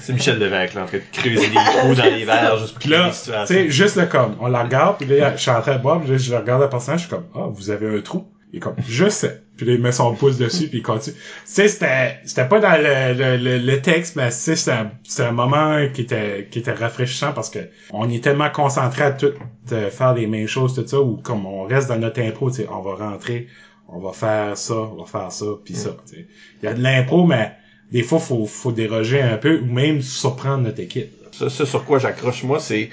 C'est 0.00 0.12
Michel 0.12 0.38
Lévesque, 0.38 0.74
là, 0.74 0.82
en 0.82 0.86
train 0.86 0.98
de 0.98 1.02
creuser 1.12 1.48
des 1.48 1.54
trous 1.54 1.94
dans 1.94 2.04
les 2.04 2.24
verres 2.24 2.58
juste 2.58 2.78
pour 2.78 2.90
là, 2.90 3.10
tu 3.10 3.32
sais, 3.46 3.70
juste 3.70 3.96
le 3.96 4.06
comme, 4.06 4.36
on 4.40 4.48
la 4.48 4.62
regarde, 4.62 4.98
puis 4.98 5.06
là, 5.06 5.34
je 5.36 5.40
suis 5.40 5.50
en 5.50 5.60
train 5.60 5.76
de 5.76 5.82
boire, 5.82 6.00
puis 6.00 6.10
là, 6.10 6.16
je 6.16 6.34
regarde 6.34 6.62
le 6.62 6.68
personnage, 6.68 7.00
je 7.00 7.06
suis 7.06 7.14
comme, 7.14 7.26
ah, 7.34 7.46
vous 7.50 7.70
avez 7.70 7.98
un 7.98 8.00
trou. 8.00 8.26
Il 8.52 8.58
est 8.58 8.60
comme, 8.60 8.76
je 8.88 9.08
sais. 9.08 9.42
Puis 9.56 9.66
là, 9.66 9.72
il 9.72 9.80
met 9.80 9.90
son 9.90 10.14
pouce 10.14 10.38
dessus, 10.38 10.68
puis 10.68 10.78
il 10.78 10.82
continue. 10.82 11.16
Tu 11.16 11.22
sais, 11.44 11.66
c'était, 11.66 12.18
c'était 12.24 12.46
pas 12.46 12.60
dans 12.60 12.76
le, 12.80 13.14
le, 13.14 13.36
le, 13.36 13.58
le 13.58 13.82
texte, 13.82 14.14
mais 14.14 14.30
c'était 14.30 14.70
un, 14.70 14.92
c'était 15.02 15.24
un 15.24 15.32
moment 15.32 15.76
qui 15.92 16.02
était, 16.02 16.46
qui 16.50 16.60
était 16.60 16.72
rafraîchissant 16.72 17.32
parce 17.32 17.50
que 17.50 17.58
on 17.92 18.08
est 18.10 18.22
tellement 18.22 18.50
concentré 18.50 19.02
à 19.02 19.10
tout 19.10 19.32
euh, 19.72 19.90
faire 19.90 20.14
les 20.14 20.28
mêmes 20.28 20.46
choses, 20.46 20.74
tout 20.74 20.86
ça, 20.86 21.00
ou 21.00 21.16
comme 21.16 21.46
on 21.46 21.64
reste 21.64 21.88
dans 21.88 21.98
notre 21.98 22.20
impro, 22.20 22.50
tu 22.50 22.58
sais, 22.58 22.68
on 22.70 22.80
va 22.80 22.94
rentrer, 22.94 23.48
on 23.88 23.98
va 23.98 24.12
faire 24.12 24.56
ça, 24.56 24.74
on 24.74 25.02
va 25.02 25.06
faire 25.06 25.32
ça, 25.32 25.46
puis 25.64 25.74
ça, 25.74 25.90
tu 26.06 26.14
sais. 26.14 26.26
Il 26.62 26.66
y 26.66 26.68
a 26.68 26.74
de 26.74 26.82
l'impro, 26.82 27.26
mais 27.26 27.56
des 27.94 28.02
fois, 28.02 28.18
faut, 28.18 28.44
faut 28.44 28.72
déroger 28.72 29.22
un 29.22 29.36
peu, 29.38 29.60
ou 29.60 29.66
même 29.66 30.02
surprendre 30.02 30.64
notre 30.64 30.80
équipe. 30.80 31.12
Ça, 31.32 31.48
ça 31.48 31.64
sur 31.64 31.84
quoi 31.84 31.98
j'accroche 32.00 32.42
moi, 32.42 32.58
c'est 32.60 32.90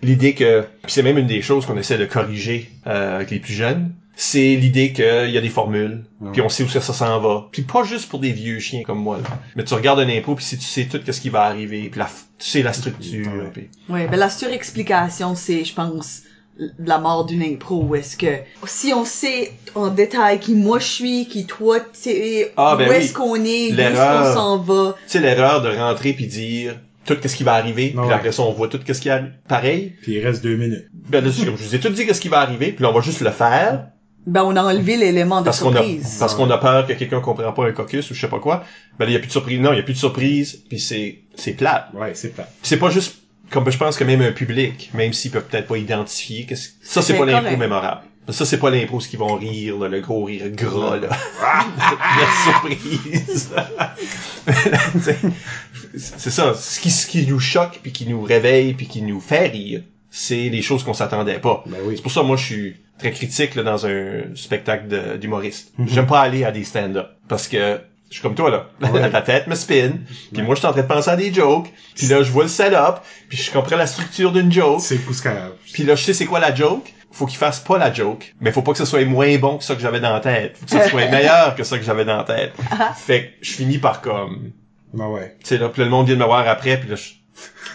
l'idée 0.00 0.34
que, 0.34 0.64
c'est 0.86 1.02
même 1.02 1.18
une 1.18 1.26
des 1.26 1.42
choses 1.42 1.66
qu'on 1.66 1.76
essaie 1.76 1.98
de 1.98 2.06
corriger 2.06 2.70
euh, 2.86 3.16
avec 3.16 3.30
les 3.32 3.40
plus 3.40 3.52
jeunes, 3.52 3.92
c'est 4.16 4.54
l'idée 4.54 4.92
qu'il 4.92 5.30
y 5.30 5.36
a 5.36 5.40
des 5.40 5.48
formules, 5.48 6.04
puis 6.32 6.40
on 6.40 6.48
sait 6.48 6.62
où 6.62 6.68
ça, 6.68 6.80
ça 6.80 6.92
s'en 6.92 7.18
va. 7.18 7.48
Puis 7.50 7.62
pas 7.62 7.82
juste 7.82 8.08
pour 8.08 8.20
des 8.20 8.30
vieux 8.30 8.60
chiens 8.60 8.84
comme 8.84 9.00
moi, 9.00 9.18
là. 9.18 9.28
mais 9.56 9.64
tu 9.64 9.74
regardes 9.74 9.98
un 9.98 10.08
impôt, 10.08 10.36
puis 10.36 10.44
si 10.44 10.56
tu 10.56 10.64
sais 10.64 10.84
tout 10.86 11.00
ce 11.04 11.20
qui 11.20 11.30
va 11.30 11.42
arriver, 11.42 11.88
puis 11.90 11.98
la, 11.98 12.06
tu 12.38 12.48
sais 12.48 12.62
la 12.62 12.72
structure, 12.72 13.26
Ouais. 13.26 13.50
puis 13.52 13.68
Oui, 13.88 14.06
ben 14.08 14.16
la 14.16 14.30
surexplication, 14.30 15.34
c'est, 15.34 15.64
je 15.64 15.74
pense, 15.74 16.22
la 16.78 16.98
mort 16.98 17.24
d'une 17.26 17.42
impro 17.42 17.82
où 17.82 17.94
est-ce 17.96 18.16
que 18.16 18.38
si 18.66 18.92
on 18.94 19.04
sait 19.04 19.52
en 19.74 19.88
détail 19.88 20.38
qui 20.38 20.54
moi 20.54 20.78
je 20.78 20.84
suis, 20.86 21.26
qui 21.26 21.46
toi 21.46 21.78
t'es, 21.80 22.52
Ah, 22.56 22.76
ben 22.78 22.86
où 22.86 22.90
oui. 22.90 22.96
est-ce 22.96 23.12
qu'on 23.12 23.34
est, 23.36 23.72
où 23.72 23.78
est-ce 23.80 24.28
qu'on 24.28 24.34
s'en 24.34 24.58
va. 24.58 24.94
Tu 25.04 25.10
sais, 25.12 25.20
l'erreur 25.20 25.62
de 25.62 25.70
rentrer 25.70 26.12
puis 26.12 26.26
dire 26.26 26.78
tout 27.04 27.16
qu'est-ce 27.20 27.36
qui 27.36 27.42
va 27.44 27.54
arriver, 27.54 27.88
puis 27.90 27.98
Ouais. 27.98 28.12
après 28.14 28.32
ça, 28.32 28.42
on 28.42 28.52
voit 28.52 28.68
tout 28.68 28.78
qu'est-ce 28.78 29.00
qui 29.00 29.10
arrive. 29.10 29.32
Pareil. 29.48 29.94
Puis 30.02 30.12
il 30.14 30.24
reste 30.26 30.42
deux 30.42 30.56
minutes. 30.56 30.86
Ben 30.92 31.22
là, 31.24 31.30
comme 31.44 31.56
je 31.56 31.64
vous 31.64 31.74
ai 31.74 31.80
tout 31.80 31.88
dit 31.90 32.06
qu'est-ce 32.06 32.20
qui 32.20 32.28
va 32.28 32.38
arriver, 32.40 32.72
puis 32.72 32.82
là, 32.82 32.90
on 32.90 32.94
va 32.94 33.00
juste 33.02 33.20
le 33.20 33.30
faire 33.30 33.88
Ben 34.26 34.42
on 34.44 34.56
a 34.56 34.62
enlevé 34.62 34.96
l'élément 34.96 35.40
de 35.40 35.44
parce 35.44 35.60
qu'on 35.60 35.74
a 35.74 35.82
surprise. 35.82 36.16
parce 36.18 36.34
qu'on 36.34 36.48
a 36.50 36.56
peur 36.56 36.86
que 36.86 36.92
quelqu'un 36.94 37.20
comprend 37.20 37.52
pas 37.52 37.66
un 37.66 37.72
caucus 37.72 38.10
ou 38.10 38.14
je 38.14 38.20
sais 38.20 38.28
pas 38.28 38.38
quoi. 38.38 38.64
Ben 38.98 39.06
il 39.06 39.12
y 39.12 39.16
a 39.16 39.18
plus 39.18 39.26
de 39.26 39.32
surprise. 39.32 39.60
Non, 39.60 39.72
il 39.72 39.76
y 39.76 39.80
a 39.80 39.82
plus 39.82 39.92
de 39.94 39.98
surprise, 39.98 40.62
puis 40.68 40.78
c'est 40.78 41.18
c'est 41.34 41.52
plate. 41.52 41.88
Ouais, 41.94 42.12
c'est. 42.14 42.32
Puis 42.32 42.44
c'est 42.62 42.78
pas 42.78 42.88
juste 42.90 43.16
comme 43.50 43.70
je 43.70 43.78
pense 43.78 43.96
que 43.96 44.04
même 44.04 44.20
un 44.22 44.32
public, 44.32 44.90
même 44.94 45.12
s'ils 45.12 45.30
peuvent 45.30 45.46
peut-être 45.46 45.66
pas 45.68 45.78
identifier, 45.78 46.44
que 46.46 46.54
ça 46.56 47.02
c'est 47.02 47.16
pas 47.16 47.24
l'impro 47.26 47.56
mémorable. 47.56 48.02
Ça 48.30 48.46
c'est 48.46 48.58
pas 48.58 48.70
l'impro 48.70 49.00
ce 49.00 49.08
qu'ils 49.08 49.18
vont 49.18 49.34
rire, 49.34 49.76
là, 49.78 49.88
le 49.88 50.00
gros 50.00 50.24
rire 50.24 50.48
gras 50.50 50.96
là. 50.96 51.08
la 51.42 52.52
surprise. 52.52 53.52
C'est- 55.02 55.18
c'est 55.96 56.30
ça, 56.30 56.54
ce 56.54 56.80
qui, 56.80 56.90
ce 56.90 57.06
qui 57.06 57.24
nous 57.26 57.38
choque 57.38 57.78
puis 57.82 57.92
qui 57.92 58.06
nous 58.06 58.22
réveille 58.22 58.74
puis 58.74 58.86
qui 58.88 59.00
nous 59.02 59.20
fait 59.20 59.46
rire, 59.46 59.82
c'est 60.10 60.48
les 60.48 60.62
choses 60.62 60.82
qu'on 60.82 60.94
s'attendait 60.94 61.38
pas. 61.38 61.62
Ben 61.66 61.78
oui. 61.84 61.94
C'est 61.96 62.02
pour 62.02 62.10
ça 62.12 62.22
moi 62.22 62.36
je 62.36 62.44
suis 62.44 62.76
très 62.98 63.12
critique 63.12 63.54
là, 63.54 63.62
dans 63.62 63.86
un 63.86 64.22
spectacle 64.34 65.18
d'humoriste. 65.18 65.72
Mhm. 65.78 65.88
J'aime 65.88 66.06
pas 66.06 66.20
aller 66.20 66.44
à 66.44 66.50
des 66.50 66.64
stand-up 66.64 67.08
parce 67.28 67.46
que 67.48 67.80
je 68.14 68.20
suis 68.20 68.22
comme 68.22 68.36
toi 68.36 68.48
là. 68.48 68.68
Ouais. 68.92 69.10
La 69.12 69.22
tête 69.22 69.48
me 69.48 69.56
spin, 69.56 69.94
puis 70.32 70.42
moi 70.42 70.54
je 70.54 70.60
suis 70.60 70.68
en 70.68 70.72
train 70.72 70.82
de 70.82 70.86
penser 70.86 71.10
à 71.10 71.16
des 71.16 71.34
jokes, 71.34 71.68
puis 71.96 72.06
là 72.06 72.22
je 72.22 72.30
vois 72.30 72.44
le 72.44 72.48
setup, 72.48 73.00
puis 73.28 73.36
je 73.36 73.50
comprends 73.50 73.74
la 73.74 73.88
structure 73.88 74.30
d'une 74.30 74.52
joke, 74.52 74.80
C'est 74.82 75.00
puis 75.72 75.82
là 75.82 75.96
je 75.96 76.04
sais 76.04 76.14
c'est 76.14 76.26
quoi 76.26 76.38
la 76.38 76.54
joke. 76.54 76.94
Faut 77.10 77.26
qu'il 77.26 77.38
fasse 77.38 77.58
pas 77.58 77.76
la 77.76 77.92
joke, 77.92 78.34
mais 78.40 78.52
faut 78.52 78.62
pas 78.62 78.70
que 78.70 78.78
ce 78.78 78.84
soit 78.84 79.04
moins 79.04 79.36
bon 79.38 79.58
que 79.58 79.64
ça 79.64 79.74
que 79.74 79.80
j'avais 79.80 79.98
dans 79.98 80.12
la 80.12 80.20
tête. 80.20 80.56
Faut 80.58 80.64
que 80.66 80.70
ça 80.70 80.88
soit 80.88 81.08
meilleur 81.10 81.56
que 81.56 81.64
ça 81.64 81.76
que 81.76 81.84
j'avais 81.84 82.04
dans 82.04 82.18
la 82.18 82.24
tête. 82.24 82.52
fait 82.96 83.26
que 83.26 83.28
je 83.40 83.52
finis 83.52 83.78
par 83.78 84.00
comme 84.00 84.52
Ben 84.92 85.08
ouais. 85.08 85.36
tu 85.40 85.48
sais 85.48 85.58
là, 85.58 85.68
puis 85.68 85.82
le 85.82 85.88
monde 85.90 86.06
vient 86.06 86.14
de 86.14 86.20
me 86.20 86.26
voir 86.26 86.46
après, 86.46 86.78
puis 86.78 86.90
là 86.90 86.94
je 86.94 87.14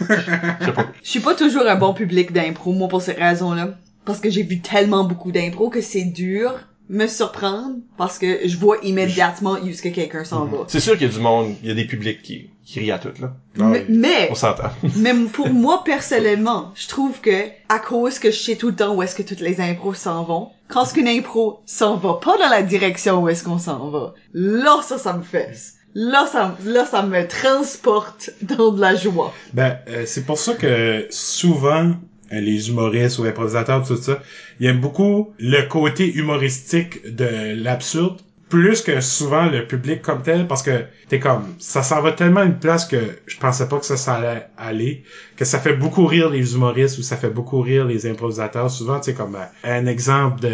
je 0.00 0.64
sais 0.64 0.72
pas. 0.72 0.86
Je 1.02 1.08
suis 1.10 1.20
pas 1.20 1.34
toujours 1.34 1.66
un 1.66 1.76
bon 1.76 1.92
public 1.92 2.32
d'impro, 2.32 2.72
moi, 2.72 2.88
pour 2.88 3.02
ces 3.02 3.12
raisons-là. 3.12 3.74
Parce 4.06 4.20
que 4.20 4.30
j'ai 4.30 4.42
vu 4.42 4.60
tellement 4.60 5.04
beaucoup 5.04 5.30
d'impro 5.30 5.68
que 5.68 5.82
c'est 5.82 6.04
dur 6.04 6.54
me 6.90 7.06
surprendre 7.06 7.76
parce 7.96 8.18
que 8.18 8.48
je 8.48 8.56
vois 8.56 8.78
immédiatement 8.82 9.52
où 9.62 9.68
est-ce 9.68 9.80
que 9.80 9.88
quelqu'un 9.88 10.24
s'en 10.24 10.44
va. 10.46 10.64
C'est 10.66 10.80
sûr 10.80 10.94
qu'il 10.94 11.06
y 11.06 11.10
a 11.10 11.12
du 11.12 11.20
monde, 11.20 11.54
il 11.62 11.68
y 11.68 11.72
a 11.72 11.74
des 11.74 11.84
publics 11.84 12.20
qui, 12.20 12.50
qui 12.64 12.80
rient 12.80 12.90
à 12.90 12.98
tout 12.98 13.12
là. 13.20 13.32
Mais, 13.56 13.86
mais, 13.88 14.28
On 14.28 14.34
s'entend. 14.34 14.70
même 14.96 15.28
pour 15.28 15.48
moi 15.50 15.84
personnellement, 15.84 16.72
je 16.74 16.88
trouve 16.88 17.20
que 17.20 17.44
à 17.68 17.78
cause 17.78 18.18
que 18.18 18.32
je 18.32 18.38
sais 18.38 18.56
tout 18.56 18.70
le 18.70 18.74
temps 18.74 18.92
où 18.96 19.02
est-ce 19.04 19.14
que 19.14 19.22
toutes 19.22 19.40
les 19.40 19.60
impros 19.60 19.94
s'en 19.94 20.24
vont, 20.24 20.48
quand 20.66 20.84
ce 20.84 20.94
qu'une 20.94 21.06
impro 21.06 21.62
s'en 21.64 21.96
va 21.96 22.14
pas 22.14 22.36
dans 22.38 22.48
la 22.48 22.62
direction 22.62 23.22
où 23.22 23.28
est-ce 23.28 23.44
qu'on 23.44 23.58
s'en 23.58 23.88
va, 23.90 24.14
là 24.34 24.80
ça 24.82 24.98
ça 24.98 25.12
me 25.12 25.22
fesse. 25.22 25.76
Là 25.94 26.26
ça 26.26 26.56
là 26.64 26.84
ça 26.86 27.02
me 27.02 27.28
transporte 27.28 28.30
dans 28.42 28.72
de 28.72 28.80
la 28.80 28.96
joie. 28.96 29.32
Ben, 29.52 29.78
euh, 29.88 30.02
c'est 30.06 30.26
pour 30.26 30.38
ça 30.38 30.54
que 30.54 31.06
souvent, 31.10 31.92
les 32.30 32.68
humoristes 32.68 33.18
ou 33.18 33.24
improvisateurs, 33.24 33.86
tout 33.86 33.96
ça, 33.96 34.22
ils 34.60 34.66
aiment 34.66 34.80
beaucoup 34.80 35.32
le 35.38 35.62
côté 35.62 36.12
humoristique 36.14 37.14
de 37.14 37.54
l'absurde, 37.62 38.20
plus 38.48 38.82
que 38.82 39.00
souvent 39.00 39.46
le 39.46 39.66
public 39.66 40.02
comme 40.02 40.22
tel, 40.22 40.46
parce 40.48 40.62
que 40.62 40.84
t'es 41.08 41.20
comme, 41.20 41.54
ça 41.58 41.82
s'en 41.82 42.02
va 42.02 42.12
tellement 42.12 42.42
une 42.42 42.58
place 42.58 42.84
que 42.84 42.98
je 43.26 43.38
pensais 43.38 43.68
pas 43.68 43.78
que 43.78 43.86
ça 43.86 44.14
allait 44.14 44.46
aller, 44.58 45.04
que 45.36 45.44
ça 45.44 45.60
fait 45.60 45.74
beaucoup 45.74 46.04
rire 46.04 46.30
les 46.30 46.54
humoristes 46.54 46.98
ou 46.98 47.02
ça 47.02 47.16
fait 47.16 47.30
beaucoup 47.30 47.60
rire 47.60 47.84
les 47.84 48.06
improvisateurs. 48.06 48.70
Souvent, 48.70 49.00
tu 49.00 49.14
comme 49.14 49.36
euh, 49.36 49.44
un 49.62 49.86
exemple 49.86 50.40
de... 50.40 50.48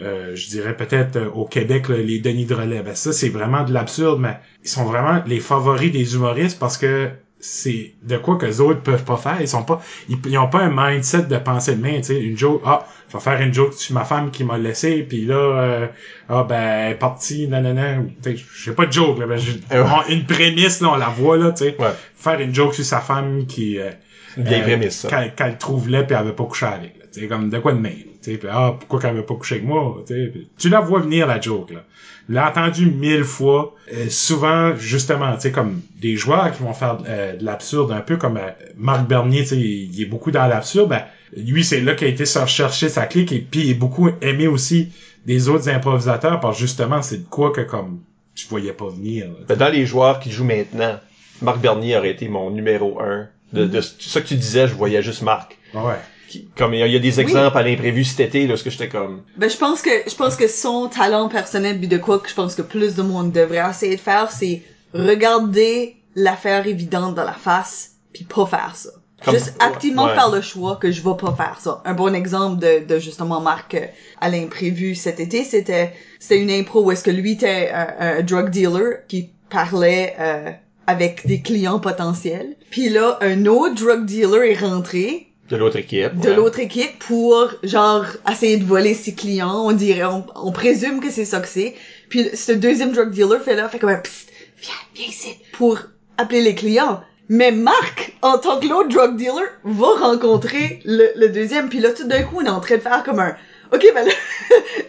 euh, 0.00 0.34
je 0.36 0.48
dirais 0.48 0.76
peut-être 0.76 1.16
euh, 1.16 1.28
au 1.30 1.44
Québec 1.44 1.88
les 1.88 2.20
Denis 2.20 2.46
de 2.46 2.54
relais 2.54 2.82
ben 2.82 2.94
ça 2.94 3.12
c'est 3.12 3.28
vraiment 3.28 3.62
de 3.64 3.72
l'absurde 3.72 4.20
mais 4.20 4.38
ils 4.64 4.70
sont 4.70 4.84
vraiment 4.84 5.22
les 5.26 5.38
favoris 5.40 5.92
des 5.92 6.14
humoristes 6.14 6.58
parce 6.58 6.78
que 6.78 7.10
c'est 7.44 7.92
de 8.02 8.16
quoi 8.16 8.36
que 8.36 8.46
les 8.46 8.60
autres 8.60 8.80
peuvent 8.82 9.04
pas 9.04 9.16
faire 9.16 9.40
ils 9.40 9.48
sont 9.48 9.64
pas 9.64 9.80
ils, 10.08 10.16
ils 10.26 10.38
ont 10.38 10.46
pas 10.48 10.60
un 10.60 10.70
mindset 10.72 11.22
de 11.24 11.36
penser 11.36 11.74
de 11.74 11.82
main 11.82 11.96
tu 11.96 12.04
sais 12.04 12.20
une 12.22 12.38
joke 12.38 12.62
ah 12.64 12.86
je 13.08 13.16
vais 13.16 13.20
faire 13.22 13.40
une 13.40 13.52
joke 13.52 13.74
sur 13.74 13.94
ma 13.94 14.04
femme 14.04 14.30
qui 14.30 14.44
m'a 14.44 14.58
laissé 14.58 15.02
puis 15.02 15.26
là 15.26 15.34
euh, 15.34 15.86
ah 16.28 16.44
ben 16.48 16.56
elle 16.62 16.92
est 16.92 16.98
partie 16.98 17.48
nanana 17.48 17.98
ou, 18.00 18.06
tu 18.22 18.36
sais 18.36 18.44
j'ai 18.64 18.72
pas 18.72 18.86
de 18.86 18.92
joke 18.92 19.18
là 19.18 19.26
ben, 19.26 19.38
on- 19.72 20.08
une 20.12 20.24
prémisse 20.24 20.80
là 20.80 20.90
on 20.92 20.96
la 20.96 21.08
voit 21.08 21.36
là 21.36 21.50
tu 21.50 21.64
sais 21.64 21.76
Ouais. 21.78 21.90
faire 22.14 22.38
une 22.40 22.54
joke 22.54 22.74
sur 22.74 22.84
sa 22.84 23.00
femme 23.00 23.46
qui 23.46 23.78
euh, 23.80 23.90
Une 24.36 24.44
vieille 24.44 24.60
euh, 24.60 24.64
prémisse, 24.64 25.00
ça. 25.00 25.08
Qu'elle, 25.08 25.34
qu'elle 25.34 25.58
trouve 25.58 25.88
laid 25.88 26.04
puis 26.06 26.16
elle 26.16 26.24
veut 26.26 26.34
pas 26.34 26.44
coucher 26.44 26.66
avec. 26.66 26.96
Là. 26.98 27.04
Tu 27.12 27.20
sais, 27.20 27.26
comme 27.26 27.50
de 27.50 27.58
quoi 27.58 27.72
de 27.72 27.78
même. 27.78 27.92
Tu 28.22 28.32
sais, 28.34 28.40
ah, 28.50 28.74
pourquoi 28.78 28.98
qu'elle 29.00 29.14
veut 29.16 29.26
pas 29.26 29.34
coucher 29.34 29.56
avec 29.56 29.66
moi? 29.66 30.02
Tu 30.06 30.14
sais, 30.14 30.32
tu 30.56 30.68
la 30.70 30.80
vois 30.80 31.00
venir 31.00 31.26
la 31.26 31.38
joke. 31.40 31.70
Là. 31.72 31.80
Je 32.28 32.34
l'ai 32.34 32.40
entendu 32.40 32.86
mille 32.86 33.24
fois. 33.24 33.74
Euh, 33.92 34.08
souvent, 34.08 34.74
justement, 34.76 35.34
tu 35.34 35.42
sais, 35.42 35.52
comme 35.52 35.82
des 36.00 36.16
joueurs 36.16 36.52
qui 36.52 36.62
vont 36.62 36.72
faire 36.72 36.98
euh, 37.06 37.36
de 37.36 37.44
l'absurde, 37.44 37.92
un 37.92 38.00
peu 38.00 38.16
comme 38.16 38.36
euh, 38.36 38.50
Marc 38.76 39.06
Bernier, 39.06 39.42
tu 39.42 39.48
sais, 39.48 39.56
il, 39.56 39.94
il 39.94 40.02
est 40.02 40.06
beaucoup 40.06 40.30
dans 40.30 40.46
l'absurde. 40.46 40.88
Ben, 40.90 41.02
lui, 41.36 41.64
c'est 41.64 41.80
là 41.80 41.94
qu'il 41.94 42.06
a 42.06 42.10
été 42.10 42.24
se 42.24 42.38
rechercher 42.38 42.88
sa 42.88 43.06
clique 43.06 43.32
et 43.32 43.40
puis 43.40 43.60
il 43.60 43.70
est 43.70 43.74
beaucoup 43.74 44.08
aimé 44.20 44.46
aussi 44.46 44.92
des 45.26 45.48
autres 45.48 45.68
improvisateurs 45.68 46.40
parce 46.40 46.58
justement, 46.58 47.02
c'est 47.02 47.18
de 47.18 47.28
quoi 47.28 47.52
que 47.52 47.60
comme 47.60 48.00
tu 48.34 48.46
voyais 48.48 48.72
pas 48.72 48.88
venir. 48.88 49.28
Ben, 49.48 49.56
dans 49.56 49.68
les 49.68 49.86
joueurs 49.86 50.20
qui 50.20 50.30
jouent 50.30 50.44
maintenant, 50.44 50.98
Marc 51.42 51.60
Bernier 51.60 51.96
aurait 51.96 52.10
été 52.10 52.28
mon 52.28 52.50
numéro 52.50 53.00
un. 53.00 53.28
De, 53.52 53.66
de 53.66 53.82
ça 53.82 54.22
que 54.22 54.28
tu 54.28 54.36
disais, 54.36 54.66
je 54.66 54.72
voyais 54.72 55.02
juste 55.02 55.20
Marc. 55.20 55.58
Ouais. 55.74 55.96
Qui- 56.28 56.48
comme 56.56 56.72
il 56.74 56.80
y 56.80 56.82
a, 56.82 56.86
il 56.86 56.92
y 56.92 56.96
a 56.96 56.98
des 56.98 57.20
exemples 57.20 57.56
à 57.58 57.62
l'imprévu 57.62 58.04
cet 58.04 58.20
été, 58.20 58.46
là, 58.46 58.56
ce 58.56 58.64
que 58.64 58.70
j'étais 58.70 58.88
comme. 58.88 59.22
Ben 59.36 59.50
je 59.50 59.56
pense 59.56 59.82
que 59.82 59.90
je 60.08 60.14
pense 60.14 60.36
que 60.36 60.48
son 60.48 60.88
talent 60.88 61.28
personnel 61.28 61.78
puis 61.78 61.88
de 61.88 61.98
quoi 61.98 62.18
que 62.20 62.28
je 62.28 62.34
pense 62.34 62.54
que 62.54 62.62
plus 62.62 62.94
de 62.94 63.02
monde 63.02 63.32
devrait 63.32 63.62
essayer 63.70 63.96
de 63.96 64.00
faire 64.00 64.30
c'est 64.32 64.62
regarder 64.94 65.96
l'affaire 66.14 66.66
évidente 66.66 67.14
dans 67.14 67.24
la 67.24 67.32
face 67.32 67.92
puis 68.12 68.24
pas 68.24 68.46
faire 68.46 68.72
ça. 68.76 68.90
Comme- 69.24 69.34
Juste 69.34 69.54
activement 69.60 70.06
ouais. 70.06 70.14
faire 70.14 70.30
le 70.30 70.40
choix 70.40 70.76
que 70.76 70.90
je 70.90 71.00
vais 71.00 71.16
pas 71.16 71.32
faire 71.36 71.58
ça. 71.60 71.80
Un 71.84 71.94
bon 71.94 72.12
exemple 72.12 72.58
de, 72.60 72.84
de 72.84 72.98
justement 72.98 73.40
Marc 73.40 73.74
euh, 73.74 73.86
à 74.20 74.28
l'imprévu 74.28 74.94
cet 74.96 75.20
été, 75.20 75.44
c'était 75.44 75.92
c'était 76.18 76.40
une 76.40 76.50
impro 76.50 76.82
où 76.82 76.90
est-ce 76.90 77.04
que 77.04 77.10
lui 77.12 77.32
était 77.32 77.70
un, 77.72 77.88
un 78.18 78.22
drug 78.22 78.50
dealer 78.50 79.06
qui 79.06 79.30
parlait 79.48 80.16
euh, 80.18 80.50
avec 80.88 81.24
des 81.26 81.40
clients 81.40 81.78
potentiels. 81.78 82.56
Puis 82.70 82.88
là, 82.88 83.18
un 83.20 83.46
autre 83.46 83.76
drug 83.76 84.04
dealer 84.06 84.42
est 84.50 84.58
rentré 84.58 85.28
De 85.52 85.58
l'autre 85.58 85.76
équipe. 85.76 86.18
de 86.18 86.30
ouais. 86.30 86.34
l'autre 86.34 86.60
équipe 86.60 86.98
pour 86.98 87.50
genre 87.62 88.06
essayer 88.30 88.56
de 88.56 88.64
voler 88.64 88.94
ses 88.94 89.14
clients. 89.14 89.66
On 89.66 89.72
dirait, 89.72 90.04
on, 90.04 90.24
on 90.34 90.50
présume 90.50 91.00
que 91.00 91.10
c'est 91.10 91.26
ça 91.26 91.40
que 91.40 91.46
c'est. 91.48 91.74
Puis 92.08 92.30
ce 92.34 92.52
deuxième 92.52 92.92
drug 92.92 93.10
dealer 93.10 93.38
fait 93.38 93.54
là, 93.54 93.68
fait 93.68 93.78
comme 93.78 93.90
un 93.90 93.98
psst, 93.98 94.30
viens, 94.62 94.72
viens 94.94 95.06
ici 95.08 95.36
pour 95.52 95.78
appeler 96.16 96.40
les 96.40 96.54
clients. 96.54 97.02
Mais 97.28 97.52
Marc, 97.52 98.14
en 98.22 98.38
tant 98.38 98.60
que 98.60 98.66
l'autre 98.66 98.88
drug 98.88 99.16
dealer, 99.16 99.44
va 99.64 99.88
rencontrer 100.00 100.80
le, 100.86 101.10
le 101.16 101.28
deuxième. 101.28 101.68
Puis 101.68 101.80
là, 101.80 101.90
tout 101.90 102.06
d'un 102.08 102.22
coup, 102.22 102.38
on 102.40 102.44
est 102.46 102.48
en 102.48 102.60
train 102.60 102.76
de 102.76 102.80
faire 102.80 103.02
comme 103.02 103.20
un 103.20 103.36
OK, 103.72 103.84
ben 103.94 104.04
le, 104.06 104.12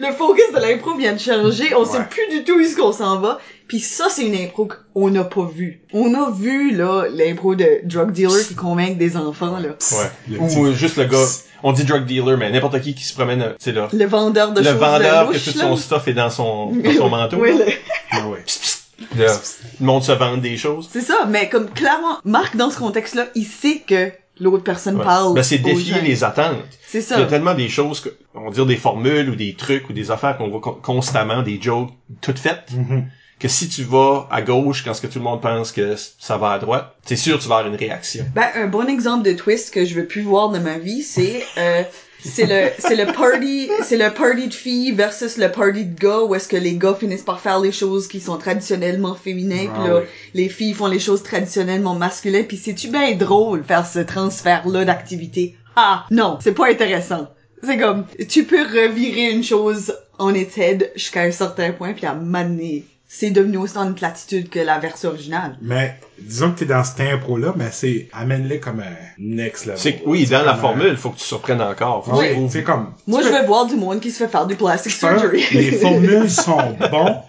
le 0.08 0.12
focus 0.14 0.44
de 0.54 0.58
l'impro 0.60 0.94
vient 0.94 1.12
de 1.14 1.18
changer. 1.18 1.74
On 1.74 1.84
sait 1.84 2.04
plus 2.10 2.28
du 2.38 2.44
tout 2.44 2.56
où 2.56 2.60
est-ce 2.60 2.76
qu'on 2.76 2.92
s'en 2.92 3.18
va. 3.20 3.38
Puis 3.66 3.80
ça, 3.80 4.08
c'est 4.10 4.26
une 4.26 4.34
impro 4.34 4.68
qu'on 4.94 5.08
n'a 5.10 5.24
pas 5.24 5.46
vue. 5.52 5.80
On 5.94 6.12
a 6.14 6.30
vu, 6.30 6.72
là, 6.76 7.06
l'impro 7.10 7.54
de 7.54 7.80
drug 7.84 8.12
dealer 8.12 8.46
qui 8.46 8.54
convainc 8.54 8.98
des 8.98 9.16
enfants, 9.16 9.58
là. 9.58 9.70
Ouais. 10.30 10.38
Ou 10.38 10.72
juste 10.74 10.96
le 10.98 11.04
gars, 11.04 11.24
on 11.62 11.72
dit 11.72 11.84
drug 11.84 12.04
dealer, 12.04 12.36
mais 12.36 12.50
n'importe 12.50 12.80
qui 12.82 12.94
qui 12.94 13.04
se 13.04 13.14
promène, 13.14 13.40
euh, 13.40 13.52
sais 13.58 13.72
là. 13.72 13.88
Le 13.92 14.04
vendeur 14.04 14.52
de 14.52 14.60
Le 14.60 14.66
choses 14.66 14.74
vendeur 14.74 15.30
que 15.30 15.38
tout 15.38 15.58
son 15.58 15.76
stuff 15.76 16.06
est 16.08 16.12
dans 16.12 16.28
son, 16.28 16.72
dans 16.72 16.92
son 16.92 17.08
manteau. 17.08 17.38
Oui, 17.38 17.56
le- 17.56 17.64
Ah 18.10 18.28
ouais. 18.28 18.40
Psst, 18.44 18.82
le 19.16 19.86
monde 19.86 20.02
se 20.04 20.12
vend 20.12 20.36
des 20.36 20.56
choses. 20.58 20.88
c'est 20.92 21.00
ça, 21.00 21.24
mais 21.28 21.48
comme 21.48 21.70
clairement, 21.70 22.18
Marc, 22.24 22.56
dans 22.56 22.70
ce 22.70 22.78
contexte-là, 22.78 23.26
il 23.34 23.44
sait 23.46 23.82
que 23.86 24.10
l'autre 24.40 24.64
personne 24.64 24.96
Ouais. 24.98 25.04
parle. 25.04 25.34
Ben, 25.34 25.42
c'est 25.42 25.58
défier 25.58 25.94
gens. 25.94 26.02
les 26.02 26.24
attentes. 26.24 26.56
C'est 26.86 26.98
Il 26.98 27.02
y 27.02 27.04
ça. 27.04 27.18
a 27.18 27.24
tellement 27.26 27.54
des 27.54 27.68
choses, 27.68 28.00
que, 28.00 28.08
on 28.34 28.44
va 28.46 28.50
dire 28.50 28.66
des 28.66 28.76
formules 28.76 29.28
ou 29.30 29.36
des 29.36 29.54
trucs 29.54 29.88
ou 29.90 29.92
des 29.92 30.10
affaires 30.10 30.36
qu'on 30.36 30.48
voit 30.48 30.60
con- 30.60 30.78
constamment, 30.82 31.42
des 31.42 31.60
jokes 31.60 31.90
toutes 32.20 32.38
faites, 32.38 32.70
Mhm. 32.72 33.06
que 33.40 33.48
si 33.48 33.68
tu 33.68 33.82
vas 33.82 34.28
à 34.30 34.42
gauche 34.42 34.84
quand 34.84 34.94
ce 34.94 35.00
que 35.02 35.06
tout 35.08 35.18
le 35.18 35.24
monde 35.24 35.40
pense 35.42 35.72
que 35.72 35.96
ça 35.96 36.36
va 36.38 36.52
à 36.52 36.58
droite, 36.58 36.94
c'est 37.04 37.16
sûr 37.16 37.38
tu 37.38 37.48
vas 37.48 37.56
avoir 37.56 37.72
une 37.72 37.78
réaction. 37.78 38.24
Ben, 38.34 38.46
un 38.54 38.66
bon 38.68 38.88
exemple 38.88 39.24
de 39.24 39.32
twist 39.32 39.74
que 39.74 39.84
je 39.84 39.94
veux 39.94 40.06
plus 40.06 40.22
voir 40.22 40.50
de 40.50 40.58
ma 40.60 40.78
vie, 40.78 41.02
c'est 41.02 41.44
euh, 41.58 41.82
c'est 42.24 42.46
le 42.46 42.70
c'est 42.78 42.96
le 42.96 43.12
party 43.12 43.68
c'est 43.82 43.96
le 43.98 44.10
party 44.12 44.48
de 44.48 44.54
filles 44.54 44.92
versus 44.92 45.36
le 45.36 45.50
party 45.50 45.84
de 45.84 45.98
gars 45.98 46.22
où 46.22 46.34
est-ce 46.34 46.48
que 46.48 46.56
les 46.56 46.76
gars 46.76 46.94
finissent 46.94 47.22
par 47.22 47.40
faire 47.40 47.60
les 47.60 47.72
choses 47.72 48.08
qui 48.08 48.20
sont 48.20 48.38
traditionnellement 48.38 49.14
féminines 49.14 49.68
Ah 49.72 49.78
puis 49.78 49.88
là 49.88 49.96
oui. 49.98 50.04
les 50.34 50.48
filles 50.48 50.74
font 50.74 50.86
les 50.86 50.98
choses 50.98 51.22
traditionnellement 51.22 51.94
masculines 51.94 52.46
puis 52.46 52.56
c'est 52.56 52.74
tu 52.74 52.88
bien 52.88 53.12
drôle 53.14 53.62
faire 53.64 53.86
ce 53.86 53.98
transfert 53.98 54.66
là 54.68 54.84
d'activité? 54.84 55.54
Ah 55.76 56.06
non, 56.10 56.38
c'est 56.40 56.52
pas 56.54 56.68
intéressant. 56.70 57.28
C'est 57.62 57.78
comme 57.78 58.06
tu 58.28 58.44
peux 58.44 58.62
revirer 58.62 59.30
une 59.32 59.42
chose 59.42 59.94
en 60.18 60.32
head 60.34 60.92
jusqu'à 60.94 61.22
un 61.22 61.30
certain 61.30 61.72
point 61.72 61.92
puis 61.92 62.06
à 62.06 62.14
m'amener 62.14 62.84
c'est 63.16 63.30
devenu 63.30 63.58
autant 63.58 63.84
une 63.84 63.94
platitude 63.94 64.48
que 64.48 64.58
la 64.58 64.78
version 64.80 65.10
originale. 65.10 65.56
Mais 65.62 65.94
disons 66.18 66.50
que 66.50 66.58
t'es 66.60 66.64
dans 66.64 66.82
cette 66.82 67.00
impro-là, 67.00 67.54
mais 67.56 67.68
c'est 67.70 68.08
amène-le 68.12 68.58
comme 68.58 68.80
un 68.80 68.96
next 69.18 69.66
level. 69.66 69.78
C'est, 69.78 70.02
oui, 70.04 70.26
dans 70.26 70.38
la 70.38 70.46
comme 70.46 70.50
un- 70.50 70.60
formule, 70.62 70.96
faut 70.96 71.10
que 71.10 71.18
tu 71.18 71.24
surprennes 71.24 71.62
encore. 71.62 72.04
Faut 72.04 72.16
que 72.16 72.32
tu 72.34 72.38
Oui, 72.40 72.48
c'est 72.50 72.64
comme. 72.64 72.92
Moi, 73.06 73.20
tu 73.20 73.26
je 73.28 73.32
peux- 73.32 73.40
vais 73.40 73.46
voir 73.46 73.66
du 73.66 73.76
monde 73.76 74.00
qui 74.00 74.10
se 74.10 74.18
fait 74.24 74.28
faire 74.28 74.46
du 74.46 74.56
plastic 74.56 74.90
surgery. 74.92 75.44
Les 75.52 75.70
formules 75.80 76.28
sont 76.30 76.76
bons 76.90 77.20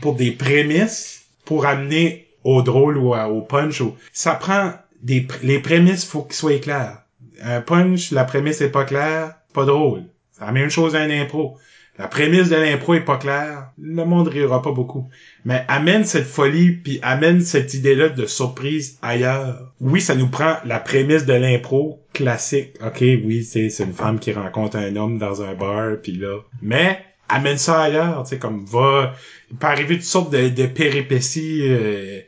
pour 0.00 0.14
des 0.14 0.30
prémices, 0.30 1.22
pour 1.44 1.66
amener 1.66 2.28
au 2.44 2.62
drôle 2.62 2.96
ou 2.98 3.12
à- 3.14 3.28
au 3.28 3.40
punch. 3.40 3.80
Ou... 3.80 3.96
Ça 4.12 4.34
prend 4.34 4.72
des 5.02 5.22
pr- 5.22 5.38
les 5.42 5.58
prémices, 5.58 6.04
faut 6.04 6.22
qu'ils 6.22 6.36
soient 6.36 6.58
clairs. 6.60 6.98
Un 7.42 7.60
punch, 7.60 8.12
la 8.12 8.22
prémisse 8.24 8.60
est 8.60 8.68
pas 8.68 8.84
claire, 8.84 9.34
pas 9.52 9.64
drôle. 9.64 10.04
C'est 10.30 10.44
la 10.44 10.52
même 10.52 10.70
chose 10.70 10.94
à 10.94 11.00
un 11.00 11.10
impro. 11.10 11.56
La 12.02 12.08
prémisse 12.08 12.48
de 12.48 12.56
l'impro 12.56 12.94
est 12.94 13.04
pas 13.04 13.16
claire, 13.16 13.70
le 13.80 14.04
monde 14.04 14.26
rira 14.26 14.60
pas 14.60 14.72
beaucoup. 14.72 15.08
Mais 15.44 15.64
amène 15.68 16.04
cette 16.04 16.26
folie, 16.26 16.72
puis 16.72 16.98
amène 17.00 17.40
cette 17.40 17.74
idée-là 17.74 18.08
de 18.08 18.26
surprise 18.26 18.98
ailleurs. 19.02 19.72
Oui, 19.80 20.00
ça 20.00 20.16
nous 20.16 20.26
prend 20.26 20.56
la 20.64 20.80
prémisse 20.80 21.26
de 21.26 21.32
l'impro 21.34 22.04
classique. 22.12 22.74
Ok, 22.84 23.02
oui, 23.02 23.44
c'est 23.44 23.68
une 23.78 23.92
femme 23.92 24.18
qui 24.18 24.32
rencontre 24.32 24.78
un 24.78 24.96
homme 24.96 25.16
dans 25.16 25.42
un 25.42 25.54
bar, 25.54 25.92
puis 26.02 26.14
là. 26.14 26.40
Mais 26.60 26.98
amène 27.28 27.56
ça 27.56 27.80
ailleurs, 27.80 28.24
tu 28.24 28.30
sais, 28.30 28.38
comme 28.40 28.64
va. 28.64 29.14
Il 29.52 29.56
peut 29.56 29.68
arriver 29.68 29.94
toutes 29.94 30.02
sortes 30.02 30.32
de, 30.32 30.66
péripéties 30.66 31.68
euh, 31.68 32.18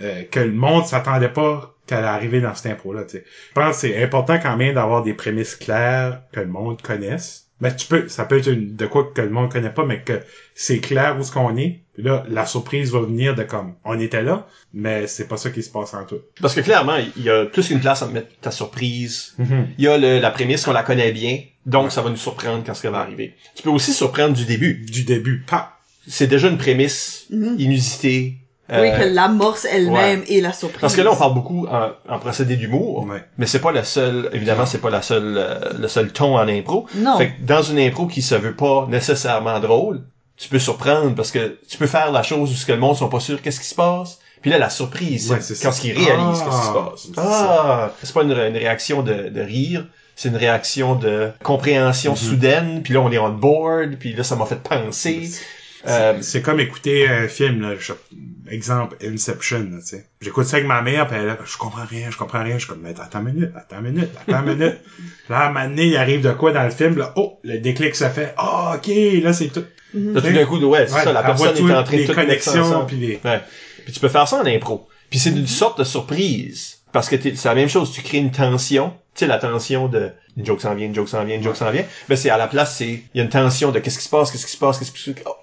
euh, 0.00 0.22
que 0.30 0.38
le 0.38 0.52
monde 0.52 0.86
s'attendait 0.86 1.28
pas 1.28 1.74
qu'elle 1.88 2.04
arriver 2.04 2.40
dans 2.40 2.54
cette 2.54 2.70
impro-là. 2.70 3.02
Je 3.12 3.18
pense 3.52 3.80
que 3.80 3.88
c'est 3.88 4.00
important 4.00 4.38
quand 4.40 4.56
même 4.56 4.76
d'avoir 4.76 5.02
des 5.02 5.12
prémices 5.12 5.56
claires 5.56 6.22
que 6.32 6.38
le 6.38 6.46
monde 6.46 6.80
connaisse. 6.82 7.43
Mais 7.60 7.74
tu 7.74 7.86
peux, 7.86 8.08
ça 8.08 8.24
peut 8.24 8.38
être 8.38 8.48
une, 8.50 8.74
de 8.74 8.86
quoi 8.86 9.10
que 9.14 9.20
le 9.22 9.30
monde 9.30 9.50
connaît 9.50 9.70
pas, 9.70 9.84
mais 9.86 10.02
que 10.02 10.20
c'est 10.54 10.78
clair 10.80 11.16
où 11.18 11.22
ce 11.22 11.30
qu'on 11.32 11.56
est. 11.56 11.80
Puis 11.94 12.02
là, 12.02 12.24
la 12.28 12.44
surprise 12.46 12.90
va 12.90 13.00
venir 13.00 13.36
de 13.36 13.44
comme, 13.44 13.74
on 13.84 13.98
était 14.00 14.22
là, 14.22 14.48
mais 14.72 15.06
c'est 15.06 15.28
pas 15.28 15.36
ça 15.36 15.50
qui 15.50 15.62
se 15.62 15.70
passe 15.70 15.94
en 15.94 16.04
tout. 16.04 16.18
Parce 16.42 16.54
que 16.54 16.60
clairement, 16.60 16.96
il 17.16 17.22
y 17.22 17.30
a 17.30 17.44
plus 17.46 17.68
qu'une 17.68 17.80
place 17.80 18.02
à 18.02 18.08
mettre 18.08 18.28
ta 18.40 18.50
surprise. 18.50 19.36
Il 19.78 19.84
y 19.84 19.86
a 19.86 19.96
le- 19.96 20.18
la 20.18 20.30
prémisse 20.32 20.64
qu'on 20.64 20.72
la 20.72 20.82
connaît 20.82 21.12
bien, 21.12 21.38
donc 21.64 21.92
ça 21.92 22.02
va 22.02 22.10
nous 22.10 22.16
surprendre 22.16 22.64
quand 22.66 22.74
ce 22.74 22.80
qui 22.82 22.88
va 22.88 22.98
arriver. 22.98 23.34
Tu 23.54 23.62
peux 23.62 23.70
aussi 23.70 23.92
surprendre 23.92 24.34
du 24.34 24.44
début. 24.44 24.84
Du 24.90 25.04
début, 25.04 25.40
pas. 25.48 25.78
C'est 26.08 26.26
déjà 26.26 26.48
une 26.48 26.58
prémisse 26.58 27.26
Mhm. 27.30 27.54
inusitée. 27.58 28.38
Oui, 28.70 28.76
euh, 28.88 28.98
que 28.98 29.04
l'amorce 29.14 29.66
elle-même 29.70 30.20
ouais. 30.20 30.24
et 30.28 30.40
la 30.40 30.52
surprise. 30.54 30.80
Parce 30.80 30.96
que 30.96 31.02
là, 31.02 31.12
on 31.12 31.16
parle 31.16 31.34
beaucoup 31.34 31.66
en, 31.66 31.90
en 32.08 32.18
procédé 32.18 32.56
d'humour, 32.56 33.04
Ouais. 33.06 33.22
mais 33.36 33.46
c'est 33.46 33.58
pas 33.60 33.72
le 33.72 33.84
seul, 33.84 34.30
évidemment, 34.32 34.64
c'est 34.64 34.78
pas 34.80 34.88
la 34.90 35.02
seule, 35.02 35.34
euh, 35.36 35.58
le 35.78 35.86
seul 35.88 36.12
ton 36.12 36.36
en 36.38 36.48
impro. 36.48 36.86
Non. 36.94 37.18
Fait 37.18 37.28
que 37.32 37.42
dans 37.42 37.62
une 37.62 37.78
impro 37.78 38.06
qui 38.06 38.22
se 38.22 38.34
veut 38.34 38.54
pas 38.54 38.86
nécessairement 38.88 39.60
drôle, 39.60 40.00
tu 40.38 40.48
peux 40.48 40.58
surprendre 40.58 41.14
parce 41.14 41.30
que 41.30 41.58
tu 41.68 41.76
peux 41.76 41.86
faire 41.86 42.10
la 42.10 42.22
chose 42.22 42.50
où 42.50 42.54
ce 42.54 42.64
que 42.66 42.72
le 42.72 42.78
monde 42.78 42.96
sont 42.96 43.08
pas 43.08 43.20
sûrs 43.20 43.42
qu'est-ce 43.42 43.60
qui 43.60 43.66
se 43.68 43.74
passe. 43.74 44.18
Puis 44.40 44.50
là, 44.50 44.58
la 44.58 44.70
surprise, 44.70 45.30
Ouais, 45.30 45.38
c'est 45.40 45.54
quand 45.62 45.70
ça. 45.70 45.72
ce 45.72 45.80
qu'ils 45.82 45.92
réalisent 45.96 46.42
Ah, 46.42 46.44
qu'est-ce 46.44 46.60
qui 46.60 46.66
se 46.66 46.72
passe. 46.72 47.00
c'est 47.04 47.12
Ah, 47.18 47.92
c'est 48.02 48.12
pas 48.14 48.22
une, 48.22 48.32
une 48.32 48.56
réaction 48.56 49.02
de, 49.02 49.28
de 49.28 49.40
rire, 49.42 49.86
c'est 50.16 50.28
une 50.30 50.36
réaction 50.36 50.94
de 50.96 51.30
compréhension 51.42 52.12
Mhm. 52.12 52.16
soudaine. 52.16 52.82
Puis 52.82 52.94
là, 52.94 53.00
on 53.00 53.10
est 53.12 53.18
on 53.18 53.28
board. 53.30 53.96
Puis 53.98 54.12
là, 54.14 54.22
ça 54.24 54.36
m'a 54.36 54.46
fait 54.46 54.62
penser. 54.62 55.30
Euh, 55.86 56.18
C'est 56.22 56.42
comme 56.42 56.60
écouter 56.60 57.08
un 57.08 57.28
film, 57.28 57.60
là. 57.62 57.74
je- 57.78 57.92
exemple, 58.50 58.96
Inception, 59.04 59.58
là, 59.70 59.78
tu 59.80 59.86
sais. 59.96 60.06
J'écoute 60.20 60.46
ça 60.46 60.56
avec 60.56 60.68
ma 60.68 60.82
mère, 60.82 61.06
puis 61.06 61.16
elle 61.16 61.36
je 61.44 61.56
comprends 61.56 61.84
rien, 61.84 62.10
je 62.10 62.16
comprends 62.16 62.42
rien. 62.42 62.54
Je 62.54 62.60
suis 62.64 62.68
comme, 62.68 62.80
mais 62.82 62.90
attends 62.98 63.20
une 63.20 63.32
minute, 63.34 63.50
attends 63.56 63.78
une 63.84 63.90
minute, 63.92 64.10
attends 64.26 64.42
une 64.46 64.56
minute. 64.56 64.76
Là, 65.28 65.38
à 65.38 65.46
un 65.46 65.52
moment 65.52 65.66
donné, 65.68 65.86
il 65.86 65.96
arrive 65.96 66.20
de 66.20 66.32
quoi 66.32 66.52
dans 66.52 66.62
le 66.64 66.70
film, 66.70 66.98
là, 66.98 67.12
oh, 67.16 67.38
le 67.42 67.58
déclic 67.58 67.94
se 67.96 68.04
fait, 68.08 68.34
ah, 68.36 68.76
ok, 68.76 68.90
là, 69.22 69.32
c'est 69.32 69.48
tout. 69.48 69.64
là, 69.94 70.20
tout 70.20 70.30
d'un 70.32 70.44
coup, 70.44 70.58
ouais, 70.58 70.86
c'est 70.86 70.94
Ouais, 70.94 71.04
ça, 71.04 71.12
la 71.12 71.22
personne 71.22 71.48
est 71.56 71.60
en 71.60 71.82
toutes 71.82 71.84
train 71.84 71.92
de 71.96 71.96
les 72.00 72.06
tout 72.06 72.14
connexions, 72.14 72.84
puis 72.86 72.96
les... 72.96 73.20
Ouais. 73.24 73.40
Puis 73.84 73.92
tu 73.94 74.00
peux 74.00 74.08
faire 74.08 74.28
ça 74.28 74.36
en 74.40 74.46
impro. 74.46 74.86
Puis 75.10 75.18
c'est 75.18 75.30
une 75.30 75.46
sorte 75.46 75.78
de 75.78 75.84
surprise. 75.84 76.78
Parce 76.92 77.08
que 77.08 77.16
t'es- 77.16 77.34
c'est 77.34 77.48
la 77.48 77.54
même 77.54 77.68
chose, 77.68 77.90
tu 77.92 78.02
crées 78.02 78.18
une 78.18 78.30
tension. 78.30 78.90
Tu 79.14 79.20
sais, 79.20 79.26
la 79.26 79.38
tension 79.38 79.88
de 79.88 80.10
une 80.36 80.44
joke 80.46 80.60
s'en 80.60 80.74
vient, 80.74 80.86
une 80.86 80.94
joke 80.94 81.08
s'en 81.08 81.24
vient, 81.24 81.36
une 81.36 81.42
joke 81.42 81.56
s'en 81.56 81.70
vient. 81.70 81.84
Mais 82.08 82.16
c'est 82.16 82.30
à 82.30 82.36
la 82.36 82.46
place, 82.48 82.76
c'est, 82.76 82.88
il 82.88 83.02
y 83.14 83.20
a 83.20 83.24
une 83.24 83.30
tension 83.30 83.70
de 83.72 83.78
qu'est-ce 83.78 83.98
qui 83.98 84.04
se 84.04 84.08
passe, 84.10 84.30
qu'est-ce 84.30 84.46
qui 84.46 84.52
se 84.52 84.58
passe, 84.58 84.78
qu'est-ce 84.78 84.92
qui 84.92 85.00
se 85.00 85.10
passe. 85.12 85.24
Oh! 85.26 85.34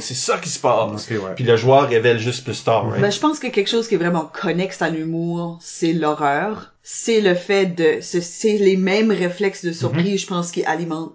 C'est 0.00 0.14
ça 0.14 0.38
qui 0.38 0.48
se 0.48 0.58
passe. 0.58 0.90
Ok, 1.10 1.10
ouais. 1.10 1.34
Puis 1.34 1.44
le 1.44 1.56
joueur 1.56 1.88
révèle 1.88 2.18
juste 2.18 2.44
plus 2.44 2.62
tard, 2.62 2.88
right? 2.88 3.00
Ben, 3.00 3.10
je 3.10 3.18
pense 3.20 3.38
que 3.38 3.46
quelque 3.48 3.68
chose 3.68 3.88
qui 3.88 3.94
est 3.94 3.98
vraiment 3.98 4.30
connexe 4.40 4.80
à 4.82 4.88
l'humour, 4.90 5.58
c'est 5.60 5.92
l'horreur. 5.92 6.72
C'est 6.82 7.20
le 7.20 7.34
fait 7.34 7.66
de, 7.66 7.98
c'est- 8.00 8.58
les 8.58 8.76
mêmes 8.76 9.10
réflexes 9.10 9.64
de 9.64 9.72
surprise, 9.72 10.20
je 10.22 10.26
pense, 10.26 10.50
qui 10.50 10.64
alimentent. 10.64 11.12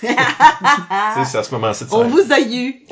Sais, 0.00 0.08
c'est 1.26 1.38
à 1.38 1.42
ce 1.42 1.50
moment-ci 1.52 1.84
de 1.84 1.88
On 1.92 2.02
ça. 2.02 2.08
vous 2.08 2.32
a 2.32 2.40
eu! 2.40 2.82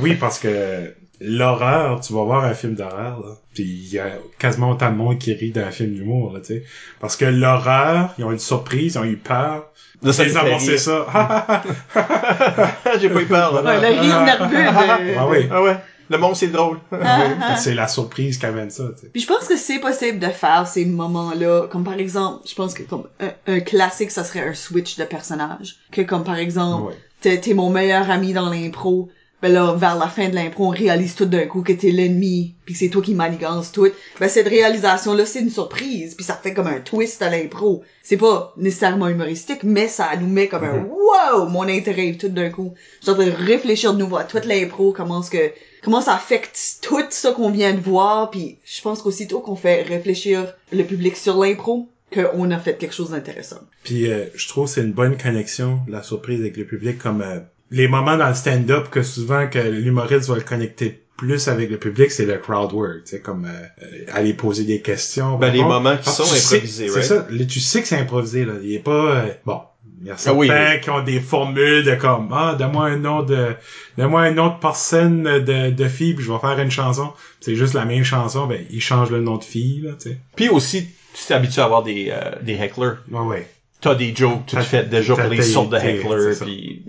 Oui, 0.00 0.14
parce 0.14 0.38
que 0.38 0.94
l'horreur, 1.20 2.00
tu 2.00 2.12
vas 2.12 2.24
voir 2.24 2.44
un 2.44 2.54
film 2.54 2.74
d'horreur, 2.74 3.20
là, 3.20 3.34
puis 3.54 3.64
il 3.64 3.88
y 3.94 3.98
a 3.98 4.12
quasiment 4.38 4.70
autant 4.70 4.90
de 4.90 4.96
monde 4.96 5.18
qui 5.18 5.32
rit 5.32 5.50
d'un 5.50 5.70
film 5.70 5.94
d'humour, 5.94 6.32
là, 6.32 6.40
tu 6.40 6.46
sais. 6.46 6.64
Parce 7.00 7.16
que 7.16 7.24
l'horreur, 7.24 8.14
ils 8.18 8.24
ont 8.24 8.32
une 8.32 8.38
surprise, 8.38 8.94
ils 8.94 8.98
ont 8.98 9.04
eu 9.04 9.16
peur. 9.16 9.66
Là, 10.02 10.12
ça 10.12 10.24
ça. 10.28 10.36
J'ai 13.00 13.08
pas 13.08 13.20
eu 13.20 13.26
peur, 13.26 13.62
là. 13.62 13.62
Ouais, 13.62 13.80
le 13.80 14.00
rire 14.00 14.22
nerveux 14.22 14.56
de... 14.56 15.18
ah 15.18 15.26
oui. 15.28 15.48
Ah 15.50 15.62
ouais. 15.62 15.76
Le 16.08 16.18
monde, 16.18 16.36
c'est 16.36 16.48
drôle. 16.48 16.78
C'est 17.58 17.74
la 17.74 17.88
surprise 17.88 18.38
qui 18.38 18.46
amène 18.46 18.70
ça, 18.70 18.84
tu 18.94 19.02
sais. 19.02 19.08
Puis 19.12 19.22
je 19.22 19.26
pense 19.26 19.48
que 19.48 19.56
c'est 19.56 19.80
possible 19.80 20.18
de 20.20 20.28
faire 20.28 20.66
ces 20.68 20.84
moments-là, 20.84 21.66
comme 21.70 21.82
par 21.82 21.94
exemple, 21.98 22.42
je 22.48 22.54
pense 22.54 22.74
que 22.74 22.84
comme 22.84 23.08
un, 23.18 23.30
un 23.52 23.60
classique, 23.60 24.10
ça 24.12 24.22
serait 24.22 24.46
un 24.48 24.54
switch 24.54 24.96
de 24.96 25.04
personnage. 25.04 25.76
Que 25.90 26.02
comme 26.02 26.22
par 26.24 26.36
exemple, 26.36 26.92
Ouais. 27.22 27.40
t'es 27.40 27.54
mon 27.54 27.70
meilleur 27.70 28.08
ami 28.10 28.32
dans 28.32 28.48
l'impro, 28.48 29.08
ben 29.42 29.52
là, 29.52 29.74
vers 29.74 29.96
la 29.96 30.08
fin 30.08 30.28
de 30.28 30.34
l'impro, 30.34 30.66
on 30.66 30.70
réalise 30.70 31.14
tout 31.14 31.26
d'un 31.26 31.46
coup 31.46 31.62
que 31.62 31.72
t'es 31.72 31.90
l'ennemi, 31.90 32.54
puis 32.64 32.74
que 32.74 32.80
c'est 32.80 32.88
toi 32.88 33.02
qui 33.02 33.14
manigances 33.14 33.70
tout. 33.70 33.88
Ben 34.18 34.28
cette 34.28 34.48
réalisation-là, 34.48 35.26
c'est 35.26 35.40
une 35.40 35.50
surprise, 35.50 36.14
puis 36.14 36.24
ça 36.24 36.34
fait 36.34 36.54
comme 36.54 36.66
un 36.66 36.80
twist 36.80 37.20
à 37.20 37.30
l'impro. 37.30 37.84
C'est 38.02 38.16
pas 38.16 38.54
nécessairement 38.56 39.08
humoristique, 39.08 39.62
mais 39.62 39.88
ça 39.88 40.08
nous 40.18 40.28
met 40.28 40.48
comme 40.48 40.64
un 40.64 40.84
wow, 40.84 41.48
mon 41.48 41.68
intérêt 41.68 42.16
tout 42.18 42.28
d'un 42.28 42.50
coup. 42.50 42.72
Je 43.00 43.04
suis 43.04 43.10
en 43.10 43.14
train 43.14 43.26
de 43.26 43.46
réfléchir 43.46 43.92
de 43.92 43.98
nouveau 43.98 44.16
à 44.16 44.24
toute 44.24 44.46
l'impro, 44.46 44.92
comment 44.92 45.22
ce 45.22 45.30
que 45.30 45.52
comment 45.82 46.00
ça 46.00 46.14
affecte 46.14 46.80
tout 46.82 47.04
ça 47.10 47.32
qu'on 47.32 47.50
vient 47.50 47.74
de 47.74 47.80
voir, 47.80 48.30
puis 48.30 48.58
je 48.64 48.80
pense 48.80 49.02
qu'aussitôt 49.02 49.40
qu'on 49.40 49.56
fait 49.56 49.82
réfléchir 49.82 50.54
le 50.72 50.82
public 50.82 51.16
sur 51.16 51.38
l'impro, 51.38 51.88
qu'on 52.12 52.50
a 52.50 52.58
fait 52.58 52.78
quelque 52.78 52.94
chose 52.94 53.10
d'intéressant. 53.10 53.60
Puis 53.84 54.10
euh, 54.10 54.24
je 54.34 54.48
trouve 54.48 54.64
que 54.64 54.70
c'est 54.70 54.82
une 54.82 54.92
bonne 54.92 55.16
connexion, 55.16 55.80
la 55.88 56.02
surprise 56.02 56.40
avec 56.40 56.56
le 56.56 56.64
public, 56.64 56.98
comme 56.98 57.22
euh, 57.22 57.40
les 57.70 57.88
moments 57.88 58.16
dans 58.16 58.28
le 58.28 58.34
stand-up 58.34 58.88
que 58.90 59.02
souvent 59.02 59.48
que 59.48 59.58
l'humoriste 59.58 60.28
va 60.28 60.36
le 60.36 60.42
connecter 60.42 61.02
plus 61.16 61.48
avec 61.48 61.70
le 61.70 61.78
public, 61.78 62.10
c'est 62.10 62.26
le 62.26 62.36
crowd 62.36 62.72
work, 62.74 63.04
tu 63.04 63.12
sais, 63.12 63.20
comme 63.20 63.46
euh, 63.46 63.84
euh, 63.84 64.04
aller 64.12 64.34
poser 64.34 64.64
des 64.64 64.82
questions. 64.82 65.38
Ben, 65.38 65.50
les 65.50 65.62
moments 65.62 65.96
qui 65.96 66.10
sont 66.10 66.24
improvisés, 66.24 66.88
C'est 66.88 66.94
right? 66.94 67.04
ça, 67.04 67.26
là, 67.30 67.44
tu 67.46 67.58
sais 67.60 67.80
que 67.80 67.88
c'est 67.88 67.98
improvisé, 67.98 68.44
là. 68.44 68.52
Il 68.62 68.74
est 68.74 68.78
pas... 68.80 68.90
euh, 69.16 69.28
bon, 69.46 69.60
il 70.02 70.08
y 70.08 70.10
a 70.10 70.16
certains 70.18 70.36
Ah 70.36 70.38
oui, 70.38 70.50
oui. 70.74 70.80
qui 70.82 70.90
ont 70.90 71.02
des 71.02 71.20
formules 71.20 71.84
de 71.84 71.94
comme, 71.94 72.28
ah, 72.32 72.54
donne-moi 72.58 72.84
un 72.84 72.98
nom 72.98 73.22
de... 73.22 73.54
Donne-moi 73.96 74.20
un 74.20 74.32
nom 74.32 74.48
de 74.48 74.60
personne 74.60 75.22
de, 75.22 75.70
de 75.70 75.88
fille, 75.88 76.12
puis 76.12 76.22
je 76.22 76.30
vais 76.30 76.38
faire 76.38 76.58
une 76.60 76.70
chanson. 76.70 77.10
C'est 77.40 77.54
juste 77.56 77.72
la 77.72 77.86
même 77.86 78.04
chanson, 78.04 78.46
ben, 78.46 78.60
il 78.70 78.82
change 78.82 79.10
le 79.10 79.22
nom 79.22 79.38
de 79.38 79.44
fille, 79.44 79.80
là, 79.86 79.92
tu 79.98 80.10
sais. 80.10 80.18
Puis 80.36 80.50
aussi, 80.50 80.86
tu 81.14 81.24
t'es 81.26 81.32
habitué 81.32 81.62
à 81.62 81.64
avoir 81.64 81.82
des, 81.82 82.10
euh, 82.10 82.32
des 82.42 82.56
hecklers. 82.60 82.98
Ouais, 83.10 83.20
ouais. 83.20 83.48
T'as 83.80 83.94
des 83.94 84.14
jokes 84.16 84.46
toutes 84.46 84.58
T'as- 84.58 84.64
faites 84.64 84.88
déjà 84.88 85.14
pour 85.14 85.28
les 85.28 85.36
tes- 85.36 85.42
sortes 85.42 85.70
de 85.70 85.76
hecklers. 85.76 86.20
c'est 86.22 86.34
ça. 86.34 86.44
Puis 86.46 86.82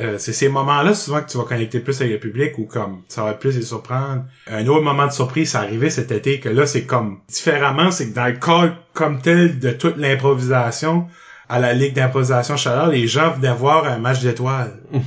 Euh, 0.00 0.16
c'est 0.18 0.32
ces 0.34 0.48
moments-là 0.48 0.94
souvent 0.94 1.22
que 1.22 1.30
tu 1.30 1.38
vas 1.38 1.44
connecter 1.44 1.80
plus 1.80 1.98
avec 2.00 2.12
le 2.12 2.18
public 2.20 2.58
ou 2.58 2.64
comme 2.66 3.00
ça 3.08 3.24
va 3.24 3.32
plus 3.32 3.56
les 3.56 3.62
surprendre. 3.62 4.24
Un 4.46 4.66
autre 4.66 4.82
moment 4.82 5.06
de 5.06 5.12
surprise, 5.12 5.50
c'est 5.52 5.58
arrivé 5.58 5.88
cet 5.90 6.12
été 6.12 6.38
que 6.38 6.48
là 6.50 6.66
c'est 6.66 6.84
comme 6.84 7.20
différemment, 7.28 7.90
c'est 7.90 8.10
que 8.10 8.14
dans 8.14 8.26
le 8.26 8.32
cas 8.34 8.74
comme 8.92 9.20
tel 9.20 9.58
de 9.58 9.70
toute 9.70 9.96
l'improvisation 9.96 11.06
à 11.48 11.60
la 11.60 11.72
ligue 11.72 11.94
d'improvisation 11.94 12.56
chaleur, 12.56 12.88
les 12.88 13.06
gens 13.06 13.30
venaient 13.32 13.54
voir 13.54 13.86
un 13.86 13.98
match 13.98 14.20
d'étoiles. 14.20 14.76
tu 14.92 14.98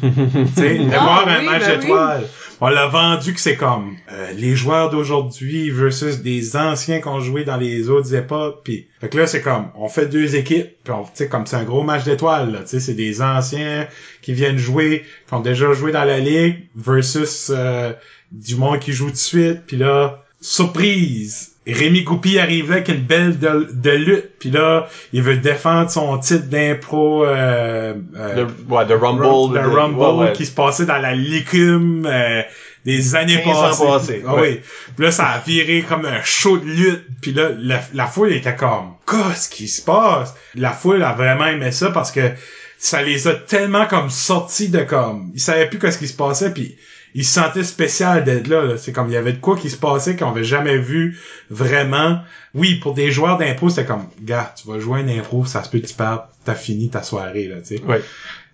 sais, 0.55 0.75
venaient 0.77 0.95
Ah, 0.97 1.03
voir 1.03 1.27
un 1.27 1.39
oui, 1.39 1.45
match 1.45 1.63
ben 1.65 1.79
oui. 1.83 2.25
On 2.61 2.67
l'a 2.67 2.87
vendu 2.87 3.33
que 3.33 3.39
c'est 3.39 3.55
comme 3.55 3.95
euh, 4.11 4.31
les 4.33 4.55
joueurs 4.55 4.89
d'aujourd'hui 4.89 5.69
versus 5.69 6.19
des 6.21 6.57
anciens 6.57 6.99
qui 6.99 7.07
ont 7.07 7.21
joué 7.21 7.45
dans 7.45 7.55
les 7.55 7.89
autres 7.89 8.13
époques. 8.13 8.61
Puis, 8.65 8.87
fait 8.99 9.07
que 9.09 9.17
là 9.17 9.27
c'est 9.27 9.41
comme 9.41 9.67
on 9.75 9.87
fait 9.87 10.07
deux 10.07 10.35
équipes, 10.35 10.69
puis 10.83 10.93
on, 10.93 11.03
tu 11.03 11.09
sais 11.13 11.27
comme 11.29 11.45
c'est 11.45 11.55
un 11.55 11.63
gros 11.63 11.83
match 11.83 12.03
d'étoiles. 12.03 12.51
là, 12.51 12.59
Tu 12.59 12.67
sais, 12.67 12.79
c'est 12.81 12.93
des 12.95 13.21
anciens 13.21 13.87
qui 14.21 14.33
viennent 14.33 14.57
jouer, 14.57 15.05
qui 15.27 15.33
ont 15.33 15.39
déjà 15.39 15.71
joué 15.73 15.91
dans 15.93 16.03
la 16.03 16.19
ligue 16.19 16.67
versus 16.75 17.49
euh, 17.53 17.93
du 18.31 18.55
monde 18.55 18.79
qui 18.79 18.91
joue 18.91 19.05
tout 19.07 19.11
de 19.11 19.17
suite. 19.17 19.61
Puis 19.65 19.77
là, 19.77 20.23
surprise. 20.41 21.48
Rémi 21.73 22.03
Goupy 22.03 22.39
arrive 22.39 22.69
là 22.69 22.75
avec 22.77 22.87
une 22.89 23.01
belle 23.01 23.37
de, 23.39 23.67
de 23.73 23.91
lutte, 23.91 24.39
puis 24.39 24.49
là, 24.51 24.87
il 25.13 25.21
veut 25.21 25.37
défendre 25.37 25.89
son 25.89 26.17
titre 26.17 26.45
d'impro 26.45 27.25
euh, 27.25 27.93
euh, 28.17 28.35
le, 28.35 28.73
ouais, 28.73 28.85
de 28.85 28.93
Rumble. 28.93 29.25
Rum- 29.25 29.53
le 29.53 29.61
Rumble 29.67 29.99
ouais, 29.99 30.25
ouais. 30.27 30.33
qui 30.33 30.45
se 30.45 30.51
passait 30.53 30.85
dans 30.85 30.97
la 30.97 31.13
licume 31.15 32.05
euh, 32.09 32.41
des 32.85 33.15
années 33.15 33.41
15 33.43 33.57
ans 33.57 33.61
passées. 33.61 33.85
passés, 33.85 34.23
Ah 34.27 34.35
oui. 34.41 34.61
Puis 34.95 35.05
là, 35.05 35.11
ça 35.11 35.27
a 35.27 35.39
viré 35.39 35.81
comme 35.87 36.05
un 36.05 36.21
show 36.23 36.57
de 36.57 36.65
lutte. 36.65 37.05
Puis 37.21 37.33
là, 37.33 37.49
la, 37.59 37.81
la 37.93 38.07
foule 38.07 38.31
était 38.33 38.55
comme, 38.55 38.93
qu'est-ce 39.09 39.49
qui 39.49 39.67
se 39.67 39.81
passe? 39.81 40.33
La 40.55 40.71
foule 40.71 41.03
a 41.03 41.13
vraiment 41.13 41.45
aimé 41.47 41.71
ça 41.71 41.91
parce 41.91 42.11
que 42.11 42.21
ça 42.77 43.01
les 43.01 43.27
a 43.27 43.33
tellement 43.33 43.85
comme 43.87 44.09
sortis 44.09 44.69
de 44.69 44.79
comme, 44.79 45.31
ils 45.33 45.41
savaient 45.41 45.67
plus 45.67 45.79
qu'est-ce 45.79 45.97
qui 45.99 46.07
se 46.07 46.15
passait. 46.15 46.51
Puis 46.53 46.77
il 47.15 47.25
se 47.25 47.33
sentait 47.33 47.63
spécial 47.63 48.23
d'être 48.23 48.47
là, 48.47 48.63
là. 48.63 48.77
c'est 48.77 48.91
comme 48.91 49.07
il 49.09 49.13
y 49.13 49.17
avait 49.17 49.33
de 49.33 49.39
quoi 49.39 49.57
qui 49.57 49.69
se 49.69 49.77
passait 49.77 50.15
qu'on 50.15 50.29
avait 50.29 50.43
jamais 50.43 50.77
vu 50.77 51.17
vraiment 51.49 52.19
oui 52.53 52.75
pour 52.75 52.93
des 52.93 53.11
joueurs 53.11 53.37
d'impro 53.37 53.69
c'était 53.69 53.85
comme 53.85 54.05
gars 54.21 54.53
tu 54.55 54.67
vas 54.67 54.79
jouer 54.79 54.99
un 55.01 55.07
impro 55.07 55.45
ça 55.45 55.63
se 55.63 55.69
peut 55.69 55.79
que 55.79 55.87
tu 55.87 55.95
perds 55.95 56.27
t'as 56.45 56.55
fini 56.55 56.89
ta 56.89 57.01
soirée 57.03 57.47
là 57.47 57.57
tu 57.61 57.77
sais 57.77 57.83
Ouais. 57.87 58.01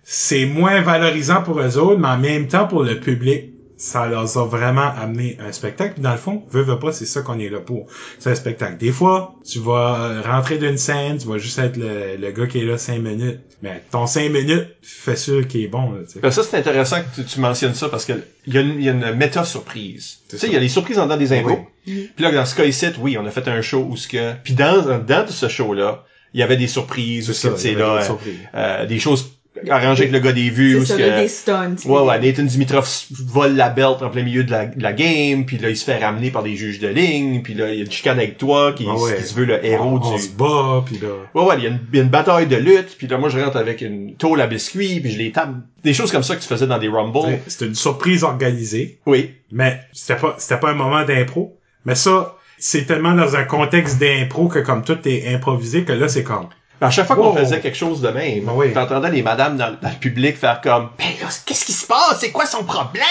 c'est 0.04 0.46
moins 0.46 0.80
valorisant 0.80 1.42
pour 1.42 1.60
eux 1.60 1.78
autres 1.78 1.98
mais 2.00 2.08
en 2.08 2.18
même 2.18 2.48
temps 2.48 2.66
pour 2.66 2.82
le 2.82 2.98
public 3.00 3.52
ça 3.76 4.06
leur 4.06 4.38
a 4.38 4.44
vraiment 4.46 4.90
amené 5.00 5.36
un 5.40 5.52
spectacle. 5.52 5.94
Puis 5.94 6.02
dans 6.02 6.12
le 6.12 6.16
fond, 6.18 6.42
veux, 6.50 6.62
veux 6.62 6.78
pas, 6.78 6.92
c'est 6.92 7.06
ça 7.06 7.20
qu'on 7.20 7.38
est 7.38 7.48
là 7.50 7.60
pour. 7.60 7.86
C'est 8.18 8.30
un 8.30 8.34
spectacle. 8.34 8.78
Des 8.78 8.92
fois, 8.92 9.34
tu 9.44 9.58
vas 9.58 10.22
rentrer 10.22 10.58
d'une 10.58 10.78
scène, 10.78 11.18
tu 11.18 11.28
vas 11.28 11.38
juste 11.38 11.58
être 11.58 11.76
le, 11.76 12.16
le 12.16 12.30
gars 12.30 12.46
qui 12.46 12.60
est 12.60 12.64
là 12.64 12.78
cinq 12.78 13.00
minutes. 13.00 13.40
Mais 13.62 13.82
ton 13.90 14.06
cinq 14.06 14.30
minutes, 14.30 14.68
fais 14.82 15.16
sûr 15.16 15.46
qu'il 15.48 15.62
est 15.62 15.68
bon, 15.68 15.92
là, 15.92 16.00
tu 16.06 16.12
sais. 16.14 16.20
Ben, 16.20 16.30
ça, 16.30 16.42
c'est 16.42 16.56
intéressant 16.58 16.98
que 17.00 17.20
tu, 17.22 17.24
tu 17.24 17.40
mentionnes 17.40 17.74
ça 17.74 17.88
parce 17.88 18.04
que 18.04 18.12
il 18.46 18.54
y 18.54 18.58
a 18.58 18.60
une, 18.60 18.74
il 18.78 18.84
y 18.84 18.88
a 18.88 18.92
une 18.92 19.12
méta-surprise. 19.14 20.18
Tu 20.28 20.30
C'est 20.30 20.36
sais, 20.38 20.40
ça. 20.42 20.46
il 20.48 20.52
y 20.54 20.56
a 20.56 20.60
les 20.60 20.68
surprises 20.68 20.98
en 20.98 21.04
dedans 21.04 21.16
des 21.16 21.32
impôts. 21.32 21.66
Oui. 21.86 22.10
Puis 22.14 22.24
là, 22.24 22.32
dans 22.32 22.44
ce 22.44 22.54
cas 22.54 22.64
ici, 22.64 22.86
oui, 23.00 23.16
on 23.18 23.26
a 23.26 23.30
fait 23.30 23.46
un 23.48 23.62
show 23.62 23.86
où 23.88 23.96
ce 23.96 24.08
que... 24.08 24.34
Puis 24.44 24.54
dans, 24.54 24.98
de 24.98 25.30
ce 25.30 25.48
show-là, 25.48 26.04
il 26.34 26.40
y 26.40 26.42
avait 26.42 26.56
des 26.58 26.66
surprises, 26.66 27.30
où 27.30 27.32
ce 27.32 27.48
que, 27.48 27.54
tu 27.54 27.60
sais, 27.60 27.72
il 27.72 27.78
y 27.78 27.82
avait 27.82 27.84
là, 27.84 27.96
des 27.98 28.02
euh, 28.02 28.06
surprises. 28.06 28.38
euh, 28.54 28.86
des 28.86 28.98
choses 28.98 29.35
arrangées 29.70 30.02
avec 30.04 30.12
le 30.12 30.20
gars 30.20 30.32
des 30.32 30.50
vues, 30.50 30.74
C'est 30.80 30.92
ce 30.92 30.98
ça, 30.98 30.98
que... 30.98 31.20
des 31.20 31.28
stunts. 31.28 31.76
Ouais, 31.88 32.00
ouais, 32.02 32.18
Nathan 32.20 32.42
Dimitrov 32.42 32.88
vole 33.26 33.54
la 33.56 33.70
belt 33.70 34.02
en 34.02 34.10
plein 34.10 34.22
milieu 34.22 34.44
de 34.44 34.50
la, 34.50 34.66
de 34.66 34.82
la 34.82 34.92
game, 34.92 35.46
puis 35.46 35.58
là, 35.58 35.70
il 35.70 35.76
se 35.76 35.84
fait 35.84 35.98
ramener 35.98 36.30
par 36.30 36.42
des 36.42 36.56
juges 36.56 36.78
de 36.80 36.88
ligne, 36.88 37.42
puis 37.42 37.54
là, 37.54 37.72
il 37.72 37.76
y 37.76 37.80
a 37.80 37.84
une 37.84 37.90
chicane 37.90 38.18
avec 38.18 38.38
toi 38.38 38.72
qui, 38.72 38.86
Ah 38.88 38.94
ouais. 38.94 39.16
qui 39.16 39.22
se 39.22 39.34
veut 39.34 39.44
le 39.44 39.64
héros 39.64 40.00
on, 40.02 40.06
on 40.06 40.16
du... 40.16 40.22
se 40.22 40.28
bat, 40.30 40.82
puis 40.84 40.98
là... 40.98 41.08
Ouais, 41.34 41.44
ouais, 41.48 41.54
il 41.58 41.64
y, 41.64 41.66
a 41.66 41.70
une, 41.70 41.80
il 41.92 41.96
y 41.96 42.00
a 42.00 42.02
une 42.02 42.10
bataille 42.10 42.46
de 42.46 42.56
lutte, 42.56 42.96
puis 42.98 43.06
là, 43.06 43.18
moi, 43.18 43.28
je 43.28 43.38
rentre 43.38 43.56
avec 43.56 43.80
une 43.80 44.14
tôle 44.16 44.40
à 44.40 44.46
biscuits, 44.46 45.00
puis 45.00 45.12
je 45.12 45.18
les 45.18 45.32
tape. 45.32 45.50
Des 45.84 45.94
choses 45.94 46.10
comme 46.10 46.22
ça 46.24 46.34
que 46.36 46.40
tu 46.42 46.48
faisais 46.48 46.66
dans 46.66 46.78
des 46.78 46.88
Rumble. 46.88 47.20
tu 47.20 47.28
sais, 47.28 47.40
C'était 47.46 47.66
une 47.66 47.74
surprise 47.74 48.24
organisée. 48.24 48.98
Oui. 49.06 49.30
Mais 49.52 49.80
c'était 49.92 50.20
pas 50.20 50.34
c'était 50.38 50.58
pas 50.58 50.70
un 50.70 50.74
moment 50.74 51.04
d'impro. 51.04 51.56
Mais 51.84 51.94
ça, 51.94 52.36
c'est 52.58 52.86
tellement 52.86 53.14
dans 53.14 53.36
un 53.36 53.44
contexte 53.44 53.98
d'impro 53.98 54.48
que 54.48 54.58
comme 54.58 54.82
tout 54.82 54.98
est 55.06 55.32
improvisé 55.32 55.84
que 55.84 55.92
là 55.92 56.08
c'est 56.08 56.24
comme 56.24 56.48
À 56.80 56.90
chaque 56.90 57.06
fois 57.06 57.16
qu'on 57.16 57.30
Wow. 57.30 57.36
faisait 57.38 57.60
quelque 57.60 57.76
chose 57.76 58.00
de 58.02 58.08
même, 58.08 58.44
Ben 58.44 58.52
oui. 58.54 58.72
t'entendais 58.74 59.10
les 59.10 59.22
madames 59.22 59.56
dans, 59.56 59.74
dans 59.80 59.88
le 59.88 59.98
public 59.98 60.36
faire 60.36 60.60
comme, 60.60 60.90
ben 60.98 61.06
là, 61.22 61.28
qu'est-ce 61.46 61.64
qui 61.64 61.72
se 61.72 61.86
passe? 61.86 62.18
C'est 62.20 62.30
quoi 62.32 62.44
son 62.46 62.64
problème? 62.64 63.04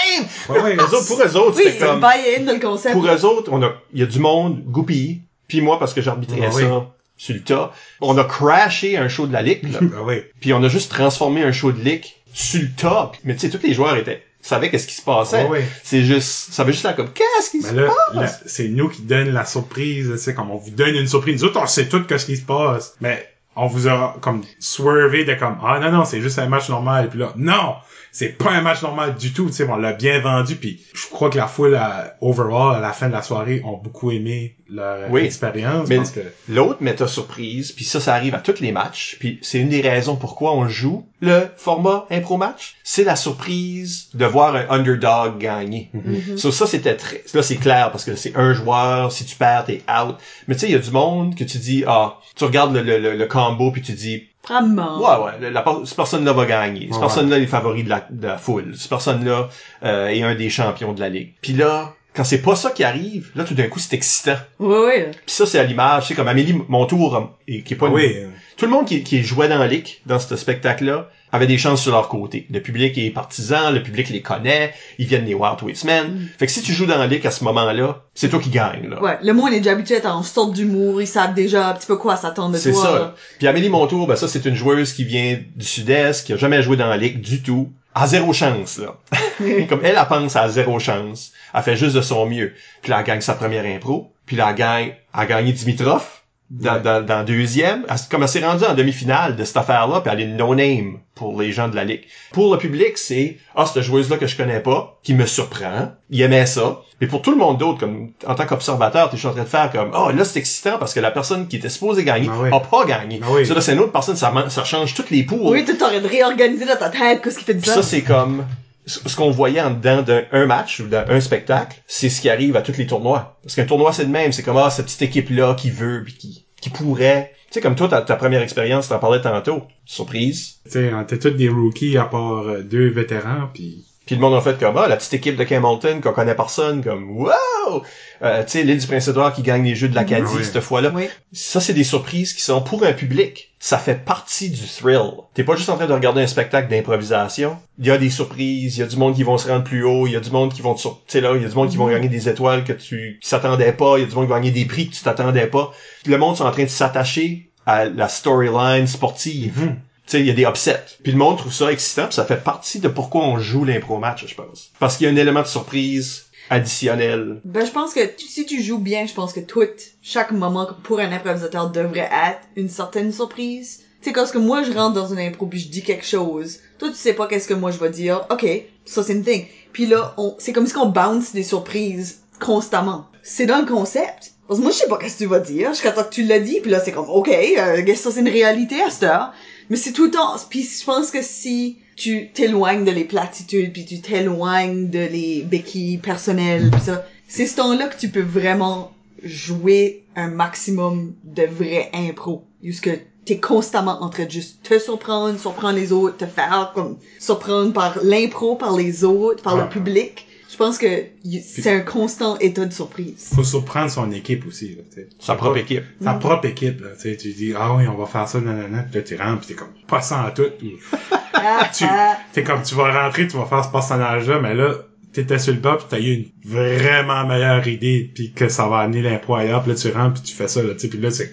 Ouais, 0.48 0.76
Eux 0.76 0.82
autres, 0.94 1.06
pour 1.08 1.20
eux 1.20 1.36
autres, 1.36 1.56
Oui, 1.56 1.64
c'était 1.64 1.78
c'est 1.80 1.86
comme, 1.86 2.00
buy-in 2.00 2.44
dans 2.44 2.52
le 2.52 2.60
concept. 2.60 2.94
pour 2.94 3.06
eux 3.06 3.24
autres, 3.24 3.50
on 3.52 3.62
a, 3.62 3.72
il 3.92 4.00
y 4.00 4.02
a 4.02 4.06
du 4.06 4.20
monde 4.20 4.62
goupille, 4.66 5.22
puis 5.48 5.60
moi, 5.60 5.78
parce 5.80 5.94
que 5.94 6.00
j'arbitrais 6.02 6.40
Ben 6.40 6.52
ça 6.52 6.58
oui. 6.78 6.82
sur 7.16 7.34
le 7.34 7.40
tas, 7.42 7.72
on 8.00 8.16
a 8.18 8.24
crashé 8.24 8.96
un 8.98 9.08
show 9.08 9.26
de 9.26 9.32
la 9.32 9.42
Ligue, 9.42 9.66
ah 9.74 10.12
puis 10.40 10.52
on 10.52 10.62
a 10.62 10.68
juste 10.68 10.90
transformé 10.92 11.42
un 11.42 11.52
show 11.52 11.72
de 11.72 11.80
Ligue 11.82 12.04
sur 12.32 12.60
le 12.60 12.68
tas. 12.76 13.10
Mais 13.24 13.34
tu 13.34 13.40
sais, 13.50 13.50
tous 13.58 13.66
les 13.66 13.74
joueurs 13.74 13.96
étaient, 13.96 14.22
savaient 14.42 14.70
qu'est-ce 14.70 14.86
qui 14.86 14.94
se 14.94 15.02
passait. 15.02 15.44
Ouais. 15.46 15.64
C'est 15.82 16.04
juste, 16.04 16.52
ça 16.52 16.62
veut 16.62 16.70
juste 16.70 16.84
là 16.84 16.92
comme, 16.92 17.10
qu'est-ce 17.12 17.50
qui 17.50 17.62
se 17.62 17.72
Mais 17.72 17.82
là, 17.82 17.88
passe? 18.12 18.14
là, 18.14 18.38
c'est 18.46 18.68
nous 18.68 18.88
qui 18.88 19.02
donne 19.02 19.30
la 19.30 19.44
surprise, 19.44 20.08
tu 20.12 20.18
sais, 20.18 20.34
comme 20.34 20.52
on 20.52 20.56
vous 20.56 20.70
donne 20.70 20.94
une 20.94 21.08
surprise. 21.08 21.42
Nous 21.42 21.48
autres, 21.48 21.60
on 21.60 21.66
sait 21.66 21.88
tout 21.88 22.04
ce 22.08 22.24
qui 22.26 22.36
se 22.36 22.42
passe. 22.44 22.94
Mais 23.00 23.26
on 23.56 23.66
vous 23.66 23.88
a 23.88 24.16
comme 24.20 24.42
swervé 24.58 25.24
de 25.24 25.34
comme 25.34 25.58
ah 25.62 25.78
non 25.80 25.90
non 25.90 26.04
c'est 26.04 26.20
juste 26.20 26.38
un 26.38 26.46
match 26.46 26.68
normal 26.68 27.08
puis 27.08 27.18
là 27.18 27.32
non 27.36 27.76
c'est 28.18 28.30
pas 28.30 28.50
un 28.50 28.62
match 28.62 28.80
normal 28.82 29.14
du 29.16 29.32
tout 29.32 29.46
tu 29.46 29.52
sais 29.52 29.64
on 29.68 29.76
l'a 29.76 29.92
bien 29.92 30.20
vendu 30.20 30.56
puis 30.56 30.80
je 30.94 31.06
crois 31.10 31.28
que 31.28 31.36
la 31.36 31.46
foule 31.46 31.74
à, 31.74 32.16
overall 32.22 32.76
à 32.76 32.80
la 32.80 32.92
fin 32.92 33.08
de 33.08 33.12
la 33.12 33.22
soirée 33.22 33.60
ont 33.64 33.76
beaucoup 33.76 34.10
aimé 34.10 34.56
leur 34.68 35.10
Oui. 35.10 35.20
expérience 35.22 35.88
Mais 35.88 35.98
que 35.98 36.20
l'autre 36.48 36.78
méta 36.82 37.06
surprise, 37.06 37.70
puis 37.72 37.84
ça, 37.84 38.00
ça 38.00 38.14
arrive 38.14 38.34
à 38.34 38.40
tous 38.40 38.58
les 38.60 38.72
matchs, 38.72 39.16
puis 39.20 39.38
c'est 39.42 39.60
une 39.60 39.68
des 39.68 39.80
raisons 39.80 40.16
pourquoi 40.16 40.54
on 40.54 40.66
joue 40.66 41.06
le 41.20 41.42
format 41.56 42.06
impro 42.10 42.36
match, 42.36 42.74
c'est 42.82 43.04
la 43.04 43.14
surprise 43.16 44.08
de 44.14 44.24
voir 44.26 44.56
un 44.56 44.66
underdog 44.70 45.38
gagner. 45.38 45.90
Mhm. 45.94 46.36
So, 46.36 46.50
ça, 46.50 46.66
c'était 46.66 46.96
très, 46.96 47.22
là, 47.32 47.42
c'est 47.42 47.56
clair, 47.56 47.90
parce 47.90 48.04
que 48.04 48.16
c'est 48.16 48.36
un 48.36 48.52
joueur, 48.54 49.12
si 49.12 49.24
tu 49.24 49.36
perds, 49.36 49.64
t'es 49.66 49.82
out. 49.88 50.16
Mais 50.48 50.54
tu 50.54 50.60
sais, 50.62 50.66
il 50.66 50.72
y 50.72 50.76
a 50.76 50.78
du 50.80 50.90
monde 50.90 51.34
que 51.34 51.44
tu 51.44 51.58
dis, 51.58 51.84
ah, 51.86 52.18
tu 52.34 52.44
regardes 52.44 52.74
le, 52.74 52.82
le, 52.82 52.98
le, 52.98 53.16
le 53.16 53.26
combo, 53.26 53.70
puis 53.70 53.82
tu 53.82 53.92
dis, 53.92 54.24
Vraiment. 54.48 54.98
Ouais, 55.00 55.24
ouais, 55.26 55.32
la, 55.40 55.50
la- 55.50 55.64
cette 55.84 55.96
personne-là 55.96 56.32
va 56.32 56.46
gagner. 56.46 56.82
Cette 56.86 56.94
Ouais. 56.94 57.00
personne-là 57.00 57.36
est 57.38 57.40
le 57.40 57.46
favori 57.46 57.82
de 57.84 57.88
la, 57.90 58.06
de 58.10 58.26
la 58.26 58.38
foule. 58.38 58.72
Cette 58.76 58.88
personne-là 58.90 59.48
euh, 59.84 60.06
est 60.08 60.22
un 60.22 60.34
des 60.34 60.50
champions 60.50 60.92
de 60.92 61.00
la 61.00 61.08
ligue. 61.08 61.32
Puis 61.42 61.52
là, 61.52 61.94
quand 62.14 62.24
c'est 62.24 62.40
pas 62.42 62.56
ça 62.56 62.70
qui 62.70 62.84
arrive, 62.84 63.30
là, 63.34 63.44
tout 63.44 63.54
d'un 63.54 63.66
coup, 63.68 63.78
c'est 63.78 63.94
excitant. 63.94 64.36
Ouais, 64.58 64.78
ouais. 64.86 65.10
Puis 65.26 65.34
ça, 65.34 65.46
c'est 65.46 65.58
à 65.58 65.64
l'image, 65.64 66.06
c'est 66.08 66.14
comme 66.14 66.28
Amélie 66.28 66.54
Montour, 66.68 67.16
euh, 67.16 67.60
qui 67.62 67.74
est 67.74 67.76
pas 67.76 67.88
une- 67.88 67.92
oui 67.94 68.16
Tout 68.56 68.64
le 68.64 68.70
monde 68.70 68.86
qui, 68.86 69.02
qui 69.02 69.22
jouait 69.22 69.48
dans 69.48 69.58
la 69.58 69.66
ligue, 69.66 69.98
dans 70.06 70.18
ce 70.18 70.34
spectacle-là, 70.36 71.10
avait 71.32 71.46
des 71.46 71.58
chances 71.58 71.82
sur 71.82 71.92
leur 71.92 72.08
côté. 72.08 72.46
Le 72.50 72.60
public 72.60 72.96
est 72.96 73.10
partisan, 73.10 73.70
le 73.70 73.82
public 73.82 74.08
les 74.08 74.22
connaît, 74.22 74.72
ils 74.98 75.06
viennent 75.06 75.26
des 75.26 75.34
Wild 75.34 75.62
Witsmen. 75.62 76.28
Fait 76.38 76.46
que 76.46 76.52
si 76.52 76.62
tu 76.62 76.72
joues 76.72 76.86
dans 76.86 76.96
la 76.98 77.06
ligue 77.06 77.26
à 77.26 77.30
ce 77.30 77.44
moment-là, 77.44 78.02
c'est 78.14 78.28
toi 78.30 78.38
qui 78.40 78.48
gagne, 78.48 78.88
là. 78.88 79.02
Ouais, 79.02 79.18
le 79.22 79.32
monde 79.34 79.52
est 79.52 79.58
déjà 79.58 79.72
habitué 79.72 79.96
à 79.96 79.98
être 79.98 80.06
en 80.06 80.22
sorte 80.22 80.54
d'humour, 80.54 81.02
ils 81.02 81.06
savent 81.06 81.34
déjà 81.34 81.68
un 81.68 81.74
petit 81.74 81.86
peu 81.86 81.96
quoi 81.96 82.16
s'attendre 82.16 82.52
de 82.54 82.58
C'est 82.58 82.72
toi. 82.72 82.82
ça. 82.82 82.92
là. 82.92 83.14
Puis 83.38 83.46
Amélie 83.46 83.68
Montour, 83.68 84.06
ben 84.06 84.16
ça, 84.16 84.28
c'est 84.28 84.44
une 84.46 84.54
joueuse 84.54 84.92
qui 84.94 85.04
vient 85.04 85.38
du 85.54 85.66
sud-est, 85.66 86.24
qui 86.26 86.32
a 86.32 86.36
jamais 86.36 86.62
joué 86.62 86.76
dans 86.76 86.88
la 86.88 86.96
ligue 86.96 87.20
du 87.20 87.42
tout. 87.42 87.70
À 87.94 88.06
zéro 88.06 88.32
chance, 88.32 88.78
là. 88.78 88.94
Comme 89.68 89.80
elle, 89.82 89.96
elle 89.98 90.06
pense 90.08 90.36
à 90.36 90.48
zéro 90.48 90.78
chance. 90.78 91.32
Elle 91.54 91.62
fait 91.62 91.76
juste 91.76 91.96
de 91.96 92.02
son 92.02 92.26
mieux. 92.26 92.52
Puis 92.82 92.90
là, 92.90 92.98
elle 93.00 93.06
gagne 93.06 93.20
sa 93.22 93.34
première 93.34 93.64
impro. 93.64 94.12
Puis 94.26 94.36
là, 94.36 94.48
elle 94.50 94.54
gagne, 94.56 94.86
elle 95.14 95.20
a 95.20 95.26
gagné 95.26 95.52
Dimitrov. 95.52 96.04
Dans, 96.48 96.74
Ouais. 96.74 96.80
dans, 96.80 97.04
dans 97.04 97.24
deuxième, 97.24 97.84
comme 98.08 98.22
elle 98.22 98.28
s'est 98.28 98.44
rendue 98.46 98.64
en 98.64 98.74
demi-finale 98.74 99.34
de 99.34 99.44
cette 99.44 99.56
affaire-là, 99.56 100.00
puis 100.00 100.12
elle 100.12 100.20
est 100.20 100.26
no-name 100.26 101.00
pour 101.16 101.40
les 101.40 101.50
gens 101.50 101.66
de 101.66 101.74
la 101.74 101.82
ligue. 101.82 102.02
Pour 102.32 102.52
le 102.52 102.58
public, 102.58 102.96
c'est 102.98 103.38
«Ah, 103.56 103.66
cette 103.66 103.82
joueuse-là 103.82 104.16
que 104.16 104.28
je 104.28 104.36
connais 104.36 104.60
pas, 104.60 104.96
qui 105.02 105.14
me 105.14 105.26
surprend, 105.26 105.90
il 106.08 106.20
aimait 106.22 106.46
ça.» 106.46 106.82
Mais 107.00 107.08
pour 107.08 107.20
tout 107.20 107.32
le 107.32 107.36
monde 107.36 107.58
d'autre, 107.58 107.80
comme 107.80 108.12
en 108.26 108.36
tant 108.36 108.46
qu'observateur, 108.46 109.10
t'es 109.10 109.16
juste 109.16 109.26
en 109.26 109.32
train 109.32 109.42
de 109.42 109.48
faire 109.48 109.72
comme 109.72 109.90
«Oh, 109.96 110.10
là, 110.14 110.24
c'est 110.24 110.38
excitant 110.38 110.78
parce 110.78 110.94
que 110.94 111.00
la 111.00 111.10
personne 111.10 111.48
qui 111.48 111.56
était 111.56 111.68
supposée 111.68 112.04
gagner 112.04 112.28
Ah 112.30 112.36
oui. 112.40 112.50
a 112.52 112.60
pas 112.60 112.84
gagné. 112.84 113.20
Ah 113.24 113.26
oui. 113.32 113.44
Ça, 113.44 113.52
là, 113.54 113.60
c'est 113.60 113.72
une 113.72 113.80
autre 113.80 113.90
personne, 113.92 114.14
ça, 114.16 114.64
change 114.64 114.94
toutes 114.94 115.10
les 115.10 115.24
poules. 115.24 115.40
Oui, 115.52 115.64
tu 115.64 115.76
t'aurais 115.76 116.00
de 116.00 116.06
réorganiser 116.06 116.64
dans 116.64 116.76
ta 116.76 116.90
tête 116.90 117.22
qu'est-ce 117.24 117.38
qui 117.38 117.44
fait 117.44 117.54
de 117.54 117.60
Puis 117.60 117.70
ça. 117.70 117.76
ça, 117.76 117.82
c'est 117.82 118.02
comme 118.02 118.44
ce 118.86 119.16
qu'on 119.16 119.30
voyait 119.30 119.60
en 119.60 119.70
dedans 119.70 120.02
d'un 120.02 120.22
un 120.32 120.46
match 120.46 120.80
ou 120.80 120.86
d'un 120.86 121.04
un 121.08 121.20
spectacle, 121.20 121.82
c'est 121.86 122.08
ce 122.08 122.20
qui 122.20 122.30
arrive 122.30 122.56
à 122.56 122.62
tous 122.62 122.76
les 122.76 122.86
tournois. 122.86 123.38
Parce 123.42 123.54
qu'un 123.56 123.64
tournoi, 123.64 123.92
c'est 123.92 124.04
le 124.04 124.10
même. 124.10 124.32
C'est 124.32 124.42
comme, 124.42 124.56
ah, 124.56 124.70
cette 124.70 124.86
petite 124.86 125.02
équipe-là 125.02 125.54
qui 125.54 125.70
veut, 125.70 126.02
puis 126.04 126.44
qui, 126.60 126.70
pourrait. 126.70 127.32
Tu 127.48 127.54
sais, 127.54 127.60
comme 127.60 127.76
toi, 127.76 127.88
ta, 127.88 128.02
ta 128.02 128.16
première 128.16 128.42
expérience, 128.42 128.88
t'en 128.88 128.98
parlais 128.98 129.20
tantôt. 129.20 129.62
Surprise. 129.84 130.60
tu 130.64 130.70
sais 130.70 130.92
on 130.92 131.02
était 131.02 131.18
tous 131.18 131.30
des 131.30 131.48
rookies 131.48 131.96
à 131.96 132.04
part 132.04 132.48
euh, 132.48 132.62
deux 132.62 132.88
vétérans 132.88 133.48
puis 133.54 133.84
Puis 134.06 134.14
le 134.14 134.20
monde 134.20 134.34
a 134.34 134.40
fait 134.40 134.56
comme, 134.56 134.76
ah, 134.78 134.86
la 134.86 134.96
petite 134.96 135.14
équipe 135.14 135.36
de 135.36 135.42
Camelton 135.42 136.00
qu'on 136.00 136.12
connaît 136.12 136.36
personne, 136.36 136.82
comme, 136.82 137.10
wow! 137.10 137.82
Euh, 138.22 138.44
tu 138.44 138.52
sais, 138.52 138.62
l'île 138.62 138.78
du 138.78 138.86
Prince-Édouard 138.86 139.32
qui 139.32 139.42
gagne 139.42 139.64
les 139.64 139.74
Jeux 139.74 139.88
de 139.88 139.96
l'Acadie 139.96 140.30
oui. 140.36 140.44
cette 140.44 140.60
fois-là. 140.60 140.92
Oui. 140.94 141.08
Ça, 141.32 141.60
c'est 141.60 141.72
des 141.72 141.82
surprises 141.82 142.32
qui 142.32 142.40
sont 142.40 142.62
pour 142.62 142.84
un 142.84 142.92
public. 142.92 143.52
Ça 143.58 143.78
fait 143.78 143.96
partie 143.96 144.48
du 144.48 144.62
thrill. 144.64 145.10
T'es 145.34 145.42
pas 145.42 145.56
juste 145.56 145.68
en 145.70 145.76
train 145.76 145.86
de 145.86 145.92
regarder 145.92 146.22
un 146.22 146.26
spectacle 146.28 146.70
d'improvisation. 146.70 147.58
Il 147.80 147.86
y 147.86 147.90
a 147.90 147.98
des 147.98 148.10
surprises, 148.10 148.76
il 148.76 148.80
y 148.80 148.82
a 148.84 148.86
du 148.86 148.96
monde 148.96 149.16
qui 149.16 149.24
vont 149.24 149.38
se 149.38 149.48
rendre 149.48 149.64
plus 149.64 149.82
haut, 149.82 150.06
il 150.06 150.12
y 150.12 150.16
a 150.16 150.20
du 150.20 150.30
monde 150.30 150.54
qui 150.54 150.62
vont. 150.62 150.74
Tu 150.74 150.88
sais 151.08 151.20
là, 151.20 151.32
il 151.34 151.42
y 151.42 151.44
a 151.44 151.48
du 151.48 151.54
monde 151.56 151.68
qui 151.68 151.76
vont 151.76 151.88
gagner 151.88 152.08
des 152.08 152.28
étoiles 152.28 152.62
que 152.62 152.72
tu 152.72 153.18
qui 153.20 153.28
s'attendais 153.28 153.72
pas, 153.72 153.98
il 153.98 154.02
y 154.02 154.04
a 154.04 154.08
du 154.08 154.14
monde 154.14 154.26
qui 154.26 154.30
va 154.30 154.36
gagner 154.36 154.52
des 154.52 154.66
prix 154.66 154.88
que 154.88 154.94
tu 154.94 155.02
t'attendais 155.02 155.48
pas. 155.48 155.72
Le 156.06 156.16
monde 156.16 156.36
sont 156.36 156.44
en 156.44 156.52
train 156.52 156.64
de 156.64 156.68
s'attacher 156.68 157.50
à 157.66 157.86
la 157.86 158.08
storyline 158.08 158.86
sportive. 158.86 159.54
Tu 159.56 159.72
sais, 160.06 160.20
il 160.20 160.26
y 160.26 160.30
a 160.30 160.34
des 160.34 160.44
upsets. 160.44 160.98
Puis 161.02 161.12
le 161.12 161.18
monde 161.18 161.38
trouve 161.38 161.52
ça 161.52 161.70
excitant, 161.70 162.06
puis 162.06 162.14
ça 162.14 162.24
fait 162.24 162.42
partie 162.42 162.80
de 162.80 162.88
pourquoi 162.88 163.22
on 163.24 163.38
joue 163.38 163.64
l'impro 163.64 163.98
match, 163.98 164.26
je 164.26 164.34
pense. 164.34 164.70
Parce 164.78 164.96
qu'il 164.96 165.06
y 165.06 165.10
a 165.10 165.12
un 165.12 165.16
élément 165.16 165.42
de 165.42 165.46
surprise 165.46 166.26
additionnel. 166.50 167.40
Ben, 167.44 167.66
je 167.66 167.72
pense 167.72 167.92
que 167.92 168.00
si 168.18 168.46
tu 168.46 168.62
joues 168.62 168.78
bien, 168.78 169.06
je 169.06 169.14
pense 169.14 169.32
que 169.32 169.40
tout, 169.40 169.62
chaque 170.02 170.30
moment 170.30 170.68
pour 170.84 171.00
un 171.00 171.12
improvisateur 171.12 171.70
devrait 171.70 172.10
être 172.10 172.40
une 172.56 172.68
certaine 172.68 173.12
surprise. 173.12 173.82
Tu 174.00 174.10
sais, 174.10 174.12
quand 174.12 174.30
que 174.30 174.38
moi 174.38 174.62
je 174.62 174.72
rentre 174.72 174.94
dans 174.94 175.12
une 175.12 175.18
impro 175.18 175.46
puis 175.46 175.58
je 175.58 175.68
dis 175.68 175.82
quelque 175.82 176.06
chose, 176.06 176.60
toi 176.78 176.90
tu 176.90 176.96
sais 176.96 177.14
pas 177.14 177.26
qu'est-ce 177.26 177.48
que 177.48 177.54
moi 177.54 177.70
je 177.70 177.78
vais 177.78 177.90
dire. 177.90 178.26
Ok, 178.30 178.46
ça 178.84 179.02
c'est 179.02 179.14
une 179.14 179.24
thing. 179.24 179.46
Puis 179.72 179.86
là, 179.86 180.14
c'est 180.38 180.52
comme 180.52 180.66
si 180.66 180.76
on 180.76 180.86
bounce 180.86 181.32
des 181.32 181.42
surprises 181.42 182.20
constamment. 182.38 183.08
C'est 183.22 183.46
dans 183.46 183.58
le 183.58 183.66
concept. 183.66 184.32
Parce 184.46 184.60
que 184.60 184.62
moi 184.62 184.72
je 184.72 184.76
sais 184.76 184.88
pas 184.88 184.98
qu'est-ce 184.98 185.14
que 185.14 185.24
tu 185.24 185.26
vas 185.26 185.40
dire 185.40 185.70
jusqu'à 185.70 185.90
temps 185.90 186.04
que 186.04 186.14
tu 186.14 186.22
l'as 186.22 186.38
dit 186.38 186.60
puis 186.60 186.70
là 186.70 186.78
c'est 186.78 186.92
comme 186.92 187.10
ok, 187.10 187.28
euh, 187.28 187.94
ça 187.96 188.12
c'est 188.12 188.20
une 188.20 188.28
réalité 188.28 188.80
à 188.80 188.90
cette 188.90 189.02
heure. 189.02 189.32
Mais 189.70 189.76
c'est 189.76 189.92
tout 189.92 190.04
le 190.04 190.10
temps. 190.10 190.36
Puis 190.48 190.62
je 190.62 190.84
pense 190.84 191.10
que 191.10 191.22
si 191.22 191.78
tu 191.96 192.28
t'éloignes 192.32 192.84
de 192.84 192.90
les 192.90 193.04
platitudes, 193.04 193.72
puis 193.72 193.84
tu 193.84 194.00
t'éloignes 194.00 194.90
de 194.90 194.98
les 194.98 195.42
béquilles 195.42 195.98
personnelles, 195.98 196.70
pis 196.70 196.84
ça, 196.84 197.06
c'est 197.28 197.46
ce 197.46 197.56
temps-là 197.56 197.88
que 197.88 197.98
tu 197.98 198.08
peux 198.08 198.20
vraiment 198.20 198.92
jouer 199.22 200.04
un 200.14 200.28
maximum 200.28 201.14
de 201.24 201.44
vrai 201.44 201.90
impro. 201.94 202.44
Jusque 202.62 202.90
t'es 203.24 203.38
constamment 203.38 204.02
en 204.02 204.08
train 204.08 204.24
de 204.24 204.30
juste 204.30 204.62
te 204.62 204.78
surprendre, 204.78 205.38
surprendre 205.38 205.74
les 205.74 205.92
autres, 205.92 206.16
te 206.16 206.26
faire 206.26 206.70
comme 206.74 206.96
surprendre 207.18 207.72
par 207.72 207.98
l'impro, 208.04 208.54
par 208.54 208.76
les 208.76 209.02
autres, 209.04 209.42
par 209.42 209.56
le 209.56 209.68
public. 209.68 210.25
Je 210.56 210.64
pense 210.64 210.78
que 210.78 211.04
c'est 211.42 211.70
un 211.70 211.80
constant 211.80 212.38
état 212.38 212.64
de 212.64 212.72
surprise. 212.72 213.30
faut 213.34 213.44
surprendre 213.44 213.90
son 213.90 214.10
équipe 214.10 214.46
aussi 214.46 214.74
là. 214.74 215.02
Sa 215.18 215.34
propre 215.34 215.58
équipe. 215.58 215.84
sa 216.00 216.14
propre 216.14 216.46
équipe 216.46 216.80
là, 216.80 216.92
tu 216.94 217.10
sais 217.10 217.16
tu 217.18 217.30
dis 217.34 217.52
ah 217.54 217.74
oui 217.74 217.86
on 217.86 217.94
va 217.94 218.06
faire 218.06 218.26
ça 218.26 218.40
nanana 218.40 218.84
puis 218.84 218.94
là 218.94 219.02
tu 219.02 219.16
rentres 219.16 219.40
puis 219.40 219.48
t'es 219.48 219.54
comme 219.54 219.74
pas 219.86 220.00
ça 220.00 220.26
en 220.26 220.30
tout 220.30 220.44
Ah, 221.34 221.70
tu 221.76 221.84
ah. 221.86 222.16
t'es 222.32 222.42
comme 222.42 222.62
tu 222.62 222.74
vas 222.74 223.04
rentrer 223.04 223.28
tu 223.28 223.36
vas 223.36 223.44
faire 223.44 223.66
ce 223.66 223.70
personnage 223.70 224.30
là 224.30 224.40
mais 224.40 224.54
là 224.54 224.72
t'étais 225.16 225.38
sur 225.38 225.52
le 225.54 225.60
bas 225.60 225.76
pis 225.78 225.84
t'as 225.88 225.98
eu 225.98 226.12
une 226.14 226.26
vraiment 226.44 227.26
meilleure 227.26 227.66
idée 227.66 228.10
puis 228.14 228.32
que 228.32 228.48
ça 228.48 228.68
va 228.68 228.78
amener 228.80 229.02
l'impro 229.02 229.34
ailleurs 229.34 229.62
pis 229.62 229.70
là 229.70 229.74
tu 229.74 229.90
rentres 229.90 230.14
puis 230.14 230.22
tu 230.30 230.34
fais 230.34 230.48
ça 230.48 230.62
là 230.62 230.74
tu 230.74 230.88
puis 230.88 230.98
là 231.00 231.10
c'est 231.10 231.32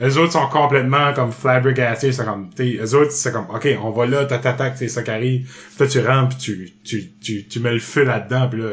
les 0.00 0.18
autres 0.18 0.32
sont 0.32 0.48
complètement 0.48 1.12
comme 1.14 1.30
flabbergastés 1.32 2.12
c'est 2.12 2.24
comme 2.24 2.50
tu 2.54 2.62
les 2.64 2.94
autres 2.94 3.12
c'est 3.12 3.32
comme 3.32 3.46
ok 3.54 3.68
on 3.82 3.90
va 3.90 4.06
là 4.06 4.24
t'attaques 4.24 4.76
c'est 4.76 4.88
ça 4.88 5.02
qui 5.02 5.10
arrive 5.10 5.50
toi 5.76 5.86
tu 5.86 6.00
rentres 6.00 6.36
puis 6.36 6.46
tu 6.46 6.72
tu 6.84 7.12
tu 7.20 7.46
tu 7.46 7.60
mets 7.60 7.72
le 7.72 7.78
feu 7.78 8.04
là-dedans 8.04 8.48
puis 8.48 8.60
là 8.60 8.70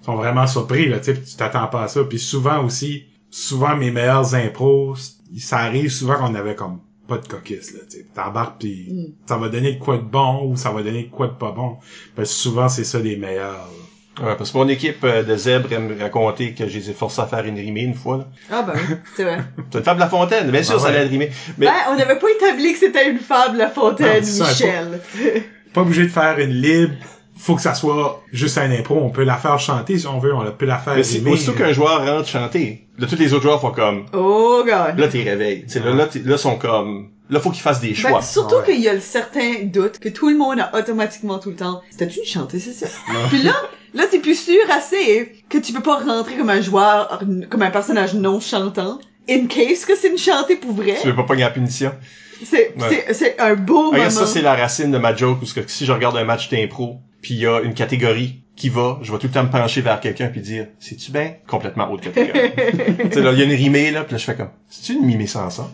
ils 0.00 0.04
sont 0.04 0.16
vraiment 0.16 0.46
surpris 0.46 0.88
là 0.88 0.98
tu 1.00 1.14
tu 1.14 1.36
t'attends 1.36 1.66
pas 1.68 1.84
à 1.84 1.88
ça 1.88 2.02
puis 2.04 2.18
souvent 2.18 2.64
aussi 2.64 3.04
souvent 3.30 3.76
mes 3.76 3.90
meilleurs 3.90 4.34
impros 4.34 4.94
ça 5.38 5.58
arrive 5.58 5.90
souvent 5.90 6.16
qu'on 6.16 6.34
avait 6.34 6.54
comme 6.54 6.78
pas 7.08 7.18
de 7.18 7.26
coquisse 7.28 7.72
là 7.74 7.80
tu 7.90 8.04
t'embarques 8.14 8.60
puis 8.60 8.88
Mm. 8.90 9.12
ça 9.26 9.36
va 9.36 9.48
donner 9.48 9.72
de 9.74 9.78
quoi 9.78 9.96
de 9.98 10.02
bon 10.02 10.50
ou 10.50 10.56
ça 10.56 10.70
va 10.70 10.82
donner 10.82 11.04
de 11.04 11.10
quoi 11.10 11.26
de 11.28 11.32
pas 11.34 11.52
bon 11.52 11.78
parce 12.16 12.30
que 12.30 12.34
souvent 12.34 12.68
c'est 12.68 12.84
ça 12.84 12.98
les 12.98 13.16
meilleurs 13.16 13.52
là. 13.52 13.83
Ouais, 14.22 14.36
parce 14.38 14.52
que 14.52 14.58
mon 14.58 14.68
équipe 14.68 15.02
euh, 15.04 15.22
de 15.24 15.36
zèbres 15.36 15.72
aime 15.72 15.88
me 15.88 16.00
raconter 16.00 16.52
que 16.54 16.68
je 16.68 16.78
les 16.78 16.90
ai 16.90 16.92
forcés 16.92 17.20
à 17.20 17.26
faire 17.26 17.44
une 17.46 17.56
rimée 17.56 17.82
une 17.82 17.94
fois. 17.94 18.18
Là. 18.18 18.24
Ah 18.52 18.62
ben 18.62 18.74
oui, 18.76 18.94
c'est 19.16 19.24
vrai. 19.24 19.38
C'est 19.72 19.78
une 19.78 19.84
fable 19.84 20.00
La 20.00 20.08
Fontaine, 20.08 20.50
bien 20.50 20.62
sûr, 20.62 20.76
Ah 20.78 20.82
ça 20.82 20.88
allait 20.88 21.00
être 21.04 21.10
rimé. 21.10 21.30
Mais 21.58 21.66
Ben, 21.66 21.72
on 21.90 21.96
n'avait 21.96 22.18
pas 22.18 22.28
établi 22.30 22.72
que 22.74 22.78
c'était 22.78 23.10
une 23.10 23.18
fable, 23.18 23.58
La 23.58 23.68
Fontaine, 23.70 24.22
Non, 24.22 24.44
ça, 24.44 24.48
Michel. 24.48 25.00
pas 25.72 25.80
obligé 25.80 26.02
de 26.04 26.08
faire 26.08 26.38
une 26.38 26.50
libre 26.52 26.94
faut 27.36 27.56
que 27.56 27.62
ça 27.62 27.74
soit 27.74 28.22
juste 28.32 28.58
un 28.58 28.70
impro 28.70 28.96
on 29.02 29.10
peut 29.10 29.24
la 29.24 29.36
faire 29.36 29.58
chanter 29.58 29.98
si 29.98 30.06
on 30.06 30.18
veut 30.20 30.32
on 30.34 30.48
peut 30.52 30.66
la 30.66 30.78
faire 30.78 30.94
mais 30.96 31.02
c'est 31.02 31.24
aussitôt 31.26 31.52
qu'un 31.52 31.72
joueur 31.72 32.04
rentre 32.06 32.28
chanter, 32.28 32.86
là, 32.98 33.06
tous 33.08 33.16
les 33.18 33.32
autres 33.34 33.42
joueurs 33.42 33.60
font 33.60 33.72
comme, 33.72 34.06
Oh, 34.12 34.62
God. 34.64 34.98
là, 34.98 35.08
t'es 35.08 35.22
réveillé. 35.22 35.62
Tu 35.64 35.70
sais, 35.70 35.80
là, 35.80 35.92
là, 35.92 36.08
là, 36.24 36.38
sont 36.38 36.56
comme, 36.56 37.10
là, 37.30 37.40
faut 37.40 37.50
qu'ils 37.50 37.62
fassent 37.62 37.80
des 37.80 37.94
choix. 37.94 38.12
Ben, 38.12 38.20
surtout 38.22 38.56
Ouais. 38.56 38.64
qu'il 38.74 38.80
y 38.80 38.88
a 38.88 38.94
le 38.94 39.00
certain 39.00 39.64
doute 39.64 39.98
que 39.98 40.08
tout 40.08 40.28
le 40.28 40.36
monde 40.36 40.60
a 40.60 40.70
automatiquement 40.78 41.38
tout 41.38 41.50
le 41.50 41.56
temps. 41.56 41.80
C'était-tu 41.90 42.20
une 42.20 42.26
chanteuse, 42.26 42.62
c'est 42.62 42.72
ça? 42.86 42.86
Puis 43.30 43.42
là, 43.42 43.52
là, 43.94 44.04
t'es 44.08 44.20
plus 44.20 44.38
sûr 44.38 44.60
assez 44.70 45.32
que 45.48 45.58
tu 45.58 45.72
peux 45.72 45.82
pas 45.82 45.98
rentrer 45.98 46.36
comme 46.36 46.50
un 46.50 46.60
joueur, 46.60 47.20
comme 47.50 47.62
un 47.62 47.70
personnage 47.70 48.14
non 48.14 48.38
chantant. 48.40 48.98
In 49.28 49.46
case 49.46 49.84
que 49.86 49.96
c'est 49.96 50.08
une 50.10 50.18
chantée 50.18 50.56
pour 50.56 50.72
vrai. 50.72 50.96
Tu 51.00 51.08
veux 51.08 51.16
pas 51.16 51.22
pogner 51.24 51.42
la 51.42 51.50
punition. 51.50 51.92
C'est, 52.44 52.74
Ouais. 52.78 53.04
c'est, 53.06 53.14
c'est 53.14 53.40
un 53.40 53.54
beau 53.54 53.90
Regarde, 53.90 54.12
moment. 54.12 54.26
ça, 54.26 54.32
c'est 54.32 54.42
la 54.42 54.54
racine 54.54 54.90
de 54.90 54.98
ma 54.98 55.16
joke, 55.16 55.38
parce 55.40 55.52
que 55.54 55.60
si 55.66 55.86
je 55.86 55.92
regarde 55.92 56.16
un 56.18 56.24
match 56.24 56.50
d'impro, 56.50 56.98
puis 57.24 57.34
il 57.34 57.40
y 57.40 57.46
a 57.46 57.60
une 57.62 57.72
catégorie 57.74 58.40
qui 58.54 58.68
va, 58.68 58.98
je 59.02 59.10
vais 59.10 59.18
tout 59.18 59.26
le 59.26 59.32
temps 59.32 59.42
me 59.44 59.50
pencher 59.50 59.80
vers 59.80 59.98
quelqu'un 59.98 60.28
puis 60.28 60.40
dire, 60.42 60.66
c'est-tu 60.78 61.10
bien? 61.10 61.32
Complètement 61.48 61.90
autre 61.90 62.04
catégorie. 62.04 62.52
tu 62.56 63.12
sais, 63.12 63.20
là, 63.22 63.32
il 63.32 63.38
y 63.38 63.42
a 63.42 63.44
une 63.46 63.50
rimée, 63.52 63.90
là, 63.90 64.04
puis 64.04 64.12
là, 64.12 64.18
je 64.18 64.24
fais 64.24 64.36
comme, 64.36 64.50
c'est-tu 64.68 64.92
une 64.98 65.06
mimée 65.06 65.26
sans 65.26 65.48
ça? 65.50 65.68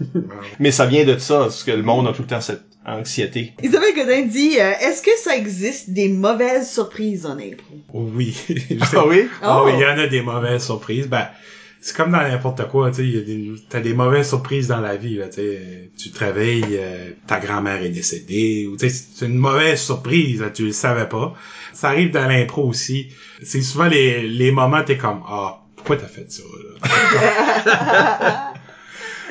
Mais 0.61 0.71
ça 0.71 0.87
vient 0.87 1.05
de 1.05 1.19
ça, 1.19 1.41
parce 1.41 1.63
que 1.65 1.73
le 1.73 1.83
monde 1.83 2.07
a 2.09 2.13
tout 2.13 2.23
le 2.23 2.29
temps 2.29 2.41
cette 2.41 2.63
anxiété. 2.87 3.53
Isabelle 3.63 3.95
Godin 3.95 4.23
dit, 4.23 4.59
euh, 4.59 4.73
est-ce 4.81 5.03
que 5.03 5.11
ça 5.19 5.37
existe 5.37 5.91
des 5.91 6.09
mauvaises 6.09 6.71
surprises 6.73 7.27
en 7.27 7.33
impro? 7.39 7.75
oui 7.93 8.35
Ah 8.93 9.05
oui? 9.07 9.27
Ah 9.43 9.61
Oh. 9.61 9.67
oui, 9.67 9.73
il 9.75 9.81
y 9.81 9.85
en 9.85 9.99
a 9.99 10.07
des 10.07 10.23
mauvaises 10.23 10.65
surprises. 10.65 11.07
Ben, 11.09 11.27
c'est 11.81 11.97
comme 11.97 12.13
dans 12.13 12.21
n'importe 12.21 12.69
quoi, 12.69 12.91
tu 12.91 13.11
sais, 13.11 13.63
t'as 13.69 13.81
des 13.81 13.95
mauvaises 13.95 14.29
surprises 14.29 14.69
dans 14.69 14.81
la 14.81 14.97
vie, 14.97 15.17
là, 15.17 15.29
tu 15.29 15.37
sais. 15.37 15.91
Tu 15.97 16.11
te 16.11 16.19
réveilles, 16.19 16.77
euh, 16.79 17.13
ta 17.27 17.41
grand-mère 17.41 17.83
est 17.83 17.89
décédée, 17.89 18.69
ou 18.71 18.77
tu 18.77 18.91
sais, 18.91 19.05
c'est 19.15 19.27
une 19.27 19.37
mauvaise 19.37 19.81
surprise, 19.81 20.41
là, 20.41 20.51
tu 20.51 20.67
le 20.67 20.73
savais 20.73 21.09
pas. 21.09 21.35
Ça 21.73 21.89
arrive 21.89 22.11
dans 22.11 22.27
l'impro 22.27 22.65
aussi. 22.65 23.09
C'est 23.43 23.63
souvent 23.63 23.87
les, 23.87 24.29
les 24.29 24.51
moments, 24.51 24.83
t'es 24.85 24.99
comme, 24.99 25.23
ah, 25.27 25.63
pourquoi 25.77 25.97
t'as 25.97 26.07
fait 26.07 26.31
ça, 26.31 26.43
là? 26.83 28.55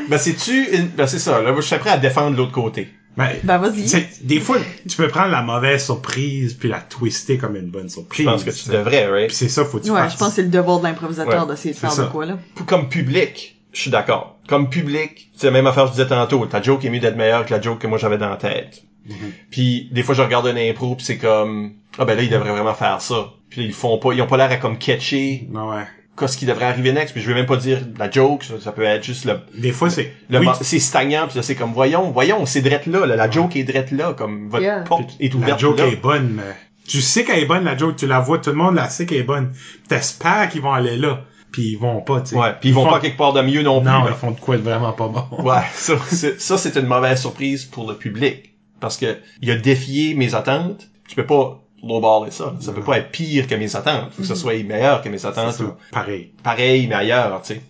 Ben, 0.07 0.17
c'est-tu 0.17 0.75
une... 0.75 0.87
Ben, 0.87 1.05
c'est 1.05 1.19
ça, 1.19 1.41
là, 1.41 1.53
je 1.55 1.61
suis 1.61 1.77
prêt 1.77 1.91
à 1.91 1.97
défendre 1.97 2.35
l'autre 2.35 2.51
côté. 2.51 2.87
Ben, 3.19 3.29
Ben, 3.43 3.57
vas-y. 3.57 3.83
tu 3.83 3.87
sais, 3.89 4.09
des 4.21 4.39
fois, 4.39 4.57
tu 4.87 4.97
peux 4.97 5.07
prendre 5.07 5.29
la 5.31 5.41
mauvaise 5.41 5.83
surprise 5.83 6.53
puis 6.53 6.69
la 6.69 6.79
twister 6.79 7.37
comme 7.37 7.55
une 7.55 7.69
bonne 7.69 7.89
surprise. 7.89 8.25
Je 8.25 8.31
pense 8.31 8.43
que 8.43 8.49
tu 8.51 8.69
devrais, 8.69 9.07
right? 9.07 9.27
Puis 9.27 9.35
c'est 9.35 9.49
ça, 9.49 9.65
faut 9.65 9.79
que 9.79 9.83
tu 9.85 9.91
Ouais, 9.91 10.09
je 10.09 10.17
pense 10.17 10.29
que 10.29 10.35
c'est 10.35 10.41
le 10.43 10.49
devoir 10.49 10.79
de 10.79 10.83
l'improvisateur 10.85 11.43
Ouais, 11.45 11.51
d'essayer 11.53 11.73
de 11.73 11.79
faire 11.79 11.91
ça. 11.91 12.05
de 12.05 12.09
quoi, 12.09 12.25
là. 12.25 12.37
Comme 12.65 12.89
public, 12.89 13.59
je 13.73 13.81
suis 13.81 13.91
d'accord. 13.91 14.37
Comme 14.47 14.69
public, 14.69 15.29
c'est 15.35 15.47
la 15.47 15.51
même 15.51 15.67
affaire 15.67 15.83
que 15.83 15.89
je 15.89 15.93
disais 15.95 16.07
tantôt. 16.07 16.43
Ta 16.47 16.61
joke 16.61 16.83
est 16.85 16.89
mieux 16.89 16.99
d'être 16.99 17.15
meilleure 17.17 17.45
que 17.45 17.53
la 17.53 17.61
joke 17.61 17.79
que 17.79 17.87
moi 17.87 17.97
j'avais 17.99 18.17
dans 18.17 18.29
la 18.29 18.37
tête. 18.37 18.83
Mhm. 19.07 19.15
Puis 19.51 19.89
des 19.91 20.01
fois 20.03 20.15
je 20.15 20.21
regarde 20.21 20.47
un 20.47 20.55
impro 20.55 20.95
puis 20.95 21.05
c'est 21.05 21.17
comme 21.17 21.73
ah 21.97 22.05
ben 22.05 22.15
là 22.15 22.23
ils 22.23 22.29
devraient 22.29 22.51
vraiment 22.51 22.73
faire 22.73 22.99
ça. 23.01 23.31
Puis 23.49 23.61
là, 23.61 23.67
ils 23.67 23.73
font 23.73 23.97
pas, 23.97 24.13
ils 24.13 24.21
ont 24.21 24.27
pas 24.27 24.37
l'air 24.37 24.51
à 24.51 24.57
comme 24.57 24.77
catcher 24.77 25.47
Non, 25.51 25.69
ouais. 25.69 25.83
Qu'est-ce 26.19 26.37
qui 26.37 26.45
devrait 26.45 26.65
arriver 26.65 26.91
next. 26.91 27.13
Puis 27.13 27.21
je 27.21 27.27
vais 27.27 27.33
même 27.33 27.45
pas 27.45 27.57
dire 27.57 27.79
la 27.97 28.11
joke, 28.11 28.43
ça, 28.43 28.55
ça 28.59 28.71
peut 28.71 28.83
être 28.83 29.03
juste 29.03 29.25
le, 29.25 29.39
Des 29.57 29.71
fois, 29.71 29.89
c'est... 29.89 30.13
le 30.29 30.39
oui, 30.39 30.47
c'est 30.61 30.79
stagnant 30.79 31.27
puis 31.27 31.37
là, 31.37 31.43
c'est 31.43 31.55
comme 31.55 31.73
voyons, 31.73 32.11
voyons, 32.11 32.45
c'est 32.45 32.61
drette 32.61 32.85
là, 32.85 33.05
là, 33.05 33.15
la 33.15 33.29
joke 33.31 33.55
est 33.55 33.63
drette 33.63 33.91
là, 33.91 34.13
comme 34.13 34.49
votre 34.49 34.63
Yeah. 34.63 34.81
porte 34.81 35.11
est 35.19 35.33
La 35.33 35.39
ouverte 35.39 35.59
joke 35.59 35.79
là. 35.79 35.87
est 35.87 35.95
bonne, 35.95 36.33
mais 36.35 36.55
tu 36.87 37.01
sais 37.01 37.23
qu'elle 37.23 37.39
est 37.39 37.45
bonne, 37.45 37.63
la 37.63 37.77
joke, 37.77 37.95
tu 37.95 38.07
la 38.07 38.19
vois, 38.19 38.39
tout 38.39 38.49
le 38.49 38.55
monde 38.55 38.75
la 38.75 38.89
sait 38.89 39.05
qu'elle 39.05 39.19
est 39.19 39.23
bonne. 39.23 39.53
T'espères 39.87 40.49
qu'ils 40.49 40.61
vont 40.61 40.73
aller 40.73 40.97
là, 40.97 41.23
puis 41.51 41.71
ils 41.71 41.77
vont 41.77 42.01
pas, 42.01 42.21
tu 42.21 42.31
sais. 42.31 42.35
Ouais, 42.35 42.53
puis 42.59 42.69
ils 42.69 42.75
vont 42.75 42.85
font- 42.85 42.91
pas 42.91 42.99
quelque 42.99 43.17
part 43.17 43.33
de 43.33 43.41
mieux 43.41 43.61
non 43.61 43.81
plus. 43.81 43.89
Non, 43.89 44.05
ils 44.07 44.13
font 44.15 44.31
de 44.31 44.39
quoi 44.39 44.57
de 44.57 44.61
vraiment 44.63 44.91
pas 44.93 45.07
bon. 45.07 45.25
Ouais, 45.43 45.61
ça, 45.73 45.93
c'est, 46.09 46.39
ça, 46.41 46.57
c'est 46.57 46.75
une 46.77 46.87
mauvaise 46.87 47.19
surprise 47.21 47.65
pour 47.65 47.87
le 47.89 47.95
public. 47.97 48.53
Parce 48.79 48.97
que 48.97 49.17
il 49.41 49.51
a 49.51 49.55
défié 49.57 50.13
mes 50.13 50.35
attentes. 50.35 50.87
Je 51.09 51.15
peux 51.15 51.25
pas 51.25 51.61
lowballer 51.83 52.31
ça. 52.31 52.55
Ça 52.59 52.71
peut 52.73 52.81
pas 52.83 52.97
être 52.99 53.11
pire 53.11 53.47
que 53.47 53.55
mes 53.55 53.75
attentes. 53.75 54.11
Faut 54.13 54.21
que 54.21 54.27
ça 54.27 54.35
soit 54.35 54.61
meilleur 54.63 55.01
que 55.01 55.09
mes 55.09 55.25
attentes. 55.25 55.59
ou 55.61 55.73
Pareil. 55.91 56.33
pareil, 56.43 56.87
mais 56.87 56.95
ailleurs, 56.95 57.41
tu 57.41 57.53
sais. 57.55 57.61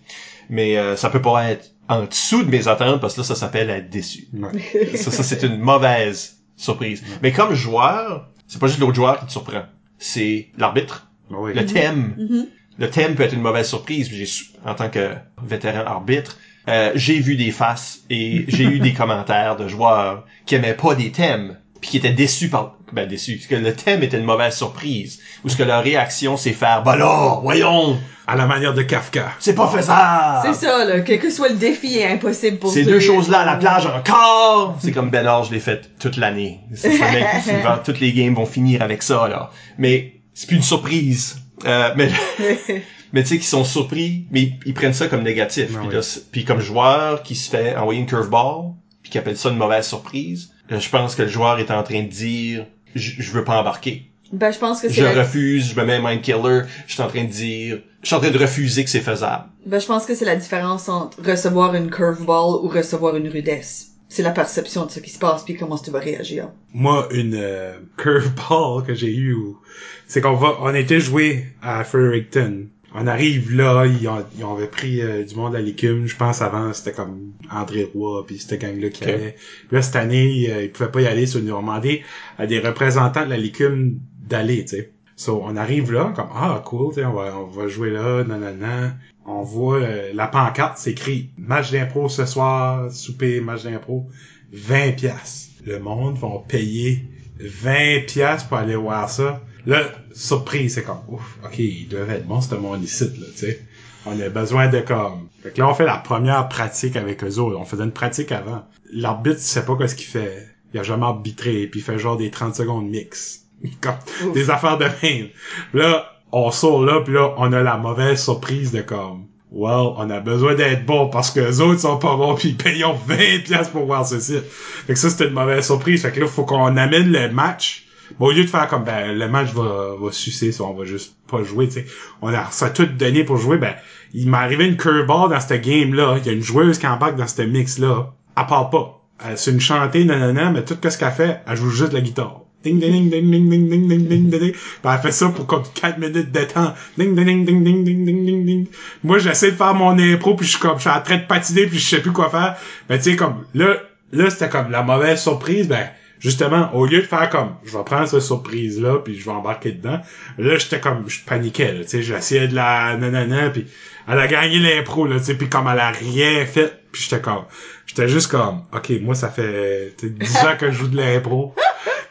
Mais 0.48 0.76
euh, 0.76 0.96
ça 0.96 1.10
peut 1.10 1.22
pas 1.22 1.50
être 1.50 1.70
en 1.88 2.04
dessous 2.04 2.42
de 2.42 2.50
mes 2.50 2.66
attentes 2.68 3.00
parce 3.00 3.14
que 3.14 3.20
là, 3.20 3.24
ça 3.26 3.34
s'appelle 3.34 3.70
être 3.70 3.90
déçu. 3.90 4.28
Ouais. 4.32 4.96
ça, 4.96 5.10
ça 5.10 5.22
c'est 5.22 5.42
une 5.44 5.58
mauvaise 5.58 6.38
surprise. 6.56 7.02
Mais 7.22 7.32
comme 7.32 7.54
joueur, 7.54 8.28
c'est 8.46 8.60
pas 8.60 8.66
juste 8.66 8.80
l'autre 8.80 8.94
joueur 8.94 9.18
qui 9.20 9.26
te 9.26 9.30
surprend. 9.32 9.62
C'est 9.98 10.48
l'arbitre, 10.58 11.08
Oui. 11.30 11.52
le 11.54 11.64
thème, 11.66 12.14
Mhm. 12.18 12.46
le 12.78 12.90
thème 12.90 13.14
peut 13.14 13.22
être 13.22 13.34
une 13.34 13.42
mauvaise 13.42 13.68
surprise. 13.68 14.08
J'ai, 14.12 14.26
su- 14.26 14.46
en 14.64 14.74
tant 14.74 14.88
que 14.90 15.14
vétéran 15.42 15.84
arbitre, 15.86 16.38
euh, 16.68 16.92
j'ai 16.94 17.18
vu 17.20 17.36
des 17.36 17.50
faces 17.52 18.00
et 18.10 18.44
j'ai 18.48 18.64
eu 18.64 18.78
des 18.80 18.92
commentaires 19.00 19.56
de 19.56 19.68
joueurs 19.68 20.26
qui 20.46 20.54
aimaient 20.56 20.74
pas 20.74 20.94
des 20.94 21.10
thèmes 21.12 21.58
puis 21.80 21.90
qui 21.90 21.96
étaient 21.96 22.12
déçus 22.12 22.48
par 22.50 22.76
ben 22.94 23.06
déçus 23.08 23.36
parce 23.36 23.46
que 23.46 23.54
le 23.54 23.74
thème 23.74 24.02
était 24.02 24.18
une 24.18 24.24
mauvaise 24.24 24.56
surprise 24.56 25.20
ou 25.44 25.48
ce 25.48 25.56
que 25.56 25.62
leur 25.62 25.82
réaction 25.82 26.36
c'est 26.36 26.52
faire 26.52 26.82
bah 26.82 26.96
là 26.96 27.38
voyons 27.42 27.98
À 28.26 28.36
la 28.36 28.46
manière 28.46 28.74
de 28.74 28.82
Kafka. 28.82 29.32
c'est 29.40 29.54
pas 29.54 29.66
faisable 29.68 30.40
C'est 30.54 30.66
ça, 30.66 30.84
là. 30.84 31.00
Quel 31.00 31.18
que 31.18 31.30
soit 31.30 31.48
le 31.48 31.56
défi 31.56 31.98
est 31.98 32.06
impossible 32.12 32.58
pour 32.58 32.70
ces 32.72 32.84
deux 32.84 33.00
choses-là 33.00 33.40
à 33.40 33.44
la 33.44 33.56
plage 33.56 33.86
encore. 33.86 34.76
C'est 34.80 34.92
comme 34.92 35.10
Ben 35.10 35.26
je 35.42 35.52
l'ai 35.52 35.60
fait 35.60 35.90
toute 35.98 36.16
l'année. 36.16 36.60
C'est 36.74 36.92
ce 36.92 37.00
mec 37.00 37.24
qui 37.42 37.50
souvent, 37.50 37.78
toutes 37.84 38.00
les 38.00 38.12
games 38.12 38.34
vont 38.34 38.46
finir 38.46 38.82
avec 38.82 39.02
ça, 39.02 39.26
là. 39.28 39.50
Mais 39.78 40.20
c'est 40.34 40.46
plus 40.46 40.56
une 40.56 40.62
surprise. 40.62 41.36
Euh, 41.66 41.92
mais 41.96 42.08
mais 43.12 43.22
tu 43.22 43.28
sais, 43.30 43.38
qui 43.38 43.46
sont 43.46 43.64
surpris, 43.64 44.26
mais 44.30 44.42
ils, 44.42 44.58
ils 44.66 44.74
prennent 44.74 44.94
ça 44.94 45.08
comme 45.08 45.22
négatif. 45.22 45.66
Ah 45.74 45.78
puis, 45.78 45.88
oui. 45.88 45.94
là, 45.94 46.02
c'est- 46.02 46.30
puis 46.30 46.44
comme 46.44 46.60
joueur 46.60 47.22
qui 47.22 47.34
se 47.34 47.50
fait 47.50 47.76
envoyer 47.76 48.00
une 48.00 48.06
curveball, 48.06 48.72
puis 49.02 49.10
qui 49.10 49.18
appelle 49.18 49.36
ça 49.36 49.48
une 49.50 49.56
mauvaise 49.56 49.86
surprise, 49.86 50.52
euh, 50.70 50.78
je 50.78 50.88
pense 50.88 51.14
que 51.16 51.22
le 51.22 51.28
joueur 51.28 51.58
est 51.58 51.70
en 51.70 51.82
train 51.82 52.02
de 52.02 52.08
dire, 52.08 52.64
je 52.94 53.12
je 53.22 53.30
veux 53.32 53.44
pas 53.44 53.60
embarquer. 53.60 54.06
Ben, 54.32 54.52
je 54.52 54.58
pense 54.58 54.80
que 54.80 54.88
c'est 54.88 54.94
Je 54.94 55.02
la... 55.04 55.22
refuse, 55.22 55.70
je 55.70 55.80
me 55.80 55.84
mets 55.84 55.98
mind 56.00 56.22
killer, 56.22 56.62
je 56.86 56.92
suis 56.92 57.02
en 57.02 57.08
train 57.08 57.24
de 57.24 57.30
dire, 57.30 57.80
je 58.02 58.06
suis 58.06 58.14
en 58.14 58.20
train 58.20 58.30
de 58.30 58.38
refuser 58.38 58.84
que 58.84 58.90
c'est 58.90 59.00
faisable. 59.00 59.44
Ben, 59.66 59.80
je 59.80 59.86
pense 59.86 60.06
que 60.06 60.14
c'est 60.14 60.24
la 60.24 60.36
différence 60.36 60.88
entre 60.88 61.20
recevoir 61.28 61.74
une 61.74 61.90
curveball 61.90 62.64
ou 62.64 62.68
recevoir 62.68 63.16
une 63.16 63.28
rudesse. 63.28 63.88
C'est 64.08 64.22
la 64.22 64.30
perception 64.32 64.86
de 64.86 64.90
ce 64.90 64.98
qui 65.00 65.10
se 65.10 65.18
passe 65.18 65.44
puis 65.44 65.54
comment 65.54 65.78
tu 65.78 65.90
vas 65.90 65.98
réagir. 66.00 66.48
Moi, 66.72 67.08
une 67.12 67.34
euh, 67.34 67.78
curveball 67.96 68.84
que 68.84 68.94
j'ai 68.94 69.12
eu, 69.14 69.32
où- 69.34 69.58
c'est 70.06 70.20
qu'on 70.20 70.34
va, 70.34 70.56
on 70.60 70.74
était 70.74 71.00
joué 71.00 71.46
à 71.62 71.82
Fredericton. 71.84 72.66
On 72.94 73.06
arrive 73.06 73.54
là, 73.54 73.86
ils 73.86 74.08
ont, 74.08 74.24
ils 74.36 74.44
avait 74.44 74.66
pris 74.66 75.00
euh, 75.00 75.24
du 75.24 75.34
monde 75.36 75.54
à 75.54 75.60
l'écume. 75.60 76.06
Je 76.06 76.16
pense 76.16 76.42
avant 76.42 76.72
c'était 76.72 76.92
comme 76.92 77.32
André 77.50 77.88
Roy 77.94 78.24
puis 78.26 78.38
cette 78.38 78.60
gang 78.60 78.78
là 78.80 78.88
qui 78.88 79.04
Ok. 79.04 79.08
allait. 79.10 79.36
Puis 79.68 79.76
là 79.76 79.82
cette 79.82 79.96
année, 79.96 80.48
euh, 80.50 80.64
ils 80.64 80.70
pouvaient 80.72 80.90
pas 80.90 81.00
y 81.02 81.06
aller, 81.06 81.32
ils 81.34 81.44
nous 81.44 81.52
ont 81.52 81.60
demandé 81.60 82.02
à 82.38 82.46
des 82.46 82.58
représentants 82.58 83.24
de 83.24 83.30
la 83.30 83.36
l'écume 83.36 84.00
d'aller, 84.28 84.64
tu 84.64 84.76
sais. 84.76 84.92
So, 85.16 85.42
on 85.44 85.54
arrive 85.56 85.92
là, 85.92 86.12
comme, 86.16 86.30
ah, 86.34 86.62
cool, 86.64 86.94
tu 86.94 87.00
sais, 87.00 87.04
on 87.04 87.12
va, 87.12 87.36
on 87.38 87.46
va 87.46 87.68
jouer 87.68 87.90
là, 87.90 88.24
nanana. 88.24 88.94
On 89.26 89.42
voit 89.42 89.76
euh, 89.80 90.12
la 90.14 90.26
pancarte, 90.26 90.78
c'est 90.78 90.92
écrit 90.92 91.30
match 91.36 91.70
d'impro 91.70 92.08
ce 92.08 92.24
soir, 92.24 92.90
souper, 92.90 93.40
match 93.42 93.64
d'impro, 93.64 94.06
20 94.52 94.92
piastres. 94.96 95.50
Le 95.66 95.78
monde 95.78 96.16
vont 96.16 96.40
payer 96.40 97.04
20 97.38 98.06
piastres 98.06 98.48
pour 98.48 98.56
aller 98.56 98.76
voir 98.76 99.10
ça. 99.10 99.42
Là, 99.66 99.82
surprise, 100.14 100.74
c'est 100.74 100.82
comme, 100.82 101.00
ouf, 101.08 101.38
ok, 101.44 101.58
il 101.58 101.88
devait 101.88 102.16
être 102.16 102.26
bon, 102.26 102.40
ce 102.40 102.54
monde 102.54 102.82
ici, 102.82 103.04
là, 103.04 103.26
tu 103.32 103.38
sais. 103.38 103.60
On 104.06 104.18
a 104.18 104.28
besoin 104.30 104.68
de 104.68 104.80
comme... 104.80 105.28
Fait 105.42 105.50
que 105.50 105.60
là, 105.60 105.68
on 105.68 105.74
fait 105.74 105.84
la 105.84 105.98
première 105.98 106.48
pratique 106.48 106.96
avec 106.96 107.22
eux 107.22 107.38
autres. 107.38 107.58
On 107.58 107.66
faisait 107.66 107.84
une 107.84 107.92
pratique 107.92 108.32
avant. 108.32 108.64
L'arbitre 108.92 109.40
sait 109.40 109.64
pas 109.64 109.76
qu'est-ce 109.76 109.94
qu'il 109.94 110.06
fait. 110.06 110.48
Il 110.72 110.80
a 110.80 110.82
jamais 110.82 111.04
arbitré, 111.04 111.66
puis 111.66 111.80
il 111.80 111.82
fait 111.82 111.98
genre 111.98 112.16
des 112.16 112.30
30 112.30 112.54
secondes 112.54 112.88
mix. 112.88 113.44
Comme 113.82 113.96
Ouf. 114.24 114.32
des 114.32 114.48
affaires 114.48 114.78
de 114.78 114.86
même. 115.02 115.28
Là, 115.74 116.06
on 116.32 116.50
sort 116.50 116.82
là, 116.82 117.02
puis 117.02 117.12
là, 117.12 117.34
on 117.36 117.52
a 117.52 117.62
la 117.62 117.76
mauvaise 117.76 118.22
surprise 118.22 118.72
de 118.72 118.80
comme... 118.80 119.26
Well, 119.52 119.94
on 119.96 120.08
a 120.10 120.20
besoin 120.20 120.54
d'être 120.54 120.86
bon 120.86 121.08
parce 121.10 121.32
que 121.32 121.40
les 121.40 121.60
autres 121.60 121.80
sont 121.80 121.98
pas 121.98 122.16
bons 122.16 122.36
puis 122.36 122.50
ils 122.50 122.56
payons 122.56 122.94
20 123.08 123.16
pièces 123.44 123.68
pour 123.68 123.84
voir 123.84 124.06
ceci. 124.06 124.38
Fait 124.86 124.92
que 124.92 124.98
ça, 124.98 125.10
c'était 125.10 125.26
une 125.26 125.34
mauvaise 125.34 125.66
surprise. 125.66 126.02
Fait 126.02 126.12
que 126.12 126.20
là, 126.20 126.28
faut 126.28 126.44
qu'on 126.44 126.76
amène 126.76 127.10
le 127.10 127.28
match 127.30 127.84
Bon, 128.18 128.26
au 128.26 128.32
lieu 128.32 128.44
de 128.44 128.48
faire 128.48 128.68
comme, 128.68 128.84
ben, 128.84 129.16
le 129.16 129.28
match 129.28 129.52
va, 129.52 129.94
va 130.00 130.12
sucer, 130.12 130.50
on 130.60 130.74
va 130.74 130.84
juste 130.84 131.16
pas 131.28 131.42
jouer, 131.42 131.68
tu 131.68 131.74
sais. 131.74 131.86
On 132.22 132.28
a 132.28 132.50
ça 132.50 132.70
tout 132.70 132.86
donné 132.86 133.24
pour 133.24 133.36
jouer, 133.36 133.56
ben, 133.58 133.74
il 134.12 134.28
m'est 134.28 134.36
arrivé 134.36 134.66
une 134.66 134.76
curveball 134.76 135.30
dans 135.30 135.40
ce 135.40 135.54
game-là. 135.54 136.16
Il 136.18 136.26
y 136.26 136.28
a 136.30 136.32
une 136.32 136.42
joueuse 136.42 136.78
qui 136.78 136.86
embarque 136.86 137.16
dans 137.16 137.28
ce 137.28 137.42
mix-là. 137.42 138.12
Elle 138.36 138.46
part 138.46 138.70
pas. 138.70 138.96
C'est 139.36 139.50
une 139.50 139.60
chantée, 139.60 140.04
nanana, 140.04 140.50
mais 140.50 140.64
tout 140.64 140.76
ce 140.82 140.98
qu'elle 140.98 141.12
fait, 141.12 141.40
elle 141.46 141.56
joue 141.56 141.70
juste 141.70 141.92
la 141.92 142.00
guitare. 142.00 142.40
Ding, 142.62 142.78
ding, 142.78 142.92
ding, 142.92 143.10
ding, 143.10 143.30
ding, 143.30 143.48
ding, 143.48 143.68
ding, 143.68 143.88
ding, 143.88 144.08
ding, 144.08 144.30
ding. 144.30 144.54
Elle 144.84 144.98
fait 144.98 145.12
ça 145.12 145.28
pour 145.28 145.46
comme 145.46 145.62
4 145.74 145.98
minutes 145.98 146.30
de 146.30 146.44
temps. 146.44 146.74
Ding, 146.98 147.14
ding, 147.14 147.24
ding, 147.24 147.44
ding, 147.44 147.64
ding, 147.64 147.84
ding, 147.84 148.04
ding, 148.04 148.26
ding, 148.26 148.44
ding. 148.44 148.66
Moi, 149.02 149.18
j'essaie 149.18 149.52
de 149.52 149.56
faire 149.56 149.74
mon 149.74 149.98
impro, 149.98 150.34
puis 150.34 150.46
je 150.46 150.52
suis 150.52 150.60
comme, 150.60 150.76
je 150.76 150.82
suis 150.82 150.90
en 150.90 151.00
train 151.00 151.16
de 151.16 151.26
patiner, 151.26 151.66
puis 151.66 151.78
je 151.78 151.88
sais 151.88 152.02
plus 152.02 152.12
quoi 152.12 152.28
faire. 152.28 152.56
Ben, 152.88 152.98
tu 152.98 153.10
sais, 153.10 153.16
comme, 153.16 153.44
là, 153.54 153.76
là, 154.12 154.28
c'était 154.28 154.48
comme 154.48 154.70
la 154.70 154.82
mauvaise 154.82 155.22
surprise, 155.22 155.68
ben, 155.68 155.88
justement, 156.20 156.70
au 156.74 156.86
lieu 156.86 156.98
de 157.00 157.06
faire 157.06 157.28
comme, 157.30 157.56
je 157.64 157.76
vais 157.76 157.82
prendre 157.84 158.06
cette 158.06 158.20
surprise-là, 158.20 158.98
puis 159.04 159.18
je 159.18 159.24
vais 159.24 159.30
embarquer 159.32 159.72
dedans, 159.72 160.00
là, 160.38 160.56
j'étais 160.58 160.78
comme, 160.78 161.04
je 161.08 161.20
paniquais, 161.24 161.72
là, 161.72 161.80
tu 161.82 161.88
sais, 161.88 162.02
j'essayais 162.02 162.46
de 162.46 162.54
la 162.54 162.96
nanana, 162.96 163.50
puis 163.50 163.66
elle 164.06 164.18
a 164.18 164.26
gagné 164.28 164.58
l'impro, 164.60 165.06
là, 165.06 165.18
tu 165.18 165.24
sais, 165.26 165.34
puis 165.34 165.48
comme 165.48 165.66
elle 165.72 165.80
a 165.80 165.90
rien 165.90 166.44
fait, 166.46 166.72
puis 166.92 167.02
j'étais 167.02 167.20
comme, 167.20 167.44
j'étais 167.86 168.06
juste 168.08 168.28
comme, 168.30 168.62
ok, 168.72 168.90
moi, 169.00 169.14
ça 169.16 169.28
fait 169.28 169.94
tu 169.98 170.06
sais, 170.08 170.12
10 170.12 170.36
ans 170.38 170.56
que 170.58 170.70
je 170.70 170.76
joue 170.76 170.88
de 170.88 170.96
l'impro, 170.96 171.54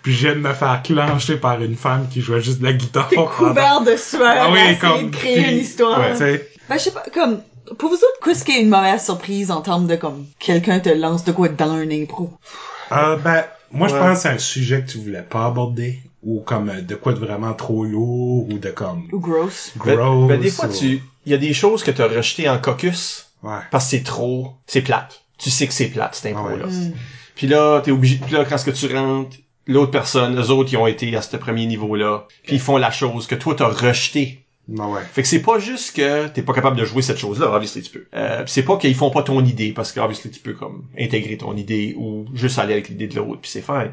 puis 0.01 0.13
je 0.13 0.25
viens 0.27 0.35
de 0.35 0.39
me 0.41 0.53
faire 0.53 0.81
clencher 0.83 1.37
par 1.37 1.61
une 1.61 1.75
femme 1.75 2.07
qui 2.11 2.21
jouait 2.21 2.41
juste 2.41 2.59
de 2.59 2.65
la 2.65 2.73
guitare. 2.73 3.07
T'es 3.09 3.15
couvert 3.15 3.81
de 3.81 3.95
sueur, 3.95 4.35
Ah 4.39 4.49
oui, 4.51 4.77
comme, 4.79 5.11
de 5.11 5.15
créer 5.15 5.43
puis- 5.43 5.51
une 5.51 5.57
histoire. 5.59 5.99
Ouais, 5.99 6.47
Ben, 6.69 6.77
je 6.77 6.83
sais 6.83 6.91
pas, 6.91 7.03
comme, 7.13 7.41
pour 7.77 7.89
vous 7.89 7.95
autres, 7.95 8.19
qu'est-ce 8.23 8.43
qui 8.45 8.53
est 8.53 8.61
une 8.61 8.69
mauvaise 8.69 9.03
surprise 9.03 9.51
en 9.51 9.61
termes 9.61 9.85
de, 9.87 9.95
comme, 9.95 10.25
quelqu'un 10.39 10.79
te 10.79 10.89
lance 10.89 11.23
de 11.25 11.31
quoi 11.31 11.49
dans 11.49 11.71
un 11.71 11.89
impro? 11.91 12.31
Euh, 12.91 13.17
ben, 13.17 13.43
moi, 13.71 13.87
je 13.87 13.95
pense 13.95 14.17
que 14.17 14.21
c'est 14.23 14.29
un 14.29 14.37
sujet 14.37 14.81
que 14.83 14.91
tu 14.91 14.97
voulais 14.97 15.21
pas 15.21 15.45
aborder, 15.45 15.99
ou 16.23 16.39
comme 16.41 16.69
euh, 16.69 16.81
de 16.81 16.95
quoi 16.95 17.13
de 17.13 17.19
vraiment 17.19 17.53
trop 17.53 17.83
lourd, 17.85 18.47
ou 18.49 18.57
de 18.57 18.69
comme 18.69 19.07
Ou 19.11 19.19
gross? 19.19 19.71
Ben, 19.85 19.95
gross. 19.95 20.27
ben, 20.27 20.39
des 20.39 20.49
fois, 20.49 20.67
ou- 20.67 20.73
tu, 20.77 21.01
il 21.25 21.31
y 21.31 21.35
a 21.35 21.37
des 21.37 21.53
choses 21.53 21.83
que 21.83 21.91
t'as 21.91 22.07
rejetées 22.07 22.49
en 22.49 22.57
caucus 22.59 23.25
Ouais. 23.41 23.59
parce 23.71 23.85
que 23.85 23.91
c'est 23.91 24.03
trop, 24.03 24.53
c'est 24.67 24.81
plate. 24.81 25.21
Tu 25.37 25.49
sais 25.49 25.65
que 25.67 25.73
c'est 25.73 25.87
plate, 25.87 26.15
cette 26.15 26.33
impro-là. 26.35 26.65
Ah 26.65 26.67
ouais. 26.67 26.73
Hmm. 26.73 26.93
Puis 27.35 27.47
là, 27.47 27.79
t'es 27.81 27.91
obligé, 27.91 28.17
puis 28.17 28.33
là, 28.35 28.43
quand 28.43 28.57
ce 28.57 28.65
que 28.65 28.71
tu 28.71 28.93
rentres, 28.93 29.37
l'autre 29.65 29.91
personne, 29.91 30.37
eux 30.37 30.49
autres, 30.49 30.73
ils 30.73 30.77
ont 30.77 30.87
été 30.87 31.15
à 31.15 31.21
ce 31.21 31.37
premier 31.37 31.65
niveau-là, 31.65 32.25
puis 32.43 32.55
ils 32.55 32.59
font 32.59 32.75
la 32.75 32.91
chose 32.91 33.27
que 33.27 33.35
toi, 33.35 33.55
t'as 33.55 33.69
rejetée. 33.69 34.43
Ouais, 34.69 34.85
ouais. 34.85 35.01
Fait 35.11 35.21
que 35.23 35.27
c'est 35.27 35.41
pas 35.41 35.59
juste 35.59 35.95
que 35.95 36.27
t'es 36.27 36.41
pas 36.41 36.53
capable 36.53 36.77
de 36.77 36.85
jouer 36.85 37.01
cette 37.01 37.17
chose-là, 37.17 37.51
obviously 37.51 37.81
tu 37.81 37.91
peux. 37.91 38.05
Euh, 38.13 38.43
c'est 38.45 38.63
pas 38.63 38.77
qu'ils 38.77 38.95
font 38.95 39.09
pas 39.09 39.23
ton 39.23 39.43
idée, 39.43 39.71
parce 39.71 39.91
que 39.91 39.99
obviously 39.99 40.29
tu 40.29 40.39
peux 40.39 40.53
comme 40.53 40.85
intégrer 40.97 41.37
ton 41.37 41.55
idée 41.55 41.95
ou 41.97 42.25
juste 42.33 42.59
aller 42.59 42.73
avec 42.73 42.89
l'idée 42.89 43.07
de 43.07 43.15
l'autre, 43.15 43.41
puis 43.41 43.51
c'est 43.51 43.61
fine. 43.61 43.91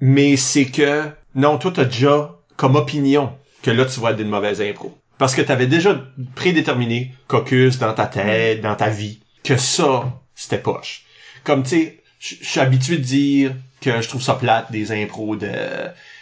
Mais 0.00 0.36
c'est 0.36 0.66
que, 0.66 1.04
non, 1.34 1.58
toi 1.58 1.72
t'as 1.74 1.84
déjà 1.84 2.38
comme 2.56 2.76
opinion 2.76 3.32
que 3.62 3.70
là 3.70 3.84
tu 3.84 4.00
vas 4.00 4.12
être 4.12 4.22
mauvaise 4.24 4.60
impro. 4.60 4.96
Parce 5.18 5.34
que 5.34 5.42
t'avais 5.42 5.66
déjà 5.66 6.04
prédéterminé, 6.34 7.12
caucus 7.28 7.78
dans 7.78 7.94
ta 7.94 8.06
tête, 8.06 8.60
dans 8.60 8.74
ta 8.74 8.88
vie, 8.88 9.20
que 9.44 9.56
ça, 9.56 10.20
c'était 10.34 10.58
poche. 10.58 11.04
Comme 11.44 11.62
tu 11.62 11.70
sais, 11.70 12.02
je 12.18 12.36
suis 12.40 12.60
habitué 12.60 12.98
de 12.98 13.02
dire 13.02 13.54
que 13.80 14.00
je 14.00 14.08
trouve 14.08 14.22
ça 14.22 14.34
plate 14.34 14.70
des 14.70 14.92
impros 14.92 15.36
de 15.36 15.50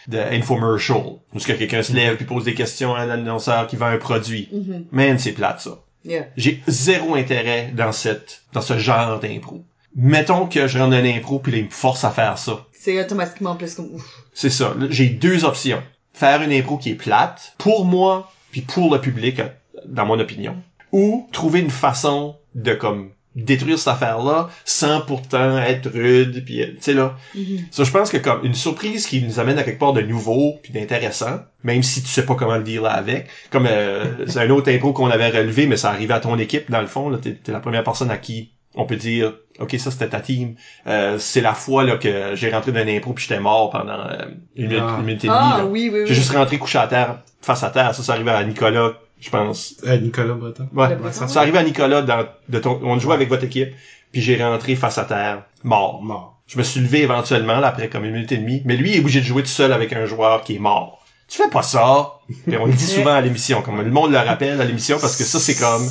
de 0.08 0.18
infomercial 0.18 1.18
où 1.32 1.38
ce 1.38 1.46
que 1.46 1.52
quelqu'un 1.52 1.82
se 1.82 1.92
lève 1.92 2.16
puis 2.16 2.24
pose 2.24 2.44
des 2.44 2.54
questions 2.54 2.94
à 2.94 3.00
un 3.00 3.10
annonceur 3.10 3.66
qui 3.66 3.76
vend 3.76 3.86
un 3.86 3.98
produit. 3.98 4.48
Mhm. 4.52 4.86
Man, 4.90 5.18
c'est 5.18 5.32
plate 5.32 5.60
ça. 5.60 5.82
Yeah. 6.04 6.26
J'ai 6.36 6.62
zéro 6.66 7.14
intérêt 7.14 7.72
dans 7.74 7.92
cette 7.92 8.42
dans 8.52 8.62
ce 8.62 8.78
genre 8.78 9.20
d'impro. 9.20 9.62
Mettons 9.94 10.46
que 10.46 10.66
je 10.66 10.78
rentre 10.78 10.94
une 10.94 11.06
impro 11.06 11.38
puis 11.38 11.58
il 11.58 11.64
me 11.64 11.70
force 11.70 12.04
à 12.04 12.10
faire 12.10 12.38
ça. 12.38 12.64
C'est 12.72 12.98
automatiquement 12.98 13.56
plus 13.56 13.74
comme, 13.74 13.92
ouf. 13.92 14.24
C'est 14.32 14.50
ça. 14.50 14.74
J'ai 14.88 15.08
deux 15.08 15.44
options. 15.44 15.82
Faire 16.14 16.42
une 16.42 16.52
impro 16.52 16.78
qui 16.78 16.90
est 16.90 16.94
plate 16.94 17.54
pour 17.58 17.84
moi 17.84 18.30
puis 18.50 18.62
pour 18.62 18.92
le 18.92 19.00
public 19.00 19.40
euh, 19.40 19.48
dans 19.84 20.06
mon 20.06 20.18
opinion 20.18 20.56
ou 20.92 21.28
trouver 21.32 21.60
une 21.60 21.70
façon 21.70 22.36
de 22.54 22.74
comme 22.74 23.10
détruire 23.36 23.78
cette 23.78 23.88
affaire-là 23.88 24.48
sans 24.64 25.00
pourtant 25.02 25.58
être 25.58 25.88
rude 25.90 26.44
puis 26.44 26.62
euh, 26.62 26.66
tu 26.66 26.76
sais 26.80 26.94
là 26.94 27.14
Mhm. 27.34 27.58
Ça, 27.70 27.84
je 27.84 27.90
pense 27.90 28.10
que 28.10 28.16
comme 28.16 28.44
une 28.44 28.54
surprise 28.54 29.06
qui 29.06 29.22
nous 29.22 29.38
amène 29.38 29.58
à 29.58 29.62
quelque 29.62 29.78
part 29.78 29.92
de 29.92 30.00
nouveau 30.02 30.58
puis 30.62 30.72
d'intéressant, 30.72 31.40
même 31.62 31.82
si 31.82 32.02
tu 32.02 32.08
sais 32.08 32.26
pas 32.26 32.34
comment 32.34 32.56
le 32.56 32.64
dire 32.64 32.82
là 32.82 32.90
avec. 32.90 33.28
Comme 33.50 33.66
euh, 33.70 34.04
c'est 34.26 34.40
un 34.40 34.50
autre 34.50 34.70
impro 34.72 34.92
qu'on 34.92 35.10
avait 35.10 35.28
relevé, 35.30 35.66
mais 35.66 35.76
ça 35.76 35.90
arrivait 35.90 36.14
à 36.14 36.20
ton 36.20 36.36
équipe 36.38 36.70
dans 36.70 36.80
le 36.80 36.86
fond. 36.88 37.08
Là, 37.08 37.18
t'es, 37.18 37.34
t'es 37.34 37.52
la 37.52 37.60
première 37.60 37.84
personne 37.84 38.10
à 38.10 38.16
qui 38.18 38.50
on 38.76 38.84
peut 38.86 38.94
dire, 38.96 39.32
ok, 39.58 39.74
ça 39.78 39.90
c'était 39.90 40.08
ta 40.08 40.20
team. 40.20 40.54
Euh, 40.86 41.18
c'est 41.18 41.40
la 41.40 41.54
fois 41.54 41.82
là 41.84 41.96
que 41.96 42.34
j'ai 42.34 42.50
rentré 42.52 42.70
dans 42.72 42.78
un 42.80 42.88
impro 42.88 43.12
puis 43.14 43.26
j'étais 43.28 43.40
mort 43.40 43.70
pendant 43.70 43.92
euh, 44.08 44.26
une 44.56 44.68
minute, 44.68 44.82
Ah. 44.84 44.96
une 45.00 45.06
minute 45.06 45.24
et 45.24 45.28
demie. 45.28 45.38
Ah, 45.40 45.64
oui, 45.68 45.90
oui, 45.92 46.00
oui. 46.02 46.06
J'ai 46.06 46.14
juste 46.14 46.32
rentré 46.32 46.58
couché 46.58 46.78
à 46.78 46.86
terre, 46.86 47.18
face 47.42 47.62
à 47.64 47.70
terre. 47.70 47.94
Ça, 47.94 48.02
ça 48.04 48.12
arrivait 48.12 48.30
à 48.30 48.44
Nicolas, 48.44 48.92
je 49.20 49.30
pense. 49.30 49.76
Euh, 49.86 49.98
Nicolas 49.98 50.34
Breton. 50.34 50.68
Ouais, 50.74 50.94
Breton. 50.96 51.28
ça 51.28 51.40
arrivait 51.40 51.58
à 51.58 51.62
Nicolas 51.62 52.02
dans 52.02 52.26
de 52.48 52.58
ton, 52.58 52.80
on 52.82 52.98
jouait 52.98 53.14
avec 53.14 53.28
votre 53.28 53.44
équipe, 53.44 53.70
puis 54.12 54.22
j'ai 54.22 54.42
rentré 54.42 54.74
face 54.76 54.98
à 54.98 55.04
terre, 55.04 55.44
mort. 55.62 56.02
Mort. 56.02 56.40
Je 56.46 56.58
me 56.58 56.62
suis 56.64 56.80
levé 56.80 57.02
éventuellement, 57.02 57.60
là, 57.60 57.68
après 57.68 57.88
comme 57.88 58.04
une 58.04 58.12
minute 58.12 58.32
et 58.32 58.38
demie. 58.38 58.62
Mais 58.64 58.76
lui, 58.76 58.90
il 58.90 58.96
est 58.96 59.00
obligé 59.00 59.20
de 59.20 59.24
jouer 59.26 59.42
tout 59.42 59.48
seul 59.48 59.72
avec 59.72 59.92
un 59.92 60.06
joueur 60.06 60.42
qui 60.42 60.56
est 60.56 60.58
mort. 60.58 61.04
Tu 61.28 61.40
fais 61.40 61.48
pas 61.48 61.62
ça. 61.62 62.14
Et 62.50 62.56
on 62.56 62.66
le 62.66 62.72
dit 62.72 62.86
souvent 62.86 63.12
à 63.12 63.20
l'émission, 63.20 63.62
comme 63.62 63.80
le 63.80 63.90
monde 63.90 64.10
le 64.10 64.18
rappelle 64.18 64.60
à 64.60 64.64
l'émission, 64.64 64.98
parce 64.98 65.16
que 65.16 65.22
ça, 65.22 65.38
c'est 65.38 65.54
comme, 65.54 65.88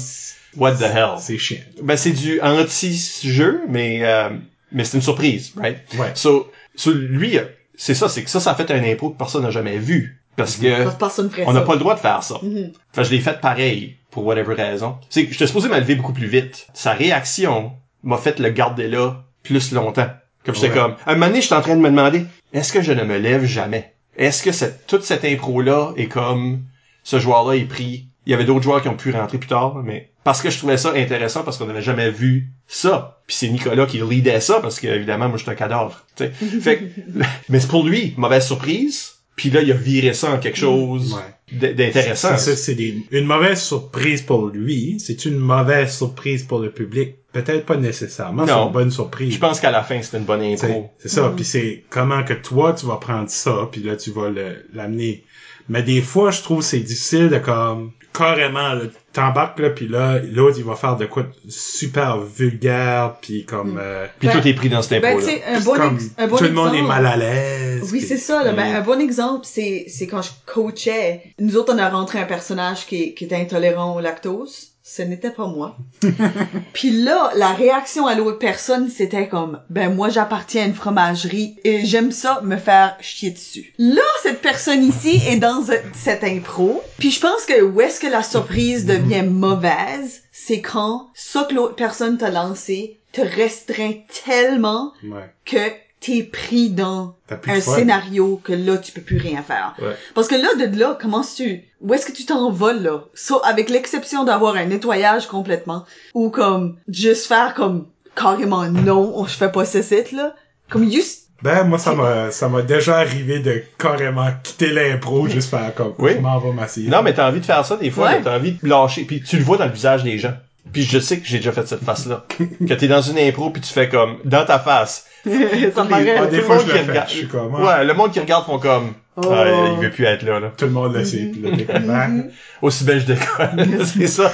what 0.58 0.74
the 0.74 0.82
hell? 0.82 1.16
C'est 1.18 1.38
chiant. 1.38 1.62
Ben, 1.82 1.96
c'est 1.96 2.12
du 2.12 2.42
anti-jeu, 2.42 3.62
mais, 3.70 4.00
euh, 4.04 4.30
mais 4.74 4.84
c'est 4.84 4.98
une 4.98 5.04
surprise, 5.04 5.54
right? 5.56 5.78
Ouais. 5.98 6.12
So, 6.16 6.52
so 6.76 6.92
lui, 6.92 7.40
c'est 7.78 7.96
ça, 7.96 8.10
c'est 8.10 8.24
que 8.24 8.30
ça, 8.30 8.42
ça 8.42 8.52
a 8.52 8.56
fait 8.56 8.70
un 8.72 8.84
impro 8.84 9.12
que 9.12 9.18
personne 9.18 9.44
n'a 9.44 9.52
jamais 9.52 9.78
vu. 9.78 10.19
Parce 10.44 10.56
que, 10.58 10.90
personne 10.98 11.30
on 11.46 11.54
n'a 11.54 11.62
pas 11.62 11.74
le 11.74 11.80
droit 11.80 11.96
de 11.96 12.00
faire 12.00 12.24
ça. 12.24 12.40
Mhm. 12.42 12.72
Fait 12.94 13.02
que 13.02 13.08
je 13.08 13.12
l'ai 13.14 13.20
fait 13.20 13.40
pareil, 13.42 13.96
pour 14.12 14.26
whatever 14.26 14.56
raison. 14.56 14.98
C'est 15.10 15.26
que 15.26 15.34
j'étais 15.34 15.48
supposé 15.48 15.70
m'élever 15.70 15.96
beaucoup 15.96 16.14
plus 16.14 16.28
vite. 16.28 16.68
Sa 16.74 16.94
réaction 16.94 17.74
m'a 18.04 18.18
fait 18.18 18.40
le 18.40 18.50
garder 18.50 18.88
là 18.88 19.24
plus 19.44 19.72
longtemps. 19.72 20.08
Comme 20.46 20.56
j'étais 20.56 20.70
Ouais. 20.70 20.74
comme, 20.76 20.96
à 21.06 21.12
un 21.12 21.14
moment 21.16 21.28
donné, 21.28 21.42
j'étais 21.42 21.56
en 21.56 21.62
train 21.62 21.76
de 21.76 21.82
me 21.82 21.90
demander, 21.90 22.26
est-ce 22.54 22.72
que 22.74 22.82
je 22.82 22.92
ne 22.94 23.04
me 23.04 23.18
lève 23.18 23.46
jamais? 23.46 23.94
Est-ce 24.18 24.42
que 24.42 24.52
cette, 24.52 24.88
toute 24.88 25.04
cette 25.04 25.26
impro-là 25.26 25.92
est 25.98 26.08
comme, 26.08 26.64
ce 27.04 27.20
joueur-là 27.20 27.56
est 27.58 27.66
pris, 27.66 28.08
il 28.26 28.32
y 28.32 28.34
avait 28.34 28.46
d'autres 28.46 28.64
joueurs 28.64 28.82
qui 28.82 28.90
ont 28.90 28.96
pu 28.98 29.12
rentrer 29.12 29.38
plus 29.38 29.48
tard, 29.50 29.76
mais 29.84 30.12
parce 30.24 30.42
que 30.42 30.50
je 30.50 30.58
trouvais 30.58 30.78
ça 30.78 30.92
intéressant 30.96 31.44
parce 31.44 31.58
qu'on 31.58 31.66
n'avait 31.66 31.82
jamais 31.82 32.10
vu 32.12 32.50
ça. 32.68 33.22
Puis 33.28 33.36
c'est 33.38 33.48
Nicolas 33.50 33.86
qui 33.86 33.98
leadait 34.00 34.40
ça 34.42 34.60
parce 34.60 34.80
que 34.80 34.88
évidemment 34.88 35.30
moi 35.30 35.38
j'étais 35.38 35.52
un 35.52 35.56
cadavre. 35.56 36.06
tu 36.16 36.26
sais. 36.26 36.30
fait 36.62 36.78
que- 36.78 36.84
mais 37.50 37.60
c'est 37.60 37.68
pour 37.70 37.84
lui 37.86 38.14
mauvaise 38.18 38.46
surprise. 38.46 39.14
Puis 39.40 39.50
là 39.52 39.62
il 39.62 39.72
a 39.72 39.76
viré 39.76 40.14
ça 40.14 40.32
en 40.34 40.38
quelque 40.38 40.58
chose 40.58 41.14
Ouais. 41.14 41.58
d- 41.60 41.74
d'intéressant. 41.74 42.36
C'est 42.38 42.52
ça, 42.52 42.56
c'est 42.58 42.76
des- 42.76 42.98
une 43.12 43.26
mauvaise 43.26 43.62
surprise 43.62 44.22
pour 44.22 44.48
lui. 44.48 45.00
C'est 45.00 45.26
une 45.26 45.38
mauvaise 45.38 45.96
surprise 45.96 46.44
pour 46.44 46.60
le 46.60 46.72
public. 46.72 47.16
Peut-être 47.32 47.66
pas 47.66 47.78
nécessairement. 47.78 48.46
C'est 48.46 48.52
une 48.54 48.72
bonne 48.72 48.92
surprise. 48.92 49.34
Je 49.34 49.40
pense 49.40 49.60
qu'à 49.60 49.72
la 49.72 49.82
fin 49.84 50.02
c'était 50.02 50.18
une 50.18 50.26
bonne 50.26 50.42
impro. 50.42 50.90
C'est 50.98 51.10
ça, 51.10 51.30
Mhm. 51.30 51.36
puis 51.36 51.46
c'est 51.46 51.84
comment 51.90 52.24
que 52.24 52.34
toi 52.34 52.74
tu 52.74 52.86
vas 52.86 52.98
prendre 52.98 53.30
ça, 53.30 53.70
puis 53.72 53.82
là 53.82 53.96
tu 53.96 54.12
vas 54.12 54.30
le- 54.30 54.66
l'amener. 54.74 55.24
Mais 55.70 55.84
des 55.84 56.02
fois, 56.02 56.32
je 56.32 56.42
trouve 56.42 56.60
que 56.60 56.66
c'est 56.66 56.80
difficile 56.80 57.30
de 57.30 57.38
comme 57.38 57.92
carrément 58.12 58.74
là, 58.74 58.82
t'embarques 59.14 59.60
là, 59.60 59.70
puis 59.70 59.88
là 59.88 60.18
l'autre 60.20 60.58
il 60.58 60.64
va 60.66 60.76
faire 60.76 60.98
de 60.98 61.06
quoi 61.06 61.24
de 61.24 61.30
super 61.52 62.18
vulgaire, 62.22 63.16
puis 63.22 63.46
comme 63.46 63.74
Mhm. 63.74 63.80
euh, 63.80 64.06
Puis 64.20 64.28
Ben- 64.28 64.42
tout 64.42 64.48
est 64.48 64.54
pris 64.54 64.70
dans 64.70 64.82
cette 64.82 65.02
Ben, 65.02 65.16
impro 65.16 65.28
tu 65.28 65.36
là. 65.36 65.42
un 65.56 65.60
bon, 65.62 65.74
comme 65.76 66.00
un 66.18 66.28
bon 66.28 66.36
tout 66.38 66.44
le 66.44 66.52
monde 66.52 66.74
est 66.76 66.82
mal 66.82 67.06
à 67.06 67.16
l'aise. 67.18 67.88
Oui, 67.92 68.02
c'est 68.02 68.18
ça. 68.18 68.44
Là. 68.44 68.54
Ben, 68.54 68.72
Mm. 68.74 68.76
un 68.78 68.82
bon 68.82 69.00
exemple, 69.00 69.46
c'est 69.46 69.86
c'est 69.88 70.08
quand 70.08 70.22
je 70.24 70.32
coachais. 70.46 71.22
Nous 71.40 71.56
autres, 71.56 71.74
on 71.74 71.78
a 71.78 71.88
rentré 71.90 72.20
un 72.20 72.26
personnage 72.26 72.86
qui, 72.88 73.14
qui 73.14 73.26
était 73.26 73.36
intolérant 73.36 73.96
au 73.96 74.00
lactose. 74.02 74.70
Ce 74.92 75.04
n'était 75.04 75.30
pas 75.30 75.46
moi. 75.46 75.78
Puis 76.74 76.90
là, 76.90 77.32
la 77.36 77.54
réaction 77.54 78.08
à 78.08 78.16
l'autre 78.16 78.40
personne, 78.40 78.90
c'était 78.90 79.28
comme, 79.28 79.62
ben 79.70 79.94
moi, 79.94 80.10
j'appartiens 80.10 80.64
à 80.64 80.66
une 80.66 80.74
fromagerie 80.74 81.58
et 81.64 81.86
j'aime 81.86 82.12
ça 82.12 82.42
me 82.44 82.58
faire 82.58 82.98
chier 83.00 83.30
dessus. 83.32 83.74
Là, 83.78 84.02
cette 84.24 84.42
personne 84.42 84.84
ici 84.84 85.22
est 85.28 85.36
dans 85.38 85.64
ce- 85.64 85.74
cette 85.94 86.24
impro. 86.24 86.82
Puis 86.98 87.12
je 87.12 87.20
pense 87.20 87.46
que 87.46 87.62
où 87.62 87.80
est-ce 87.82 88.00
que 88.00 88.08
la 88.08 88.24
surprise 88.24 88.86
devient 88.86 89.24
mauvaise, 89.24 90.22
c'est 90.32 90.62
quand 90.62 91.10
ça 91.14 91.46
que 91.48 91.54
l'autre 91.54 91.76
personne 91.76 92.18
t'a 92.18 92.32
lancé 92.32 93.00
te 93.12 93.22
restreint 93.22 93.94
tellement 94.26 94.94
Ouais. 95.04 95.32
que 95.46 95.58
t'es 96.00 96.24
pris 96.24 96.70
dans 96.70 97.16
un 97.30 97.38
fun. 97.38 97.60
scénario 97.76 98.40
que 98.44 98.54
là 98.54 98.78
tu 98.78 98.92
peux 98.94 99.02
plus 99.02 99.18
rien 99.18 99.42
faire. 99.44 99.76
Ouais. 99.82 99.96
Parce 100.16 100.28
que 100.28 100.36
là 100.36 100.56
de 100.68 100.80
là 100.80 100.98
comment 101.00 101.22
tu 101.22 101.64
où 101.82 101.94
est-ce 101.94 102.06
que 102.06 102.12
tu 102.12 102.26
t'envoles 102.26 102.82
là? 102.82 103.04
So, 103.14 103.44
avec 103.44 103.70
l'exception 103.70 104.24
d'avoir 104.24 104.56
un 104.56 104.66
nettoyage 104.66 105.28
complètement 105.28 105.86
ou 106.14 106.30
comme 106.30 106.78
juste 106.88 107.26
faire 107.28 107.54
comme 107.54 107.88
carrément 108.16 108.66
non, 108.70 109.26
je 109.26 109.34
fais 109.34 109.52
pas 109.52 109.66
ce 109.66 109.82
site 109.82 110.12
là. 110.12 110.36
Comme 110.70 110.90
juste 110.90 111.30
Ben 111.44 111.64
moi 111.66 111.78
ça 111.80 111.94
m'a 111.96 112.32
ça 112.32 112.48
m'a 112.50 112.62
déjà 112.62 112.98
arrivé 113.00 113.40
de 113.40 113.62
carrément 113.78 114.28
quitter 114.44 114.72
l'impro 114.72 115.28
juste 115.28 115.50
faire 115.50 115.74
comme 115.76 115.94
Oui. 116.00 116.14
je 116.16 116.20
m'en 116.20 116.40
vais 116.40 116.52
m'asseoir. 116.54 116.88
Non 116.90 117.02
mais 117.02 117.14
t'as 117.14 117.28
envie 117.30 117.40
de 117.42 117.46
faire 117.46 117.66
ça 117.66 117.76
des 117.78 117.92
fois, 117.92 118.08
Ouais. 118.10 118.22
t'as 118.22 118.38
envie 118.38 118.54
de 118.54 118.68
lâcher. 118.68 119.04
Puis 119.04 119.22
tu 119.22 119.38
le 119.38 119.44
vois 119.44 119.58
dans 119.58 119.66
le 119.66 119.72
visage 119.74 120.04
des 120.04 120.18
gens. 120.18 120.34
Puis 120.72 120.84
je 120.84 121.00
sais 121.00 121.20
que 121.20 121.26
j'ai 121.26 121.38
déjà 121.38 121.52
fait 121.52 121.68
cette 121.68 121.84
face-là. 121.84 122.26
que 122.68 122.74
t'es 122.74 122.88
dans 122.88 123.02
une 123.02 123.18
impro 123.18 123.50
puis 123.50 123.62
tu 123.62 123.72
fais 123.74 123.90
comme, 123.90 124.18
dans 124.26 124.46
ta 124.46 124.60
face. 124.60 125.06
ça 125.24 125.30
Les- 125.32 125.70
paraît. 125.72 126.16
Ah, 126.18 126.26
des 126.26 126.30
tout 126.30 126.36
le 126.36 126.42
fois, 126.44 126.56
monde 126.58 126.66
je 126.68 126.72
qui 126.72 126.78
le 126.78 126.84
fais. 126.84 126.90
regarde- 126.92 127.10
Je 127.10 127.14
suis 127.16 127.28
comme, 127.28 127.56
ah. 127.58 127.62
Ouais, 127.80 127.86
le 127.86 127.94
monde 127.94 128.12
qui 128.12 128.20
regarde 128.20 128.46
font 128.46 128.60
comme, 128.60 128.94
Oh. 129.18 129.30
ah, 129.34 129.46
il 129.74 129.80
veut 129.84 129.90
plus 129.92 130.06
être 130.06 130.24
là, 130.24 130.40
là. 130.40 130.52
Tout 130.56 130.66
le 130.66 130.72
monde 130.72 130.94
le 130.94 131.04
sait. 131.04 131.26
Puis 131.32 131.42
là, 131.42 131.50
t'es 131.58 131.66
comme, 131.66 131.90
ah. 131.90 132.08
Aussi 132.62 132.84
bien 132.86 133.00
je 133.00 133.06
déconne. 133.06 133.86
c'est 133.86 134.08
ça. 134.08 134.32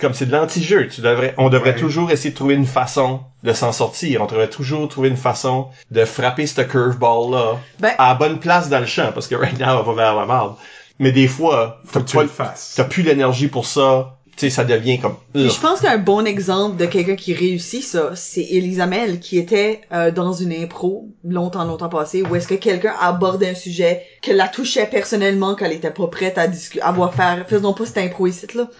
Comme 0.00 0.14
c'est 0.14 0.26
de 0.26 0.32
l'anti-jeu, 0.32 0.86
tu 0.88 1.00
devrais, 1.00 1.34
on 1.36 1.48
devrait 1.50 1.70
Ouais. 1.74 1.80
toujours 1.80 2.10
essayer 2.10 2.30
de 2.30 2.36
trouver 2.36 2.54
une 2.54 2.64
façon 2.66 3.20
de 3.42 3.52
s'en 3.52 3.72
sortir. 3.72 4.22
On 4.22 4.26
devrait 4.26 4.48
toujours 4.48 4.88
trouver 4.88 5.08
une 5.08 5.16
façon 5.16 5.66
de 5.90 6.04
frapper 6.04 6.46
ce 6.46 6.60
curveball-là 6.62 7.58
Ben- 7.80 7.92
à 7.98 8.08
la 8.10 8.14
bonne 8.14 8.38
place 8.38 8.68
dans 8.68 8.78
le 8.78 8.86
champ, 8.86 9.10
parce 9.12 9.26
que 9.26 9.34
right 9.34 9.58
now, 9.58 9.80
on 9.80 9.82
va 9.82 9.92
vers 9.94 10.14
la 10.16 10.26
marde. 10.26 10.54
Mais 11.00 11.12
des 11.12 11.26
fois, 11.28 11.80
Faut 11.86 11.98
t'as 11.98 12.00
que 12.04 12.10
tu 12.10 12.16
pas- 12.16 12.22
le 12.22 12.28
fasses. 12.28 12.74
t'as 12.76 12.84
plus 12.84 13.02
l'énergie 13.02 13.48
pour 13.48 13.66
ça. 13.66 14.16
Tu 14.40 14.46
sais, 14.46 14.56
ça 14.56 14.64
devient 14.64 14.98
comme, 14.98 15.16
je 15.34 15.60
pense 15.60 15.82
qu'un 15.82 15.98
bon 15.98 16.24
exemple 16.24 16.78
de 16.78 16.86
quelqu'un 16.86 17.14
qui 17.14 17.34
réussit 17.34 17.84
ça, 17.84 18.12
c'est 18.14 18.40
Elisa 18.40 18.86
Mel, 18.86 19.20
qui 19.20 19.36
était 19.36 19.82
euh, 19.92 20.10
dans 20.10 20.32
une 20.32 20.50
impro 20.50 21.10
longtemps, 21.22 21.64
longtemps 21.64 21.90
passé, 21.90 22.22
où 22.22 22.34
est-ce 22.34 22.48
que 22.48 22.54
quelqu'un 22.54 22.94
abordait 22.98 23.50
un 23.50 23.54
sujet 23.54 24.02
que 24.22 24.32
la 24.32 24.48
touchait 24.48 24.86
personnellement, 24.86 25.54
qu'elle 25.56 25.74
était 25.74 25.90
pas 25.90 26.06
prête 26.06 26.38
à 26.38 26.46
discuter, 26.46 26.80
à 26.80 26.90
voir 26.90 27.12
faire, 27.12 27.44
faisons 27.50 27.74
pas 27.74 27.84
cette 27.84 27.98
impro 27.98 28.28
ici, 28.28 28.46
là. 28.54 28.70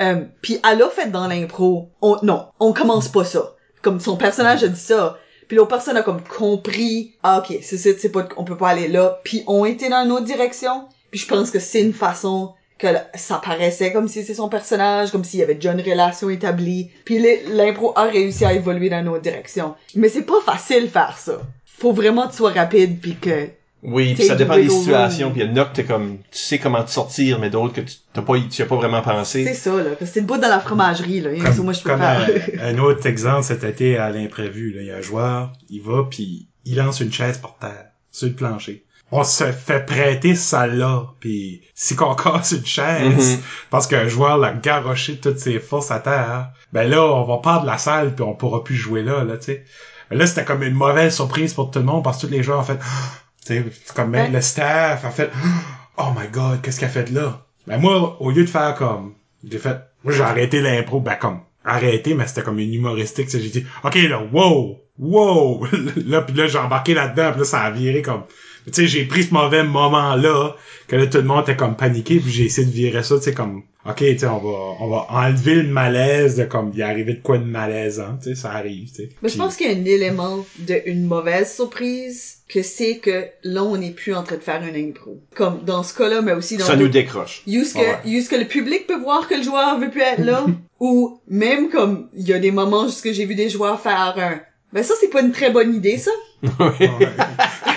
Euh, 0.00 0.22
puis 0.40 0.58
elle 0.66 0.82
a 0.82 0.88
fait 0.88 1.10
dans 1.10 1.26
l'impro, 1.26 1.90
on, 2.00 2.16
non, 2.22 2.46
on 2.58 2.72
commence 2.72 3.08
pas 3.08 3.26
ça. 3.26 3.56
Comme 3.82 4.00
son 4.00 4.16
personnage 4.16 4.64
a 4.64 4.68
dit 4.68 4.80
ça. 4.80 5.18
Puis 5.48 5.58
l'autre 5.58 5.68
personne 5.68 5.98
a 5.98 6.02
comme 6.02 6.22
compris, 6.22 7.12
ah 7.22 7.40
ok, 7.40 7.58
c'est 7.60 7.76
c'est 7.76 8.00
c'est 8.00 8.08
pas, 8.08 8.26
on 8.38 8.44
peut 8.44 8.56
pas 8.56 8.70
aller 8.70 8.88
là. 8.88 9.20
Puis 9.22 9.44
ont 9.46 9.66
été 9.66 9.90
dans 9.90 10.02
une 10.02 10.12
autre 10.12 10.24
direction. 10.24 10.88
Puis 11.10 11.20
je 11.20 11.28
pense 11.28 11.50
que 11.50 11.58
c'est 11.58 11.82
une 11.82 11.92
façon 11.92 12.54
que 12.78 12.88
ça 13.14 13.40
paraissait 13.44 13.92
comme 13.92 14.08
si 14.08 14.24
c'est 14.24 14.34
son 14.34 14.48
personnage, 14.48 15.10
comme 15.10 15.24
s'il 15.24 15.40
y 15.40 15.42
avait 15.42 15.54
déjà 15.54 15.72
une 15.72 15.80
relation 15.80 16.28
établie. 16.30 16.90
Puis 17.04 17.24
l'impro 17.52 17.92
a 17.96 18.04
réussi 18.04 18.44
à 18.44 18.52
évoluer 18.52 18.90
dans 18.90 19.00
une 19.00 19.08
autre 19.08 19.22
direction. 19.22 19.74
Mais 19.94 20.08
c'est 20.08 20.22
pas 20.26 20.40
facile 20.44 20.88
faire 20.88 21.16
ça. 21.18 21.40
Faut 21.64 21.92
vraiment 21.92 22.26
que 22.26 22.32
tu 22.32 22.38
sois 22.38 22.52
rapide 22.52 23.00
puis 23.00 23.16
que 23.16 23.48
Oui, 23.82 24.14
puis 24.14 24.24
ça 24.24 24.34
dépend 24.34 24.56
des 24.56 24.68
situations. 24.68 25.30
Puis 25.30 25.42
il 25.42 25.46
y 25.46 25.50
en 25.50 25.56
a 25.56 25.64
que 25.66 25.74
t'es 25.74 25.84
comme, 25.84 26.18
tu 26.30 26.38
sais 26.38 26.58
comment 26.58 26.82
te 26.82 26.90
sortir, 26.90 27.38
mais 27.38 27.50
d'autres 27.50 27.74
que 27.74 27.80
tu 27.82 27.96
t'as 28.12 28.22
pas, 28.22 28.34
tu 28.38 28.60
y 28.60 28.62
as 28.62 28.66
pas 28.66 28.76
vraiment 28.76 29.02
c'est 29.04 29.44
pensé. 29.44 29.54
ça 29.54 29.76
là. 29.76 29.82
Parce 29.90 29.98
que 29.98 30.06
c'est 30.06 30.20
une 30.20 30.26
bout 30.26 30.38
dans 30.38 30.48
la 30.48 30.60
fromagerie 30.60 31.20
là. 31.20 31.30
Ça, 31.52 31.62
moi 31.62 31.72
je 31.72 31.82
peux 31.82 31.90
comme 31.90 32.00
faire. 32.00 32.28
un, 32.60 32.74
un 32.74 32.78
autre 32.78 33.06
exemple 33.06 33.44
cet 33.44 33.64
été 33.64 33.98
à 33.98 34.10
l'imprévu. 34.10 34.72
là. 34.72 34.80
Il 34.82 34.86
y 34.86 34.90
a 34.90 34.96
un 34.96 35.00
joueur, 35.02 35.52
il 35.68 35.82
va 35.82 36.06
puis 36.10 36.48
il 36.64 36.76
lance 36.76 37.00
une 37.00 37.12
chaise 37.12 37.38
par 37.38 37.56
terre 37.58 37.86
sur 38.10 38.28
le 38.28 38.34
plancher. 38.34 38.83
On 39.12 39.22
se 39.22 39.44
fait 39.52 39.84
prêter 39.86 40.34
ça 40.34 40.66
là, 40.66 41.04
puis 41.20 41.62
si 41.74 41.94
qu'on 41.94 42.14
casse 42.16 42.52
une 42.52 42.66
chaise 42.66 43.34
Mhm. 43.36 43.42
parce 43.70 43.86
qu'un 43.86 44.08
joueur 44.08 44.38
l'a 44.38 44.52
garoché 44.52 45.18
toutes 45.20 45.38
ses 45.38 45.60
forces 45.60 45.90
à 45.90 46.00
terre, 46.00 46.50
ben 46.72 46.88
là 46.88 47.02
on 47.02 47.24
va 47.24 47.38
perdre 47.38 47.66
la 47.66 47.78
salle 47.78 48.14
puis 48.14 48.24
on 48.24 48.34
pourra 48.34 48.64
plus 48.64 48.74
jouer 48.76 49.02
là, 49.02 49.22
là 49.24 49.36
tu 49.36 49.44
sais. 49.46 49.64
Mais 50.10 50.16
Là 50.16 50.26
c'était 50.26 50.44
comme 50.44 50.62
une 50.62 50.74
mauvaise 50.74 51.14
surprise 51.14 51.54
pour 51.54 51.70
tout 51.70 51.78
le 51.78 51.84
monde 51.84 52.02
parce 52.02 52.20
que 52.20 52.26
tous 52.26 52.32
les 52.32 52.42
joueurs 52.42 52.60
ont 52.60 52.64
fait, 52.64 52.78
tu 53.46 53.54
sais, 53.54 53.64
c'est 53.84 53.94
comme 53.94 54.10
même 54.10 54.26
Ouais. 54.26 54.30
le 54.32 54.40
staff 54.40 55.04
a 55.04 55.10
fait, 55.10 55.30
oh 55.98 56.08
my 56.18 56.28
god, 56.28 56.60
qu'est-ce 56.62 56.80
qu'elle 56.80 56.88
a 56.88 56.92
fait 56.92 57.10
là? 57.10 57.46
Ben 57.66 57.78
moi, 57.78 58.16
au 58.20 58.30
lieu 58.30 58.44
de 58.44 58.50
faire 58.50 58.74
comme, 58.74 59.14
j'ai 59.48 59.58
fait, 59.58 59.78
moi 60.02 60.12
j'ai 60.12 60.22
arrêté 60.22 60.60
l'impro, 60.60 61.00
ben 61.00 61.14
comme, 61.16 61.40
arrêté, 61.64 62.14
mais 62.14 62.26
c'était 62.26 62.42
comme 62.42 62.58
une 62.58 62.74
humoristique, 62.74 63.26
tu 63.26 63.32
sais, 63.32 63.40
j'ai 63.40 63.50
dit, 63.50 63.66
ok 63.84 63.94
là, 64.08 64.20
wow, 64.32 64.80
wow, 64.98 65.66
là 66.06 66.22
puis 66.22 66.34
là 66.34 66.46
j'ai 66.46 66.58
embarqué 66.58 66.94
là-dedans, 66.94 67.30
puis 67.30 67.40
là 67.40 67.44
ça 67.46 67.60
a 67.62 67.70
viré 67.70 68.02
comme, 68.02 68.24
tu 68.66 68.72
sais, 68.72 68.86
j'ai 68.86 69.04
pris 69.04 69.24
ce 69.24 69.34
mauvais 69.34 69.62
moment-là, 69.64 70.54
que 70.88 70.96
là 70.96 71.06
tout 71.06 71.18
le 71.18 71.24
monde 71.24 71.42
était 71.42 71.56
comme 71.56 71.76
paniqué, 71.76 72.18
puis 72.20 72.30
j'ai 72.30 72.44
essayé 72.44 72.66
de 72.66 72.72
virer 72.72 73.02
ça, 73.02 73.16
tu 73.16 73.22
sais, 73.22 73.32
comme, 73.34 73.62
ok, 73.86 73.96
tu 73.98 74.18
sais, 74.18 74.26
on 74.26 74.38
va, 74.38 74.76
on 74.80 74.88
va 74.88 75.06
enlever 75.10 75.54
le 75.56 75.68
malaise 75.68 76.36
de 76.36 76.44
comme, 76.44 76.70
il 76.74 76.80
est 76.80 76.84
arrivé 76.84 77.14
de 77.14 77.20
quoi 77.22 77.38
de 77.38 77.44
malaisant, 77.44 78.16
tu 78.22 78.30
sais, 78.30 78.34
ça 78.34 78.52
arrive, 78.52 78.88
tu 78.88 78.94
sais. 79.02 79.08
Mais 79.22 79.28
je 79.28 79.36
pense 79.36 79.56
qu'il 79.56 79.70
y 79.70 79.74
a 79.74 79.76
un 79.76 79.84
élément 79.84 80.44
d'une 80.58 81.06
mauvaise 81.06 81.54
surprise 81.54 82.38
que 82.48 82.62
c'est 82.62 82.98
que 82.98 83.24
là 83.42 83.64
on 83.64 83.78
n'est 83.78 83.90
plus 83.90 84.14
en 84.14 84.22
train 84.22 84.36
de 84.36 84.42
faire 84.42 84.62
une 84.62 84.76
impro. 84.76 85.18
Comme 85.34 85.64
dans 85.64 85.82
ce 85.82 85.94
cas-là, 85.96 86.20
mais 86.20 86.32
aussi 86.32 86.58
dans 86.58 86.64
Ça 86.66 86.76
nous 86.76 86.88
décroche. 86.88 87.42
Use 87.46 87.72
que, 87.72 87.78
Ouais. 87.78 87.98
use 88.04 88.28
que 88.28 88.36
le 88.36 88.44
public 88.44 88.86
peut 88.86 89.00
voir 89.00 89.26
que 89.28 89.34
le 89.34 89.42
joueur 89.42 89.78
veut 89.78 89.90
plus 89.90 90.02
être 90.02 90.22
là, 90.22 90.44
ou 90.80 91.18
même 91.26 91.70
comme 91.70 92.08
il 92.14 92.28
y 92.28 92.34
a 92.34 92.38
des 92.38 92.50
moments 92.50 92.86
jusque 92.86 93.10
j'ai 93.12 93.24
vu 93.24 93.34
des 93.34 93.48
joueurs 93.48 93.80
faire 93.80 94.14
un. 94.18 94.40
Ben 94.74 94.82
ça 94.84 94.92
c'est 95.00 95.08
pas 95.08 95.22
une 95.22 95.32
très 95.32 95.50
bonne 95.50 95.74
idée 95.74 95.96
ça. 95.98 96.10
Ouais. 96.60 96.88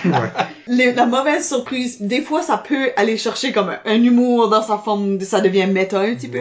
Ouais. 0.06 0.32
Les- 0.68 0.94
la 0.94 1.06
mauvaise 1.06 1.48
surprise, 1.48 2.02
des 2.02 2.22
fois 2.22 2.42
ça 2.42 2.58
peut 2.58 2.92
aller 2.96 3.18
chercher 3.18 3.52
comme 3.52 3.70
un, 3.70 3.80
un 3.86 4.04
humour 4.04 4.50
dans 4.50 4.62
sa 4.64 4.78
forme, 4.78 5.20
ça 5.22 5.42
devient 5.42 5.68
méta 5.68 6.00
un 6.02 6.16
petit 6.16 6.28
peu. 6.28 6.40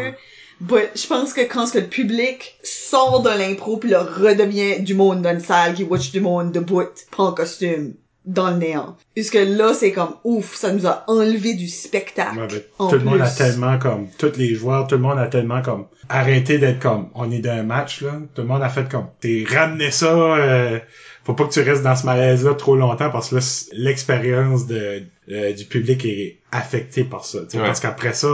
But 0.61 0.89
je 0.95 1.07
pense 1.07 1.33
que 1.35 1.43
quand 1.43 1.67
ce 1.67 1.75
que 1.75 1.79
le 1.81 1.87
public 1.87 2.57
sort 2.63 3.21
de 3.23 3.29
l'impro 3.29 3.77
puis 3.77 3.91
le 3.91 3.99
redevient 3.99 4.81
du 4.81 4.95
monde 4.95 5.21
dans 5.23 5.31
une 5.31 5.41
salle 5.41 5.75
qui 5.75 5.85
watch 5.85 6.11
du 6.13 6.21
monde 6.21 6.51
debout, 6.53 6.83
pas 7.15 7.25
en 7.25 7.33
costume, 7.33 7.95
dans 8.25 8.51
le 8.51 8.57
néant. 8.57 8.97
Puisque 9.15 9.35
là 9.35 9.73
c'est 9.75 9.93
comme 9.93 10.15
ouf, 10.25 10.57
ça 10.57 10.73
nous 10.73 10.87
a 10.87 11.05
enlevé 11.09 11.55
du 11.55 11.69
spectacle. 11.69 12.39
Ouais, 12.41 12.49
tout 12.79 12.97
le 12.97 13.05
monde 13.05 13.21
a 13.21 13.31
tellement 13.31 13.79
comme 13.79 14.09
tous 14.19 14.33
les 14.37 14.55
joueurs, 14.55 14.87
tout 14.89 14.97
le 14.97 15.03
monde 15.03 15.19
a 15.19 15.27
tellement 15.29 15.63
comme 15.63 15.87
arrêté 16.09 16.59
d'être 16.59 16.81
comme 16.81 17.11
on 17.15 17.31
est 17.31 17.39
d'un 17.41 17.63
match 17.63 18.01
là. 18.03 18.13
Tout 18.35 18.43
le 18.43 18.49
monde 18.49 18.63
a 18.63 18.69
fait 18.69 18.89
comme 18.91 19.07
t'es 19.21 19.45
ramené 19.49 19.91
ça. 19.91 20.07
euh, 20.13 20.79
faut 21.27 21.35
pas 21.35 21.45
que 21.45 21.53
tu 21.53 21.61
restes 21.61 21.83
dans 21.83 21.97
ce 21.97 22.07
malaise 22.07 22.45
là 22.45 22.55
trop 22.55 22.77
longtemps 22.77 23.11
parce 23.11 23.31
que 23.31 23.35
là 23.35 23.41
l'expérience 23.73 24.67
de 24.69 25.03
euh, 25.29 25.53
du 25.53 25.65
public 25.65 26.05
est 26.05 26.39
affectée 26.53 27.03
par 27.03 27.25
ça. 27.25 27.41
Ouais. 27.41 27.47
Parce 27.53 27.81
qu'après 27.81 28.13
ça, 28.13 28.29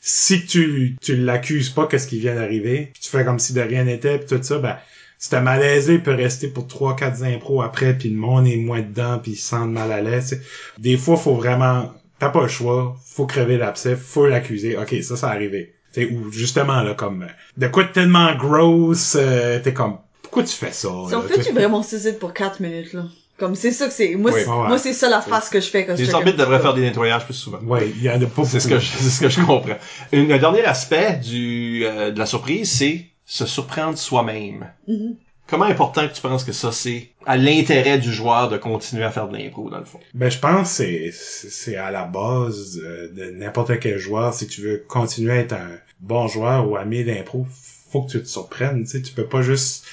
si 0.00 0.46
tu 0.46 0.96
tu 1.02 1.16
l'accuses 1.16 1.68
pas 1.68 1.86
qu'est-ce 1.86 2.06
qui 2.08 2.18
vient 2.18 2.34
d'arriver, 2.34 2.92
tu 2.98 3.10
fais 3.10 3.26
comme 3.26 3.38
si 3.38 3.52
de 3.52 3.60
rien 3.60 3.84
n'était 3.84 4.18
puis 4.18 4.38
tout 4.38 4.42
ça, 4.42 4.58
ben 4.58 4.78
ce 5.18 5.36
malaise 5.36 5.92
peut 6.02 6.14
rester 6.14 6.48
pour 6.48 6.66
trois 6.66 6.96
quatre 6.96 7.22
impros 7.22 7.60
après 7.60 7.92
puis 7.98 8.08
le 8.08 8.16
monde 8.16 8.46
est 8.46 8.56
moins 8.56 8.80
dedans 8.80 9.18
puis 9.22 9.32
ils 9.32 9.36
se 9.36 9.48
sentent 9.48 9.72
mal 9.72 9.92
à 9.92 10.00
l'aise. 10.00 10.40
Des 10.78 10.96
fois 10.96 11.18
faut 11.18 11.34
vraiment 11.34 11.92
t'as 12.18 12.30
pas 12.30 12.42
le 12.42 12.48
choix, 12.48 12.96
faut 13.04 13.26
crever 13.26 13.58
l'abcès, 13.58 13.96
faut 13.96 14.26
l'accuser. 14.26 14.78
Ok, 14.78 14.94
ça, 15.02 15.16
ça 15.16 15.28
arrivé. 15.28 15.74
T'sais, 15.92 16.06
ou 16.06 16.32
justement 16.32 16.80
là 16.80 16.94
comme 16.94 17.26
de 17.58 17.66
quoi 17.66 17.84
de 17.84 17.90
tellement 17.90 18.34
gross, 18.34 19.14
euh, 19.20 19.58
t'es 19.58 19.74
comme 19.74 19.98
pourquoi 20.30 20.42
tu 20.44 20.54
fais 20.54 20.72
ça? 20.72 20.88
Si 21.08 21.14
on 21.14 21.22
tu 21.22 21.52
vraiment 21.52 21.82
saisit 21.82 22.12
pour 22.12 22.32
4 22.32 22.60
minutes 22.60 22.92
là. 22.92 23.04
Comme 23.38 23.54
c'est 23.54 23.72
ça 23.72 23.86
que 23.86 23.92
c'est. 23.94 24.16
Moi, 24.16 24.32
Oui. 24.32 24.40
c'est, 24.44 24.50
Ouais. 24.50 24.68
moi 24.68 24.78
c'est 24.78 24.92
ça 24.92 25.08
la 25.08 25.22
face 25.22 25.48
que 25.48 25.60
je 25.60 25.68
fais 25.68 25.86
quand 25.86 25.94
je 25.96 26.00
Les 26.02 26.06
check 26.06 26.14
arbitres 26.14 26.38
un 26.40 26.44
devraient 26.44 26.60
faire 26.60 26.74
des 26.74 26.82
nettoyages 26.82 27.24
plus 27.24 27.32
souvent. 27.34 27.58
Ouais, 27.60 27.88
il 27.88 28.02
y 28.02 28.10
en 28.10 28.20
a 28.20 28.26
pas 28.26 28.44
C'est 28.44 28.60
ce 28.60 28.68
que 28.68 28.78
je, 28.78 28.86
c'est 28.98 29.08
ce 29.10 29.20
que 29.20 29.28
je 29.30 29.40
comprends. 29.40 29.76
Une- 30.12 30.30
un 30.30 30.38
dernier 30.38 30.62
aspect 30.64 31.14
du, 31.24 31.82
euh, 31.86 32.10
de 32.10 32.18
la 32.18 32.26
surprise, 32.26 32.70
c'est 32.70 33.06
se 33.24 33.46
surprendre 33.46 33.96
soi-même. 33.96 34.70
Mhm. 34.86 35.16
Comment 35.46 35.64
important 35.64 36.06
que 36.06 36.12
tu 36.14 36.20
penses 36.20 36.44
que 36.44 36.52
ça, 36.52 36.70
c'est 36.70 37.10
à 37.26 37.36
l'intérêt 37.36 37.98
du 37.98 38.12
joueur 38.12 38.50
de 38.50 38.56
continuer 38.58 39.02
à 39.04 39.10
faire 39.10 39.26
de 39.26 39.36
l'impro, 39.36 39.68
dans 39.70 39.78
le 39.78 39.84
fond? 39.84 39.98
Ben 40.14 40.30
je 40.30 40.38
pense 40.38 40.68
que 40.78 40.84
c'est 40.84 41.10
c'est 41.12 41.76
à 41.76 41.90
la 41.90 42.04
base 42.04 42.78
euh, 42.84 43.08
de 43.12 43.30
n'importe 43.30 43.80
quel 43.80 43.98
joueur. 43.98 44.32
Si 44.34 44.46
tu 44.48 44.60
veux 44.60 44.84
continuer 44.86 45.32
à 45.32 45.36
être 45.36 45.54
un 45.54 45.70
bon 46.00 46.28
joueur 46.28 46.68
ou 46.70 46.76
ami 46.76 47.04
d'impro, 47.04 47.46
faut 47.90 48.02
que 48.02 48.10
tu 48.12 48.22
te 48.22 48.28
surprennes. 48.28 48.84
Tu 48.84 48.90
sais, 48.90 49.02
tu 49.02 49.12
peux 49.12 49.26
pas 49.26 49.42
juste 49.42 49.84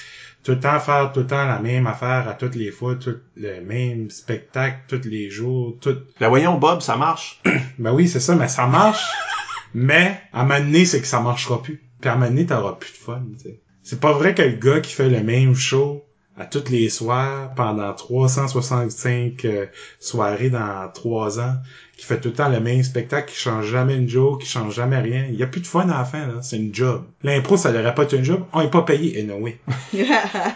tout 0.48 0.54
le 0.54 0.60
temps 0.60 0.80
faire 0.80 1.12
tout 1.12 1.20
le 1.20 1.26
temps 1.26 1.44
la 1.44 1.58
même 1.58 1.86
affaire 1.86 2.26
à 2.26 2.32
toutes 2.32 2.54
les 2.54 2.70
fois, 2.70 2.94
tout 2.94 3.18
le 3.36 3.60
même 3.60 4.08
spectacle 4.08 4.78
tous 4.88 5.06
les 5.06 5.28
jours, 5.28 5.76
tout 5.78 5.98
Ben 6.18 6.30
voyons, 6.30 6.56
Bob, 6.56 6.80
ça 6.80 6.96
marche. 6.96 7.42
Ben 7.78 7.92
oui, 7.92 8.08
c'est 8.08 8.18
ça, 8.18 8.34
mais 8.34 8.48
ça 8.48 8.66
marche. 8.66 9.04
mais, 9.74 10.18
à 10.32 10.40
un 10.40 10.44
moment 10.44 10.60
donné, 10.60 10.86
c'est 10.86 11.02
que 11.02 11.06
ça 11.06 11.20
marchera 11.20 11.62
plus. 11.62 11.82
Puis 12.00 12.08
à 12.08 12.14
un 12.14 12.16
moment 12.16 12.30
donné, 12.30 12.46
t'auras 12.46 12.72
plus 12.72 12.92
de 12.92 12.96
fun, 12.96 13.22
tu 13.36 13.44
sais. 13.44 13.60
C'est 13.82 14.00
pas 14.00 14.12
vrai 14.12 14.34
que 14.34 14.40
le 14.40 14.52
gars 14.52 14.80
qui 14.80 14.94
fait 14.94 15.10
le 15.10 15.22
même 15.22 15.54
show 15.54 16.02
à 16.38 16.44
tous 16.44 16.70
les 16.70 16.88
soirs 16.88 17.52
pendant 17.54 17.92
365 17.92 19.44
euh, 19.44 19.66
soirées 19.98 20.50
dans 20.50 20.90
trois 20.92 21.40
ans, 21.40 21.54
qui 21.96 22.06
fait 22.06 22.20
tout 22.20 22.28
le 22.28 22.34
temps 22.34 22.48
le 22.48 22.60
même 22.60 22.82
spectacle, 22.82 23.32
qui 23.32 23.38
change 23.38 23.66
jamais 23.66 23.96
une 23.96 24.08
joke, 24.08 24.42
qui 24.42 24.48
change 24.48 24.74
jamais 24.74 24.98
rien. 24.98 25.26
Il 25.28 25.36
y 25.36 25.42
a 25.42 25.46
plus 25.46 25.60
de 25.60 25.66
fun 25.66 25.88
à 25.88 25.98
la 25.98 26.04
fin, 26.04 26.26
là. 26.26 26.34
C'est 26.42 26.56
une 26.56 26.74
job. 26.74 27.04
L'impro, 27.22 27.56
ça 27.56 27.72
devrait 27.72 27.94
pas 27.94 28.04
être 28.04 28.14
une 28.14 28.24
job. 28.24 28.44
On 28.52 28.60
est 28.60 28.70
pas 28.70 28.82
payé, 28.82 29.20
anyway. 29.20 29.58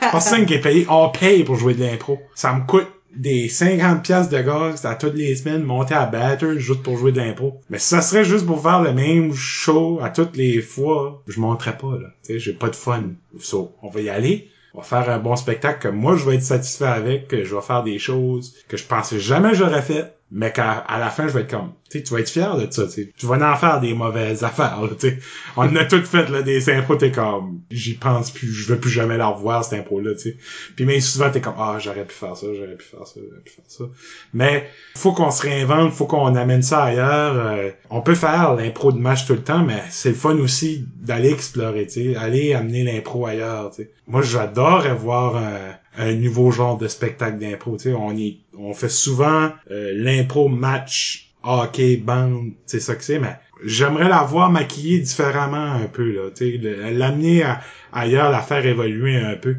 Personne 0.00 0.46
qui 0.46 0.54
est 0.54 0.60
payé, 0.60 0.86
on 0.88 1.08
paye 1.08 1.42
pour 1.42 1.56
jouer 1.56 1.74
de 1.74 1.84
l'impro. 1.84 2.20
Ça 2.34 2.52
me 2.54 2.64
coûte 2.64 2.86
des 3.16 3.48
50 3.48 4.02
pièces 4.02 4.28
de 4.28 4.40
gaz 4.40 4.84
à 4.86 4.94
toutes 4.94 5.14
les 5.14 5.36
semaines 5.36 5.64
monter 5.64 5.94
à 5.94 6.06
batteur 6.06 6.58
juste 6.58 6.82
pour 6.82 6.96
jouer 6.96 7.12
de 7.12 7.18
l'impro. 7.18 7.60
Mais 7.68 7.78
si 7.78 7.88
ça 7.88 8.00
serait 8.00 8.24
juste 8.24 8.46
pour 8.46 8.62
faire 8.62 8.80
le 8.80 8.92
même 8.92 9.34
show 9.34 10.00
à 10.02 10.10
toutes 10.10 10.36
les 10.36 10.62
fois, 10.62 11.22
je 11.26 11.40
monterais 11.40 11.76
pas 11.76 11.98
là. 12.00 12.08
Tu 12.24 12.34
sais, 12.34 12.38
j'ai 12.38 12.52
pas 12.52 12.68
de 12.68 12.76
fun. 12.76 13.10
So, 13.38 13.74
on 13.82 13.90
va 13.90 14.00
y 14.00 14.08
aller. 14.08 14.48
On 14.74 14.80
va 14.80 14.84
faire 14.84 15.10
un 15.10 15.18
bon 15.18 15.36
spectacle 15.36 15.80
que 15.80 15.88
moi 15.88 16.16
je 16.16 16.24
vais 16.28 16.36
être 16.36 16.42
satisfait 16.42 16.86
avec, 16.86 17.28
que 17.28 17.44
je 17.44 17.54
vais 17.54 17.62
faire 17.62 17.82
des 17.82 17.98
choses 17.98 18.54
que 18.68 18.76
je 18.76 18.84
pensais 18.84 19.20
jamais 19.20 19.54
j'aurais 19.54 19.82
fait, 19.82 20.14
mais 20.32 20.52
qu'à 20.52 20.72
à 20.72 20.98
la 20.98 21.10
fin 21.10 21.28
je 21.28 21.34
vais 21.34 21.42
être 21.42 21.50
comme 21.50 21.72
tu 21.92 21.98
sais, 21.98 22.04
tu 22.04 22.14
vas 22.14 22.20
être 22.20 22.30
fier 22.30 22.56
de 22.56 22.70
ça, 22.70 22.84
tu 22.86 22.90
sais. 22.90 23.12
Tu 23.18 23.26
vas 23.26 23.52
en 23.52 23.56
faire 23.56 23.78
des 23.80 23.92
mauvaises 23.92 24.44
affaires, 24.44 24.80
tu 24.98 25.10
sais. 25.10 25.18
On 25.56 25.62
en 25.64 25.76
a 25.76 25.84
toutes 25.84 26.06
fait, 26.06 26.28
là, 26.30 26.40
des 26.40 26.70
impros, 26.70 26.96
t'es 26.96 27.12
comme, 27.12 27.60
j'y 27.70 27.94
pense 27.94 28.30
plus, 28.30 28.50
je 28.50 28.72
veux 28.72 28.80
plus 28.80 28.90
jamais 28.90 29.18
la 29.18 29.26
revoir, 29.26 29.62
cette 29.62 29.78
impro-là, 29.80 30.14
tu 30.14 30.20
sais. 30.20 30.36
Puis 30.74 30.86
mais 30.86 31.00
souvent, 31.00 31.30
t'es 31.30 31.42
comme, 31.42 31.56
ah, 31.58 31.76
j'aurais 31.78 32.06
pu 32.06 32.14
faire 32.14 32.34
ça, 32.34 32.46
j'aurais 32.54 32.76
pu 32.76 32.84
faire 32.86 33.06
ça, 33.06 33.20
j'aurais 33.20 33.42
pu 33.42 33.52
faire 33.52 33.64
ça. 33.68 33.84
Mais, 34.32 34.66
faut 34.96 35.12
qu'on 35.12 35.30
se 35.30 35.42
réinvente, 35.42 35.92
faut 35.92 36.06
qu'on 36.06 36.34
amène 36.34 36.62
ça 36.62 36.82
ailleurs. 36.84 37.36
euh, 37.36 37.70
on 37.90 38.00
peut 38.00 38.14
faire 38.14 38.54
l'impro 38.54 38.90
de 38.92 38.98
match 38.98 39.26
tout 39.26 39.34
le 39.34 39.42
temps, 39.42 39.62
mais 39.62 39.82
c'est 39.90 40.10
le 40.10 40.14
fun 40.14 40.36
aussi 40.38 40.86
d'aller 40.96 41.30
explorer, 41.30 41.86
tu 41.86 42.12
sais, 42.12 42.16
aller 42.16 42.54
amener 42.54 42.84
l'impro 42.84 43.26
ailleurs, 43.26 43.70
tu 43.70 43.82
sais. 43.82 43.90
Moi, 44.06 44.22
j'adore 44.22 44.86
voir 44.96 45.36
un, 45.36 45.76
un 45.98 46.14
nouveau 46.14 46.50
genre 46.50 46.78
de 46.78 46.88
spectacle 46.88 47.36
d'impro, 47.38 47.76
tu 47.76 47.90
sais. 47.90 47.92
On 47.92 48.12
y, 48.12 48.41
on 48.58 48.74
fait 48.74 48.88
souvent 48.88 49.50
euh, 49.70 49.92
l'impro 49.94 50.48
match 50.48 51.32
hockey, 51.42 51.96
bande, 51.96 52.52
c'est 52.66 52.80
ça 52.80 52.94
que 52.94 53.02
c'est, 53.02 53.18
mais 53.18 53.36
j'aimerais 53.64 54.08
la 54.08 54.22
voir 54.22 54.50
maquillée 54.50 55.00
différemment 55.00 55.72
un 55.72 55.86
peu, 55.86 56.12
là, 56.12 56.30
tu 56.34 56.58
l'amener 56.58 57.44
ailleurs, 57.92 58.30
la 58.30 58.40
faire 58.40 58.64
évoluer 58.64 59.16
un 59.16 59.34
peu, 59.34 59.56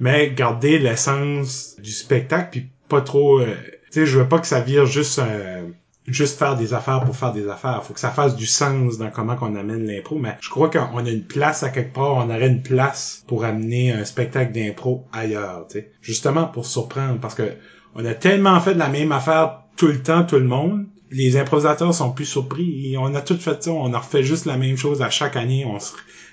mais 0.00 0.30
garder 0.30 0.78
l'essence 0.78 1.76
du 1.80 1.90
spectacle, 1.90 2.48
puis 2.52 2.68
pas 2.88 3.00
trop, 3.00 3.40
euh, 3.40 3.46
tu 3.86 4.00
sais, 4.00 4.06
je 4.06 4.18
veux 4.18 4.28
pas 4.28 4.38
que 4.38 4.46
ça 4.46 4.60
vire 4.60 4.86
juste 4.86 5.18
euh, 5.18 5.68
juste 6.06 6.38
faire 6.38 6.56
des 6.56 6.74
affaires 6.74 7.02
pour 7.04 7.16
faire 7.16 7.32
des 7.32 7.48
affaires. 7.48 7.82
Faut 7.82 7.94
que 7.94 8.00
ça 8.00 8.10
fasse 8.10 8.36
du 8.36 8.46
sens 8.46 8.98
dans 8.98 9.10
comment 9.10 9.36
qu'on 9.36 9.54
amène 9.54 9.86
l'impro, 9.86 10.18
mais 10.18 10.36
je 10.40 10.50
crois 10.50 10.68
qu'on 10.68 10.98
a 10.98 11.10
une 11.10 11.24
place 11.24 11.62
à 11.62 11.70
quelque 11.70 11.94
part, 11.94 12.14
on 12.14 12.28
aurait 12.28 12.48
une 12.48 12.62
place 12.62 13.24
pour 13.26 13.44
amener 13.44 13.92
un 13.92 14.04
spectacle 14.04 14.52
d'impro 14.52 15.06
ailleurs, 15.12 15.66
tu 15.68 15.78
sais. 15.78 15.92
Justement 16.02 16.46
pour 16.46 16.66
surprendre, 16.66 17.18
parce 17.20 17.34
que 17.34 17.54
on 17.94 18.04
a 18.04 18.14
tellement 18.14 18.60
fait 18.60 18.74
de 18.74 18.78
la 18.78 18.88
même 18.88 19.12
affaire 19.12 19.60
tout 19.76 19.86
le 19.86 20.02
temps, 20.02 20.24
tout 20.24 20.38
le 20.38 20.44
monde, 20.44 20.86
les 21.10 21.36
improvisateurs 21.36 21.94
sont 21.94 22.10
plus 22.10 22.24
surpris. 22.24 22.96
On 22.98 23.14
a 23.14 23.20
tout 23.20 23.36
fait 23.36 23.62
ça, 23.62 23.70
on 23.70 23.92
a 23.92 23.98
refait 23.98 24.24
juste 24.24 24.46
la 24.46 24.56
même 24.56 24.76
chose 24.76 25.02
à 25.02 25.10
chaque 25.10 25.36
année, 25.36 25.64
on 25.64 25.78
se 25.78 25.92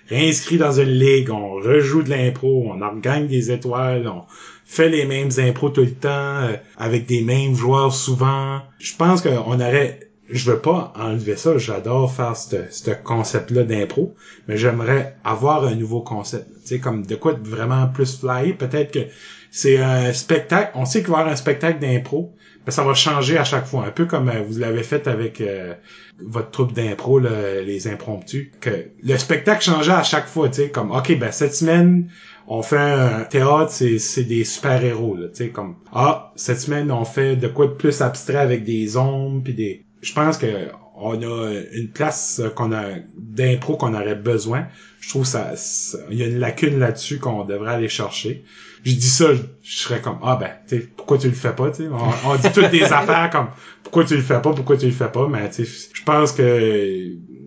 réinscrit 0.10 0.58
dans 0.58 0.72
une 0.72 0.90
ligue, 0.90 1.30
on 1.30 1.54
rejoue 1.54 2.04
de 2.04 2.10
l'impro, 2.10 2.66
on 2.68 2.82
en 2.82 2.96
gagne 2.96 3.28
des 3.28 3.52
étoiles, 3.52 4.08
on 4.08 4.24
fait 4.66 4.90
les 4.90 5.06
mêmes 5.06 5.30
impros 5.38 5.70
tout 5.70 5.82
le 5.82 5.94
temps, 5.94 6.10
euh, 6.10 6.56
avec 6.78 7.06
des 7.06 7.22
mêmes 7.22 7.56
joueurs 7.56 7.94
souvent. 7.94 8.62
Je 8.80 8.96
pense 8.96 9.22
qu'on 9.22 9.60
aurait 9.60 10.11
je 10.32 10.52
veux 10.52 10.60
pas 10.60 10.94
enlever 10.95 11.36
ça, 11.36 11.58
j'adore 11.58 12.14
faire 12.14 12.36
ce 12.36 12.58
ce 12.70 12.91
concept-là 12.91 13.64
d'impro, 13.64 14.16
mais 14.48 14.58
j'aimerais 14.58 15.16
avoir 15.24 15.66
un 15.66 15.76
nouveau 15.76 16.02
concept. 16.02 16.48
Tu 16.62 16.68
sais, 16.68 16.80
comme 16.80 17.06
de 17.06 17.16
quoi 17.16 17.34
de 17.34 17.48
vraiment 17.48 17.88
plus 17.88 18.20
fly. 18.20 18.53
Peut-être 18.53 18.91
que 18.91 19.08
c'est 19.52 19.78
un 19.78 20.14
spectacle, 20.14 20.72
on 20.76 20.86
sait 20.86 21.02
qu'il 21.02 21.12
va 21.12 21.18
y 21.18 21.20
avoir 21.22 21.34
un 21.34 21.38
spectacle 21.38 21.80
d'impro, 21.80 22.34
mais 22.66 22.72
ça 22.72 22.84
va 22.84 22.94
changer 22.94 23.38
à 23.38 23.44
chaque 23.44 23.66
fois. 23.66 23.86
Un 23.86 23.91
peu 23.91 24.06
comme 24.06 24.30
euh, 24.30 24.41
vous 24.48 24.60
l'avez 24.60 24.84
fait 24.84 25.08
avec 25.08 25.41
euh, 25.41 25.74
votre 26.20 26.52
troupe 26.52 26.74
d'impro, 26.74 27.20
les 27.20 27.88
impromptus, 27.88 28.52
que 28.60 28.88
le 29.03 29.18
spectacle 29.18 29.64
changeait 29.64 29.91
à 29.91 30.03
chaque 30.03 30.28
fois, 30.28 30.49
tu 30.49 30.62
sais, 30.62 30.70
comme, 30.70 30.91
OK, 30.91 31.18
ben 31.18 31.32
cette 31.32 31.56
semaine, 31.56 32.10
on 32.48 32.62
fait 32.62 32.78
un 32.78 33.24
théâtre, 33.24 33.72
c'est, 33.72 33.98
c'est 33.98 34.24
des 34.24 34.44
super-héros, 34.44 35.18
tu 35.18 35.30
sais, 35.34 35.49
comme, 35.49 35.76
ah, 35.94 36.32
cette 36.36 36.60
semaine, 36.60 36.91
on 36.91 37.06
fait 37.06 37.36
de 37.36 37.48
quoi 37.48 37.68
de 37.68 37.74
plus 37.74 38.02
abstrait 38.02 38.38
avec 38.38 38.64
des 38.64 38.98
ombres, 38.98 39.41
puis 39.44 39.53
des... 39.53 39.86
Je 40.02 40.14
pense 40.14 40.38
que 40.38 40.69
on 40.95 41.22
a 41.22 41.52
une 41.73 41.90
place 41.91 42.41
qu'on 42.56 42.72
a 42.72 42.95
d'impro 43.18 43.76
qu'on 43.78 43.94
aurait 43.94 44.15
besoin. 44.15 44.68
Je 44.99 45.10
trouve 45.10 45.26
ça, 45.26 45.53
ça- 45.56 45.98
il 46.11 46.18
y 46.18 46.23
a 46.23 46.28
une 46.28 46.38
lacune 46.40 46.78
là-dessus 46.80 47.18
qu'on 47.19 47.44
devrait 47.44 47.72
aller 47.73 47.88
chercher. 47.88 48.44
Je 48.84 48.94
dis 48.94 49.10
ça, 49.10 49.34
je, 49.34 49.41
je 49.64 49.78
serais 49.78 50.02
comme 50.02 50.19
ah 50.22 50.36
ben, 50.36 50.52
tu 50.68 50.78
sais, 50.80 50.88
pourquoi 50.95 51.18
tu 51.18 51.28
le 51.28 51.34
fais 51.34 51.53
pas, 51.53 51.72
tu. 51.72 51.88
On, 51.88 52.30
on 52.32 52.36
dit 52.36 52.52
toutes 52.52 52.69
des 52.72 52.84
affaires 52.94 53.30
comme 53.32 53.49
pourquoi 53.84 54.06
tu 54.06 54.15
le 54.15 54.22
fais 54.22 54.41
pas, 54.41 54.53
pourquoi 54.53 54.78
tu 54.78 54.86
le 54.88 54.91
fais 54.91 55.10
pas, 55.10 55.28
mais 55.28 55.49
tu 55.49 55.65
je 55.65 56.03
pense 56.03 56.32
que 56.32 56.44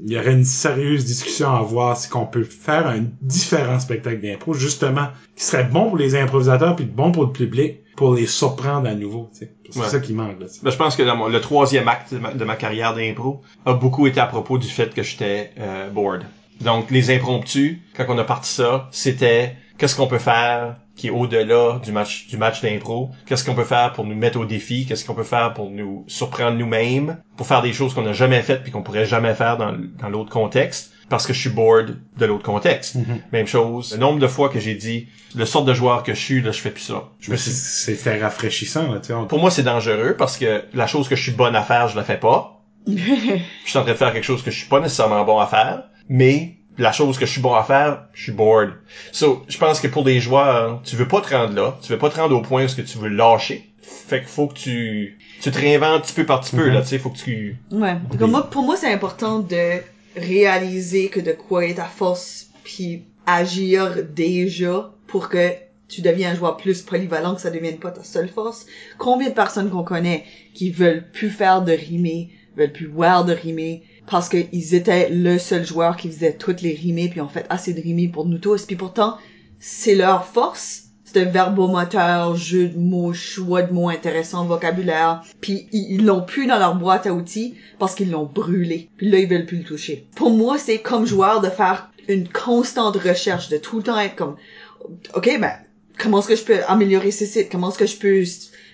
il 0.04 0.12
y 0.12 0.18
aurait 0.18 0.32
une 0.34 0.44
sérieuse 0.44 1.04
discussion 1.04 1.50
à 1.54 1.62
voir 1.62 1.96
si 1.96 2.08
qu'on 2.10 2.26
peut 2.26 2.44
faire 2.44 2.86
un 2.86 3.04
différent 3.22 3.80
spectacle 3.80 4.20
d'impro 4.20 4.52
justement 4.54 5.08
qui 5.34 5.44
serait 5.44 5.64
bon 5.64 5.88
pour 5.88 5.96
les 5.96 6.14
improvisateurs 6.14 6.76
puis 6.76 6.84
bon 6.84 7.10
pour 7.10 7.24
le 7.24 7.32
public 7.32 7.78
pour 7.96 8.14
les 8.14 8.26
surprendre 8.26 8.88
à 8.88 8.94
nouveau. 8.94 9.30
C'est 9.32 9.52
Ouais. 9.76 9.88
Ça 9.88 9.98
qui 9.98 10.12
manque 10.12 10.38
là. 10.40 10.46
Ben, 10.62 10.70
je 10.70 10.76
pense 10.76 10.94
que 10.94 11.02
dans 11.02 11.16
mon- 11.16 11.26
le 11.28 11.40
troisième 11.40 11.88
acte 11.88 12.12
de 12.14 12.18
ma, 12.20 12.32
de 12.32 12.44
ma 12.44 12.54
carrière 12.54 12.94
d'impro 12.94 13.40
a 13.66 13.72
beaucoup 13.72 14.06
été 14.06 14.20
à 14.20 14.26
propos 14.26 14.56
du 14.58 14.68
fait 14.68 14.94
que 14.94 15.02
j'étais 15.02 15.50
euh, 15.58 15.90
bored. 15.90 16.22
Donc, 16.60 16.90
les 16.92 17.10
impromptus, 17.10 17.78
quand 17.96 18.04
on 18.08 18.18
a 18.18 18.24
parti 18.24 18.52
ça, 18.52 18.88
c'était 18.92 19.56
qu'est-ce 19.78 19.96
qu'on 19.96 20.06
peut 20.06 20.18
faire 20.18 20.76
qui 20.96 21.08
est 21.08 21.10
au-delà 21.10 21.80
du 21.82 21.90
match 21.90 22.28
du 22.28 22.36
match 22.36 22.62
d'impro, 22.62 23.10
qu'est-ce 23.26 23.44
qu'on 23.44 23.54
peut 23.54 23.64
faire 23.64 23.92
pour 23.92 24.04
nous 24.04 24.14
mettre 24.14 24.38
au 24.38 24.44
défi, 24.44 24.86
qu'est-ce 24.86 25.04
qu'on 25.04 25.14
peut 25.14 25.24
faire 25.24 25.52
pour 25.54 25.70
nous 25.70 26.04
surprendre 26.06 26.56
nous-mêmes, 26.56 27.18
pour 27.36 27.46
faire 27.46 27.62
des 27.62 27.72
choses 27.72 27.94
qu'on 27.94 28.02
n'a 28.02 28.12
jamais 28.12 28.42
faites 28.42 28.62
puis 28.62 28.70
qu'on 28.70 28.82
pourrait 28.82 29.06
jamais 29.06 29.34
faire 29.34 29.56
dans, 29.56 29.74
l'autre 30.08 30.30
contexte, 30.30 30.92
parce 31.08 31.26
que 31.26 31.32
je 31.32 31.40
suis 31.40 31.50
bored 31.50 31.98
de 32.16 32.26
l'autre 32.26 32.44
contexte. 32.44 32.96
Même 33.32 33.46
chose. 33.46 33.92
Le 33.92 33.98
nombre 33.98 34.20
de 34.20 34.28
fois 34.28 34.48
que 34.48 34.60
j'ai 34.60 34.74
dit, 34.74 35.08
le 35.34 35.44
sorte 35.46 35.66
de 35.66 35.74
joueur 35.74 36.04
que 36.04 36.14
je 36.14 36.20
suis, 36.20 36.40
là, 36.40 36.52
je 36.52 36.60
fais 36.60 36.70
plus 36.70 36.82
ça. 36.82 37.08
Je 37.18 37.32
me 37.32 37.36
suis 37.36 37.50
c'était 37.50 38.20
rafraîchissant, 38.22 38.92
là, 38.92 39.00
on- 39.10 39.26
pour 39.26 39.40
moi, 39.40 39.50
c'est 39.50 39.64
dangereux 39.64 40.14
parce 40.16 40.36
que 40.36 40.62
la 40.72 40.86
chose 40.86 41.08
que 41.08 41.16
je 41.16 41.22
suis 41.22 41.32
bonne 41.32 41.56
à 41.56 41.62
faire, 41.62 41.88
je 41.88 41.96
la 41.96 42.04
fais 42.04 42.18
pas. 42.18 42.62
je 42.86 43.40
suis 43.64 43.78
en 43.78 43.82
train 43.82 43.92
de 43.92 43.96
faire 43.96 44.12
quelque 44.12 44.24
chose 44.24 44.42
que 44.42 44.50
je 44.50 44.58
suis 44.58 44.68
pas 44.68 44.78
nécessairement 44.78 45.24
bon 45.24 45.40
à 45.40 45.46
faire, 45.46 45.84
mais 46.08 46.58
la 46.78 46.92
chose 46.92 47.18
que 47.18 47.26
je 47.26 47.30
suis 47.32 47.40
bon 47.40 47.54
à 47.54 47.62
faire, 47.62 48.04
je 48.14 48.22
suis 48.24 48.32
bored. 48.32 48.72
So, 49.12 49.42
je 49.48 49.58
pense 49.58 49.80
que 49.80 49.86
pour 49.88 50.04
des 50.04 50.20
joueurs, 50.20 50.80
tu 50.84 50.96
veux 50.96 51.08
pas 51.08 51.20
te 51.20 51.34
rendre 51.34 51.54
là, 51.54 51.78
tu 51.82 51.92
veux 51.92 51.98
pas 51.98 52.10
te 52.10 52.16
rendre 52.20 52.36
au 52.36 52.42
point 52.42 52.64
où 52.64 52.68
ce 52.68 52.76
que 52.76 52.82
tu 52.82 52.98
veux 52.98 53.08
lâcher. 53.08 53.70
Fait 53.82 54.20
qu'il 54.20 54.28
faut 54.28 54.46
que 54.48 54.54
tu, 54.54 55.18
tu 55.40 55.50
te 55.50 55.58
réinventes 55.58 56.04
petit 56.04 56.14
peu 56.14 56.24
par 56.26 56.40
petit 56.40 56.56
peu, 56.56 56.66
Mhm. 56.68 56.72
là, 56.74 56.80
tu 56.82 56.88
sais, 56.88 56.98
faut 56.98 57.10
que 57.10 57.18
tu, 57.18 57.56
Ouais. 57.70 57.96
Comme 58.18 58.30
moi, 58.30 58.48
pour 58.50 58.62
moi, 58.62 58.76
c'est 58.76 58.92
important 58.92 59.38
de 59.40 59.78
réaliser 60.16 61.08
que 61.08 61.20
de 61.20 61.32
quoi 61.32 61.66
est 61.66 61.74
ta 61.74 61.84
force, 61.84 62.48
puis 62.64 63.02
agir 63.26 63.96
déjà 64.14 64.90
pour 65.06 65.28
que 65.28 65.50
tu 65.88 66.00
deviens 66.02 66.30
un 66.30 66.34
joueur 66.34 66.56
plus 66.56 66.82
polyvalent, 66.82 67.34
que 67.34 67.40
ça 67.40 67.50
devienne 67.50 67.78
pas 67.78 67.90
ta 67.90 68.02
seule 68.02 68.28
force. 68.28 68.66
Combien 68.98 69.28
de 69.28 69.34
personnes 69.34 69.70
qu'on 69.70 69.84
connaît 69.84 70.24
qui 70.54 70.70
veulent 70.70 71.04
plus 71.12 71.30
faire 71.30 71.62
de 71.62 71.72
rimer, 71.72 72.30
veulent 72.56 72.72
plus 72.72 72.86
voir 72.86 73.24
de 73.24 73.32
rimer, 73.32 73.82
parce 74.06 74.28
qu'ils 74.28 74.74
étaient 74.74 75.08
le 75.10 75.38
seul 75.38 75.66
joueur 75.66 75.96
qui 75.96 76.10
faisait 76.10 76.34
toutes 76.34 76.62
les 76.62 76.74
rimées, 76.74 77.08
puis 77.08 77.20
ont 77.20 77.28
fait 77.28 77.46
assez 77.48 77.72
de 77.72 77.80
rimer 77.80 78.08
pour 78.08 78.26
nous 78.26 78.38
tous, 78.38 78.64
puis 78.66 78.76
pourtant, 78.76 79.16
c'est 79.58 79.94
leur 79.94 80.26
force. 80.26 80.82
C'est 81.04 81.22
un 81.22 81.30
verbomoteur, 81.30 82.34
jeu 82.34 82.68
de 82.68 82.78
mots, 82.78 83.12
choix 83.12 83.62
de 83.62 83.72
mots 83.72 83.88
intéressants, 83.88 84.46
vocabulaire. 84.46 85.22
Puis 85.40 85.68
ils 85.70 86.04
l'ont 86.04 86.22
plus 86.22 86.46
dans 86.46 86.58
leur 86.58 86.74
boîte 86.74 87.06
à 87.06 87.14
outils 87.14 87.54
parce 87.78 87.94
qu'ils 87.94 88.10
l'ont 88.10 88.24
brûlé. 88.24 88.88
Puis 88.96 89.08
là, 89.10 89.20
ils 89.20 89.28
veulent 89.28 89.46
plus 89.46 89.58
le 89.58 89.64
toucher. 89.64 90.08
Pour 90.16 90.30
moi, 90.30 90.58
c'est 90.58 90.78
comme 90.78 91.06
joueur 91.06 91.40
de 91.40 91.50
faire 91.50 91.90
une 92.08 92.28
constante 92.28 92.96
recherche, 92.96 93.48
de 93.48 93.58
tout 93.58 93.76
le 93.76 93.84
temps 93.84 93.98
être 93.98 94.16
comme, 94.16 94.36
OK, 95.14 95.30
ben, 95.40 95.52
comment 95.98 96.18
est-ce 96.18 96.28
que 96.28 96.36
je 96.36 96.44
peux 96.44 96.64
améliorer 96.66 97.10
ce 97.10 97.26
site? 97.26 97.48
Comment 97.50 97.70
est-ce 97.70 97.78
que 97.78 97.86
je 97.86 97.96
peux 97.96 98.24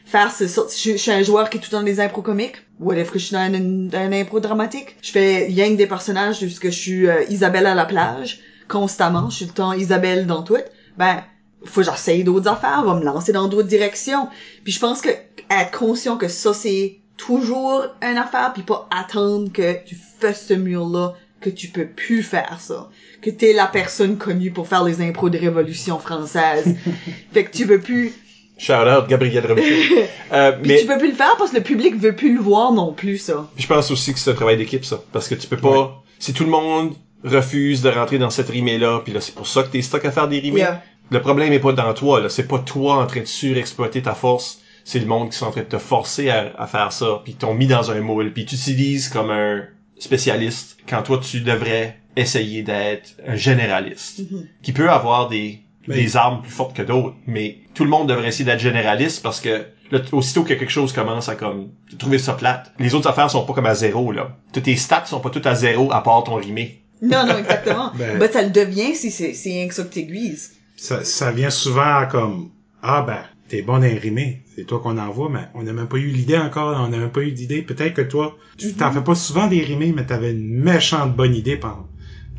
faire 0.07 0.32
ce 0.32 0.48
sort? 0.48 0.69
Je, 0.70 0.93
je 0.93 0.97
suis 0.97 1.11
un 1.11 1.23
joueur 1.23 1.51
qui 1.51 1.59
est 1.59 1.61
tout 1.61 1.70
dans 1.70 1.82
les 1.82 2.01
impros 2.01 2.23
comiques. 2.23 2.57
What 2.81 2.97
if 2.97 3.11
que 3.11 3.19
je 3.19 3.27
suis 3.27 3.35
dans 3.35 3.40
un, 3.40 4.12
impro 4.12 4.40
dramatique? 4.40 4.97
Je 5.02 5.11
fais 5.11 5.48
que 5.48 5.77
des 5.77 5.86
personnages 5.86 6.39
puisque 6.39 6.70
je 6.70 6.78
suis 6.78 7.07
euh, 7.07 7.24
Isabelle 7.28 7.66
à 7.66 7.74
la 7.74 7.85
plage, 7.85 8.40
constamment. 8.69 9.28
Je 9.28 9.36
suis 9.36 9.44
le 9.44 9.52
temps 9.52 9.74
Isabelle 9.74 10.27
dans 10.27 10.43
tout. 10.43 10.57
Ben, 10.97 11.23
faut 11.66 11.82
que 11.82 11.90
j'essaye 11.90 12.24
d'autres 12.24 12.48
affaires, 12.48 12.82
va 12.82 12.94
me 12.94 13.05
lancer 13.05 13.32
dans 13.32 13.48
d'autres 13.48 13.69
directions. 13.69 14.28
Puis 14.65 14.73
je 14.73 14.81
pense 14.81 15.02
que 15.02 15.11
être 15.11 15.78
conscient 15.78 16.16
que 16.16 16.28
ça 16.28 16.55
c'est 16.55 16.97
toujours 17.19 17.85
une 18.01 18.16
affaire, 18.16 18.55
puis 18.55 18.62
pas 18.62 18.89
attendre 18.90 19.52
que 19.52 19.85
tu 19.85 19.94
fasses 19.94 20.47
ce 20.47 20.55
mur-là, 20.55 21.12
que 21.43 21.51
tu 21.51 21.69
peux 21.69 21.86
plus 21.86 22.23
faire 22.23 22.59
ça. 22.61 22.89
Que 23.20 23.28
t'es 23.28 23.52
la 23.52 23.66
personne 23.66 24.16
connue 24.16 24.52
pour 24.52 24.69
faire 24.69 24.85
les 24.85 25.02
impros 25.02 25.28
de 25.28 25.36
Révolution 25.36 25.98
française. 25.98 26.74
fait 27.32 27.44
que 27.44 27.51
tu 27.51 27.66
veux 27.66 27.81
plus, 27.81 28.15
shout 28.61 28.87
out 28.87 29.09
Gabriel 29.09 29.47
Robichaud. 29.47 29.95
euh, 30.32 30.59
mais 30.65 30.81
tu 30.81 30.87
peux 30.87 30.99
plus 30.99 31.11
le 31.11 31.16
faire 31.16 31.37
parce 31.39 31.51
que 31.51 31.57
le 31.57 31.62
public 31.62 31.97
veut 31.97 32.15
plus 32.15 32.35
le 32.35 32.41
voir 32.41 32.73
non 32.73 32.93
plus, 32.93 33.19
ça. 33.19 33.49
je 33.57 33.66
pense 33.66 33.91
aussi 33.91 34.12
que 34.12 34.19
c'est 34.19 34.31
un 34.31 34.35
travail 34.35 34.57
d'équipe, 34.57 34.85
ça. 34.85 35.03
Parce 35.12 35.28
que 35.28 35.35
tu 35.35 35.47
peux 35.47 35.57
pas, 35.57 36.03
si 36.19 36.32
tout 36.32 36.45
le 36.45 36.51
monde 36.51 36.95
refuse 37.24 37.82
de 37.82 37.91
rentrer 37.91 38.19
dans 38.19 38.31
cette 38.31 38.49
rimée-là, 38.49 39.01
puis 39.05 39.12
là, 39.12 39.20
c'est 39.20 39.35
pour 39.35 39.47
ça 39.47 39.62
que 39.62 39.69
t'es 39.69 39.82
stock 39.82 40.05
à 40.05 40.11
faire 40.11 40.28
des 40.28 40.39
rimées. 40.39 40.61
Yeah. 40.61 40.82
Le 41.11 41.20
problème 41.20 41.53
est 41.53 41.59
pas 41.59 41.73
dans 41.73 41.93
toi, 41.95 42.20
là. 42.20 42.28
C'est 42.28 42.47
pas 42.47 42.59
toi 42.59 43.03
en 43.03 43.07
train 43.07 43.20
de 43.20 43.27
surexploiter 43.27 44.03
ta 44.03 44.15
force. 44.15 44.61
C'est 44.85 45.01
le 45.01 45.07
monde 45.07 45.31
qui 45.31 45.39
sont 45.39 45.47
en 45.47 45.51
train 45.51 45.62
de 45.62 45.66
te 45.66 45.78
forcer 45.78 46.31
à, 46.31 46.53
à 46.57 46.66
faire 46.66 46.93
ça, 46.93 47.20
puis 47.24 47.35
t'ont 47.35 47.55
mis 47.55 47.66
dans 47.66 47.91
un 47.91 48.01
moule, 48.01 48.32
puis 48.32 48.47
t'utilises 48.47 49.09
comme 49.09 49.31
un 49.31 49.65
spécialiste 49.99 50.78
quand 50.89 51.03
toi 51.03 51.19
tu 51.19 51.41
devrais 51.41 51.99
essayer 52.16 52.62
d'être 52.62 53.15
un 53.27 53.37
généraliste, 53.37 54.23
qui 54.62 54.73
peut 54.73 54.91
avoir 54.91 55.28
des 55.28 55.61
Mais- 55.89 55.97
des 55.97 56.16
armes 56.16 56.43
plus 56.43 56.51
fortes 56.51 56.77
que 56.77 56.82
d'autres, 56.82 57.15
mais 57.27 57.59
tout 57.74 57.85
le 57.85 57.90
monde 57.90 58.09
devrait 58.09 58.28
essayer 58.28 58.44
d'être 58.44 58.61
généraliste 58.61 59.23
parce 59.23 59.40
que 59.40 59.65
là, 59.90 60.01
aussitôt 60.12 60.43
que 60.44 60.55
quelque 60.55 60.69
chose 60.70 60.93
commence 60.93 61.28
à 61.28 61.35
comme 61.36 61.69
trouver 61.98 62.19
ça 62.19 62.35
plate, 62.35 62.73
les 62.78 62.94
autres 62.94 63.09
affaires 63.09 63.31
sont 63.31 63.44
pas 63.47 63.55
comme 63.55 63.66
à 63.66 63.74
zéro 63.74 64.12
là. 64.12 64.36
Toutes 64.52 64.65
tes 64.65 64.77
stats 64.77 65.07
sont 65.07 65.20
pas 65.20 65.31
toutes 65.31 65.47
à 65.47 65.55
zéro 65.55 65.90
à 65.93 66.02
part 66.02 66.23
ton 66.24 66.35
rimé. 66.35 66.82
Non, 67.02 67.24
non, 67.27 67.39
exactement. 67.39 67.93
Ben- 67.98 68.19
Ben, 68.19 68.31
ça 68.31 68.43
le 68.43 68.51
devient 68.51 68.94
si 68.94 69.11
c'est, 69.11 69.32
rien 69.51 69.66
que 69.69 69.74
ça 69.74 69.85
que 69.85 69.89
t'aiguises. 69.94 70.52
ça, 70.77 71.02
ça 71.05 71.32
vient 71.32 71.51
souvent 71.51 72.07
comme 72.11 72.51
ah 72.82 73.02
ben 73.07 73.20
t'es 73.48 73.62
bon 73.62 73.82
à 73.82 73.86
rimer, 73.86 74.43
c'est 74.55 74.65
toi 74.65 74.78
qu'on 74.78 74.97
envoie, 74.97 75.28
mais 75.28 75.40
on 75.55 75.62
n'a 75.65 75.73
même 75.73 75.89
pas 75.89 75.97
eu 75.97 76.07
l'idée 76.07 76.39
encore, 76.39 76.78
on 76.81 76.89
n'a 76.89 76.98
même 76.98 77.11
pas 77.11 77.23
eu 77.23 77.32
d'idée. 77.32 77.62
Peut-être 77.62 77.94
que 77.94 78.02
toi, 78.02 78.36
tu 78.57 78.74
t'en 78.74 78.93
fais 78.93 79.01
pas 79.02 79.16
souvent 79.16 79.48
des 79.48 79.61
rimés, 79.62 79.93
mais 79.97 80.07
t'avais 80.07 80.31
une 80.31 80.61
méchante 80.62 81.16
bonne 81.16 81.35
idée 81.35 81.57
pendant. 81.57 81.89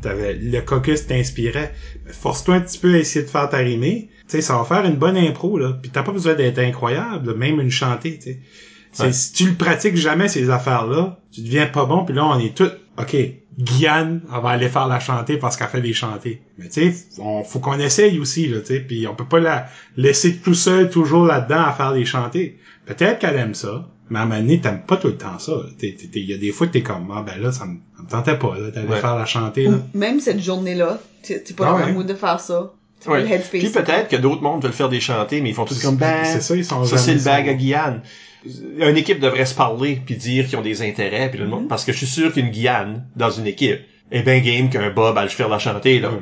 T'avais 0.02 0.34
le 0.34 0.60
caucus 0.60 1.06
t'inspirait. 1.06 1.72
Force-toi 2.06 2.56
un 2.56 2.60
petit 2.60 2.78
peu 2.78 2.94
à 2.94 2.98
essayer 2.98 3.24
de 3.24 3.30
faire 3.30 3.48
ta 3.48 3.58
rimée. 3.58 4.08
Tu 4.22 4.36
sais, 4.36 4.40
ça 4.42 4.56
va 4.58 4.64
faire 4.64 4.84
une 4.84 4.96
bonne 4.96 5.16
impro 5.16 5.58
là. 5.58 5.78
Puis 5.80 5.90
t'as 5.90 6.02
pas 6.02 6.12
besoin 6.12 6.34
d'être 6.34 6.58
incroyable, 6.58 7.30
là, 7.30 7.34
même 7.36 7.60
une 7.60 7.70
chantée. 7.70 8.18
Tu 8.18 8.32
sais. 8.32 8.40
C'est- 8.92 9.02
Ouais. 9.04 9.12
Si 9.12 9.32
tu 9.32 9.46
le 9.48 9.54
pratiques 9.54 9.96
jamais 9.96 10.28
ces 10.28 10.50
affaires 10.50 10.86
là, 10.86 11.18
tu 11.32 11.40
deviens 11.40 11.66
pas 11.66 11.86
bon. 11.86 12.04
Puis 12.04 12.14
là 12.14 12.26
on 12.26 12.38
est 12.38 12.54
tout. 12.54 12.68
Ok, 12.98 13.16
Guyane, 13.58 14.20
on 14.30 14.40
va 14.40 14.50
aller 14.50 14.68
faire 14.68 14.86
la 14.86 15.00
chanter 15.00 15.36
parce 15.38 15.56
qu'elle 15.56 15.68
fait 15.68 15.80
des 15.80 15.92
chantées. 15.94 16.42
Mais 16.58 16.68
tu 16.68 16.92
sais, 16.92 16.94
faut 17.46 17.58
qu'on 17.60 17.78
essaye 17.78 18.18
aussi 18.18 18.48
là. 18.48 18.60
Tu 18.60 18.66
sais, 18.66 18.80
puis 18.80 19.06
on 19.06 19.14
peut 19.14 19.24
pas 19.24 19.40
la 19.40 19.66
laisser 19.96 20.36
tout 20.38 20.54
seul 20.54 20.90
toujours 20.90 21.24
là-dedans 21.24 21.62
à 21.64 21.72
faire 21.72 21.92
des 21.94 22.04
chantées. 22.04 22.58
Peut-être 22.86 23.18
qu'elle 23.18 23.36
aime 23.36 23.54
ça. 23.54 23.88
Mais 24.12 24.18
à 24.18 24.22
un 24.22 24.26
moment 24.26 24.40
donné, 24.40 24.60
t'aimes 24.60 24.82
pas 24.86 24.98
tout 24.98 25.08
le 25.08 25.16
temps 25.16 25.38
ça. 25.38 25.52
Il 25.82 26.30
y 26.30 26.34
a 26.34 26.36
des 26.36 26.52
fois 26.52 26.66
que 26.66 26.72
t'es 26.72 26.82
comme, 26.82 27.10
ah 27.14 27.24
ben 27.26 27.40
là, 27.42 27.50
ça 27.50 27.64
me, 27.64 27.76
ça 27.96 28.02
me 28.02 28.08
tentait 28.08 28.36
pas, 28.38 28.56
là, 28.58 28.70
d'aller 28.70 28.86
Ouais. 28.88 29.00
faire 29.00 29.16
la 29.16 29.24
chanter, 29.24 29.64
là. 29.64 29.78
Ou 29.94 29.98
même 29.98 30.20
cette 30.20 30.40
journée-là, 30.40 31.00
t'es 31.22 31.40
t'es 31.40 31.54
pas 31.54 31.64
Ah 31.66 31.70
dans 31.72 31.78
ouais. 31.78 31.86
le 31.86 31.92
mood 31.94 32.06
de 32.06 32.14
faire 32.14 32.38
ça. 32.38 32.72
Ouais. 33.06 33.22
le. 33.22 33.38
Puis 33.50 33.68
peut-être 33.70 34.08
que 34.08 34.16
d'autres 34.16 34.42
mondes 34.42 34.62
veulent 34.62 34.72
faire 34.72 34.90
des 34.90 35.00
chantés, 35.00 35.40
mais 35.40 35.48
ils 35.48 35.54
font 35.54 35.64
tout 35.64 35.74
comme 35.82 35.96
ben. 35.96 36.24
C'est 36.24 36.42
ça, 36.42 36.54
ils 36.54 36.64
sont 36.64 36.84
Ça, 36.84 36.98
c'est 36.98 37.14
le 37.14 37.20
bag 37.20 37.48
à 37.48 37.54
Guyane. 37.54 38.02
Une 38.44 38.96
équipe 38.96 39.18
devrait 39.20 39.46
se 39.46 39.54
parler 39.54 40.00
puis 40.04 40.16
dire 40.16 40.46
qu'ils 40.46 40.58
ont 40.58 40.62
des 40.62 40.82
intérêts 40.82 41.30
puis 41.30 41.38
le 41.40 41.46
monde, 41.46 41.68
parce 41.68 41.84
que 41.84 41.92
je 41.92 41.96
suis 41.98 42.06
sûr 42.06 42.32
qu'une 42.32 42.50
Guyane 42.50 43.04
dans 43.16 43.30
une 43.30 43.46
équipe 43.46 43.80
est 44.12 44.22
bien 44.22 44.38
game 44.40 44.70
qu'un 44.70 44.90
Bob 44.90 45.16
à 45.18 45.22
le 45.24 45.28
faire 45.30 45.48
la 45.48 45.58
chanter 45.58 45.98
là. 45.98 46.12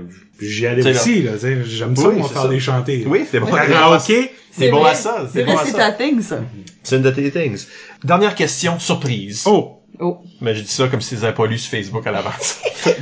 J'y 0.40 0.66
allais 0.66 0.80
C'est 0.82 0.92
là. 0.94 1.00
aussi, 1.00 1.22
là, 1.22 1.38
sais, 1.38 1.58
j'aime 1.64 1.94
ça, 1.94 2.08
Oui, 2.08 2.16
moi, 2.16 2.26
c'est 2.28 2.32
faire 2.34 2.42
ça. 2.44 2.48
des 2.48 2.60
chanter. 2.60 3.04
Oui, 3.06 3.26
c'est 3.30 3.40
bon. 3.40 3.46
Karaoké, 3.46 4.30
C'est 4.52 4.70
bon 4.70 4.84
à 4.84 4.94
ça. 4.94 5.28
C'est 5.30 5.40
C'est 5.40 5.44
bon 5.44 5.56
à 5.58 5.64
c'est 5.66 5.72
ça. 5.72 5.78
ta 5.78 5.92
thing, 5.92 6.22
ça. 6.22 6.42
C'est 6.82 6.96
une 6.96 7.02
de 7.02 7.10
tes 7.10 7.30
things. 7.30 7.66
Dernière 8.02 8.34
question, 8.34 8.78
surprise. 8.78 9.42
oh, 9.46 9.76
Oh. 10.02 10.22
Mais 10.40 10.54
je 10.54 10.62
dis 10.62 10.70
ça 10.70 10.88
comme 10.88 11.02
si 11.02 11.14
ils 11.14 11.24
avaient 11.26 11.34
pas 11.34 11.44
lu 11.46 11.58
sur 11.58 11.70
Facebook 11.70 12.06
à 12.06 12.10
l'avance. 12.12 12.58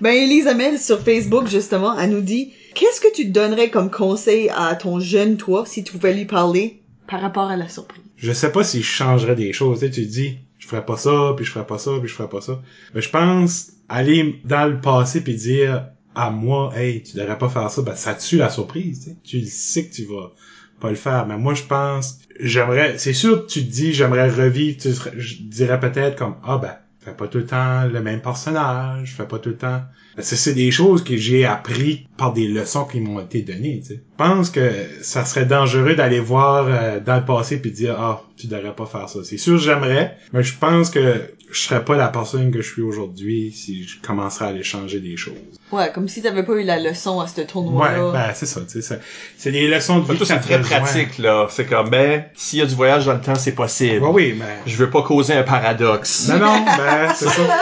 Ben, 0.00 0.10
Elise 0.10 0.46
Amel, 0.46 0.78
sur 0.78 1.00
Facebook, 1.00 1.46
justement, 1.48 1.98
elle 1.98 2.10
nous 2.10 2.20
dit, 2.20 2.52
qu'est-ce 2.74 3.00
que 3.00 3.10
tu 3.14 3.24
donnerais 3.26 3.70
comme 3.70 3.90
conseil 3.90 4.50
à 4.54 4.74
ton 4.74 5.00
jeune 5.00 5.36
toi 5.38 5.64
si 5.66 5.84
tu 5.84 5.92
pouvais 5.92 6.12
lui 6.12 6.26
parler 6.26 6.82
par 7.08 7.20
rapport 7.22 7.48
à 7.48 7.56
la 7.56 7.68
surprise? 7.68 8.02
je 8.18 8.32
sais 8.32 8.50
pas 8.52 8.64
si 8.64 8.82
je 8.82 8.86
changerais 8.86 9.34
des 9.36 9.52
choses, 9.52 9.80
tu 9.80 9.86
sais, 9.86 9.90
tu 9.92 10.06
te 10.06 10.10
dis, 10.12 10.38
je 10.58 10.66
ferais 10.66 10.84
pas 10.84 10.96
ça, 10.96 11.32
puis 11.36 11.44
je 11.44 11.50
ferais 11.50 11.66
pas 11.66 11.78
ça, 11.78 11.92
puis 11.98 12.08
je 12.08 12.14
ferais 12.14 12.28
pas 12.28 12.40
ça. 12.40 12.60
Mais 12.94 13.00
je 13.00 13.10
pense, 13.10 13.72
aller 13.88 14.40
dans 14.44 14.66
le 14.66 14.80
passé 14.80 15.20
puis 15.22 15.34
dire 15.34 15.86
à 16.14 16.30
moi, 16.30 16.72
hey, 16.76 17.02
tu 17.02 17.16
devrais 17.16 17.38
pas 17.38 17.48
faire 17.48 17.70
ça, 17.70 17.82
ben, 17.82 17.94
ça 17.94 18.14
tue 18.14 18.38
la 18.38 18.48
surprise, 18.48 19.00
tu 19.00 19.10
sais. 19.10 19.16
Tu 19.22 19.46
sais 19.46 19.86
que 19.86 19.94
tu 19.94 20.04
vas 20.06 20.32
pas 20.80 20.90
le 20.90 20.96
faire. 20.96 21.26
Mais 21.26 21.36
moi, 21.36 21.54
je 21.54 21.62
pense, 21.64 22.20
j'aimerais, 22.40 22.98
c'est 22.98 23.12
sûr 23.12 23.46
que 23.46 23.52
tu 23.52 23.64
te 23.64 23.70
dis, 23.70 23.92
j'aimerais 23.92 24.30
revivre, 24.30 24.78
tu 24.80 24.90
je 25.16 25.42
dirais 25.42 25.78
peut-être 25.78 26.16
comme, 26.16 26.36
ah 26.42 26.58
ben, 26.58 26.76
fais 27.00 27.12
pas 27.12 27.28
tout 27.28 27.38
le 27.38 27.46
temps 27.46 27.84
le 27.84 28.00
même 28.00 28.20
personnage, 28.20 29.14
fais 29.14 29.26
pas 29.26 29.38
tout 29.38 29.50
le 29.50 29.56
temps. 29.56 29.82
Parce 30.16 30.30
que 30.30 30.36
c'est 30.36 30.54
des 30.54 30.70
choses 30.70 31.04
que 31.04 31.16
j'ai 31.16 31.44
appris 31.44 32.06
par 32.16 32.32
des 32.32 32.48
leçons 32.48 32.84
qui 32.86 33.00
m'ont 33.00 33.20
été 33.20 33.42
données, 33.42 33.80
tu 33.82 33.88
sais. 33.94 34.00
Je 34.18 34.24
pense 34.24 34.48
que 34.50 34.70
ça 35.02 35.24
serait 35.26 35.44
dangereux 35.44 35.94
d'aller 35.94 36.20
voir 36.20 36.66
euh, 36.68 37.00
dans 37.00 37.16
le 37.16 37.24
passé 37.24 37.58
puis 37.60 37.70
dire, 37.70 37.96
ah, 38.00 38.22
tu 38.38 38.46
devrais 38.46 38.74
pas 38.74 38.86
faire 38.86 39.08
ça. 39.10 39.18
C'est 39.24 39.36
sûr, 39.36 39.58
j'aimerais, 39.58 40.16
mais 40.32 40.42
je 40.42 40.54
pense 40.58 40.88
que 40.90 41.20
je 41.52 41.60
serais 41.60 41.84
pas 41.84 41.96
la 41.96 42.08
personne 42.08 42.50
que 42.50 42.60
je 42.62 42.72
suis 42.72 42.82
aujourd'hui 42.82 43.52
si 43.54 43.84
je 43.84 44.00
commencerais 44.00 44.46
à 44.46 44.48
aller 44.48 44.62
changer 44.64 45.00
des 45.00 45.16
choses. 45.16 45.34
Ouais, 45.70 45.90
comme 45.94 46.08
si 46.08 46.22
t'avais 46.22 46.42
pas 46.44 46.54
eu 46.54 46.62
la 46.64 46.80
leçon 46.80 47.20
à 47.20 47.26
ce 47.28 47.40
Ouais, 47.40 47.46
tournoi-là. 47.46 48.12
ben 48.12 48.30
c'est 48.34 48.46
ça, 48.46 48.62
tu 48.62 48.80
sais, 48.82 48.98
c'est- 49.36 49.50
des 49.50 49.68
leçons 49.68 49.98
de 50.00 50.12
vie. 50.12 50.18
c'est 50.24 50.38
très 50.38 50.60
pratique 50.60 51.18
là. 51.18 51.46
C'est 51.50 51.66
comme 51.66 51.90
ben 51.90 52.24
s'il 52.34 52.58
y 52.60 52.62
a 52.62 52.66
du 52.66 52.74
voyage 52.74 53.04
dans 53.06 53.14
le 53.14 53.20
temps, 53.20 53.34
c'est 53.34 53.52
possible. 53.54 54.02
Ouais, 54.04 54.10
oui, 54.12 54.34
mais 54.38 54.58
Je 54.66 54.76
veux 54.76 54.90
pas 54.90 55.02
causer 55.02 55.34
un 55.34 55.42
paradoxe. 55.42 56.28
Non, 56.30 56.38
non, 56.38 56.64
ben, 56.64 57.12
c'est 57.14 57.28
ça. 57.28 57.42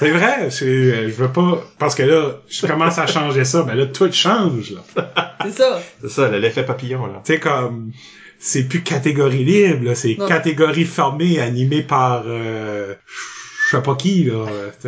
C'est 0.00 0.10
vrai, 0.10 0.48
je, 0.50 0.64
euh, 0.64 1.02
je 1.08 1.14
veux 1.14 1.28
pas, 1.30 1.62
parce 1.78 1.94
que 1.94 2.02
là, 2.02 2.40
je 2.48 2.66
commence 2.66 2.98
à 2.98 3.06
changer 3.06 3.44
ça, 3.44 3.62
ben 3.62 3.74
là, 3.74 3.86
tout 3.86 4.10
change, 4.10 4.72
là. 4.72 5.36
C'est 5.44 5.52
ça. 5.62 5.80
C'est 6.00 6.10
ça, 6.10 6.28
l'effet 6.38 6.64
papillon 6.64 7.06
là. 7.06 7.20
Tu 7.24 7.34
sais, 7.34 7.38
comme, 7.40 7.92
c'est 8.38 8.64
plus 8.64 8.82
catégorie 8.82 9.44
libre, 9.44 9.84
là, 9.84 9.94
c'est 9.94 10.16
Non. 10.18 10.26
catégorie 10.26 10.84
fermée, 10.86 11.38
animée 11.40 11.82
par, 11.82 12.22
euh, 12.26 12.94
je 13.70 13.76
sais 13.76 13.82
pas 13.82 13.94
qui, 13.94 14.24
là. 14.24 14.46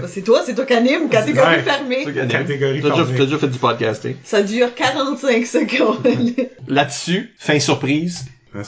C'est 0.09 0.23
toi, 0.23 0.43
c'est 0.47 0.55
toi 0.55 0.65
qui 0.65 0.73
anime, 0.73 1.09
catégorie 1.11 1.57
Ouais. 1.57 1.63
fermée. 1.63 2.05
Catégorie 2.29 2.81
T'as 2.81 2.89
déjà, 2.91 3.05
fermée. 3.05 3.19
t'as 3.19 3.25
déjà 3.27 3.39
fait 3.39 3.49
du 3.49 3.59
podcasting. 3.59 4.17
Ça 4.25 4.43
dure 4.43 4.75
45 4.75 5.45
secondes. 5.47 6.47
Là-dessus, 6.69 7.35
fin 7.39 7.59
surprise. 7.61 8.25
Ouais, 8.55 8.65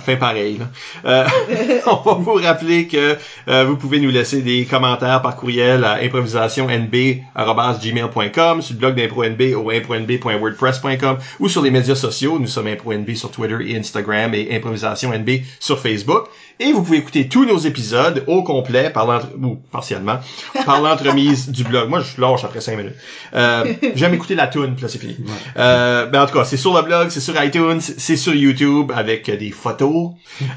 fin 0.00 0.16
pareil. 0.16 0.58
Là. 0.58 0.66
Euh, 1.06 1.24
on 1.86 1.96
va 1.96 2.12
vous 2.12 2.34
rappeler 2.34 2.86
que 2.86 3.16
euh, 3.48 3.64
vous 3.64 3.78
pouvez 3.78 3.98
nous 3.98 4.10
laisser 4.10 4.42
des 4.42 4.66
commentaires 4.66 5.22
par 5.22 5.36
courriel 5.36 5.82
à 5.84 5.94
improvisationnb@gmail.com, 6.02 8.60
sur 8.60 8.74
le 8.74 8.78
blog 8.78 8.96
d'ImproNB 8.96 9.54
au 9.56 9.70
impronb.wordpress.com 9.70 11.16
ou 11.40 11.48
sur 11.48 11.62
les 11.62 11.70
médias 11.70 11.94
sociaux. 11.94 12.38
Nous 12.38 12.48
sommes 12.48 12.66
ImproNB 12.66 13.14
sur 13.14 13.30
Twitter 13.30 13.56
et 13.66 13.78
Instagram 13.78 14.34
et 14.34 14.54
ImprovisationNB 14.54 15.40
sur 15.58 15.80
Facebook. 15.80 16.28
Et 16.60 16.72
vous 16.72 16.82
pouvez 16.82 16.98
écouter 16.98 17.28
tous 17.28 17.44
nos 17.44 17.58
épisodes 17.58 18.22
au 18.26 18.42
complet 18.42 18.90
par 18.90 19.06
l'entre... 19.06 19.28
ou 19.42 19.56
partiellement 19.72 20.18
par 20.64 20.80
l'entremise 20.80 21.50
du 21.50 21.64
blog. 21.64 21.88
Moi, 21.88 22.00
je 22.00 22.20
lâche 22.20 22.44
après 22.44 22.60
cinq 22.60 22.76
minutes. 22.76 22.94
Euh, 23.34 23.64
J'aime 23.94 24.14
écouter 24.14 24.34
la 24.34 24.46
tune, 24.46 24.74
puis 24.74 24.82
là 24.82 24.88
c'est 24.88 24.98
fini. 24.98 25.16
Euh, 25.56 26.06
ben 26.06 26.22
en 26.22 26.26
tout 26.26 26.34
cas, 26.34 26.44
c'est 26.44 26.56
sur 26.56 26.74
le 26.74 26.82
blog, 26.82 27.08
c'est 27.10 27.20
sur 27.20 27.42
iTunes, 27.42 27.80
c'est 27.80 28.16
sur 28.16 28.34
YouTube 28.34 28.92
avec 28.94 29.30
des 29.30 29.50
photos. 29.50 30.12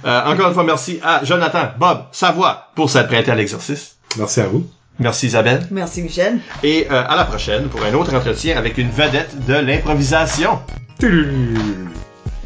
Euh, 0.06 0.26
encore 0.26 0.48
une 0.50 0.54
fois, 0.54 0.64
merci 0.64 1.00
à 1.04 1.24
Jonathan, 1.24 1.72
Bob, 1.80 2.06
Savoie 2.12 2.70
pour 2.76 2.90
s'être 2.90 3.08
prêté 3.08 3.32
à 3.32 3.36
l'exercice. 3.36 3.98
Merci 4.18 4.42
à 4.42 4.48
vous. 4.48 4.66
Merci 5.00 5.28
Isabelle. 5.28 5.68
Merci 5.70 6.02
Michel. 6.02 6.40
Et 6.64 6.88
euh, 6.90 7.04
à 7.08 7.16
la 7.16 7.26
prochaine 7.26 7.70
pour 7.70 7.84
un 7.84 7.94
autre 7.94 8.16
entretien 8.16 8.58
avec 8.58 8.78
une 8.78 8.90
vedette 8.90 9.46
de 9.46 9.54
l'improvisation. 9.54 10.60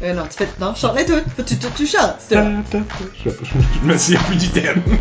Euh, 0.02 0.14
non, 0.14 0.24
tu 0.26 0.36
fais, 0.38 0.48
non, 0.58 0.74
chante 0.74 0.96
la 0.96 1.04
toute. 1.04 1.22
Tu, 1.46 1.56
tu, 1.58 1.66
tu 1.76 1.86
chantes. 1.86 2.16
c'est 2.18 2.34
ça. 2.34 2.44
Je, 3.24 3.86
me 3.86 3.96
souviens 3.96 4.20
plus 4.24 4.36
du 4.36 4.48
thème. 4.48 4.82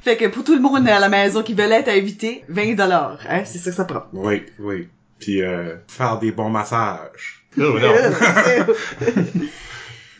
Fait 0.00 0.16
que 0.16 0.26
pour 0.28 0.42
tout 0.42 0.54
le 0.54 0.60
monde 0.60 0.88
à 0.88 0.98
la 0.98 1.10
maison 1.10 1.42
qui 1.42 1.52
veut 1.52 1.70
être 1.70 1.88
invité, 1.88 2.44
20 2.48 2.74
dollars, 2.74 3.18
hein, 3.28 3.42
c'est 3.44 3.58
ça 3.58 3.70
que 3.70 3.76
ça 3.76 3.84
prend. 3.84 4.04
Oui, 4.14 4.46
oui. 4.58 4.88
Puis, 5.20 5.42
euh, 5.42 5.76
faire 5.86 6.18
des 6.18 6.32
bons 6.32 6.50
massages. 6.50 7.44
Oh, 7.58 7.78
non. 7.78 7.92